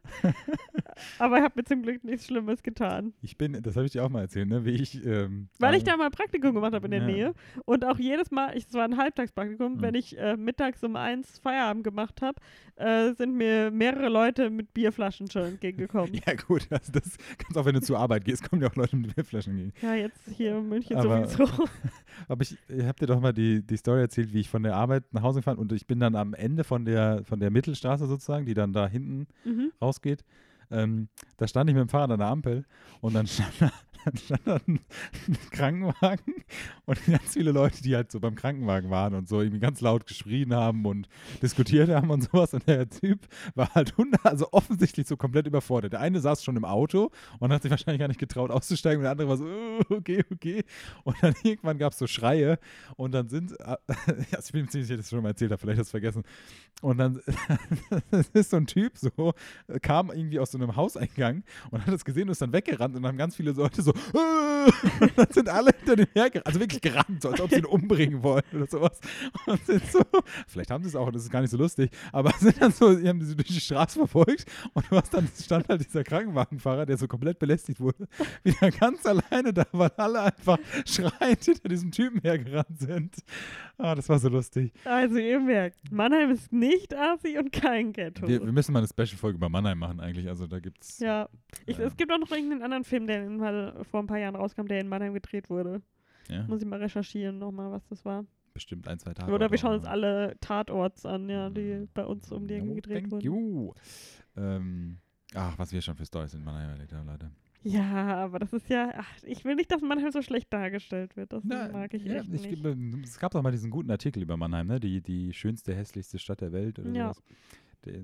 Aber 1.19 1.37
ich 1.37 1.43
habe 1.43 1.53
mir 1.57 1.63
zum 1.65 1.81
Glück 1.81 2.03
nichts 2.03 2.25
Schlimmes 2.27 2.63
getan. 2.63 3.13
Ich 3.21 3.37
bin, 3.37 3.61
das 3.61 3.75
habe 3.75 3.85
ich 3.85 3.91
dir 3.91 4.03
auch 4.05 4.09
mal 4.09 4.21
erzählt, 4.21 4.47
ne, 4.47 4.63
wie 4.65 4.71
ich, 4.81 5.05
ähm, 5.05 5.47
Weil 5.59 5.75
ich 5.75 5.83
da 5.83 5.97
mal 5.97 6.09
Praktikum 6.09 6.53
gemacht 6.53 6.73
habe 6.73 6.85
in 6.85 6.91
der 6.91 7.01
Ja. 7.01 7.05
Nähe 7.05 7.33
und 7.65 7.83
auch 7.85 7.97
jedes 7.99 8.31
Mal, 8.31 8.55
ich- 8.57 8.65
es 8.67 8.73
war 8.73 8.83
ein 8.85 8.97
Halbtagspraktikum, 8.97 9.73
Mhm. 9.75 9.81
wenn 9.81 9.94
ich 9.95 10.17
äh, 10.17 10.37
mittags 10.37 10.83
um 10.83 10.95
eins 10.95 11.39
Feierabend 11.39 11.83
gemacht 11.83 12.21
habe, 12.21 12.39
äh, 12.75 13.13
sind 13.13 13.35
mir 13.35 13.71
mehrere 13.71 14.09
Leute 14.09 14.49
mit 14.49 14.73
Bierflaschen 14.73 15.29
schon 15.29 15.43
entgegengekommen. 15.43 16.11
Ja 16.25 16.33
gut, 16.33 16.67
also 16.69 16.91
das 16.91 17.17
kannst 17.37 17.57
auch, 17.57 17.65
wenn 17.65 17.75
du 17.75 17.81
zur 17.81 17.99
Arbeit 17.99 18.25
gehst, 18.25 18.49
kommen 18.49 18.61
ja 18.61 18.69
auch 18.69 18.75
Leute 18.75 18.95
mit 18.95 19.15
Bierflaschen 19.15 19.55
gegen. 19.55 19.73
ja, 19.81 19.95
jetzt 19.95 20.19
hier 20.35 20.57
in 20.57 20.69
München 20.69 20.97
Aber- 20.97 21.27
sowieso. 21.27 21.63
Aber 22.27 22.41
ich, 22.41 22.57
ich 22.67 22.83
habe 22.83 22.97
dir 22.99 23.07
doch 23.07 23.19
mal 23.19 23.33
die, 23.33 23.65
die 23.65 23.77
Story 23.77 24.01
erzählt, 24.01 24.33
wie 24.33 24.39
ich 24.39 24.49
von 24.49 24.63
der 24.63 24.75
Arbeit 24.75 25.03
nach 25.13 25.21
Hause 25.21 25.39
gefahren 25.39 25.57
und 25.57 25.71
ich 25.73 25.87
bin 25.87 25.99
dann 25.99 26.15
am 26.15 26.33
Ende 26.33 26.63
von 26.63 26.85
der, 26.85 27.23
von 27.25 27.39
der 27.39 27.51
Mittelstraße 27.51 28.07
sozusagen, 28.07 28.45
die 28.45 28.53
dann 28.53 28.73
da 28.73 28.87
hinten 28.87 29.27
mhm. 29.43 29.71
rausgeht. 29.81 30.23
Ähm, 30.71 31.09
da 31.37 31.47
stand 31.47 31.69
ich 31.69 31.75
mit 31.75 31.81
dem 31.81 31.89
Fahrrad 31.89 32.11
an 32.11 32.19
der 32.19 32.27
Ampel 32.27 32.65
und 33.01 33.13
dann 33.13 33.27
stand 33.27 33.53
da, 33.59 33.71
dann 34.05 34.17
stand 34.17 34.47
da 34.47 34.59
ein, 34.67 34.79
Krankenwagen 35.51 36.35
und 36.85 37.05
ganz 37.05 37.33
viele 37.33 37.51
Leute, 37.51 37.81
die 37.81 37.95
halt 37.95 38.11
so 38.11 38.19
beim 38.19 38.35
Krankenwagen 38.35 38.89
waren 38.89 39.13
und 39.15 39.27
so 39.27 39.41
irgendwie 39.41 39.59
ganz 39.59 39.81
laut 39.81 40.07
geschrien 40.07 40.53
haben 40.53 40.85
und 40.85 41.07
diskutiert 41.41 41.89
haben 41.89 42.09
und 42.09 42.23
sowas. 42.23 42.53
Und 42.53 42.67
der 42.67 42.89
Typ 42.89 43.27
war 43.55 43.73
halt 43.73 43.93
also 44.23 44.47
offensichtlich 44.51 45.07
so 45.07 45.17
komplett 45.17 45.47
überfordert. 45.47 45.93
Der 45.93 45.99
eine 45.99 46.19
saß 46.19 46.43
schon 46.43 46.55
im 46.55 46.65
Auto 46.65 47.11
und 47.39 47.51
hat 47.51 47.63
sich 47.63 47.71
wahrscheinlich 47.71 47.99
gar 47.99 48.07
nicht 48.07 48.19
getraut 48.19 48.51
auszusteigen 48.51 48.99
und 48.99 49.03
der 49.03 49.11
andere 49.11 49.27
war 49.27 49.37
so, 49.37 49.45
"Oh, 49.45 49.95
okay, 49.95 50.23
okay. 50.31 50.63
Und 51.03 51.15
dann 51.21 51.33
irgendwann 51.43 51.77
gab 51.77 51.93
es 51.93 51.99
so 51.99 52.07
Schreie 52.07 52.59
und 52.97 53.13
dann 53.13 53.27
sind, 53.29 53.59
also 53.61 53.77
ich 54.45 54.51
bin 54.51 54.63
mir 54.63 54.69
ziemlich 54.69 54.87
sicher, 54.87 54.97
dass 54.97 55.05
ich 55.05 55.09
das 55.09 55.09
schon 55.09 55.23
mal 55.23 55.29
erzählt 55.29 55.51
habe, 55.51 55.61
vielleicht 55.61 55.79
hast 55.79 55.93
du 55.93 55.97
es 55.97 56.03
vergessen. 56.03 56.23
Und 56.81 56.97
dann 56.97 57.21
ist 58.33 58.49
so 58.49 58.57
ein 58.57 58.67
Typ 58.67 58.97
so, 58.97 59.33
äh, 59.67 59.79
kam 59.79 60.11
irgendwie 60.11 60.39
aus 60.39 60.51
so 60.51 60.57
einem 60.57 60.75
Hauseingang 60.75 61.43
und 61.71 61.85
hat 61.85 61.93
das 61.93 62.05
gesehen 62.05 62.23
und 62.23 62.31
ist 62.31 62.41
dann 62.41 62.53
weggerannt 62.53 62.95
und 62.95 63.03
dann 63.03 63.13
haben 63.13 63.17
ganz 63.17 63.35
viele 63.35 63.51
Leute 63.51 63.81
so, 63.81 63.93
"Äh!" 64.13 65.07
dann 65.15 65.27
sind 65.31 65.49
alle 65.49 65.71
hinter 65.77 65.95
dem 65.95 66.07
hergerannt, 66.13 66.47
also 66.47 66.59
wirklich 66.59 66.81
gerannt, 66.81 67.21
so 67.21 67.29
als 67.29 67.41
ob 67.41 67.49
sie 67.49 67.57
ihn 67.59 67.65
umbringen 67.65 68.21
wollen 68.23 68.43
oder 68.53 68.67
sowas. 68.67 68.99
Und 69.45 69.65
sind 69.65 69.85
so, 69.91 70.01
vielleicht 70.47 70.71
haben 70.71 70.83
sie 70.83 70.89
es 70.89 70.95
auch 70.95 71.11
das 71.11 71.23
ist 71.23 71.31
gar 71.31 71.41
nicht 71.41 71.51
so 71.51 71.57
lustig, 71.57 71.91
aber 72.11 72.31
sind 72.39 72.61
dann 72.61 72.71
so, 72.71 72.93
die 72.95 73.07
haben 73.07 73.21
sie 73.23 73.35
durch 73.35 73.47
die 73.47 73.59
Straße 73.59 73.97
verfolgt 73.99 74.45
und 74.73 74.85
du 74.89 74.95
hast 74.95 75.13
dann 75.13 75.27
stand 75.39 75.67
halt 75.69 75.85
dieser 75.85 76.03
Krankenwagenfahrer, 76.03 76.85
der 76.85 76.97
so 76.97 77.07
komplett 77.07 77.39
belästigt 77.39 77.79
wurde, 77.79 78.07
wieder 78.43 78.71
ganz 78.71 79.05
alleine 79.05 79.53
da, 79.53 79.65
weil 79.71 79.91
alle 79.97 80.21
einfach 80.21 80.57
schreiend 80.85 81.43
hinter 81.43 81.69
diesem 81.69 81.91
Typen 81.91 82.21
hergerannt 82.21 82.79
sind. 82.79 83.15
Ah, 83.77 83.93
das 83.95 84.07
war 84.09 84.19
so 84.19 84.29
lustig. 84.29 84.71
Also 84.85 85.17
ihr 85.17 85.39
merkt, 85.39 85.91
Mannheim 85.91 86.31
ist 86.31 86.51
nicht 86.51 86.93
Asi 86.95 87.37
und 87.37 87.51
kein 87.51 87.91
Ghetto. 87.93 88.27
Wir, 88.27 88.43
wir 88.43 88.51
müssen 88.51 88.71
mal 88.71 88.79
eine 88.79 88.87
Special-Folge 88.87 89.37
über 89.37 89.49
Mannheim 89.49 89.77
machen 89.79 89.99
eigentlich, 89.99 90.27
also 90.27 90.47
da 90.47 90.59
gibt's 90.59 90.99
ja, 90.99 91.27
ich, 91.65 91.77
Ja. 91.77 91.85
es 91.85 91.95
gibt 91.97 92.11
auch 92.11 92.17
noch 92.17 92.31
irgendeinen 92.31 92.61
anderen 92.63 92.83
Film, 92.83 93.07
der 93.07 93.29
mal 93.29 93.84
vor 93.85 93.99
ein 94.01 94.07
paar 94.07 94.19
Jahren 94.19 94.35
rauskam, 94.35 94.65
der 94.67 94.79
in 94.81 94.87
Mannheim 94.89 95.13
gedreht 95.13 95.49
wurde. 95.49 95.81
ja, 96.29 96.43
Muss 96.47 96.61
ich 96.61 96.67
mal 96.67 96.79
recherchieren 96.81 97.37
nochmal, 97.39 97.71
was 97.71 97.85
das 97.87 98.03
war. 98.05 98.25
bestimmt 98.53 98.87
ein, 98.87 98.99
zwei 98.99 99.13
Tage. 99.13 99.31
Oder 99.33 99.51
wir 99.51 99.57
schauen 99.57 99.75
uns 99.75 99.85
alle 99.85 100.35
Tatorts 100.41 101.05
an, 101.05 101.29
ja, 101.29 101.49
die 101.49 101.87
bei 101.93 102.05
uns 102.05 102.31
um 102.31 102.47
die 102.47 102.55
Ecke 102.55 102.65
No, 102.67 102.75
gedreht 102.75 103.01
thank 103.01 103.11
wurden. 103.11 103.23
you. 103.25 103.73
Ähm, 104.37 104.97
ach, 105.33 105.57
was 105.57 105.71
wir 105.71 105.81
schon 105.81 105.95
für 105.95 106.05
Stories 106.05 106.33
in 106.33 106.43
Mannheim 106.43 106.69
erlebt 106.69 106.93
haben, 106.93 107.07
Leute. 107.07 107.31
Ja, 107.63 108.17
aber 108.17 108.37
das 108.37 108.53
ist 108.53 108.69
ja, 108.69 108.93
ach, 108.95 109.09
ich 109.23 109.43
will 109.43 109.55
nicht, 109.55 109.71
dass 109.71 109.81
Mannheim 109.81 110.11
so 110.11 110.21
schlecht 110.21 110.53
dargestellt 110.53 111.17
wird. 111.17 111.33
Das 111.33 111.43
mag 111.43 111.91
ich 111.95 112.03
ja, 112.05 112.15
echt 112.17 112.31
ich, 112.31 112.49
nicht. 112.51 112.63
ähm, 112.63 113.01
Es 113.03 113.17
gab 113.17 113.31
doch 113.31 113.41
mal 113.41 113.51
diesen 113.51 113.71
guten 113.71 113.89
Artikel 113.89 114.21
über 114.21 114.37
Mannheim, 114.37 114.67
ne? 114.67 114.79
Die, 114.79 115.01
die 115.01 115.33
schönste, 115.33 115.73
hässlichste 115.75 116.19
Stadt 116.19 116.41
der 116.41 116.51
Welt 116.51 116.77
oder 116.77 116.91
Ja. 116.91 117.03
sowas. 117.13 117.23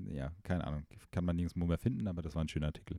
Ja, 0.08 0.32
keine 0.42 0.64
Ahnung. 0.66 0.84
Kann 1.12 1.24
man 1.24 1.36
nirgendwo 1.36 1.66
mehr 1.66 1.78
finden, 1.78 2.06
aber 2.08 2.22
das 2.22 2.34
war 2.34 2.42
ein 2.44 2.48
schöner 2.48 2.66
Artikel. 2.66 2.98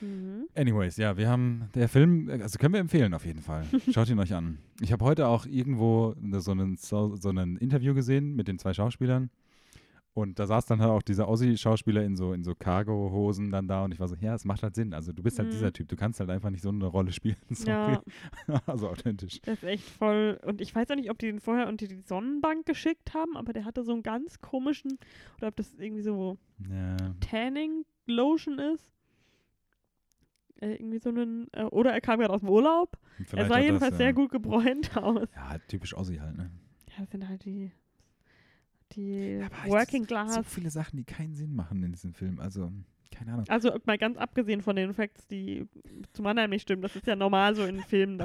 Mhm. 0.00 0.46
Anyways, 0.54 0.96
ja, 0.96 1.16
wir 1.16 1.28
haben, 1.28 1.68
der 1.74 1.88
Film, 1.88 2.28
also 2.30 2.58
können 2.58 2.74
wir 2.74 2.80
empfehlen 2.80 3.12
auf 3.14 3.24
jeden 3.26 3.40
Fall. 3.42 3.64
Schaut 3.92 4.08
ihn 4.08 4.18
euch 4.18 4.34
an. 4.34 4.58
Ich 4.80 4.92
habe 4.92 5.04
heute 5.04 5.28
auch 5.28 5.46
irgendwo 5.46 6.14
so 6.38 6.52
ein 6.52 6.76
so, 6.76 7.16
so 7.16 7.30
ein 7.30 7.56
Interview 7.56 7.94
gesehen 7.94 8.34
mit 8.34 8.48
den 8.48 8.58
zwei 8.58 8.72
Schauspielern. 8.74 9.30
Und 10.16 10.38
da 10.38 10.46
saß 10.46 10.66
dann 10.66 10.80
halt 10.80 10.92
auch 10.92 11.02
dieser 11.02 11.26
Aussie-Schauspieler 11.26 12.04
in 12.04 12.14
so, 12.14 12.32
in 12.34 12.44
so 12.44 12.54
Cargo-Hosen 12.54 13.50
dann 13.50 13.66
da 13.66 13.82
und 13.84 13.92
ich 13.92 13.98
war 13.98 14.06
so, 14.06 14.14
ja, 14.20 14.32
es 14.36 14.44
macht 14.44 14.62
halt 14.62 14.76
Sinn. 14.76 14.94
Also 14.94 15.12
du 15.12 15.24
bist 15.24 15.40
halt 15.40 15.48
Mhm. 15.48 15.52
dieser 15.52 15.72
Typ, 15.72 15.88
du 15.88 15.96
kannst 15.96 16.20
halt 16.20 16.30
einfach 16.30 16.50
nicht 16.50 16.62
so 16.62 16.68
eine 16.68 16.86
Rolle 16.86 17.10
spielen. 17.10 17.34
Sorry. 17.50 17.98
Ja, 18.46 18.62
also 18.66 18.88
authentisch. 18.90 19.40
das 19.42 19.54
ist 19.54 19.64
echt 19.64 19.82
voll. 19.88 20.38
Und 20.46 20.60
ich 20.60 20.72
weiß 20.72 20.88
auch 20.92 20.94
nicht, 20.94 21.10
ob 21.10 21.18
die 21.18 21.26
den 21.26 21.40
vorher 21.40 21.66
unter 21.66 21.88
die 21.88 21.96
Sonnenbank 21.96 22.64
geschickt 22.64 23.12
haben, 23.12 23.36
aber 23.36 23.52
der 23.52 23.64
hatte 23.64 23.82
so 23.82 23.92
einen 23.92 24.04
ganz 24.04 24.38
komischen, 24.40 24.98
oder 25.38 25.48
ob 25.48 25.56
das 25.56 25.74
irgendwie 25.80 26.02
so 26.02 26.38
Ja. 26.70 26.96
Tanning-Lotion 27.18 28.60
ist. 28.60 28.92
Äh, 30.64 30.74
irgendwie 30.76 30.98
so 30.98 31.10
einen, 31.10 31.46
äh, 31.52 31.64
oder 31.64 31.92
er 31.92 32.00
kam 32.00 32.18
gerade 32.20 32.32
aus 32.32 32.40
dem 32.40 32.48
Urlaub. 32.48 32.96
Er 33.18 33.24
Vielleicht 33.26 33.48
sah 33.48 33.56
hat 33.56 33.62
jedenfalls 33.64 33.90
das, 33.90 33.98
sehr 33.98 34.12
gut 34.12 34.30
gebräunt 34.30 34.96
aus. 34.96 35.28
Ja, 35.34 35.58
typisch 35.68 35.94
Aussie 35.94 36.20
halt, 36.20 36.36
ne? 36.36 36.50
Ja, 36.90 37.00
das 37.02 37.10
sind 37.10 37.28
halt 37.28 37.44
die, 37.44 37.70
die 38.92 39.40
Ja, 39.40 39.48
Working 39.66 40.06
Class. 40.06 40.34
So 40.34 40.42
viele 40.42 40.70
Sachen, 40.70 40.96
die 40.96 41.04
keinen 41.04 41.34
Sinn 41.34 41.54
machen 41.54 41.82
in 41.82 41.92
diesem 41.92 42.12
Film. 42.14 42.38
Also, 42.38 42.72
keine 43.10 43.32
Ahnung. 43.32 43.44
Also 43.48 43.76
mal 43.84 43.98
ganz 43.98 44.16
abgesehen 44.16 44.60
von 44.62 44.76
den 44.76 44.94
Facts, 44.94 45.26
die 45.26 45.66
zu 46.12 46.22
Mannheim 46.22 46.50
nicht 46.50 46.62
stimmen. 46.62 46.82
Das 46.82 46.94
ist 46.96 47.06
ja 47.06 47.14
normal 47.16 47.54
so 47.54 47.64
in 47.64 47.80
Filmen. 47.82 48.20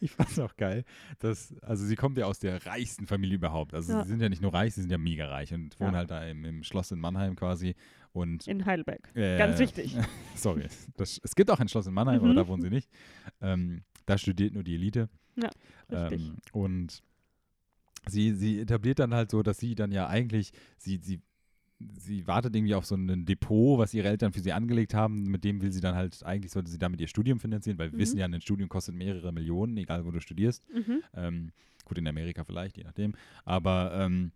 Ich 0.00 0.12
fand 0.12 0.30
es 0.30 0.38
auch 0.38 0.56
geil, 0.56 0.84
dass, 1.18 1.54
also 1.62 1.84
sie 1.84 1.96
kommt 1.96 2.16
ja 2.18 2.26
aus 2.26 2.38
der 2.38 2.64
reichsten 2.66 3.06
Familie 3.06 3.36
überhaupt. 3.36 3.74
Also 3.74 3.92
Ja. 3.92 4.02
sie 4.02 4.08
sind 4.08 4.20
ja 4.20 4.28
nicht 4.28 4.42
nur 4.42 4.54
reich, 4.54 4.74
sie 4.74 4.82
sind 4.82 4.90
ja 4.90 4.98
mega 4.98 5.26
reich 5.26 5.52
und 5.54 5.78
wohnen 5.80 5.92
Ja. 5.92 5.98
halt 5.98 6.10
da 6.10 6.24
im, 6.24 6.44
im 6.44 6.62
Schloss 6.62 6.90
in 6.92 7.00
Mannheim 7.00 7.36
quasi. 7.36 7.74
Und 8.12 8.46
in 8.48 8.66
Heidelberg. 8.66 9.08
äh, 9.14 9.38
Ganz 9.38 9.58
wichtig. 9.58 9.96
Sorry. 10.34 10.66
Das, 10.96 11.20
es 11.22 11.34
gibt 11.34 11.50
auch 11.50 11.60
ein 11.60 11.68
Schloss 11.68 11.86
in 11.86 11.94
Mannheim, 11.94 12.20
aber 12.22 12.32
Mhm. 12.32 12.36
da 12.36 12.48
wohnen 12.48 12.62
sie 12.62 12.70
nicht. 12.70 12.88
Ähm, 13.40 13.82
da 14.06 14.18
studiert 14.18 14.52
nur 14.54 14.64
die 14.64 14.74
Elite. 14.74 15.08
Richtig. 15.90 16.20
Ähm, 16.22 16.36
und 16.52 17.02
sie, 18.08 18.32
sie 18.34 18.60
etabliert 18.60 18.98
dann 18.98 19.14
halt 19.14 19.30
so, 19.30 19.42
dass 19.42 19.58
sie 19.58 19.74
dann 19.74 19.92
ja 19.92 20.08
eigentlich, 20.08 20.52
sie, 20.76 20.98
sie, 21.02 21.20
sie 21.98 22.26
wartet 22.26 22.54
irgendwie 22.56 22.74
auf 22.74 22.84
so 22.84 22.94
ein 22.96 23.24
Depot, 23.24 23.78
was 23.78 23.94
ihre 23.94 24.08
Eltern 24.08 24.32
für 24.32 24.40
sie 24.40 24.52
angelegt 24.52 24.92
haben. 24.94 25.24
Mit 25.24 25.44
dem 25.44 25.62
will 25.62 25.72
sie 25.72 25.80
dann 25.80 25.94
halt, 25.94 26.22
eigentlich 26.24 26.52
sollte 26.52 26.70
sie 26.70 26.78
damit 26.78 27.00
ihr 27.00 27.08
Studium 27.08 27.38
finanzieren, 27.38 27.78
weil 27.78 27.90
wir 27.92 27.96
Mhm. 27.96 28.00
wissen 28.00 28.18
ja, 28.18 28.26
ein 28.26 28.40
Studium 28.40 28.68
kostet 28.68 28.94
mehrere 28.94 29.32
Millionen, 29.32 29.76
egal 29.76 30.04
wo 30.04 30.10
du 30.10 30.20
studierst. 30.20 30.64
mhm. 30.72 31.02
Ähm, 31.14 31.52
gut, 31.84 31.98
in 31.98 32.06
Amerika 32.08 32.44
vielleicht, 32.44 32.76
je 32.76 32.84
nachdem. 32.84 33.14
Aber 33.44 33.92
ähm, 33.94 34.32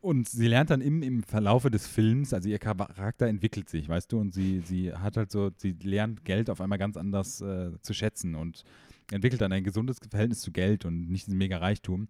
und 0.00 0.28
sie 0.28 0.46
lernt 0.48 0.70
dann 0.70 0.80
im, 0.80 1.02
im 1.02 1.22
Verlaufe 1.22 1.70
des 1.70 1.86
Films, 1.86 2.32
also 2.32 2.48
ihr 2.48 2.58
Charakter 2.58 3.26
entwickelt 3.26 3.68
sich, 3.68 3.88
weißt 3.88 4.10
du, 4.12 4.18
und 4.18 4.32
sie, 4.34 4.60
sie 4.60 4.92
hat 4.92 5.16
halt 5.16 5.30
so, 5.30 5.50
sie 5.56 5.76
lernt 5.82 6.24
Geld 6.24 6.48
auf 6.50 6.60
einmal 6.60 6.78
ganz 6.78 6.96
anders 6.96 7.40
äh, 7.40 7.70
zu 7.82 7.92
schätzen 7.94 8.34
und 8.34 8.64
entwickelt 9.10 9.40
dann 9.40 9.52
ein 9.52 9.64
gesundes 9.64 9.98
Verhältnis 10.10 10.40
zu 10.40 10.52
Geld 10.52 10.84
und 10.84 11.10
nicht 11.10 11.26
diesen 11.26 11.38
mega 11.38 11.58
Reichtum. 11.58 12.08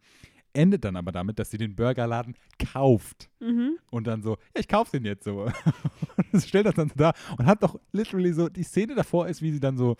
Endet 0.52 0.84
dann 0.84 0.96
aber 0.96 1.12
damit, 1.12 1.38
dass 1.38 1.50
sie 1.50 1.58
den 1.58 1.76
Burgerladen 1.76 2.34
kauft 2.72 3.30
Mhm. 3.40 3.78
und 3.90 4.06
dann 4.06 4.22
so, 4.22 4.32
ja, 4.54 4.60
ich 4.60 4.68
kauf 4.68 4.90
den 4.90 5.04
jetzt 5.04 5.24
so. 5.24 5.48
Und 6.32 6.42
stellt 6.42 6.66
das 6.66 6.74
dann 6.74 6.88
so 6.88 6.94
da 6.96 7.12
und 7.38 7.46
hat 7.46 7.62
doch 7.62 7.80
literally 7.92 8.32
so, 8.32 8.48
die 8.48 8.62
Szene 8.62 8.94
davor 8.94 9.26
ist, 9.28 9.42
wie 9.42 9.50
sie 9.52 9.58
dann 9.60 9.76
so 9.76 9.96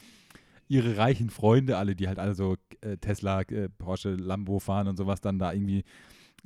ihre 0.69 0.97
reichen 0.97 1.31
Freunde, 1.31 1.77
alle, 1.77 1.97
die 1.97 2.07
halt 2.07 2.19
alle 2.21 2.35
so 2.35 2.57
äh, 2.83 2.97
Tesla, 2.99 3.41
äh, 3.43 3.69
Porsche, 3.69 4.15
Lambo 4.15 4.59
fahren 4.61 4.87
und 4.87 4.97
sowas, 4.97 5.21
dann 5.21 5.39
da 5.41 5.53
irgendwie 5.53 5.83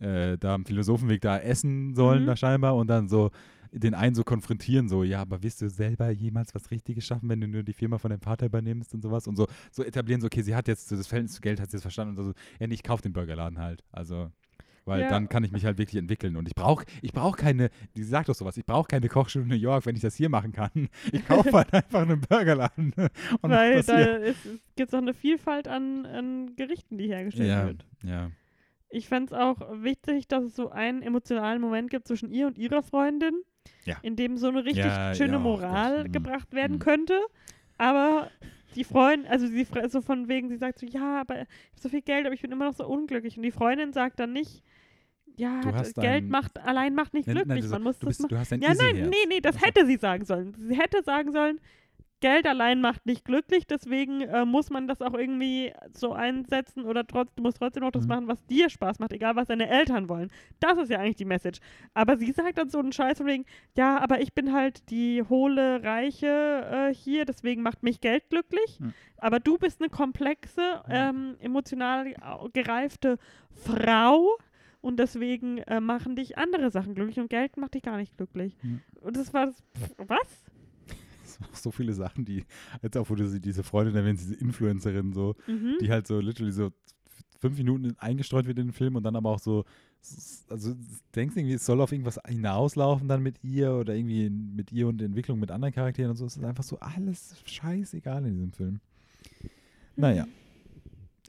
äh, 0.01 0.36
da 0.38 0.55
am 0.55 0.64
Philosophenweg 0.64 1.20
da 1.20 1.38
essen 1.38 1.95
sollen, 1.95 2.22
Mhm. 2.22 2.26
da 2.26 2.36
scheinbar, 2.36 2.76
und 2.76 2.88
dann 2.88 3.09
so 3.09 3.30
den 3.72 3.95
einen 3.95 4.14
so 4.14 4.22
konfrontieren, 4.22 4.88
so, 4.88 5.03
ja, 5.03 5.20
aber 5.20 5.42
wirst 5.42 5.61
du 5.61 5.68
selber 5.68 6.09
jemals 6.11 6.55
was 6.55 6.70
Richtiges 6.70 7.05
schaffen, 7.05 7.28
wenn 7.28 7.40
du 7.40 7.49
nur 7.49 7.64
die 7.64 7.72
Firma 7.72 7.99
von 7.99 8.11
deinem 8.11 8.20
Vater 8.20 8.47
übernimmst 8.47 8.95
und 8.95 9.03
sowas 9.03 9.26
und 9.26 9.34
so, 9.34 9.49
so 9.72 9.82
etablieren, 9.82 10.20
so, 10.20 10.26
okay, 10.28 10.42
sie 10.42 10.55
hat 10.55 10.68
jetzt 10.68 10.92
das 10.92 11.07
Verhältnis 11.09 11.34
zu 11.34 11.40
Geld, 11.40 11.61
hat 11.61 11.70
sie 11.72 11.76
jetzt 11.78 11.82
verstanden 11.82 12.16
und 12.16 12.24
so, 12.24 12.32
ja, 12.61 12.68
nee, 12.68 12.74
ich 12.74 12.84
kaufe 12.84 13.03
den 13.03 13.12
Burgerladen 13.12 13.59
halt, 13.59 13.82
also, 13.90 14.30
weil 14.84 15.01
Ja. 15.03 15.09
dann 15.09 15.28
kann 15.28 15.42
ich 15.42 15.51
mich 15.51 15.64
halt 15.64 15.76
wirklich 15.78 15.97
entwickeln 15.99 16.36
und 16.36 16.47
ich 16.47 16.55
brauche 16.55 16.84
ich 17.03 17.12
brauch 17.12 17.36
keine, 17.36 17.70
die 17.97 18.05
sagt 18.05 18.28
doch 18.28 18.34
sowas, 18.36 18.57
ich 18.59 18.64
brauche 18.66 18.86
keine 18.86 19.09
Kochschule 19.09 19.42
in 19.42 19.49
New 19.49 19.57
York, 19.57 19.86
wenn 19.86 19.97
ich 19.97 20.03
das 20.03 20.14
hier 20.14 20.28
machen 20.28 20.53
kann. 20.53 20.88
Ich 21.11 21.24
kaufe 21.26 21.51
halt 21.53 21.72
einfach 21.74 22.03
einen 22.03 22.20
Burgerladen 22.20 22.92
und 23.40 23.51
Weil 23.51 23.82
da 23.82 24.14
ist, 24.16 24.45
es 24.47 24.61
gibt 24.76 24.95
auch 24.95 24.99
eine 24.99 25.14
Vielfalt 25.14 25.66
an, 25.66 26.07
an 26.07 26.55
Gerichten, 26.55 26.97
die 26.99 27.09
hergestellt 27.09 27.49
Ja, 27.49 27.64
wird. 27.66 27.86
ja. 28.05 28.30
Ich 28.95 29.09
fände 29.09 29.34
es 29.34 29.38
auch 29.40 29.57
wichtig, 29.82 30.28
dass 30.28 30.45
es 30.45 30.55
so 30.57 30.70
einen 30.70 31.03
emotionalen 31.03 31.61
Moment 31.61 31.90
gibt 31.90 32.07
zwischen 32.07 32.30
ihr 32.30 32.47
und 32.47 32.59
ihrer 32.59 32.82
Freundin, 32.82 33.34
Ja. 33.84 33.97
in 34.03 34.16
dem 34.16 34.36
so 34.36 34.49
eine 34.49 34.64
richtig 34.64 34.84
Ja, 34.86 35.14
schöne 35.14 35.34
ja, 35.34 35.38
Moral 35.38 36.05
mhm. 36.05 36.12
gebracht 36.12 36.53
werden 36.53 36.76
Mhm. 36.76 36.80
könnte. 36.80 37.20
Aber 37.76 38.30
die 38.76 38.84
Freundin, 38.84 39.26
also 39.30 39.47
sie 39.47 39.66
so 39.88 40.01
von 40.01 40.28
wegen, 40.28 40.49
sie 40.49 40.57
sagt 40.57 40.78
so, 40.78 40.86
ja, 40.86 41.20
aber 41.20 41.34
ich 41.34 41.40
habe 41.40 41.80
so 41.80 41.88
viel 41.88 42.03
Geld, 42.03 42.26
aber 42.26 42.34
ich 42.34 42.42
bin 42.42 42.53
immer 42.53 42.66
noch 42.66 42.74
so 42.74 42.86
unglücklich. 42.86 43.36
Und 43.36 43.42
die 43.42 43.51
Freundin 43.51 43.92
sagt 43.92 44.18
dann 44.20 44.32
nicht, 44.32 44.62
ja, 45.36 45.61
Geld 45.97 46.24
ein- 46.24 46.28
macht 46.28 46.59
allein 46.61 46.95
macht 46.95 47.12
nicht 47.14 47.26
Nein, 47.26 47.36
nein, 47.36 47.45
glücklich. 47.47 47.64
du, 47.64 47.70
Man 47.72 47.82
muss 47.82 47.99
du, 47.99 48.07
das 48.07 48.18
bist, 48.18 48.20
machen. 48.22 48.28
du 48.30 48.38
hast 48.38 48.53
ein 48.53 48.61
Ja, 48.62 48.74
nein, 48.74 49.09
nee, 49.11 49.16
nee, 49.28 49.40
das 49.40 49.61
hätte 49.61 49.84
sie 49.86 49.97
sagen 49.97 50.24
sollen. 50.24 50.55
Sie 50.57 50.76
hätte 50.78 51.03
sagen 51.03 51.32
sollen, 51.32 51.59
Geld 52.25 52.47
allein 52.47 52.81
macht 52.81 53.05
nicht 53.05 53.27
glücklich, 53.27 53.66
deswegen 53.66 54.22
äh, 54.22 54.47
muss 54.47 54.70
man 54.70 54.89
das 54.89 55.03
auch 55.03 55.12
irgendwie 55.12 55.75
so 55.93 56.14
einsetzen 56.14 56.85
oder 56.87 57.07
trotz, 57.07 57.35
du 57.35 57.43
musst 57.43 57.59
trotzdem 57.59 57.83
noch 57.83 57.91
das 57.91 58.05
Mhm. 58.05 58.09
machen, 58.09 58.29
was 58.29 58.43
dir 58.47 58.70
Spaß 58.70 58.99
macht, 58.99 59.12
egal 59.12 59.37
was 59.37 59.49
deine 59.49 59.68
Eltern 59.68 60.09
wollen. 60.09 60.31
Das 60.59 60.79
ist 60.79 60.89
ja 60.91 60.99
eigentlich 61.01 61.16
die 61.16 61.27
Message. 61.27 61.61
Aber 61.93 62.16
sie 62.16 62.33
sagt 62.33 62.57
dann 62.57 62.70
so 62.70 62.79
einen 62.79 62.93
Scheiß 62.93 63.18
von 63.18 63.27
wegen, 63.27 63.45
ja, 63.77 63.99
aber 63.99 64.22
ich 64.22 64.33
bin 64.33 64.55
halt 64.55 64.89
die 64.89 65.22
hohle 65.29 65.83
Reiche 65.85 66.27
äh, 66.91 66.95
hier, 66.95 67.27
deswegen 67.27 67.61
macht 67.61 67.83
mich 67.83 68.01
Geld 68.01 68.31
glücklich. 68.31 68.81
Mhm. 68.81 68.95
Aber 69.18 69.39
du 69.39 69.59
bist 69.59 69.81
eine 69.83 69.91
komplexe, 69.91 70.83
ähm, 70.89 71.37
emotional 71.41 72.14
au- 72.22 72.49
gereifte 72.53 73.18
Frau 73.51 74.37
und 74.81 74.99
deswegen 74.99 75.59
äh, 75.59 75.81
machen 75.81 76.16
dich 76.16 76.37
andere 76.39 76.70
Sachen 76.70 76.95
glücklich 76.95 77.18
und 77.20 77.29
Geld 77.31 77.57
macht 77.57 77.75
dich 77.75 77.83
gar 77.83 77.97
nicht 77.97 78.16
glücklich. 78.16 78.57
Mhm. 78.62 78.81
Und 79.01 79.16
das 79.16 79.33
war 79.35 79.47
das, 79.47 79.57
pff, 79.77 79.95
was? 80.09 80.43
So 81.53 81.70
viele 81.70 81.93
Sachen, 81.93 82.24
die, 82.24 82.45
jetzt 82.82 82.97
auch 82.97 83.09
wo 83.11 83.14
du 83.14 83.28
sie- 83.28 83.41
diese 83.41 83.62
Freundin 83.62 83.95
erwähnst, 83.97 84.24
diese 84.24 84.35
Influencerin 84.37 85.12
so, 85.12 85.35
Mhm. 85.47 85.76
die 85.80 85.91
halt 85.91 86.07
so 86.07 86.20
literally 86.20 86.53
so 86.53 86.70
fünf 87.41 87.59
Minuten 87.59 87.95
eingestreut 87.99 88.47
wird 88.47 88.59
in 88.59 88.68
den 88.68 88.72
Film 88.72 88.97
und 88.97 89.03
dann 89.03 89.16
aber 89.16 89.30
auch 89.30 89.39
so, 89.39 89.64
also 90.49 90.74
denkst 91.14 91.37
irgendwie, 91.37 91.55
es 91.55 91.66
soll 91.66 91.80
auf 91.80 91.93
irgendwas 91.93 92.18
hinauslaufen 92.26 93.07
dann 93.09 93.22
mit 93.22 93.43
ihr 93.45 93.72
oder 93.74 93.95
irgendwie 93.95 94.30
mit 94.30 94.72
ihr 94.72 94.89
und 94.89 95.01
Entwicklung 95.03 95.39
mit 95.41 95.51
anderen 95.51 95.74
Charakteren 95.74 96.11
und 96.11 96.16
so. 96.16 96.24
Es 96.26 96.37
ist 96.37 96.45
einfach 96.45 96.62
so 96.64 96.78
alles 96.80 97.35
scheißegal 97.45 98.24
in 98.26 98.35
diesem 98.35 98.53
Film. 98.53 98.80
Naja, 99.97 100.26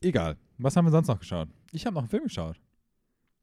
egal. 0.01 0.37
Was 0.57 0.75
haben 0.75 0.85
wir 0.85 0.91
sonst 0.91 1.07
noch 1.07 1.19
geschaut? 1.19 1.49
Ich 1.71 1.85
habe 1.85 1.93
noch 1.95 2.01
einen 2.03 2.09
Film 2.09 2.23
geschaut. 2.23 2.59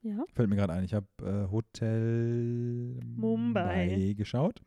Ja. 0.03 0.25
Fällt 0.33 0.49
mir 0.49 0.57
gerade 0.57 0.73
ein. 0.73 0.85
Ich 0.85 0.95
habe 0.95 1.07
äh, 1.23 1.51
Hotel 1.51 2.99
Mumbai. 3.17 4.15
geschaut. 4.17 4.61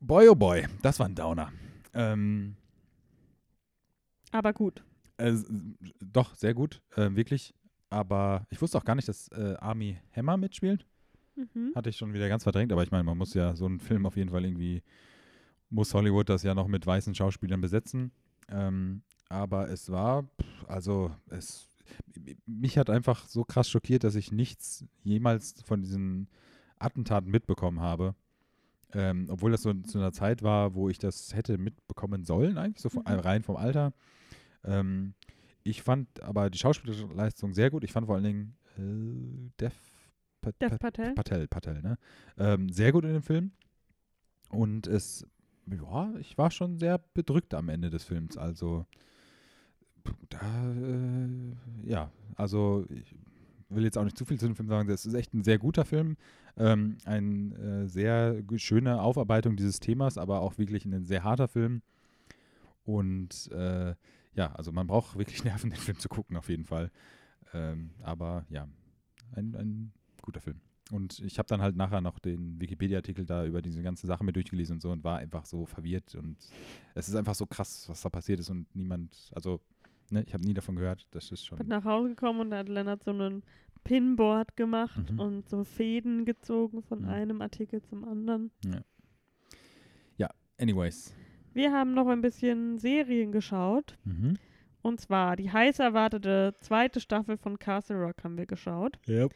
Boy, 0.00 0.28
oh 0.28 0.34
boy, 0.34 0.66
das 0.82 0.98
war 0.98 1.06
ein 1.06 1.14
Downer. 1.14 1.52
Ähm, 1.92 2.56
Aber 4.32 4.52
gut. 4.52 4.82
äh, 5.18 5.34
doch, 6.00 6.34
sehr 6.34 6.54
gut, 6.54 6.80
äh, 6.96 7.14
wirklich. 7.14 7.54
Aber 7.90 8.46
ich 8.50 8.62
wusste 8.62 8.78
auch 8.78 8.84
gar 8.84 8.94
nicht, 8.94 9.08
dass 9.08 9.28
äh, 9.28 9.56
Army 9.58 9.98
Hammer 10.16 10.36
mitspielt. 10.36 10.86
Mhm. 11.36 11.72
Hatte 11.74 11.90
ich 11.90 11.96
schon 11.96 12.12
wieder 12.12 12.28
ganz 12.28 12.44
verdrängt. 12.44 12.72
Aber 12.72 12.82
ich 12.82 12.90
meine, 12.90 13.04
man 13.04 13.18
muss 13.18 13.34
ja 13.34 13.54
so 13.56 13.66
einen 13.66 13.80
Film 13.80 14.06
auf 14.06 14.16
jeden 14.16 14.30
Fall 14.30 14.44
irgendwie, 14.44 14.82
muss 15.68 15.92
Hollywood 15.92 16.28
das 16.28 16.44
ja 16.44 16.54
noch 16.54 16.68
mit 16.68 16.86
weißen 16.86 17.14
Schauspielern 17.14 17.60
besetzen. 17.60 18.12
Ähm, 18.48 19.02
aber 19.28 19.68
es 19.68 19.90
war, 19.90 20.28
also 20.66 21.10
es, 21.28 21.68
mich 22.46 22.78
hat 22.78 22.90
einfach 22.90 23.26
so 23.26 23.44
krass 23.44 23.68
schockiert, 23.68 24.04
dass 24.04 24.14
ich 24.14 24.32
nichts 24.32 24.84
jemals 25.02 25.60
von 25.62 25.82
diesen 25.82 26.28
Attentaten 26.78 27.30
mitbekommen 27.30 27.80
habe. 27.80 28.14
Ähm, 28.92 29.26
obwohl 29.30 29.52
das 29.52 29.62
so 29.62 29.72
zu 29.72 29.98
einer 29.98 30.12
Zeit 30.12 30.42
war, 30.42 30.74
wo 30.74 30.88
ich 30.88 30.98
das 30.98 31.34
hätte 31.34 31.58
mitbekommen 31.58 32.24
sollen, 32.24 32.58
eigentlich, 32.58 32.80
so 32.82 32.88
von, 32.88 33.02
Mhm. 33.02 33.20
rein 33.20 33.42
vom 33.42 33.56
Alter. 33.56 33.92
Ähm, 34.64 35.14
ich 35.62 35.82
fand 35.82 36.22
aber 36.22 36.50
die 36.50 36.58
Schauspielerleistung 36.58 37.54
sehr 37.54 37.70
gut. 37.70 37.84
Ich 37.84 37.92
fand 37.92 38.06
vor 38.06 38.16
allen 38.16 38.24
Dingen 38.24 38.56
äh, 38.78 39.50
Dev, 39.60 39.74
Pa- 40.40 40.52
Dev 40.60 40.70
Pa- 40.70 40.78
Patel. 40.78 41.14
Patel, 41.14 41.48
Patel, 41.48 41.82
ne? 41.82 41.98
Ähm, 42.38 42.68
sehr 42.70 42.92
gut 42.92 43.04
in 43.04 43.12
dem 43.12 43.22
Film. 43.22 43.52
Und 44.48 44.86
es, 44.88 45.24
ja, 45.66 46.12
ich 46.18 46.36
war 46.38 46.50
schon 46.50 46.78
sehr 46.78 46.98
bedrückt 47.14 47.54
am 47.54 47.68
Ende 47.68 47.90
des 47.90 48.04
Films. 48.04 48.36
Also, 48.36 48.86
da, 50.30 50.72
äh, 50.72 51.88
ja, 51.88 52.10
also 52.36 52.86
ich 52.88 53.14
will 53.68 53.84
jetzt 53.84 53.98
auch 53.98 54.04
nicht 54.04 54.18
zu 54.18 54.24
viel 54.24 54.38
zu 54.40 54.46
dem 54.46 54.56
Film 54.56 54.68
sagen. 54.68 54.88
Das 54.88 55.06
ist 55.06 55.14
echt 55.14 55.34
ein 55.34 55.44
sehr 55.44 55.58
guter 55.58 55.84
Film. 55.84 56.16
Ähm, 56.56 56.98
eine 57.04 57.84
äh, 57.84 57.86
sehr 57.88 58.42
schöne 58.56 59.00
Aufarbeitung 59.02 59.56
dieses 59.56 59.80
Themas, 59.80 60.18
aber 60.18 60.40
auch 60.40 60.58
wirklich 60.58 60.84
ein 60.84 61.04
sehr 61.04 61.24
harter 61.24 61.48
Film. 61.48 61.82
Und 62.84 63.50
äh, 63.52 63.94
ja, 64.34 64.52
also 64.54 64.72
man 64.72 64.86
braucht 64.86 65.18
wirklich 65.18 65.44
Nerven, 65.44 65.70
den 65.70 65.78
Film 65.78 65.98
zu 65.98 66.08
gucken, 66.08 66.36
auf 66.36 66.48
jeden 66.48 66.64
Fall. 66.64 66.90
Ähm, 67.52 67.90
aber 68.02 68.44
ja, 68.48 68.68
ein, 69.34 69.54
ein 69.54 69.92
guter 70.22 70.40
Film. 70.40 70.60
Und 70.90 71.20
ich 71.20 71.38
habe 71.38 71.46
dann 71.46 71.62
halt 71.62 71.76
nachher 71.76 72.00
noch 72.00 72.18
den 72.18 72.60
Wikipedia-Artikel 72.60 73.24
da 73.24 73.44
über 73.44 73.62
diese 73.62 73.82
ganze 73.82 74.06
Sache 74.06 74.24
mit 74.24 74.34
durchgelesen 74.34 74.76
und 74.76 74.80
so 74.80 74.90
und 74.90 75.04
war 75.04 75.18
einfach 75.18 75.46
so 75.46 75.64
verwirrt. 75.66 76.14
Und 76.16 76.36
es 76.94 77.08
ist 77.08 77.14
einfach 77.14 77.34
so 77.34 77.46
krass, 77.46 77.88
was 77.88 78.02
da 78.02 78.08
passiert 78.08 78.40
ist 78.40 78.50
und 78.50 78.66
niemand, 78.74 79.30
also, 79.34 79.60
ne, 80.10 80.24
ich 80.26 80.34
habe 80.34 80.44
nie 80.44 80.54
davon 80.54 80.74
gehört. 80.74 81.06
Das 81.12 81.30
ist 81.30 81.46
schon. 81.46 81.58
Bin 81.58 81.68
nach 81.68 81.84
Hause 81.84 82.10
gekommen 82.10 82.40
und 82.40 82.50
da 82.50 82.58
hat 82.58 82.68
Lennart 82.68 83.04
so 83.04 83.12
einen 83.12 83.44
Pinboard 83.84 84.56
gemacht 84.56 85.10
Mhm. 85.10 85.18
und 85.20 85.48
so 85.48 85.64
Fäden 85.64 86.24
gezogen 86.24 86.82
von 86.82 87.02
Mhm. 87.02 87.08
einem 87.08 87.42
Artikel 87.42 87.82
zum 87.82 88.04
anderen. 88.04 88.50
Anyways. 90.58 91.14
Wir 91.54 91.72
haben 91.72 91.94
noch 91.94 92.06
ein 92.08 92.20
bisschen 92.20 92.76
Serien 92.76 93.32
geschaut. 93.32 93.96
Mhm. 94.04 94.36
Und 94.82 95.00
zwar 95.00 95.36
die 95.36 95.50
heiß 95.50 95.78
erwartete 95.78 96.52
zweite 96.60 97.00
Staffel 97.00 97.38
von 97.38 97.58
Castle 97.58 97.96
Rock 97.96 98.22
haben 98.24 98.36
wir 98.36 98.44
geschaut. 98.44 98.98
Yep. 99.08 99.32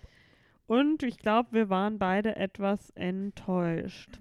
Und 0.66 1.03
ich 1.03 1.16
glaube, 1.16 1.49
wir 1.53 1.70
waren 1.70 1.99
beide 1.99 2.36
etwas 2.36 2.90
enttäuscht. 2.90 4.20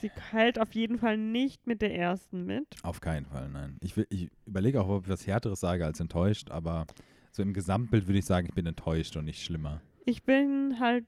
Sie 0.00 0.10
hält 0.30 0.58
auf 0.58 0.72
jeden 0.74 0.96
Fall 0.96 1.18
nicht 1.18 1.66
mit 1.66 1.82
der 1.82 1.94
ersten 1.94 2.46
mit. 2.46 2.66
Auf 2.82 3.02
keinen 3.02 3.26
Fall, 3.26 3.50
nein. 3.50 3.76
Ich, 3.82 3.94
will- 3.98 4.06
ich 4.08 4.30
überlege 4.46 4.80
auch, 4.80 4.88
ob 4.88 5.04
ich 5.04 5.10
was 5.10 5.26
Härteres 5.26 5.60
sage 5.60 5.84
als 5.84 6.00
enttäuscht, 6.00 6.50
aber 6.50 6.86
so 7.30 7.42
im 7.42 7.52
Gesamtbild 7.52 8.06
würde 8.06 8.18
ich 8.18 8.24
sagen, 8.24 8.46
ich 8.48 8.54
bin 8.54 8.66
enttäuscht 8.66 9.16
und 9.16 9.24
nicht 9.24 9.42
schlimmer. 9.42 9.80
Ich 10.04 10.22
bin 10.22 10.78
halt, 10.80 11.04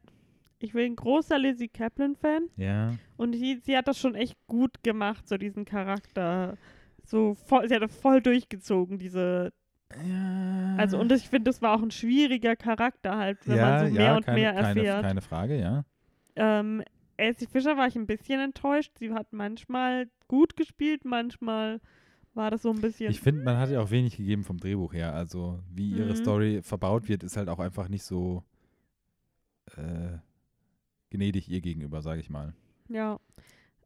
ich 0.58 0.72
bin 0.72 0.92
ein 0.92 0.96
großer 0.96 1.38
Lizzie 1.38 1.68
Kaplan-Fan 1.68 2.48
Ja. 2.56 2.94
und 3.16 3.34
sie, 3.34 3.60
sie 3.64 3.76
hat 3.76 3.88
das 3.88 3.98
schon 3.98 4.14
echt 4.14 4.36
gut 4.46 4.82
gemacht, 4.82 5.26
so 5.28 5.36
diesen 5.36 5.64
Charakter. 5.64 6.56
So 7.04 7.34
voll, 7.34 7.68
sie 7.68 7.74
hat 7.74 7.82
das 7.82 7.96
voll 7.96 8.20
durchgezogen, 8.22 8.98
diese. 8.98 9.52
ja. 10.06 10.76
Also, 10.76 10.98
und 10.98 11.10
ich 11.12 11.28
finde, 11.28 11.50
das 11.50 11.60
war 11.62 11.74
auch 11.76 11.82
ein 11.82 11.90
schwieriger 11.90 12.54
Charakter 12.56 13.16
halt, 13.16 13.38
wenn 13.46 13.56
ja, 13.56 13.70
man 13.70 13.86
so 13.88 13.92
mehr 13.94 14.04
ja, 14.04 14.16
und 14.16 14.24
keine, 14.24 14.40
mehr 14.40 14.54
keine, 14.54 14.66
erfährt. 14.80 15.02
keine 15.02 15.20
Frage, 15.20 15.60
ja. 15.60 15.84
Ähm, 16.36 16.82
Elsie 17.16 17.46
Fischer 17.46 17.76
war 17.76 17.88
ich 17.88 17.96
ein 17.96 18.06
bisschen 18.06 18.40
enttäuscht. 18.40 18.92
Sie 18.98 19.12
hat 19.12 19.32
manchmal 19.32 20.06
gut 20.28 20.56
gespielt, 20.56 21.04
manchmal 21.04 21.80
war 22.34 22.50
das 22.50 22.62
so 22.62 22.70
ein 22.70 22.80
bisschen. 22.80 23.10
Ich 23.10 23.20
finde, 23.20 23.42
man 23.42 23.58
hat 23.58 23.70
ja 23.70 23.80
auch 23.80 23.90
wenig 23.90 24.16
gegeben 24.16 24.44
vom 24.44 24.58
Drehbuch 24.58 24.94
her. 24.94 25.14
Also, 25.14 25.60
wie 25.70 25.90
ihre 25.92 26.10
Mhm. 26.10 26.16
Story 26.16 26.60
verbaut 26.62 27.08
wird, 27.08 27.22
ist 27.22 27.36
halt 27.36 27.48
auch 27.48 27.58
einfach 27.58 27.88
nicht 27.88 28.04
so 28.04 28.42
äh, 29.76 30.18
gnädig 31.10 31.48
ihr 31.48 31.60
gegenüber, 31.60 32.02
sage 32.02 32.20
ich 32.20 32.30
mal. 32.30 32.54
Ja. 32.88 33.18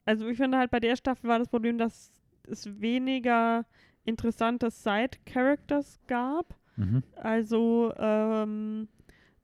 Also 0.05 0.29
ich 0.29 0.37
finde 0.37 0.59
halt 0.59 0.71
bei 0.71 0.81
der 0.81 0.97
Staffel 0.97 1.29
war 1.29 1.39
das 1.39 1.49
Problem, 1.49 1.79
dass 1.79 2.13
es 2.47 2.81
weniger 2.81 3.67
interessante 4.05 4.71
Side-Characters 4.71 5.99
gab. 6.07 6.55
Mhm. 6.77 7.03
Also 7.17 7.93
ähm, 7.97 8.89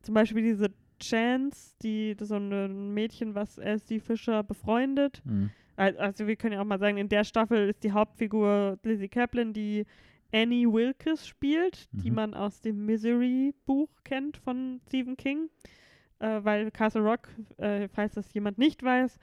zum 0.02 0.14
Beispiel 0.14 0.42
diese 0.42 0.70
Chance, 1.00 1.74
die 1.82 2.16
so 2.20 2.36
ein 2.36 2.94
Mädchen, 2.94 3.34
was 3.34 3.58
Elsie 3.58 3.98
Fischer 3.98 4.44
befreundet. 4.44 5.20
Mhm. 5.24 5.50
Al- 5.76 5.96
Also 5.98 6.26
wir 6.26 6.36
können 6.36 6.54
ja 6.54 6.60
auch 6.60 6.64
mal 6.66 6.78
sagen, 6.78 6.96
in 6.98 7.08
der 7.08 7.24
Staffel 7.24 7.68
ist 7.70 7.82
die 7.84 7.92
Hauptfigur 7.92 8.78
Lizzie 8.82 9.08
Kaplan, 9.08 9.52
die 9.52 9.84
Annie 10.32 10.66
Wilkes 10.72 11.26
spielt, 11.26 11.88
die 11.92 12.10
Mhm. 12.10 12.16
man 12.16 12.34
aus 12.34 12.60
dem 12.60 12.84
Misery-Buch 12.86 13.88
kennt 14.04 14.36
von 14.38 14.80
Stephen 14.86 15.16
King. 15.16 15.50
Äh, 16.20 16.44
weil 16.44 16.70
Castle 16.70 17.02
Rock, 17.02 17.28
äh, 17.58 17.88
falls 17.88 18.14
das 18.14 18.32
jemand 18.32 18.56
nicht 18.56 18.82
weiß, 18.82 19.18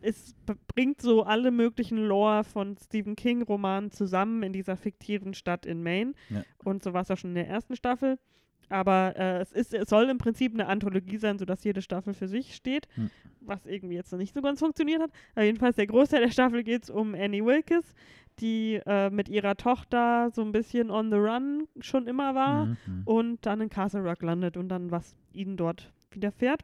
es 0.00 0.34
bringt 0.74 1.00
so 1.00 1.22
alle 1.24 1.50
möglichen 1.50 1.98
Lore 1.98 2.44
von 2.44 2.76
Stephen 2.76 3.16
King-Romanen 3.16 3.90
zusammen 3.90 4.42
in 4.42 4.52
dieser 4.52 4.76
fiktiven 4.76 5.34
Stadt 5.34 5.66
in 5.66 5.82
Maine. 5.82 6.12
Ja. 6.28 6.42
Und 6.62 6.82
so 6.84 6.92
war 6.92 7.02
es 7.02 7.10
auch 7.10 7.16
schon 7.18 7.30
in 7.30 7.36
der 7.36 7.48
ersten 7.48 7.74
Staffel. 7.74 8.18
Aber 8.68 9.14
äh, 9.16 9.40
es, 9.40 9.52
ist, 9.52 9.74
es 9.74 9.88
soll 9.88 10.08
im 10.08 10.18
Prinzip 10.18 10.52
eine 10.54 10.66
Anthologie 10.66 11.16
sein, 11.18 11.38
sodass 11.38 11.64
jede 11.64 11.82
Staffel 11.82 12.14
für 12.14 12.28
sich 12.28 12.54
steht, 12.54 12.88
Hm. 12.94 13.10
was 13.40 13.66
irgendwie 13.66 13.94
jetzt 13.94 14.10
noch 14.12 14.18
nicht 14.18 14.34
so 14.34 14.42
ganz 14.42 14.60
funktioniert 14.60 15.02
hat. 15.02 15.10
Aber 15.34 15.44
jedenfalls 15.44 15.76
der 15.76 15.86
Großteil 15.86 16.20
der 16.22 16.30
Staffel 16.30 16.62
geht 16.64 16.84
es 16.84 16.90
um 16.90 17.14
Annie 17.14 17.44
Wilkes, 17.44 17.94
die 18.40 18.80
äh, 18.86 19.10
mit 19.10 19.28
ihrer 19.28 19.56
Tochter 19.56 20.30
so 20.32 20.42
ein 20.42 20.52
bisschen 20.52 20.90
on 20.90 21.10
the 21.10 21.16
run 21.16 21.68
schon 21.80 22.06
immer 22.06 22.34
war 22.34 22.66
Mhm, 22.66 22.76
mhm. 22.86 23.02
und 23.04 23.46
dann 23.46 23.60
in 23.60 23.70
Castle 23.70 24.00
Rock 24.02 24.22
landet 24.22 24.56
und 24.56 24.68
dann 24.68 24.90
was 24.90 25.16
ihnen 25.32 25.56
dort 25.56 25.92
widerfährt. 26.10 26.62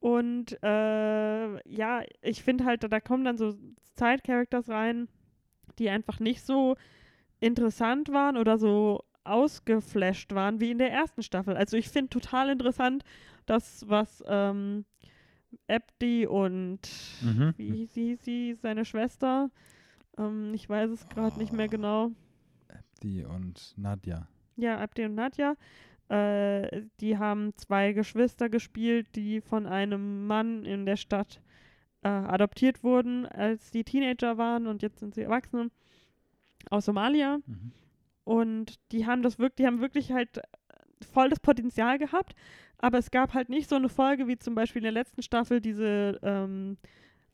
Und 0.00 0.62
äh, 0.62 1.68
ja, 1.68 2.02
ich 2.22 2.42
finde 2.42 2.64
halt, 2.64 2.82
da, 2.84 2.88
da 2.88 3.00
kommen 3.00 3.24
dann 3.24 3.36
so 3.36 3.52
Side-Characters 3.96 4.68
rein, 4.68 5.08
die 5.78 5.90
einfach 5.90 6.20
nicht 6.20 6.42
so 6.42 6.76
interessant 7.40 8.08
waren 8.10 8.36
oder 8.36 8.58
so 8.58 9.02
ausgeflasht 9.30 10.34
waren 10.34 10.60
wie 10.60 10.70
in 10.70 10.78
der 10.78 10.90
ersten 10.92 11.22
Staffel. 11.22 11.56
Also 11.56 11.76
ich 11.76 11.88
finde 11.88 12.10
total 12.10 12.50
interessant, 12.50 13.04
das, 13.46 13.88
was 13.88 14.22
ähm, 14.26 14.84
Abdi 15.68 16.26
und 16.26 16.80
Mhm. 17.22 17.54
wie 17.56 17.86
sie, 17.86 18.16
sie, 18.16 18.54
seine 18.54 18.84
Schwester, 18.84 19.50
ähm, 20.18 20.52
ich 20.54 20.68
weiß 20.68 20.90
es 20.90 21.08
gerade 21.08 21.38
nicht 21.38 21.52
mehr 21.52 21.68
genau. 21.68 22.12
Die 23.02 23.24
und 23.24 23.74
Nadja. 23.76 24.26
Ja, 24.56 24.78
Abdi 24.78 25.04
und 25.04 25.14
Nadja. 25.14 25.54
Äh, 26.08 26.82
die 27.00 27.18
haben 27.18 27.52
zwei 27.56 27.92
Geschwister 27.92 28.48
gespielt, 28.48 29.06
die 29.14 29.40
von 29.40 29.66
einem 29.66 30.26
Mann 30.26 30.64
in 30.64 30.84
der 30.86 30.96
Stadt 30.96 31.40
äh, 32.02 32.08
adoptiert 32.08 32.82
wurden, 32.82 33.26
als 33.26 33.70
die 33.70 33.84
Teenager 33.84 34.38
waren 34.38 34.66
und 34.66 34.82
jetzt 34.82 34.98
sind 35.00 35.14
sie 35.14 35.22
Erwachsene 35.22 35.70
aus 36.70 36.86
Somalia. 36.86 37.38
Mhm. 37.46 37.72
Und 38.28 38.78
die 38.92 39.06
haben 39.06 39.22
das 39.22 39.38
wirklich, 39.38 39.56
die 39.56 39.66
haben 39.66 39.80
wirklich 39.80 40.12
halt 40.12 40.42
voll 41.14 41.30
das 41.30 41.40
Potenzial 41.40 41.96
gehabt, 41.98 42.34
aber 42.76 42.98
es 42.98 43.10
gab 43.10 43.32
halt 43.32 43.48
nicht 43.48 43.70
so 43.70 43.76
eine 43.76 43.88
Folge 43.88 44.28
wie 44.28 44.36
zum 44.38 44.54
Beispiel 44.54 44.80
in 44.80 44.84
der 44.84 44.92
letzten 44.92 45.22
Staffel 45.22 45.62
diese 45.62 46.18
ähm, 46.22 46.76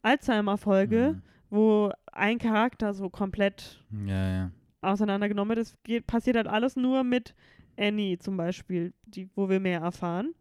Alzheimer-Folge, 0.02 1.20
wo 1.50 1.90
ein 2.12 2.38
Charakter 2.38 2.94
so 2.94 3.10
komplett 3.10 3.82
Mhm. 3.90 4.08
Ja, 4.08 4.28
ja. 4.30 4.50
auseinandergenommen 4.82 5.56
wird. 5.56 5.66
Es 5.66 5.76
geht, 5.82 6.06
passiert 6.06 6.36
halt 6.36 6.46
alles 6.46 6.76
nur 6.76 7.02
mit 7.02 7.34
Annie 7.76 8.18
zum 8.18 8.36
Beispiel, 8.36 8.92
die, 9.04 9.28
wo 9.34 9.48
wir 9.48 9.58
mehr 9.58 9.80
erfahren. 9.80 10.32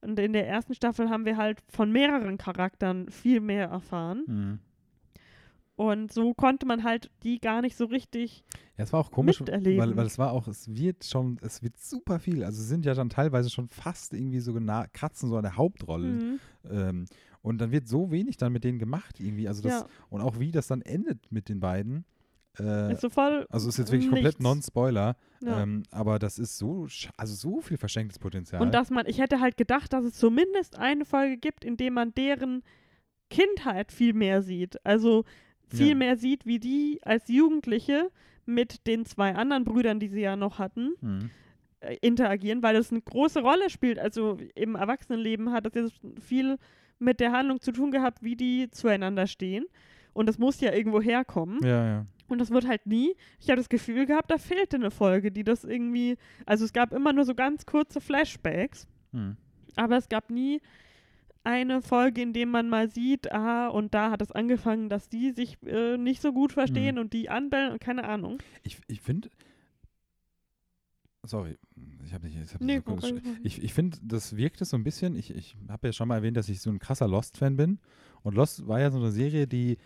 Und 0.00 0.18
in 0.18 0.32
der 0.32 0.48
ersten 0.48 0.74
Staffel 0.74 1.10
haben 1.10 1.26
wir 1.26 1.36
halt 1.36 1.58
von 1.68 1.92
mehreren 1.92 2.38
Charakteren 2.38 3.10
viel 3.10 3.40
mehr 3.40 3.68
erfahren. 3.68 4.22
Mhm. 4.26 4.58
Und 5.78 6.12
so 6.12 6.34
konnte 6.34 6.66
man 6.66 6.82
halt 6.82 7.08
die 7.22 7.38
gar 7.40 7.62
nicht 7.62 7.76
so 7.76 7.84
richtig. 7.84 8.42
Ja, 8.76 8.82
es 8.82 8.92
war 8.92 8.98
auch 8.98 9.12
komisch, 9.12 9.40
weil, 9.40 9.96
weil 9.96 10.06
es 10.06 10.18
war 10.18 10.32
auch, 10.32 10.48
es 10.48 10.74
wird 10.74 11.04
schon, 11.04 11.38
es 11.40 11.62
wird 11.62 11.78
super 11.78 12.18
viel. 12.18 12.42
Also 12.42 12.60
sind 12.64 12.84
ja 12.84 12.94
dann 12.94 13.10
teilweise 13.10 13.48
schon 13.48 13.68
fast 13.68 14.12
irgendwie 14.12 14.40
so 14.40 14.50
nah, 14.58 14.88
kratzen 14.88 15.28
so 15.28 15.36
an 15.36 15.44
der 15.44 15.56
Hauptrolle. 15.56 16.08
Mhm. 16.08 16.40
Ähm, 16.68 17.04
und 17.42 17.60
dann 17.60 17.70
wird 17.70 17.86
so 17.86 18.10
wenig 18.10 18.36
dann 18.38 18.52
mit 18.52 18.64
denen 18.64 18.80
gemacht 18.80 19.20
irgendwie. 19.20 19.46
Also 19.46 19.62
das, 19.62 19.82
Ja. 19.82 19.86
und 20.10 20.20
auch 20.20 20.40
wie 20.40 20.50
das 20.50 20.66
dann 20.66 20.82
endet 20.82 21.30
mit 21.30 21.48
den 21.48 21.60
beiden. 21.60 22.04
Äh, 22.58 22.92
Ist 22.94 23.02
so 23.02 23.08
voll. 23.08 23.46
also 23.50 23.68
ist 23.68 23.78
jetzt 23.78 23.92
wirklich 23.92 24.10
komplett 24.10 24.40
nichts. 24.40 24.42
non-Spoiler. 24.42 25.14
Ja. 25.42 25.62
Ähm, 25.62 25.84
aber 25.92 26.18
das 26.18 26.40
ist 26.40 26.58
so, 26.58 26.88
also 27.16 27.34
so 27.36 27.60
viel 27.60 27.76
verschenktes 27.76 28.18
Potenzial. 28.18 28.60
Und 28.62 28.74
dass 28.74 28.90
man, 28.90 29.06
ich 29.06 29.20
hätte 29.20 29.38
halt 29.38 29.56
gedacht, 29.56 29.92
dass 29.92 30.04
es 30.04 30.14
zumindest 30.14 30.76
eine 30.76 31.04
Folge 31.04 31.36
gibt, 31.36 31.64
in 31.64 31.76
der 31.76 31.92
man 31.92 32.12
deren 32.14 32.64
Kindheit 33.30 33.92
viel 33.92 34.12
mehr 34.12 34.42
sieht. 34.42 34.84
Also 34.84 35.24
viel 35.68 35.88
Ja. 35.90 35.94
mehr 35.94 36.16
sieht, 36.16 36.46
wie 36.46 36.58
die 36.58 37.00
als 37.02 37.28
Jugendliche 37.28 38.10
mit 38.46 38.86
den 38.86 39.04
zwei 39.04 39.34
anderen 39.34 39.64
Brüdern, 39.64 40.00
die 40.00 40.08
sie 40.08 40.20
ja 40.22 40.36
noch 40.36 40.58
hatten, 40.58 40.94
Mhm. 41.00 41.30
äh, 41.80 41.96
interagieren, 42.00 42.62
weil 42.62 42.74
das 42.74 42.90
eine 42.90 43.00
große 43.02 43.40
Rolle 43.40 43.70
spielt. 43.70 43.98
Also 43.98 44.38
im 44.54 44.74
Erwachsenenleben 44.74 45.52
hat 45.52 45.66
das 45.66 45.74
jetzt 45.74 46.00
viel 46.20 46.56
mit 46.98 47.20
der 47.20 47.32
Handlung 47.32 47.60
zu 47.60 47.70
tun 47.72 47.90
gehabt, 47.90 48.22
wie 48.22 48.34
die 48.36 48.70
zueinander 48.70 49.26
stehen. 49.26 49.66
Und 50.14 50.26
das 50.28 50.38
muss 50.38 50.60
ja 50.60 50.72
irgendwo 50.72 51.00
herkommen. 51.00 51.60
Ja, 51.62 51.84
ja. 51.86 52.06
Und 52.26 52.40
das 52.40 52.50
wird 52.50 52.66
halt 52.66 52.84
nie. 52.86 53.14
Ich 53.40 53.48
habe 53.48 53.56
das 53.58 53.68
Gefühl 53.68 54.04
gehabt, 54.06 54.30
da 54.30 54.36
fehlte 54.38 54.76
eine 54.76 54.90
Folge, 54.90 55.30
die 55.30 55.44
das 55.44 55.62
irgendwie. 55.64 56.16
Also 56.44 56.64
es 56.64 56.72
gab 56.72 56.92
immer 56.92 57.12
nur 57.12 57.24
so 57.24 57.34
ganz 57.34 57.64
kurze 57.66 58.00
Flashbacks, 58.00 58.88
Mhm. 59.12 59.36
aber 59.76 59.96
es 59.96 60.08
gab 60.08 60.30
nie 60.30 60.60
eine 61.44 61.82
Folge, 61.82 62.22
in 62.22 62.32
dem 62.32 62.50
man 62.50 62.68
mal 62.68 62.90
sieht, 62.90 63.32
ah, 63.32 63.68
und 63.68 63.94
da 63.94 64.10
hat 64.10 64.22
es 64.22 64.32
angefangen, 64.32 64.88
dass 64.88 65.08
die 65.08 65.32
sich 65.32 65.56
äh, 65.64 65.96
nicht 65.96 66.20
so 66.20 66.32
gut 66.32 66.52
verstehen 66.52 66.96
Mhm. 66.96 67.00
und 67.00 67.12
die 67.12 67.30
anbellen 67.30 67.72
und 67.72 67.80
keine 67.80 68.04
Ahnung. 68.04 68.38
Ich, 68.62 68.78
ich 68.88 69.00
finde. 69.00 69.30
Sorry, 71.24 71.58
ich 72.04 72.12
habe 72.14 72.26
nicht. 72.26 72.38
Ich, 72.40 72.54
hab 72.54 72.60
Nee, 72.60 72.80
so 72.86 73.18
ich, 73.42 73.62
ich 73.62 73.74
finde, 73.74 73.98
das 74.02 74.36
wirkt 74.36 74.60
es 74.60 74.70
so 74.70 74.76
ein 74.76 74.84
bisschen. 74.84 75.14
Ich, 75.16 75.34
ich 75.34 75.56
habe 75.68 75.88
ja 75.88 75.92
schon 75.92 76.08
mal 76.08 76.16
erwähnt, 76.16 76.36
dass 76.36 76.48
ich 76.48 76.60
so 76.60 76.70
ein 76.70 76.78
krasser 76.78 77.08
Lost-Fan 77.08 77.56
bin. 77.56 77.80
Und 78.22 78.34
Lost 78.34 78.66
war 78.66 78.80
ja 78.80 78.90
so 78.90 78.98
eine 78.98 79.10
Serie, 79.10 79.46
die 79.46 79.78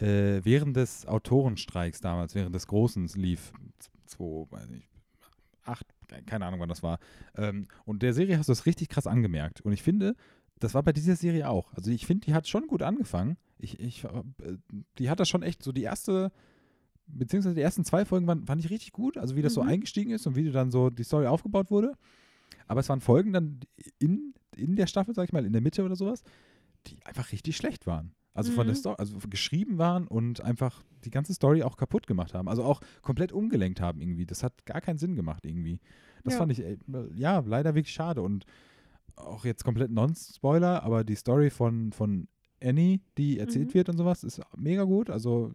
äh, 0.00 0.40
während 0.44 0.76
des 0.76 1.06
Autorenstreiks 1.06 2.00
damals, 2.00 2.34
während 2.34 2.54
des 2.54 2.66
Großen 2.66 3.06
lief, 3.14 3.52
zwei, 4.06 4.46
weiß 4.50 4.68
nicht, 4.70 4.88
acht, 5.64 5.86
keine 6.26 6.46
Ahnung, 6.46 6.60
wann 6.60 6.68
das 6.68 6.82
war. 6.82 6.98
Ähm, 7.36 7.68
und 7.84 8.02
der 8.02 8.12
Serie 8.12 8.36
hast 8.36 8.48
du 8.48 8.52
das 8.52 8.66
richtig 8.66 8.88
krass 8.88 9.06
angemerkt. 9.06 9.60
Und 9.60 9.72
ich 9.72 9.82
finde, 9.82 10.14
das 10.62 10.74
war 10.74 10.82
bei 10.82 10.92
dieser 10.92 11.16
Serie 11.16 11.48
auch. 11.48 11.72
Also 11.74 11.90
ich 11.90 12.06
finde, 12.06 12.26
die 12.26 12.34
hat 12.34 12.48
schon 12.48 12.66
gut 12.66 12.82
angefangen. 12.82 13.36
Ich, 13.58 13.78
ich, 13.80 14.04
äh, 14.04 14.56
die 14.98 15.10
hat 15.10 15.20
das 15.20 15.28
schon 15.28 15.42
echt 15.42 15.62
so 15.62 15.72
die 15.72 15.82
erste 15.82 16.32
beziehungsweise 17.06 17.54
die 17.56 17.60
ersten 17.60 17.84
zwei 17.84 18.04
Folgen 18.04 18.26
waren, 18.26 18.46
fand 18.46 18.64
ich 18.64 18.70
richtig 18.70 18.92
gut, 18.92 19.18
also 19.18 19.36
wie 19.36 19.42
das 19.42 19.54
so 19.54 19.62
Mhm. 19.62 19.68
eingestiegen 19.68 20.12
ist 20.12 20.26
und 20.26 20.36
wie 20.36 20.50
dann 20.50 20.70
so 20.70 20.88
die 20.88 21.02
Story 21.02 21.26
aufgebaut 21.26 21.70
wurde. 21.70 21.94
Aber 22.68 22.80
es 22.80 22.88
waren 22.88 23.00
Folgen 23.00 23.32
dann 23.32 23.60
in, 23.98 24.34
in 24.56 24.76
der 24.76 24.86
Staffel, 24.86 25.14
sag 25.14 25.24
ich 25.24 25.32
mal, 25.32 25.44
in 25.44 25.52
der 25.52 25.60
Mitte 25.60 25.84
oder 25.84 25.96
sowas, 25.96 26.22
die 26.86 27.04
einfach 27.04 27.32
richtig 27.32 27.56
schlecht 27.56 27.86
waren. 27.86 28.14
Also 28.34 28.50
von 28.50 28.66
der 28.66 28.74
Mhm. 28.74 28.78
Story, 28.78 28.96
also 28.98 29.18
geschrieben 29.28 29.76
waren 29.78 30.06
und 30.06 30.40
einfach 30.42 30.82
die 31.04 31.10
ganze 31.10 31.34
Story 31.34 31.62
auch 31.64 31.76
kaputt 31.76 32.06
gemacht 32.06 32.32
haben. 32.34 32.48
Also 32.48 32.64
auch 32.64 32.80
komplett 33.02 33.32
umgelenkt 33.32 33.80
haben 33.80 34.00
irgendwie. 34.00 34.24
Das 34.24 34.42
hat 34.42 34.64
gar 34.64 34.80
keinen 34.80 34.98
Sinn 34.98 35.16
gemacht 35.16 35.44
irgendwie. 35.44 35.80
Das 36.24 36.34
Ja. 36.34 36.38
fand 36.38 36.52
ich, 36.52 36.60
äh, 36.60 36.78
ja, 37.14 37.40
leider 37.44 37.74
wirklich 37.74 37.92
schade. 37.92 38.22
Und 38.22 38.46
auch 39.16 39.44
jetzt 39.44 39.64
komplett 39.64 39.90
Non-Spoiler, 39.90 40.82
aber 40.82 41.04
die 41.04 41.14
Story 41.16 41.50
von, 41.50 41.92
von 41.92 42.28
Annie, 42.62 43.00
die 43.18 43.38
erzählt 43.38 43.68
Mhm. 43.68 43.74
wird 43.74 43.88
und 43.88 43.96
sowas, 43.98 44.22
ist 44.24 44.40
mega 44.56 44.84
gut. 44.84 45.10
Also 45.10 45.52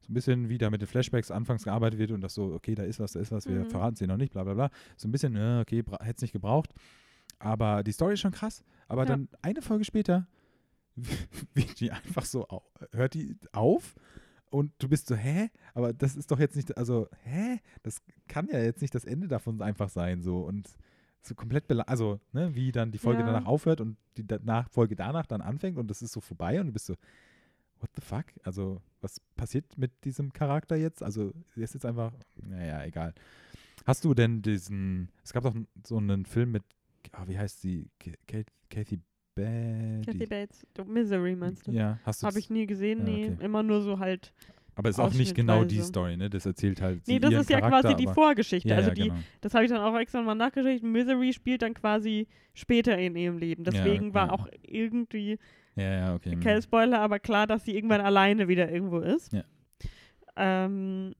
so 0.00 0.08
ein 0.08 0.14
bisschen 0.14 0.48
wie 0.48 0.58
da 0.58 0.70
mit 0.70 0.80
den 0.80 0.86
Flashbacks 0.88 1.30
anfangs 1.30 1.64
gearbeitet 1.64 1.98
wird 1.98 2.12
und 2.12 2.20
das 2.20 2.34
so, 2.34 2.52
okay, 2.54 2.74
da 2.74 2.84
ist 2.84 3.00
was, 3.00 3.12
da 3.12 3.20
ist 3.20 3.32
was, 3.32 3.48
wir 3.48 3.60
Mhm. 3.60 3.66
verraten 3.70 3.94
es 3.94 3.98
dir 3.98 4.06
noch 4.06 4.16
nicht, 4.16 4.32
bla 4.32 4.44
bla 4.44 4.54
bla. 4.54 4.70
So 4.96 5.08
ein 5.08 5.12
bisschen, 5.12 5.34
äh, 5.36 5.60
okay, 5.62 5.78
hätte 6.00 6.16
es 6.16 6.22
nicht 6.22 6.32
gebraucht. 6.32 6.72
Aber 7.38 7.82
die 7.82 7.90
Story 7.92 8.14
ist 8.14 8.20
schon 8.20 8.30
krass. 8.32 8.62
Aber 8.86 9.02
Ja. 9.02 9.06
dann 9.06 9.28
eine 9.42 9.62
Folge 9.62 9.84
später 9.84 10.28
wird 11.54 11.80
die 11.80 11.90
einfach 11.90 12.24
so, 12.24 12.46
au- 12.48 12.62
hört 12.92 13.14
die 13.14 13.36
auf 13.52 13.94
und 14.50 14.72
du 14.78 14.88
bist 14.88 15.06
so, 15.08 15.16
hä? 15.16 15.48
Aber 15.74 15.92
das 15.92 16.14
ist 16.16 16.30
doch 16.30 16.38
jetzt 16.38 16.54
nicht, 16.56 16.76
also, 16.76 17.08
hä? 17.24 17.58
Das 17.82 18.00
kann 18.28 18.48
ja 18.48 18.58
jetzt 18.60 18.80
nicht 18.82 18.94
das 18.94 19.04
Ende 19.04 19.26
davon 19.28 19.60
einfach 19.62 19.88
sein, 19.88 20.22
so 20.22 20.40
und 20.42 20.68
so 21.26 21.34
komplett, 21.34 21.64
also, 21.88 22.20
ne, 22.32 22.54
wie 22.54 22.72
dann 22.72 22.90
die 22.90 22.98
Folge 22.98 23.20
Ja. 23.20 23.26
danach 23.26 23.46
aufhört 23.46 23.80
und 23.80 23.96
die 24.16 24.26
danach, 24.26 24.68
Folge 24.70 24.96
danach 24.96 25.26
dann 25.26 25.40
anfängt 25.40 25.78
und 25.78 25.88
das 25.88 26.02
ist 26.02 26.12
so 26.12 26.20
vorbei 26.20 26.60
und 26.60 26.66
du 26.68 26.72
bist 26.72 26.86
so, 26.86 26.94
what 27.80 27.90
the 27.94 28.00
fuck? 28.02 28.24
Also, 28.44 28.80
was 29.00 29.20
passiert 29.36 29.76
mit 29.76 29.90
diesem 30.04 30.32
Charakter 30.32 30.76
jetzt? 30.76 31.02
Also, 31.02 31.32
der 31.56 31.64
ist 31.64 31.74
jetzt 31.74 31.86
einfach, 31.86 32.12
naja, 32.42 32.84
egal. 32.84 33.14
Hast 33.84 34.04
du 34.04 34.14
denn 34.14 34.42
diesen, 34.42 35.10
es 35.24 35.32
gab 35.32 35.42
doch 35.44 35.54
so 35.86 35.96
einen 35.98 36.24
Film 36.26 36.52
mit, 36.52 36.62
ah, 37.12 37.24
wie 37.26 37.38
heißt 37.38 37.60
sie? 37.60 37.88
Kathy 38.68 39.00
Bates? 39.34 40.06
Kathy 40.06 40.26
Bates, 40.26 40.66
Misery 40.86 41.34
meinst 41.34 41.66
du? 41.66 41.72
Ja, 41.72 41.98
hast 42.04 42.22
du 42.22 42.26
Habe 42.26 42.38
ich 42.38 42.50
nie 42.50 42.66
gesehen, 42.66 43.00
Ja, 43.00 43.04
nee. 43.04 43.30
okay. 43.32 43.44
Immer 43.44 43.62
nur 43.62 43.82
so 43.82 43.98
halt. 43.98 44.32
Aber 44.74 44.88
es 44.88 44.96
ist 44.96 45.00
auch 45.00 45.12
nicht 45.12 45.34
genau 45.34 45.64
die. 45.64 45.80
Story, 45.80 46.16
ne? 46.16 46.30
Das 46.30 46.46
erzählt 46.46 46.80
halt 46.80 47.06
Nee, 47.06 47.18
das 47.18 47.32
ist 47.34 47.50
ja 47.50 47.60
Charakter, 47.60 47.90
quasi 47.90 47.96
die 47.96 48.06
Vorgeschichte. 48.12 48.68
Ja, 48.70 48.76
also 48.76 48.88
ja, 48.88 48.94
die, 48.94 49.02
genau. 49.02 49.14
das 49.42 49.54
habe 49.54 49.64
ich 49.64 49.70
dann 49.70 49.80
auch 49.80 49.98
extra 49.98 50.22
mal 50.22 50.34
nachgeschaut. 50.34 50.82
Misery 50.82 51.32
spielt 51.32 51.62
dann 51.62 51.74
quasi 51.74 52.26
später 52.54 52.96
in 52.96 53.14
ihrem 53.16 53.38
Leben. 53.38 53.64
Deswegen 53.64 54.08
Ja, 54.08 54.14
war 54.14 54.32
auch 54.32 54.48
irgendwie 54.62 55.38
Ja, 55.76 55.92
ja, 55.94 56.14
okay. 56.14 56.36
kein 56.42 56.56
mhm. 56.56 56.62
Spoiler, 56.62 57.00
aber 57.00 57.18
klar, 57.18 57.46
dass 57.46 57.64
sie 57.64 57.74
irgendwann 57.76 58.00
alleine 58.00 58.48
wieder 58.48 58.70
irgendwo 58.70 59.00
ist. 59.00 59.32
Ähm, 60.36 61.14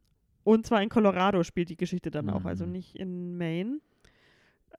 und 0.44 0.66
zwar 0.66 0.82
in 0.82 0.88
Colorado 0.88 1.42
spielt 1.44 1.68
die 1.68 1.76
Geschichte 1.76 2.10
dann 2.10 2.30
auch, 2.30 2.44
also 2.44 2.64
Mhm. 2.66 2.72
nicht 2.72 2.96
in 2.96 3.36
Maine. 3.36 3.80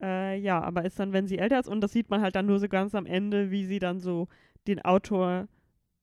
Äh, 0.02 0.38
ja, 0.40 0.60
aber 0.60 0.84
ist 0.84 0.98
dann, 0.98 1.12
wenn 1.12 1.26
sie 1.28 1.38
älter 1.38 1.60
ist, 1.60 1.68
und 1.68 1.80
das 1.80 1.92
sieht 1.92 2.10
man 2.10 2.20
halt 2.20 2.34
dann 2.34 2.46
nur 2.46 2.58
so 2.58 2.68
ganz 2.68 2.94
am 2.94 3.06
Ende, 3.06 3.50
wie 3.52 3.64
sie 3.64 3.78
dann 3.78 4.00
so 4.00 4.28
den 4.66 4.84
Autor 4.84 5.46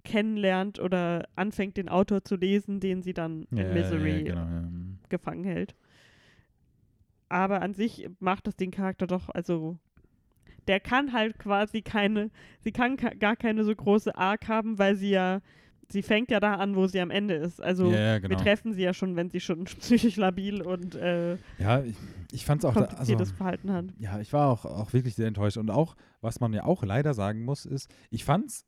kennenlernt 0.04 0.80
oder 0.80 1.28
anfängt, 1.36 1.78
den 1.78 1.90
Autor 1.90 2.24
zu 2.24 2.36
lesen, 2.36 2.80
den 2.80 3.02
sie 3.02 3.14
dann 3.14 3.48
Ja, 3.52 3.64
in 3.64 3.74
Misery 3.74 4.18
ja, 4.20 4.24
genau, 4.24 4.42
ja. 4.42 4.62
mhm. 4.62 5.00
gefangen 5.10 5.44
hält. 5.44 5.76
Aber 7.30 7.62
an 7.62 7.74
sich 7.74 8.10
macht 8.20 8.48
das 8.48 8.56
den 8.58 8.72
Charakter 8.72 9.08
doch, 9.08 9.30
also 9.30 9.78
der 10.68 10.80
kann 10.80 11.14
halt 11.14 11.40
quasi 11.40 11.82
keine, 11.82 12.30
sie 12.60 12.72
kann 12.72 12.98
ka- 12.98 13.14
gar 13.18 13.36
keine 13.36 13.64
so 13.64 13.74
große 13.74 14.16
Arc 14.16 14.48
haben, 14.48 14.78
weil 14.78 14.96
sie 14.96 15.12
ja, 15.12 15.40
sie 15.90 16.02
fängt 16.04 16.30
ja 16.30 16.40
da 16.40 16.56
an, 16.56 16.76
wo 16.76 16.88
sie 16.88 17.00
am 17.00 17.10
Ende 17.10 17.36
ist. 17.36 17.62
Also 17.62 17.92
ja, 17.92 18.20
genau. 18.20 18.30
wir 18.30 18.38
treffen 18.38 18.74
sie 18.74 18.82
ja 18.84 18.94
schon, 18.94 19.16
wenn 19.16 19.30
sie 19.30 19.40
schon 19.40 19.64
psychisch 19.80 20.18
labil 20.18 20.62
und 20.62 20.96
äh, 20.96 21.38
Ja, 21.58 21.82
ich, 21.84 21.96
ich 22.32 22.46
fand 22.46 22.64
es 22.64 22.66
auch, 22.70 22.74
da, 22.74 22.82
also, 22.82 22.90
kompliziertes 22.90 23.32
Verhalten 23.32 23.72
hat. 23.72 23.86
ja, 23.98 24.20
ich 24.20 24.34
war 24.34 24.50
auch, 24.50 24.66
auch 24.66 24.92
wirklich 24.94 25.16
sehr 25.16 25.28
enttäuscht. 25.28 25.58
Und 25.58 25.72
auch, 25.72 25.96
was 26.20 26.40
man 26.42 26.54
ja 26.54 26.66
auch 26.66 26.84
leider 26.84 27.14
sagen 27.14 27.44
muss, 27.44 27.66
ist, 27.66 27.90
ich 28.10 28.24
fand 28.26 28.48
es 28.48 28.66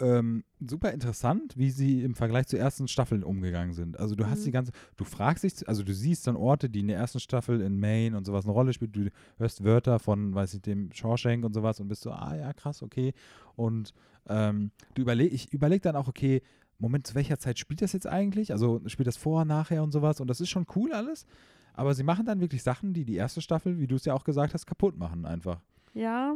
ähm, 0.00 0.44
super 0.60 0.92
interessant, 0.92 1.56
wie 1.56 1.70
sie 1.70 2.02
im 2.02 2.14
Vergleich 2.14 2.46
zur 2.46 2.58
ersten 2.58 2.88
Staffel 2.88 3.22
umgegangen 3.24 3.72
sind. 3.74 3.98
Also 3.98 4.14
du 4.14 4.26
hast 4.26 4.40
Mhm. 4.40 4.44
die 4.44 4.50
ganze, 4.52 4.72
du 4.96 5.04
fragst 5.04 5.44
dich, 5.44 5.68
also 5.68 5.82
du 5.82 5.92
siehst 5.92 6.26
dann 6.26 6.36
Orte, 6.36 6.70
die 6.70 6.80
in 6.80 6.88
der 6.88 6.96
ersten 6.98 7.20
Staffel 7.20 7.60
in 7.60 7.78
Maine 7.80 8.16
und 8.16 8.24
sowas 8.24 8.44
eine 8.44 8.52
Rolle 8.52 8.72
spielen. 8.72 8.92
Du 8.92 9.10
hörst 9.38 9.64
Wörter 9.64 9.98
von, 9.98 10.34
weiß 10.34 10.54
ich, 10.54 10.62
dem 10.62 10.90
Shawshank 10.92 11.44
und 11.44 11.52
sowas 11.54 11.80
und 11.80 11.88
bist 11.88 12.02
so, 12.02 12.10
ah 12.10 12.36
ja, 12.36 12.52
krass, 12.52 12.82
okay. 12.82 13.12
Und 13.56 13.92
ähm, 14.28 14.70
du 14.94 15.02
überleg, 15.02 15.32
ich 15.32 15.52
überlege 15.52 15.80
dann 15.80 15.96
auch, 15.96 16.08
okay, 16.08 16.42
Moment, 16.78 17.06
zu 17.08 17.14
welcher 17.16 17.38
Zeit 17.38 17.58
spielt 17.58 17.82
das 17.82 17.92
jetzt 17.92 18.06
eigentlich? 18.06 18.52
Also 18.52 18.80
spielt 18.86 19.08
das 19.08 19.16
vor, 19.16 19.44
nachher 19.44 19.82
und 19.82 19.90
sowas 19.90 20.20
und 20.20 20.28
das 20.28 20.40
ist 20.40 20.48
schon 20.50 20.66
cool 20.76 20.92
alles. 20.92 21.26
Aber 21.74 21.94
sie 21.94 22.02
machen 22.04 22.24
dann 22.26 22.40
wirklich 22.40 22.62
Sachen, 22.62 22.92
die 22.92 23.04
die 23.04 23.16
erste 23.16 23.40
Staffel, 23.40 23.78
wie 23.78 23.86
du 23.86 23.96
es 23.96 24.04
ja 24.04 24.14
auch 24.14 24.24
gesagt 24.24 24.54
hast, 24.54 24.66
kaputt 24.66 24.96
machen 24.96 25.24
einfach. 25.26 25.60
Ja, 25.94 26.34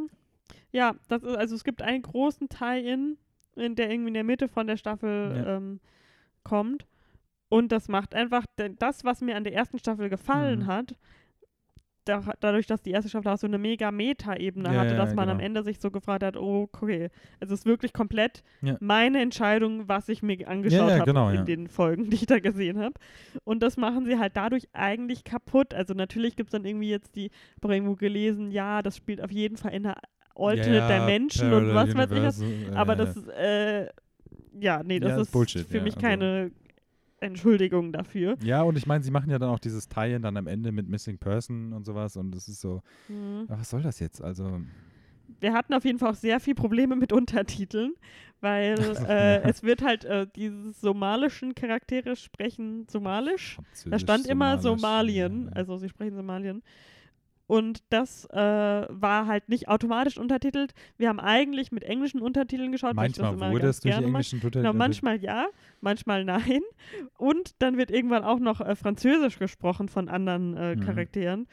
ja, 0.71 0.95
das 1.07 1.23
ist, 1.23 1.35
also 1.35 1.55
es 1.55 1.63
gibt 1.63 1.81
einen 1.81 2.01
großen 2.01 2.49
Tie-In, 2.49 2.83
in 2.85 3.17
der 3.55 3.89
irgendwie 3.91 4.09
in 4.09 4.13
der 4.13 4.23
Mitte 4.23 4.47
von 4.47 4.67
der 4.67 4.77
Staffel 4.77 5.33
Ja. 5.35 5.57
ähm, 5.57 5.79
kommt. 6.43 6.85
Und 7.49 7.71
das 7.71 7.87
macht 7.87 8.15
einfach 8.15 8.45
das, 8.79 9.03
was 9.05 9.21
mir 9.21 9.35
an 9.35 9.43
der 9.43 9.53
ersten 9.53 9.77
Staffel 9.77 10.09
gefallen 10.09 10.61
Mhm. 10.61 10.67
hat, 10.67 10.95
da, 12.05 12.21
dadurch, 12.41 12.67
dass 12.67 12.81
die 12.81 12.91
erste 12.91 13.07
Staffel 13.09 13.29
auch 13.29 13.37
so 13.37 13.47
eine 13.47 13.57
mega 13.57 13.89
Meta-Ebene 13.89 14.73
Ja, 14.73 14.79
hatte, 14.81 14.91
ja, 14.91 14.97
dass 14.97 15.13
man 15.15 15.29
am 15.29 15.37
genau. 15.37 15.45
Ende 15.45 15.63
sich 15.63 15.79
so 15.79 15.89
gefragt 15.89 16.21
hat, 16.23 16.35
oh, 16.35 16.63
okay, 16.73 17.09
es 17.39 17.49
ist 17.49 17.65
wirklich 17.65 17.93
komplett 17.93 18.43
Ja. 18.61 18.75
meine 18.81 19.21
Entscheidung, 19.21 19.87
was 19.87 20.09
ich 20.09 20.21
mir 20.21 20.45
angeschaut 20.49 20.89
ja, 20.89 20.95
habe 20.95 21.05
genau, 21.05 21.29
in 21.29 21.35
ja. 21.35 21.43
den 21.43 21.67
Folgen, 21.69 22.09
die 22.09 22.15
ich 22.15 22.25
da 22.25 22.39
gesehen 22.39 22.79
habe. 22.79 22.95
Und 23.45 23.63
das 23.63 23.77
machen 23.77 24.05
sie 24.05 24.19
halt 24.19 24.35
dadurch 24.35 24.67
eigentlich 24.73 25.23
kaputt. 25.23 25.73
Also 25.73 25.93
natürlich 25.93 26.35
gibt 26.35 26.49
es 26.49 26.51
dann 26.51 26.65
irgendwie 26.65 26.89
jetzt 26.89 27.15
die, 27.15 27.27
ich 27.27 27.63
habe 27.63 27.73
irgendwo 27.73 27.95
gelesen, 27.95 28.51
ja, 28.51 28.81
das 28.81 28.97
spielt 28.97 29.21
auf 29.21 29.31
jeden 29.31 29.55
Fall 29.55 29.71
in 29.73 29.85
einer 29.85 29.95
Alternate 30.35 30.75
Ja, 30.75 30.99
Dimension 31.05 31.53
und 31.53 31.73
was 31.75 31.95
weiß 31.95 32.11
ich 32.11 32.67
was. 32.69 32.75
Aber 32.75 32.95
das 32.95 33.15
ist, 33.15 33.27
äh, 33.29 33.87
ja, 34.59 34.81
nee, 34.83 34.99
das 34.99 35.09
Ja, 35.11 35.15
ist 35.17 35.27
ist 35.27 35.31
Bullshit, 35.31 35.65
für 35.67 35.81
mich 35.81 35.95
also- 35.95 36.05
keine 36.07 36.51
Entschuldigung 37.19 37.91
dafür. 37.93 38.35
Ja, 38.43 38.63
und 38.63 38.77
ich 38.77 38.85
meine, 38.85 39.03
sie 39.03 39.11
machen 39.11 39.29
ja 39.29 39.39
dann 39.39 39.49
auch 39.49 39.59
dieses 39.59 39.87
Tie-In 39.87 40.21
dann 40.21 40.35
am 40.35 40.47
Ende 40.47 40.71
mit 40.71 40.89
Missing 40.89 41.17
Person 41.17 41.71
und 41.73 41.85
sowas 41.85 42.17
und 42.17 42.35
es 42.35 42.47
ist 42.47 42.59
so, 42.61 42.81
Mhm. 43.07 43.45
ja, 43.49 43.59
was 43.59 43.69
soll 43.69 43.81
das 43.81 43.99
jetzt? 43.99 44.21
Also, 44.21 44.59
Wir 45.39 45.53
hatten 45.53 45.73
auf 45.73 45.85
jeden 45.85 45.99
Fall 45.99 46.11
auch 46.11 46.15
sehr 46.15 46.39
viel 46.39 46.53
Probleme 46.53 46.95
mit 46.97 47.13
Untertiteln, 47.13 47.93
weil 48.41 48.75
äh, 49.09 49.41
es 49.43 49.63
wird 49.63 49.81
halt 49.81 50.03
äh, 50.05 50.27
diese 50.35 50.73
somalischen 50.73 51.55
Charaktere 51.55 52.15
sprechen 52.17 52.85
Somalisch. 52.89 53.57
Da 53.85 53.99
stand 53.99 54.27
immer 54.27 54.57
Somalisch, 54.59 54.81
Somalien, 54.81 55.45
ja. 55.45 55.51
also 55.53 55.77
sie 55.77 55.87
sprechen 55.89 56.15
Somalien. 56.15 56.61
Und 57.45 57.83
das 57.89 58.25
äh, 58.31 58.37
war 58.37 59.27
halt 59.27 59.49
nicht 59.49 59.67
automatisch 59.67 60.17
untertitelt. 60.17 60.73
Wir 60.97 61.09
haben 61.09 61.19
eigentlich 61.19 61.71
mit 61.71 61.83
englischen 61.83 62.21
Untertiteln 62.21 62.71
geschaut. 62.71 62.95
weil 62.95 63.07
ich 63.09 63.13
das 63.13 63.23
Manchmal 63.23 63.47
immer 63.47 63.53
wurde 63.53 63.67
es 63.67 63.79
durch 63.81 63.95
englischen 63.95 64.39
Tutel. 64.41 64.61
Genau, 64.61 64.73
manchmal 64.73 65.17
ja, 65.21 65.47
manchmal 65.81 66.23
nein. 66.25 66.61
Und 67.17 67.61
dann 67.61 67.77
wird 67.77 67.91
irgendwann 67.91 68.23
auch 68.23 68.39
noch 68.39 68.61
äh, 68.61 68.75
Französisch 68.75 69.39
gesprochen 69.39 69.89
von 69.89 70.07
anderen 70.09 70.55
äh, 70.55 70.75
Mhm. 70.75 70.79
Charakteren. 70.81 71.47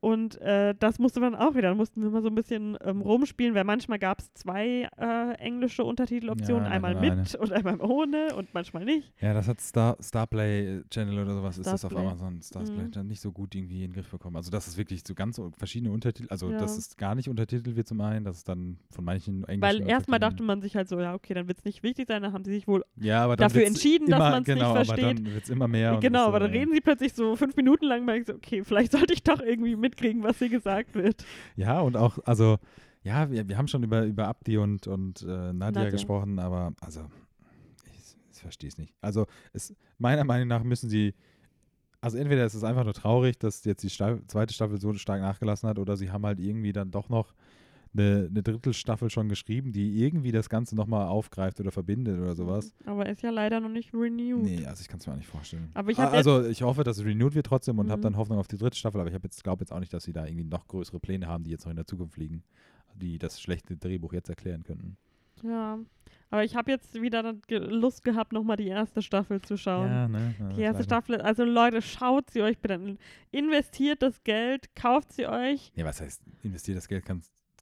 Und 0.00 0.40
äh, 0.40 0.74
das 0.78 0.98
musste 1.00 1.18
man 1.20 1.34
auch 1.34 1.54
wieder, 1.54 1.68
da 1.70 1.74
mussten 1.74 2.02
wir 2.02 2.10
mal 2.10 2.22
so 2.22 2.28
ein 2.28 2.34
bisschen 2.34 2.76
ähm, 2.84 3.00
rumspielen, 3.00 3.54
weil 3.54 3.64
manchmal 3.64 3.98
gab 3.98 4.20
es 4.20 4.32
zwei 4.34 4.88
äh, 4.96 5.34
englische 5.38 5.82
Untertiteloptionen, 5.82 6.64
Ja, 6.66 6.70
einmal 6.70 6.94
dann 6.94 7.18
mit 7.20 7.34
und 7.34 7.52
einmal 7.52 7.80
ohne 7.80 8.34
und 8.36 8.54
manchmal 8.54 8.84
nicht. 8.84 9.12
Ja, 9.20 9.34
das 9.34 9.48
hat 9.48 9.60
Star, 9.60 9.96
Starplay 10.00 10.82
Channel 10.90 11.18
oder 11.20 11.34
sowas, 11.34 11.58
ist 11.58 11.66
das 11.66 11.84
auf 11.84 11.90
Starplay. 11.90 12.08
Amazon 12.10 12.40
Starplay 12.42 12.82
Mhm. 12.84 12.90
dann 12.92 13.06
nicht 13.08 13.20
so 13.20 13.32
gut 13.32 13.54
irgendwie 13.54 13.82
in 13.82 13.90
den 13.90 13.94
Griff 13.94 14.08
bekommen. 14.10 14.36
Also, 14.36 14.50
dass 14.50 14.66
es 14.68 14.76
wirklich 14.76 15.02
so 15.06 15.14
ganz 15.14 15.40
verschiedene 15.56 15.90
Untertitel, 15.92 16.28
also 16.30 16.50
Ja. 16.50 16.58
dass 16.58 16.76
es 16.78 16.96
gar 16.96 17.14
nicht 17.14 17.28
untertitelt 17.28 17.74
wird 17.76 17.88
zum 17.88 18.00
einen, 18.00 18.24
dass 18.24 18.36
es 18.38 18.44
dann 18.44 18.78
von 18.90 19.04
manchen 19.04 19.44
englischen 19.48 19.80
Weil 19.80 19.88
erstmal 19.88 20.20
dachte 20.20 20.42
man 20.42 20.60
sich 20.60 20.76
halt 20.76 20.88
so, 20.88 21.00
ja, 21.00 21.14
okay, 21.14 21.34
dann 21.34 21.48
wird 21.48 21.58
es 21.58 21.64
nicht 21.64 21.82
wichtig 21.82 22.06
sein, 22.08 22.22
dann 22.22 22.32
haben 22.32 22.44
sie 22.44 22.52
sich 22.52 22.68
wohl 22.68 22.84
ja, 23.00 23.24
aber 23.24 23.36
dann 23.36 23.48
dafür 23.48 23.66
entschieden, 23.66 24.06
dass 24.08 24.18
immer, 24.18 24.30
man's 24.30 24.46
nicht 24.46 24.56
genau, 24.56 24.74
versteht. 24.74 25.04
Aber 25.04 25.14
dann 25.14 25.24
wird 25.34 25.44
es 25.44 25.50
immer 25.50 25.68
mehr. 25.68 25.98
genau, 26.00 26.22
ist 26.22 26.28
aber 26.28 26.40
dann 26.40 26.52
ja. 26.52 26.60
reden 26.60 26.72
sie 26.72 26.80
plötzlich 26.80 27.14
so 27.14 27.34
fünf 27.36 27.56
Minuten 27.56 27.86
lang, 27.86 28.06
weil 28.06 28.20
ich 28.20 28.26
so, 28.26 28.34
okay, 28.34 28.62
vielleicht 28.64 28.92
sollte 28.92 29.12
ich 29.12 29.22
doch 29.22 29.40
irgendwie 29.40 29.76
mitkriegen, 29.88 30.22
was 30.22 30.38
hier 30.38 30.48
gesagt 30.48 30.94
wird. 30.94 31.24
Ja, 31.56 31.80
und 31.80 31.96
auch, 31.96 32.18
also, 32.24 32.58
ja, 33.02 33.30
wir, 33.30 33.48
wir 33.48 33.56
haben 33.56 33.68
schon 33.68 33.82
über, 33.82 34.04
über 34.04 34.28
Abdi 34.28 34.58
und, 34.58 34.86
und 34.86 35.22
äh, 35.22 35.26
Nadia, 35.26 35.52
Nadia. 35.52 35.90
gesprochen, 35.90 36.38
aber 36.38 36.72
also, 36.80 37.06
ich, 37.86 38.16
ich 38.32 38.40
verstehe 38.40 38.68
es 38.68 38.78
nicht. 38.78 38.94
Also, 39.00 39.26
es, 39.52 39.74
meiner 39.98 40.24
Meinung 40.24 40.48
nach 40.48 40.62
müssen 40.62 40.90
sie, 40.90 41.14
also 42.00 42.18
entweder 42.18 42.44
ist 42.44 42.54
es 42.54 42.64
einfach 42.64 42.84
nur 42.84 42.94
traurig, 42.94 43.38
dass 43.38 43.64
jetzt 43.64 43.82
die 43.82 43.90
Staff, 43.90 44.20
zweite 44.26 44.54
Staffel 44.54 44.80
so 44.80 44.92
stark 44.94 45.20
nachgelassen 45.20 45.68
hat, 45.68 45.78
oder 45.78 45.96
sie 45.96 46.10
haben 46.10 46.24
halt 46.26 46.38
irgendwie 46.38 46.72
dann 46.72 46.90
doch 46.90 47.08
noch 47.08 47.34
eine, 47.94 48.28
eine 48.30 48.42
Drittelstaffel 48.42 49.10
schon 49.10 49.28
geschrieben, 49.28 49.72
die 49.72 50.02
irgendwie 50.02 50.32
das 50.32 50.48
Ganze 50.48 50.76
nochmal 50.76 51.06
aufgreift 51.08 51.58
oder 51.60 51.70
verbindet 51.70 52.18
oder 52.20 52.34
sowas. 52.34 52.72
Aber 52.84 53.08
ist 53.08 53.22
ja 53.22 53.30
leider 53.30 53.60
noch 53.60 53.68
nicht 53.70 53.92
renewed. 53.94 54.42
Nee, 54.42 54.66
also 54.66 54.80
ich 54.82 54.88
kann 54.88 55.00
es 55.00 55.06
mir 55.06 55.12
auch 55.14 55.16
nicht 55.18 55.28
vorstellen. 55.28 55.70
Aber 55.74 55.90
ich 55.90 55.98
Ah, 55.98 56.08
also 56.08 56.44
ich 56.46 56.62
hoffe, 56.62 56.84
dass 56.84 56.98
es 56.98 57.04
renewed 57.04 57.34
wird 57.34 57.46
trotzdem 57.46 57.78
und 57.78 57.90
habe 57.90 57.98
Mhm. 58.00 58.02
dann 58.04 58.16
Hoffnung 58.16 58.38
auf 58.38 58.48
die 58.48 58.58
dritte 58.58 58.76
Staffel, 58.76 59.00
aber 59.00 59.10
ich 59.10 59.16
jetzt 59.22 59.42
glaube 59.42 59.62
jetzt 59.62 59.72
auch 59.72 59.80
nicht, 59.80 59.92
dass 59.92 60.04
sie 60.04 60.12
da 60.12 60.26
irgendwie 60.26 60.44
noch 60.44 60.66
größere 60.68 61.00
Pläne 61.00 61.26
haben, 61.26 61.44
die 61.44 61.50
jetzt 61.50 61.64
noch 61.64 61.70
in 61.70 61.76
der 61.76 61.86
Zukunft 61.86 62.16
liegen, 62.18 62.42
die 62.94 63.18
das 63.18 63.40
schlechte 63.40 63.76
Drehbuch 63.76 64.12
jetzt 64.12 64.28
erklären 64.28 64.62
könnten. 64.64 64.96
Ja. 65.42 65.78
Aber 66.30 66.44
ich 66.44 66.56
habe 66.56 66.70
jetzt 66.70 67.00
wieder 67.00 67.34
Lust 67.48 68.04
gehabt, 68.04 68.32
nochmal 68.32 68.56
die 68.58 68.66
erste 68.66 69.00
Staffel 69.00 69.40
zu 69.40 69.56
schauen. 69.56 69.88
ne? 70.10 70.34
ja, 70.38 70.48
Die 70.50 70.60
erste 70.60 70.82
Staffel, 70.84 71.20
also 71.22 71.42
Leute, 71.44 71.80
schaut 71.80 72.28
sie 72.30 72.42
euch 72.42 72.58
bitte 72.58 72.74
an. 72.74 72.98
Investiert 73.30 74.02
das 74.02 74.22
Geld, 74.24 74.74
kauft 74.74 75.12
sie 75.12 75.26
euch. 75.26 75.72
Ja, 75.74 75.84
was 75.86 76.00
heißt, 76.02 76.22
investiert 76.42 76.76
das 76.76 76.86
Geld, 76.88 77.06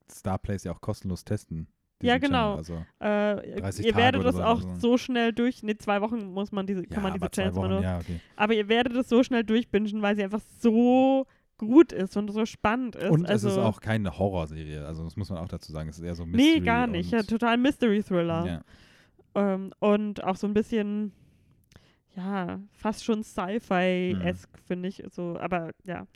kann 0.08 0.16
Starplays 0.18 0.64
ja 0.64 0.72
auch 0.72 0.80
kostenlos 0.80 1.24
testen. 1.24 1.68
Ja, 2.02 2.18
genau. 2.18 2.56
Channel, 2.62 2.84
Also, 2.98 3.52
Äh, 3.54 3.60
30 3.60 3.86
ihr 3.86 3.92
Tage 3.92 4.02
werdet 4.02 4.24
das 4.26 4.34
so, 4.36 4.42
auch 4.42 4.56
also. 4.64 4.74
so 4.74 4.98
schnell 4.98 5.32
durch. 5.32 5.62
Ne, 5.62 5.78
zwei 5.78 6.02
Wochen 6.02 6.26
muss 6.26 6.52
man 6.52 6.66
diese, 6.66 6.82
ja, 6.82 6.86
kann 6.88 7.02
man 7.02 7.14
diese 7.14 7.54
Wochen, 7.54 7.70
nur. 7.70 7.82
ja, 7.82 7.98
okay. 7.98 8.20
Aber 8.36 8.52
ihr 8.54 8.68
werdet 8.68 8.94
es 8.96 9.08
so 9.08 9.22
schnell 9.22 9.44
durchbingen, 9.44 10.02
weil 10.02 10.14
sie 10.14 10.22
einfach 10.24 10.42
so 10.60 11.26
gut 11.56 11.92
ist 11.92 12.14
und 12.18 12.30
so 12.30 12.44
spannend 12.44 12.96
ist. 12.96 13.10
Und 13.10 13.26
also, 13.26 13.48
es 13.48 13.54
ist 13.54 13.58
auch 13.58 13.80
keine 13.80 14.18
Horrorserie, 14.18 14.84
also 14.84 15.04
das 15.04 15.16
muss 15.16 15.30
man 15.30 15.38
auch 15.38 15.48
dazu 15.48 15.72
sagen. 15.72 15.88
Es 15.88 15.96
ist 15.98 16.04
eher 16.04 16.14
so 16.14 16.26
Mystery 16.26 16.58
Nee, 16.58 16.60
gar 16.60 16.86
nicht. 16.86 17.10
Ja, 17.12 17.22
total 17.22 17.56
Mystery-Thriller. 17.56 18.46
ja. 18.46 18.62
Ähm, 19.34 19.72
und 19.80 20.22
auch 20.22 20.36
so 20.36 20.46
ein 20.46 20.52
bisschen, 20.54 21.12
ja, 22.14 22.60
fast 22.72 23.04
schon 23.04 23.22
Sci-Fi-esque, 23.22 24.58
finde 24.66 24.88
ich. 24.88 25.02
So, 25.10 25.38
aber 25.38 25.70
ja. 25.84 26.06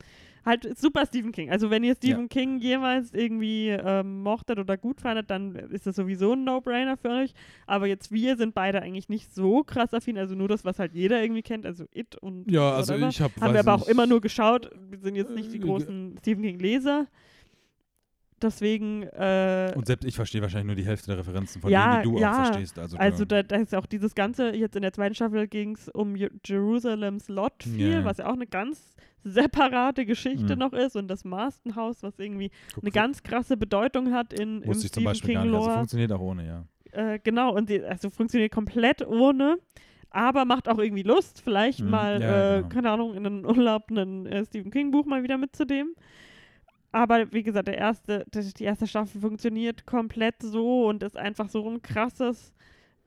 Halt 0.44 0.78
super 0.78 1.04
Stephen 1.06 1.32
King. 1.32 1.50
Also 1.50 1.70
wenn 1.70 1.84
ihr 1.84 1.94
Stephen 1.94 2.28
King 2.28 2.58
jemals 2.58 3.12
irgendwie 3.12 3.68
ähm, 3.68 4.22
mochtet 4.22 4.58
oder 4.58 4.76
gut 4.76 5.00
fandet, 5.00 5.30
dann 5.30 5.54
ist 5.54 5.86
das 5.86 5.96
sowieso 5.96 6.32
ein 6.32 6.44
No-Brainer 6.44 6.96
für 6.96 7.10
euch. 7.10 7.34
Aber 7.66 7.86
jetzt 7.86 8.10
wir 8.10 8.36
sind 8.36 8.54
beide 8.54 8.80
eigentlich 8.82 9.08
nicht 9.08 9.34
so 9.34 9.62
krass 9.64 9.92
affin. 9.92 10.16
Also 10.18 10.34
nur 10.34 10.48
das, 10.48 10.64
was 10.64 10.78
halt 10.78 10.94
jeder 10.94 11.22
irgendwie 11.22 11.42
kennt, 11.42 11.66
also 11.66 11.84
It 11.92 12.16
und 12.16 12.50
Ja, 12.50 12.72
also 12.72 12.94
whatever. 12.94 13.08
ich 13.08 13.20
habe 13.20 13.34
Haben 13.40 13.52
wir 13.52 13.60
aber 13.60 13.74
auch 13.74 13.86
immer 13.88 14.06
nur 14.06 14.20
geschaut. 14.20 14.70
Wir 14.88 14.98
sind 14.98 15.14
jetzt 15.14 15.30
nicht 15.32 15.52
die 15.52 15.58
Äh, 15.58 15.60
großen 15.60 16.16
Stephen 16.20 16.42
King-Leser. 16.42 17.06
Deswegen, 18.42 19.02
äh, 19.02 19.72
Und 19.76 19.86
selbst 19.86 20.04
ich 20.06 20.16
verstehe 20.16 20.40
wahrscheinlich 20.40 20.66
nur 20.66 20.76
die 20.76 20.86
Hälfte 20.86 21.08
der 21.08 21.18
Referenzen 21.18 21.60
von 21.60 21.70
Ja, 21.70 22.00
denen, 22.00 22.02
die 22.14 22.16
du 22.16 22.22
ja. 22.22 22.30
auch 22.32 22.46
verstehst. 22.46 22.78
Also, 22.78 22.96
Also 22.96 23.24
da, 23.24 23.42
da 23.42 23.56
ist 23.56 23.74
auch 23.74 23.86
dieses 23.86 24.14
Ganze, 24.14 24.54
jetzt 24.54 24.76
in 24.76 24.82
der 24.82 24.92
zweiten 24.92 25.14
Staffel 25.14 25.46
ging 25.46 25.74
es 25.74 25.88
um 25.90 26.16
Jerusalems 26.46 27.28
Lot 27.28 27.62
viel, 27.62 27.90
Ja. 27.92 28.04
was 28.04 28.18
ja 28.18 28.26
auch 28.28 28.34
eine 28.34 28.46
ganz 28.46 28.96
separate 29.22 30.06
Geschichte 30.06 30.54
Mhm. 30.54 30.58
noch 30.58 30.72
ist 30.72 30.96
und 30.96 31.08
das 31.08 31.24
Marston-Haus, 31.24 32.02
was 32.02 32.18
irgendwie 32.18 32.50
guck, 32.74 32.82
eine 32.84 32.90
ganz 32.90 33.22
krasse 33.22 33.56
Bedeutung 33.56 34.12
hat 34.12 34.32
in, 34.32 34.66
wusste 34.66 34.86
ich 34.86 34.92
zum 34.92 35.04
Beispiel 35.04 35.34
gar 35.34 35.44
nicht. 35.44 35.54
Also 35.54 35.70
funktioniert 35.70 36.12
auch 36.12 36.20
ohne, 36.20 36.46
ja. 36.46 36.64
äh, 36.92 37.18
genau, 37.22 37.54
und 37.54 37.68
die, 37.68 37.82
also 37.82 38.08
funktioniert 38.08 38.50
komplett 38.52 39.06
ohne, 39.06 39.58
aber 40.08 40.46
macht 40.46 40.68
auch 40.68 40.78
irgendwie 40.78 41.02
Lust, 41.02 41.42
vielleicht 41.42 41.80
Mhm, 41.82 41.90
mal, 41.90 42.20
ja, 42.22 42.54
äh, 42.54 42.56
genau. 42.62 42.68
keine 42.70 42.90
Ahnung, 42.90 43.14
in 43.14 43.26
einen 43.26 43.44
Urlaub 43.44 43.90
ein 43.90 44.24
äh, 44.26 44.44
Stephen 44.46 44.70
King-Buch 44.70 45.04
mal 45.04 45.22
wieder 45.22 45.36
mitzunehmen. 45.36 45.94
Aber 46.92 47.32
wie 47.32 47.42
gesagt, 47.42 47.68
der 47.68 47.78
erste, 47.78 48.26
die 48.34 48.64
erste 48.64 48.86
Staffel 48.86 49.20
funktioniert 49.20 49.86
komplett 49.86 50.42
so 50.42 50.88
und 50.88 51.02
ist 51.02 51.16
einfach 51.16 51.48
so 51.48 51.68
ein 51.68 51.82
krasses 51.82 52.52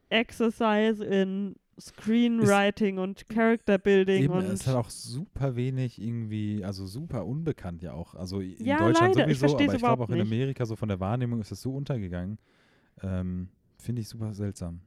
Exercise 0.09 1.03
in 1.03 1.55
Screenwriting 1.79 2.99
und 2.99 3.27
Character 3.29 3.77
Building 3.79 4.23
Eben, 4.23 4.33
und 4.33 4.45
es 4.45 4.67
hat 4.67 4.75
auch 4.75 4.89
super 4.89 5.55
wenig 5.55 5.99
irgendwie, 6.01 6.63
also 6.63 6.85
super 6.85 7.25
unbekannt 7.25 7.81
ja 7.81 7.93
auch. 7.93 8.13
Also 8.15 8.41
in 8.41 8.63
Ja, 8.63 8.77
Deutschland 8.77 9.15
leider, 9.15 9.29
ich 9.31 9.39
sowieso, 9.39 9.57
versteh's 9.57 9.69
aber 9.69 9.75
ich 9.77 9.81
glaube 9.83 10.03
auch 10.03 10.09
in. 10.09 10.21
Amerika 10.21 10.65
so 10.65 10.75
von 10.75 10.87
der 10.89 10.99
Wahrnehmung 10.99 11.41
ist 11.41 11.51
es 11.51 11.61
so 11.61 11.75
untergegangen. 11.75 12.37
Ähm, 13.01 13.49
Finde 13.79 14.01
ich 14.01 14.07
super 14.07 14.33
seltsam. 14.33 14.81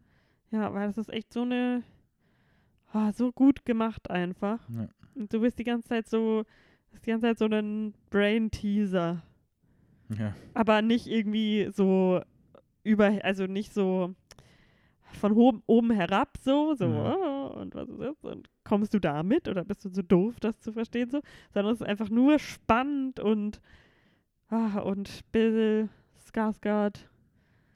ja, 0.53 0.73
weil 0.73 0.87
das 0.87 0.97
ist 0.97 1.13
echt 1.13 1.33
so 1.33 1.43
eine 1.43 1.83
ah, 2.93 3.13
so 3.13 3.33
gut 3.33 3.65
gemacht 3.65 4.11
einfach. 4.11 4.61
Ja. 4.71 4.89
Und 5.15 5.33
du 5.33 5.41
bist 5.41 5.59
die 5.59 5.65
ganze 5.65 5.89
Zeit 5.89 6.09
so, 6.09 6.41
ist 6.41 6.47
die 7.01 7.11
ganze 7.11 7.27
Zeit 7.27 7.39
so 7.39 7.47
ein 7.47 7.95
Brain-Teaser. 8.11 9.23
Ja. 10.17 10.35
aber 10.55 10.83
nicht 10.83 11.09
irgendwie 11.09 11.69
so 11.73 12.21
über, 12.85 13.19
also 13.25 13.47
nicht 13.47 13.75
so 13.75 14.15
von 15.15 15.33
oben, 15.33 15.65
oben 15.67 15.91
herab 15.91 16.37
so, 16.41 16.75
so, 16.75 16.87
Mhm. 16.87 16.95
oh, 16.97 17.47
und 17.61 17.75
was 17.75 17.89
ist 17.89 17.99
das? 18.01 18.23
Und 18.23 18.49
kommst 18.63 18.95
du 18.95 19.01
da 19.01 19.25
mit 19.25 19.49
oder 19.49 19.65
bist 19.65 19.85
du 19.85 19.89
so 19.89 20.03
doof, 20.03 20.39
das 20.39 20.61
zu 20.61 20.71
verstehen 20.73 21.11
so? 21.11 21.23
Sondern 21.53 21.75
es 21.75 21.81
ist 21.81 21.87
einfach 21.89 22.09
nur 22.09 22.39
spannend 22.39 23.19
und 23.19 23.61
ah, 24.49 24.79
und 24.79 25.23
Bill 25.33 25.89
Skarsgård, 26.25 27.09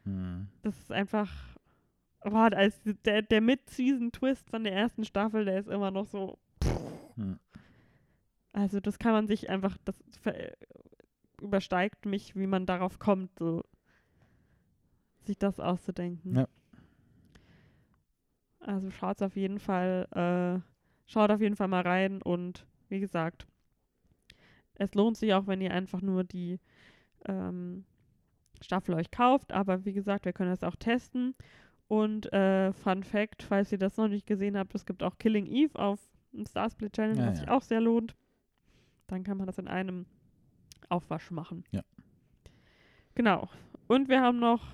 Mhm. 0.05 0.47
das 0.63 0.79
ist 0.79 0.93
einfach, 0.93 1.33
boah, 2.23 2.51
als 2.55 2.81
der, 3.05 3.23
der 3.23 3.41
Mid-Season-Twist 3.41 4.49
von 4.51 4.63
der 4.63 4.73
ersten 4.75 5.05
Staffel, 5.05 5.45
der 5.45 5.59
ist 5.59 5.69
immer 5.69 5.91
noch 5.91 6.07
so, 6.07 6.39
Mhm. 7.17 7.41
Also 8.53 8.81
das 8.81 8.99
kann 8.99 9.13
man 9.13 9.27
sich 9.27 9.49
einfach, 9.51 9.77
das 9.85 10.03
übersteigt 11.41 12.07
mich, 12.07 12.37
wie 12.37 12.47
man 12.47 12.67
darauf 12.67 12.99
kommt, 12.99 13.39
so 13.39 13.63
sich 15.23 15.39
das 15.39 15.61
auszudenken. 15.61 16.37
Ja. 16.37 16.49
Also 18.61 18.91
schaut's 18.91 19.23
auf 19.23 19.37
jeden 19.37 19.59
Fall, 19.59 20.07
äh, 20.13 20.61
schaut 21.07 21.31
auf 21.31 21.41
jeden 21.41 21.57
Fall 21.57 21.69
mal 21.69 21.83
rein 21.83 22.21
und 22.23 22.67
wie 22.89 23.01
gesagt, 23.01 23.47
es 24.75 24.95
lohnt 24.95 25.17
sich 25.17 25.33
auch, 25.35 25.47
wenn 25.47 25.61
ihr 25.61 25.73
einfach 25.73 26.01
nur 26.01 26.25
die 26.25 26.59
ähm, 27.27 27.85
Staffel 28.61 28.95
euch 28.95 29.11
kauft, 29.11 29.53
aber 29.53 29.85
wie 29.85 29.93
gesagt, 29.93 30.25
wir 30.25 30.33
können 30.33 30.51
das 30.51 30.65
auch 30.65 30.77
testen. 30.77 31.35
Und 31.89 32.33
äh, 32.33 32.73
Fun 32.73 33.03
Fact, 33.03 33.43
falls 33.43 33.73
ihr 33.73 33.79
das 33.79 33.97
noch 33.97 34.09
nicht 34.09 34.27
gesehen 34.27 34.57
habt, 34.57 34.75
es 34.75 34.87
gibt 34.87 35.03
auch 35.03 35.19
Killing 35.19 35.47
Eve 35.47 35.79
auf 35.79 35.99
dem 36.33 36.47
Starsplit 36.47 36.93
Channel, 36.93 37.19
Ja, 37.19 37.27
was 37.27 37.35
ja. 37.35 37.41
sich 37.41 37.49
auch 37.49 37.63
sehr 37.63 37.81
lohnt. 37.81 38.15
Dann 39.11 39.25
kann 39.25 39.37
man 39.37 39.47
das 39.47 39.59
in 39.59 39.67
einem 39.67 40.07
Aufwasch 40.89 41.33
machen. 41.33 41.65
Ja. 41.73 41.83
Genau. 43.17 43.49
Und 43.89 44.09
wir 44.09 44.21
haben 44.21 44.39
noch 44.39 44.65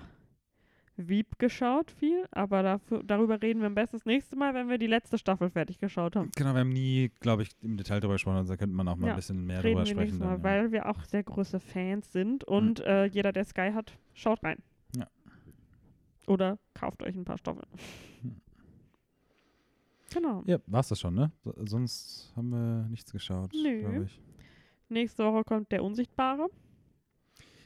Wieb 0.95 1.39
geschaut, 1.39 1.91
viel, 1.91 2.25
aber 2.31 2.61
dafür, 2.61 3.03
darüber 3.03 3.41
reden 3.41 3.59
wir 3.59 3.67
am 3.67 3.75
besten 3.75 3.97
das 3.97 4.05
nächste 4.05 4.35
Mal, 4.35 4.53
wenn 4.53 4.69
wir 4.69 4.77
die 4.77 4.87
letzte 4.87 5.17
Staffel 5.17 5.49
fertig 5.49 5.79
geschaut 5.79 6.15
haben. 6.15 6.31
Genau, 6.35 6.53
wir 6.53 6.59
haben 6.59 6.69
nie, 6.69 7.11
glaube 7.19 7.43
ich, 7.43 7.49
im 7.61 7.77
Detail 7.77 7.99
darüber 7.99 8.15
gesprochen, 8.15 8.37
also 8.37 8.53
da 8.53 8.57
könnte 8.57 8.75
man 8.75 8.87
auch 8.87 8.95
mal 8.95 9.07
Ja, 9.07 9.13
ein 9.13 9.17
bisschen 9.17 9.45
mehr 9.45 9.63
reden 9.63 9.83
drüber 9.83 9.85
wir 9.85 9.85
sprechen. 9.91 10.19
Mal, 10.19 10.25
dann, 10.25 10.37
ja. 10.37 10.43
weil 10.43 10.71
wir 10.71 10.87
auch 10.87 11.03
sehr 11.03 11.23
große 11.23 11.59
Fans 11.59 12.11
sind 12.11 12.43
und 12.43 12.79
äh, 12.81 13.05
jeder, 13.05 13.31
der 13.31 13.45
Sky 13.45 13.71
hat, 13.73 13.97
schaut 14.13 14.43
rein. 14.43 14.57
Ja. 14.95 15.07
Oder 16.27 16.57
kauft 16.73 17.03
euch 17.03 17.15
ein 17.15 17.25
paar 17.25 17.37
Stoffeln. 17.37 17.67
Hm. 18.21 18.41
Genau. 20.13 20.43
Ja, 20.45 20.57
war's 20.67 20.87
das 20.89 20.99
schon, 20.99 21.13
ne? 21.15 21.31
So, 21.43 21.53
sonst 21.65 22.31
haben 22.35 22.49
wir 22.49 22.87
nichts 22.89 23.11
geschaut, 23.11 23.51
Nö. 23.53 23.79
glaube 23.81 24.03
ich. 24.05 24.19
Nächste 24.89 25.23
Woche 25.25 25.43
kommt 25.43 25.71
der 25.71 25.83
Unsichtbare. 25.83 26.47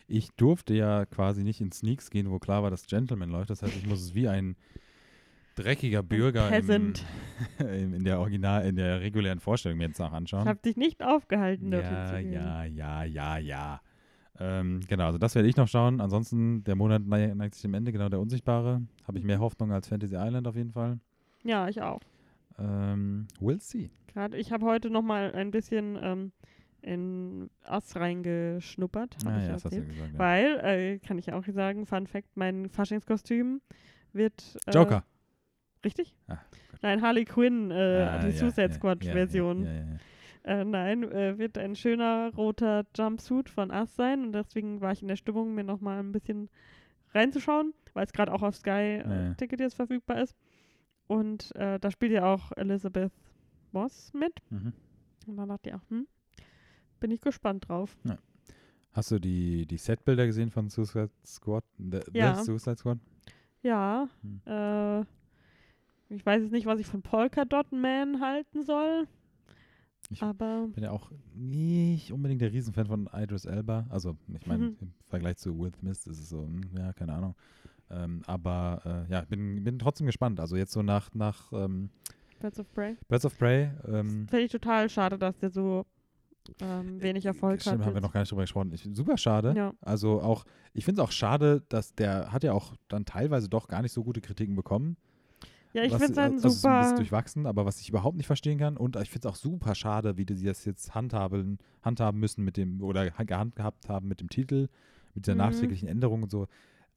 Ich 0.07 0.29
durfte 0.31 0.73
ja 0.73 1.05
quasi 1.05 1.43
nicht 1.43 1.61
in 1.61 1.71
Sneaks 1.71 2.09
gehen, 2.09 2.29
wo 2.31 2.39
klar 2.39 2.63
war, 2.63 2.71
dass 2.71 2.85
Gentleman 2.87 3.29
läuft. 3.29 3.49
Das 3.49 3.61
heißt, 3.61 3.77
ich 3.77 3.87
muss 3.87 4.01
es 4.01 4.13
wie 4.15 4.27
ein 4.27 4.55
dreckiger 5.55 6.03
Bürger 6.03 6.49
im, 6.57 6.93
in 7.59 8.03
der 8.03 8.19
Original, 8.19 8.65
in 8.65 8.75
der 8.75 9.01
regulären 9.01 9.39
Vorstellung 9.39 9.77
mir 9.77 9.87
jetzt 9.87 9.99
nach 9.99 10.09
Ich 10.11 10.13
anschauen. 10.17 10.47
habe 10.47 10.59
dich 10.59 10.75
nicht 10.77 11.03
aufgehalten, 11.03 11.71
Ja, 11.71 12.17
ja, 12.19 12.63
ja, 12.65 13.03
ja, 13.03 13.37
ja. 13.37 13.81
Ähm, 14.39 14.79
genau, 14.87 15.05
also 15.05 15.17
das 15.17 15.35
werde 15.35 15.47
ich 15.47 15.55
noch 15.57 15.67
schauen. 15.67 16.01
Ansonsten, 16.01 16.63
der 16.63 16.75
Monat 16.75 17.03
nei- 17.05 17.33
neigt 17.33 17.53
sich 17.53 17.61
dem 17.61 17.73
Ende, 17.75 17.91
genau 17.91 18.09
der 18.09 18.19
Unsichtbare. 18.19 18.81
Habe 19.07 19.19
ich 19.19 19.23
mehr 19.23 19.39
Hoffnung 19.39 19.71
als 19.71 19.87
Fantasy 19.87 20.15
Island 20.15 20.47
auf 20.47 20.55
jeden 20.55 20.71
Fall. 20.71 20.99
Ja, 21.43 21.67
ich 21.69 21.81
auch. 21.81 21.99
Ähm, 22.59 23.27
we'll 23.39 23.59
see. 23.61 23.89
Gerade, 24.07 24.37
ich 24.37 24.51
habe 24.51 24.65
heute 24.65 24.89
noch 24.89 25.01
mal 25.01 25.31
ein 25.33 25.51
bisschen 25.51 25.97
ähm, 26.01 26.31
in 26.81 27.49
Ass 27.63 27.95
reingeschnuppert, 27.95 29.17
habe 29.23 29.35
Ah, 29.35 29.37
ich 29.39 29.45
ja, 29.45 29.51
das 29.53 29.65
hast 29.65 29.73
du 29.75 29.85
gesagt. 29.85 30.13
Ja. 30.13 30.19
Weil, 30.19 30.59
äh, 30.63 30.99
kann 30.99 31.17
ich 31.17 31.31
auch 31.31 31.45
sagen, 31.47 31.85
Fun 31.85 32.07
Fact, 32.07 32.35
mein 32.35 32.69
Faschingskostüm 32.69 33.61
wird. 34.13 34.57
Äh, 34.65 34.71
Joker. 34.71 35.03
Richtig? 35.85 36.15
Ah, 36.27 36.37
Nein, 36.81 37.01
Harley 37.01 37.25
Quinn, 37.25 37.69
äh, 37.71 37.75
Ah, 38.09 38.19
die 38.19 38.27
ja, 38.27 38.33
Suicide 38.33 38.67
ja, 38.67 38.71
Squad-Version. 38.73 39.63
Ja, 39.63 39.71
ja, 39.71 39.77
ja, 39.79 39.85
ja. 39.85 40.61
Äh, 40.61 40.65
nein, 40.65 41.03
äh, 41.03 41.37
wird 41.37 41.57
ein 41.59 41.75
schöner 41.75 42.31
roter 42.35 42.83
Jumpsuit 42.95 43.47
von 43.49 43.69
Us 43.69 43.95
sein 43.95 44.23
und 44.23 44.33
deswegen 44.33 44.81
war 44.81 44.91
ich 44.91 45.03
in 45.03 45.07
der 45.07 45.15
Stimmung, 45.15 45.53
mir 45.53 45.63
noch 45.63 45.81
mal 45.81 45.99
ein 45.99 46.11
bisschen 46.11 46.49
reinzuschauen, 47.13 47.73
weil 47.93 48.05
es 48.05 48.13
gerade 48.13 48.33
auch 48.33 48.41
auf 48.41 48.55
Sky 48.55 49.03
äh. 49.03 49.35
Ticket 49.35 49.59
jetzt 49.59 49.75
verfügbar 49.75 50.21
ist. 50.21 50.35
Und 51.11 51.53
äh, 51.55 51.79
da 51.79 51.91
spielt 51.91 52.11
ja 52.13 52.25
auch 52.33 52.51
Elizabeth 52.55 53.11
Moss 53.71 54.13
mit. 54.13 54.33
Mhm. 54.49 54.73
Und 55.27 55.37
dann 55.37 55.49
dachte 55.49 55.69
ich 55.69 55.75
auch, 55.75 55.89
hm, 55.89 56.07
bin 56.99 57.11
ich 57.11 57.21
gespannt 57.21 57.67
drauf. 57.67 57.97
Hast 58.93 59.11
du 59.11 59.19
die, 59.19 59.65
die 59.65 59.77
Setbilder 59.77 60.25
gesehen 60.25 60.51
von 60.51 60.69
Suicide 60.69 61.09
Squad? 61.25 61.63
The, 61.77 61.99
Ja. 62.13 62.35
The 62.35 62.43
Suicide 62.43 62.77
Squad? 62.77 62.99
Ja, 63.63 64.07
Hm. 64.21 64.41
äh, 64.45 65.01
ich 66.13 66.25
weiß 66.25 66.43
jetzt 66.43 66.51
nicht, 66.51 66.65
was 66.65 66.79
ich 66.79 66.87
von 66.87 67.01
Polka 67.01 67.45
Dot 67.45 67.71
Man 67.71 68.19
halten 68.21 68.63
soll. 68.63 69.07
Ich 70.09 70.21
aber 70.21 70.67
bin 70.73 70.83
ja 70.83 70.91
auch 70.91 71.09
nicht 71.33 72.11
unbedingt 72.11 72.41
der 72.41 72.51
Riesenfan 72.51 72.85
von 72.87 73.09
Idris 73.13 73.45
Elba. 73.45 73.85
Also, 73.89 74.17
ich 74.37 74.45
meine, 74.45 74.65
Mhm. 74.69 74.77
im 74.81 74.93
Vergleich 75.05 75.37
zu 75.37 75.57
Will 75.57 75.71
Smith 75.73 76.05
ist 76.07 76.19
es 76.19 76.29
so, 76.29 76.43
hm, 76.43 76.61
ja, 76.77 76.91
keine 76.91 77.13
Ahnung. 77.13 77.35
Ähm, 77.91 78.21
aber 78.27 79.05
äh, 79.09 79.11
ja, 79.11 79.21
bin, 79.21 79.63
bin 79.63 79.77
trotzdem 79.79 80.07
gespannt. 80.07 80.39
Also 80.39 80.55
jetzt 80.55 80.71
so 80.71 80.81
nach, 80.81 81.13
nach 81.13 81.51
ähm, 81.53 81.89
Birds 82.39 82.59
of 82.59 82.71
Prey. 82.73 82.95
Birds 83.07 83.25
of 83.25 83.37
Prey. 83.37 83.69
Ähm, 83.87 84.27
Finde 84.29 84.39
ich 84.41 84.51
total 84.51 84.89
schade, 84.89 85.17
dass 85.17 85.37
der 85.37 85.49
so 85.51 85.85
ähm, 86.59 87.01
wenig 87.01 87.25
Erfolg 87.25 87.61
Stimmt, 87.61 87.79
hat. 87.79 87.85
haben 87.87 87.93
wir 87.93 88.01
noch 88.01 88.13
gar 88.13 88.21
nicht 88.21 88.31
drüber 88.31 88.41
gesprochen. 88.43 88.71
Ich, 88.73 88.87
super 88.93 89.17
schade. 89.17 89.53
Ja. 89.55 89.73
Also 89.81 90.21
auch, 90.21 90.45
ich 90.73 90.85
finde 90.85 91.01
es 91.01 91.07
auch 91.07 91.11
schade, 91.11 91.61
dass 91.69 91.93
der 91.93 92.31
hat 92.31 92.43
ja 92.43 92.53
auch 92.53 92.73
dann 92.87 93.05
teilweise 93.05 93.47
doch 93.49 93.67
gar 93.67 93.81
nicht 93.81 93.91
so 93.91 94.03
gute 94.03 94.21
Kritiken 94.21 94.55
bekommen. 94.55 94.97
Ja, 95.73 95.83
ich 95.83 95.91
finde 95.93 96.11
es 96.11 96.17
halt 96.17 96.33
also 96.33 96.47
es 96.49 96.55
ist 96.55 96.65
ein 96.65 96.71
bisschen 96.79 96.87
super. 96.89 96.97
durchwachsen, 96.97 97.45
aber 97.45 97.65
was 97.65 97.79
ich 97.79 97.87
überhaupt 97.89 98.17
nicht 98.17 98.27
verstehen 98.27 98.57
kann 98.57 98.75
und 98.75 98.97
ich 98.97 99.09
finde 99.09 99.27
es 99.27 99.33
auch 99.33 99.37
super 99.37 99.73
schade, 99.73 100.17
wie 100.17 100.25
die 100.25 100.43
das 100.43 100.65
jetzt 100.65 100.93
handhaben, 100.93 101.59
handhaben 101.81 102.19
müssen 102.19 102.43
mit 102.43 102.57
dem 102.57 102.81
oder 102.81 103.09
ha- 103.17 103.23
gehandhabt 103.23 103.87
haben 103.87 104.07
mit 104.09 104.19
dem 104.19 104.27
Titel, 104.29 104.67
mit 105.13 105.25
dieser 105.25 105.35
Mhm. 105.35 105.39
nachträglichen 105.39 105.87
Änderung 105.87 106.23
und 106.23 106.29
so. 106.31 106.47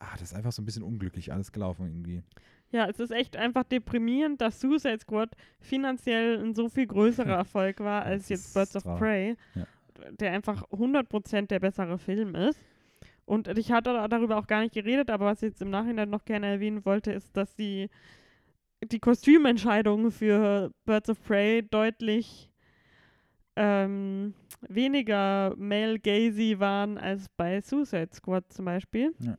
Ah, 0.06 0.12
das 0.18 0.32
ist 0.32 0.34
einfach 0.34 0.52
so 0.52 0.60
ein 0.60 0.64
bisschen 0.66 0.82
unglücklich 0.82 1.32
alles 1.32 1.50
gelaufen 1.52 1.86
irgendwie. 1.86 2.22
Ja, 2.70 2.86
es 2.88 2.98
ist 3.00 3.10
echt 3.12 3.36
einfach 3.36 3.64
deprimierend, 3.64 4.40
dass 4.40 4.60
Suicide 4.60 4.98
Squad 5.00 5.30
finanziell 5.60 6.42
ein 6.44 6.54
so 6.54 6.68
viel 6.68 6.86
größerer 6.86 7.36
Erfolg 7.36 7.80
war 7.80 8.02
als 8.02 8.28
jetzt 8.28 8.52
Birds 8.54 8.76
of. 8.76 8.82
Prey, 8.98 9.36
Ja. 9.54 9.66
der 10.18 10.32
einfach 10.32 10.64
100% 10.70 11.46
der 11.46 11.60
bessere 11.60 11.98
Film 11.98 12.34
ist. 12.34 12.60
Und 13.26 13.48
ich 13.56 13.72
hatte 13.72 13.92
da- 13.94 14.08
darüber 14.08 14.36
auch 14.36 14.46
gar 14.46 14.60
nicht 14.60 14.74
geredet, 14.74 15.08
aber 15.10 15.26
was 15.26 15.42
ich 15.42 15.50
jetzt 15.50 15.62
im 15.62 15.70
Nachhinein 15.70 16.10
noch 16.10 16.24
gerne 16.24 16.46
erwähnen 16.48 16.84
wollte, 16.84 17.12
ist, 17.12 17.34
dass 17.36 17.54
die, 17.54 17.88
die 18.84 18.98
Kostümentscheidungen 18.98 20.10
für 20.10 20.70
Birds 20.84 21.08
of 21.10 21.22
Prey 21.22 21.62
deutlich 21.62 22.50
ähm, 23.56 24.34
weniger 24.68 25.54
male-gazy 25.56 26.56
waren 26.58 26.98
als 26.98 27.28
bei 27.36 27.60
Suicide 27.60 28.10
Squad 28.12 28.52
zum 28.52 28.64
Beispiel. 28.64 29.14
Ja. 29.20 29.36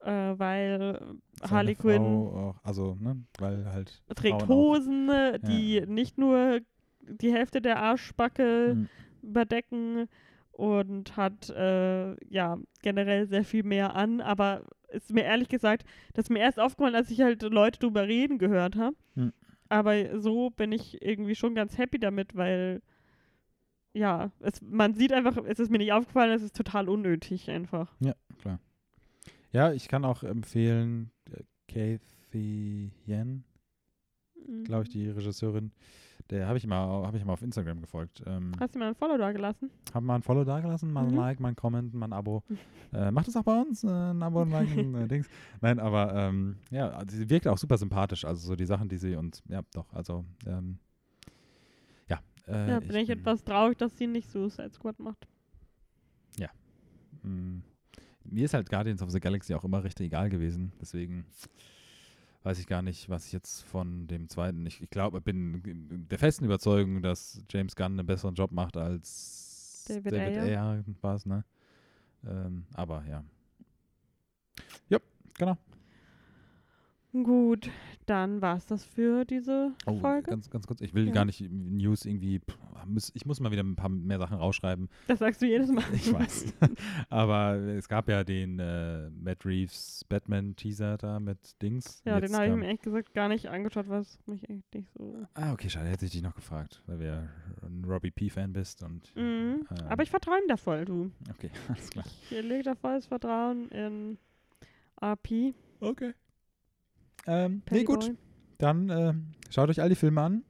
Äh, 0.00 0.38
weil 0.38 1.00
Seine 1.40 1.50
Harley 1.50 1.74
Quinn 1.74 2.02
Auch, 2.02 2.56
also, 2.62 2.96
ne, 3.00 3.24
weil 3.38 3.66
halt. 3.72 4.02
trägt 4.14 4.42
Frauen 4.42 4.50
auch- 4.52 4.54
Hosen, 4.54 5.08
äh, 5.08 5.38
die 5.40 5.82
nicht 5.86 6.18
nur 6.18 6.60
die 7.00 7.32
Hälfte 7.32 7.60
der 7.60 7.80
Arschbacke 7.80 8.72
Hm. 8.72 8.88
überdecken 9.22 10.08
und 10.52 11.16
hat 11.16 11.50
äh, 11.50 12.14
ja 12.32 12.58
generell 12.82 13.26
sehr 13.26 13.44
viel 13.44 13.62
mehr 13.64 13.94
an, 13.96 14.20
aber 14.20 14.62
ist 14.88 15.12
mir 15.12 15.24
ehrlich 15.24 15.48
gesagt, 15.48 15.84
das 16.14 16.24
ist 16.26 16.30
mir 16.30 16.40
erst 16.40 16.58
aufgefallen, 16.60 16.94
als 16.94 17.10
ich 17.10 17.20
halt 17.20 17.42
Leute 17.42 17.78
drüber 17.78 18.06
reden 18.06 18.38
gehört 18.38 18.76
habe. 18.76 18.96
Hm. 19.14 19.32
Aber 19.68 20.20
so 20.20 20.50
bin 20.50 20.72
ich 20.72 21.02
irgendwie 21.02 21.34
schon 21.34 21.54
ganz 21.54 21.76
happy 21.76 21.98
damit, 21.98 22.36
weil 22.36 22.82
ja, 23.92 24.30
es, 24.40 24.60
man 24.62 24.94
sieht 24.94 25.12
einfach, 25.12 25.36
es 25.44 25.58
ist 25.58 25.70
mir 25.70 25.78
nicht 25.78 25.92
aufgefallen, 25.92 26.32
es 26.32 26.42
ist 26.42 26.56
total 26.56 26.88
unnötig 26.88 27.50
einfach. 27.50 27.94
Ja, 28.00 28.14
ich 29.74 29.88
kann 29.88 30.04
auch 30.04 30.22
empfehlen, 30.22 31.10
äh, 31.30 31.42
Kathy 31.68 32.90
Yen, 33.06 33.44
glaube 34.64 34.84
ich, 34.84 34.88
die 34.90 35.08
Regisseurin, 35.08 35.72
der 36.30 36.46
habe 36.46 36.58
ich 36.58 36.66
mal, 36.66 37.06
habe 37.06 37.16
ich 37.16 37.24
mal 37.24 37.32
auf 37.32 37.42
Instagram 37.42 37.80
gefolgt. 37.80 38.22
Ähm, 38.26 38.52
Hast 38.60 38.74
du 38.74 38.78
mal 38.78 38.88
ein 38.88 38.94
Follow 38.94 39.16
da 39.16 39.32
gelassen? 39.32 39.70
haben 39.94 40.04
mal 40.06 40.16
ein 40.16 40.22
Follow 40.22 40.44
dagelassen, 40.44 40.92
mal 40.92 41.04
ein 41.06 41.10
Mhm. 41.12 41.16
Like, 41.16 41.40
mal 41.40 41.48
ein 41.48 41.56
Comment, 41.56 41.92
mal 41.94 42.06
ein 42.06 42.12
Abo. 42.12 42.42
Äh, 42.90 43.10
macht 43.10 43.28
das 43.28 43.36
auch 43.36 43.42
bei 43.42 43.60
uns, 43.60 43.84
äh, 43.84 43.88
ein 43.88 44.22
Abo, 44.22 44.40
ein 44.40 44.50
Like, 44.50 44.70
ein 44.74 44.94
äh, 44.94 45.06
Dings. 45.08 45.28
Nein, 45.60 45.78
aber 45.78 46.14
ähm, 46.14 46.56
ja, 46.70 46.88
also 46.88 47.18
sie 47.18 47.28
wirkt 47.28 47.46
auch 47.46 47.58
super 47.58 47.76
sympathisch. 47.76 48.24
Also 48.24 48.46
so 48.46 48.56
die 48.56 48.64
Sachen, 48.64 48.88
die 48.88 48.96
sie 48.96 49.14
und 49.14 49.42
ja, 49.46 49.60
doch, 49.74 49.92
also 49.92 50.24
ähm, 50.46 50.78
ja. 52.08 52.18
Äh, 52.46 52.70
ja, 52.70 52.80
bin 52.80 52.96
ich, 52.96 53.08
bin- 53.08 53.18
etwas 53.18 53.44
traurig, 53.44 53.76
dass 53.76 53.94
sie 53.98 54.06
nicht 54.06 54.30
Suicide 54.30 54.70
Squad 54.72 54.98
macht. 55.00 55.26
Mm, 57.24 57.58
mir 58.30 58.44
ist 58.44 58.54
halt 58.54 58.68
Guardians 58.70 59.02
of 59.02 59.10
the 59.10 59.20
Galaxy 59.20 59.54
auch 59.54 59.64
immer 59.64 59.82
recht 59.84 60.00
egal 60.00 60.28
gewesen. 60.30 60.72
Deswegen 60.80 61.26
weiß 62.42 62.58
ich 62.58 62.66
gar 62.66 62.82
nicht, 62.82 63.08
was 63.08 63.26
ich 63.26 63.32
jetzt 63.32 63.62
von 63.62 64.06
dem 64.06 64.28
zweiten. 64.28 64.64
Ich, 64.66 64.82
ich 64.82 64.90
glaube, 64.90 65.20
bin 65.20 66.06
der 66.10 66.18
festen 66.18 66.44
Überzeugung, 66.44 67.02
dass 67.02 67.42
James 67.50 67.76
Gunn 67.76 67.98
einen 67.98 68.06
besseren 68.06 68.34
Job 68.34 68.52
macht 68.52 68.76
als 68.76 69.84
David 69.88 70.12
David 70.12 70.38
Ayer. 70.38 70.42
Ayer 70.42 70.84
war 71.00 71.14
es, 71.14 71.26
ne? 71.26 71.44
Ähm, 72.26 72.64
aber 72.74 73.04
ja. 73.06 73.24
Ja, 74.88 74.98
genau. 75.34 75.56
Gut, 77.24 77.70
dann 78.06 78.40
war 78.40 78.56
es 78.56 78.66
das 78.66 78.84
für 78.84 79.24
diese 79.24 79.72
Oh, 79.86 79.98
Folge. 79.98 80.30
ganz, 80.30 80.48
ganz 80.50 80.66
kurz. 80.66 80.80
Ich 80.80 80.94
will 80.94 81.06
Ja. 81.08 81.12
gar 81.12 81.24
nicht 81.24 81.40
News 81.50 82.04
irgendwie. 82.04 82.40
Ich 83.14 83.26
muss 83.26 83.40
mal 83.40 83.50
wieder 83.52 83.62
ein 83.62 83.76
paar 83.76 83.88
mehr 83.90 84.18
Sachen 84.18 84.38
rausschreiben. 84.38 84.88
Das 85.08 85.18
sagst 85.18 85.42
du 85.42 85.46
jedes 85.46 85.70
Mal. 85.70 85.84
Ich 85.92 86.12
weiß. 86.12 86.54
Aber 87.10 87.54
es 87.56 87.88
gab 87.88 88.08
ja 88.08 88.24
den 88.24 88.58
äh, 88.58 89.10
Matt 89.10 89.44
Reeves 89.44 90.04
Batman-Teaser 90.08 90.96
da 90.96 91.20
mit 91.20 91.60
Dings. 91.60 92.00
Ja, 92.04 92.18
Jetzt 92.18 92.30
den 92.30 92.36
habe 92.36 92.46
ich 92.48 92.54
mir 92.56 92.64
ehrlich 92.66 92.80
gesagt 92.82 93.12
gar 93.14 93.28
nicht 93.28 93.46
angeschaut, 93.48 93.88
was 93.88 94.18
mich 94.26 94.48
echt 94.48 94.74
nicht 94.74 94.88
so. 94.96 95.26
Ah, 95.34 95.52
okay, 95.52 95.68
schade. 95.68 95.88
Hätte 95.88 96.06
ich 96.06 96.12
dich 96.12 96.22
noch 96.22 96.34
gefragt, 96.34 96.82
weil 96.86 96.98
du 96.98 97.28
ein 97.66 97.84
Robbie 97.86 98.10
P-Fan 98.10 98.52
bist 98.52 98.82
und. 98.82 99.14
Mhm. 99.16 99.66
ähm, 99.70 99.86
Aber 99.88 100.02
ich 100.02 100.10
vertraue 100.10 100.38
ihm 100.38 100.48
da 100.48 100.56
voll, 100.56 100.84
du. 100.84 101.10
Okay, 101.30 101.50
alles 101.68 101.90
klar. 101.90 102.04
Ich 102.30 102.42
lege 102.42 102.62
da 102.62 102.74
volles 102.74 103.06
Vertrauen 103.06 103.68
in 103.70 104.18
RP. 105.02 105.54
Okay. 105.80 106.14
Ähm, 107.28 107.62
nee, 107.70 107.84
gut. 107.84 108.12
Dann 108.58 108.88
ähm, 108.90 109.26
schaut 109.50 109.68
euch 109.70 109.80
all 109.80 109.88
die 109.88 109.94
Filme 109.94 110.20
an. 110.22 110.42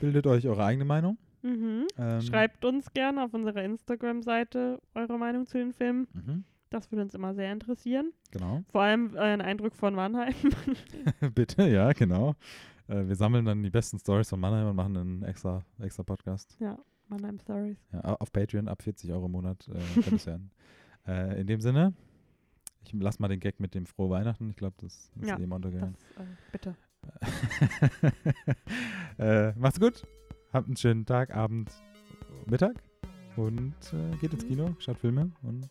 Bildet 0.00 0.26
euch 0.26 0.46
eure 0.46 0.64
eigene 0.64 0.84
Meinung. 0.84 1.16
Mhm. 1.42 1.86
Ähm, 1.96 2.20
Schreibt 2.20 2.64
uns 2.64 2.92
gerne 2.92 3.24
auf 3.24 3.32
unserer 3.32 3.62
Instagram-Seite 3.62 4.80
eure 4.94 5.18
Meinung 5.18 5.46
zu 5.46 5.56
den 5.58 5.72
Filmen. 5.72 6.06
Mhm, 6.12 6.44
Das 6.70 6.90
würde 6.92 7.02
uns 7.02 7.14
immer 7.14 7.34
sehr 7.34 7.50
interessieren. 7.52 8.12
genau. 8.30 8.62
Vor 8.70 8.82
allem 8.82 9.14
äh, 9.16 9.20
ein 9.20 9.40
Eindruck 9.40 9.74
von 9.74 9.94
Mannheim. 9.94 10.34
Bitte, 11.34 11.68
ja, 11.68 11.92
genau. 11.92 12.34
Äh, 12.88 13.06
wir 13.08 13.14
sammeln 13.16 13.44
dann 13.44 13.62
die 13.62 13.70
besten 13.70 13.98
Stories 13.98 14.28
von 14.28 14.40
Mannheim 14.40 14.68
und 14.68 14.76
machen 14.76 14.96
einen 14.96 15.22
extra, 15.22 15.62
extra 15.78 16.02
Podcast. 16.02 16.56
ja, 16.60 16.78
Mannheim 17.08 17.38
Stories. 17.38 17.78
Ja, 17.92 18.04
au- 18.04 18.16
auf 18.20 18.32
Patreon 18.32 18.68
ab 18.68 18.82
40 18.82 19.10
Euro 19.12 19.26
im 19.26 19.32
Monat 19.32 19.66
äh, 19.68 20.00
könnt 20.02 20.26
hören. 20.26 20.50
Äh, 21.06 21.40
in 21.40 21.46
dem 21.46 21.62
Sinne, 21.62 21.94
ich 22.84 22.92
lass 22.94 23.18
mal 23.18 23.28
den 23.28 23.40
Gag 23.40 23.60
mit 23.60 23.74
dem 23.74 23.86
Frohe 23.86 24.10
Weihnachten. 24.10 24.50
Ich 24.50 24.56
glaube, 24.56 24.74
das 24.80 25.10
ist 25.20 25.28
Ja, 25.28 25.38
eben 25.38 25.50
Das, 25.50 25.56
untergegangen. 25.56 25.96
äh, 26.18 26.22
bitte. 26.52 26.74
äh, 29.18 29.52
macht's 29.58 29.80
gut. 29.80 30.02
Habt 30.52 30.66
einen 30.66 30.76
schönen 30.76 31.06
Tag, 31.06 31.34
Abend, 31.34 31.70
Mittag. 32.46 32.82
Und 33.36 33.74
äh, 33.92 34.16
geht 34.16 34.32
ins 34.32 34.44
Mhm. 34.44 34.48
Kino, 34.48 34.76
schaut 34.80 34.98
Filme 34.98 35.30
und. 35.42 35.68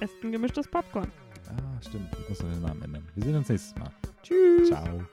Esst 0.00 0.14
ein 0.22 0.32
gemischtes 0.32 0.68
Popcorn. 0.68 1.10
Ah, 1.48 1.80
stimmt. 1.82 2.08
Ich 2.22 2.28
muss 2.28 2.38
den 2.38 2.62
Namen 2.62 2.82
ändern. 2.82 3.06
Wir 3.14 3.24
sehen 3.24 3.36
uns 3.36 3.48
nächstes 3.48 3.74
Mal. 3.76 3.90
Tschüss. 4.22 4.68
Ciao. 4.68 5.04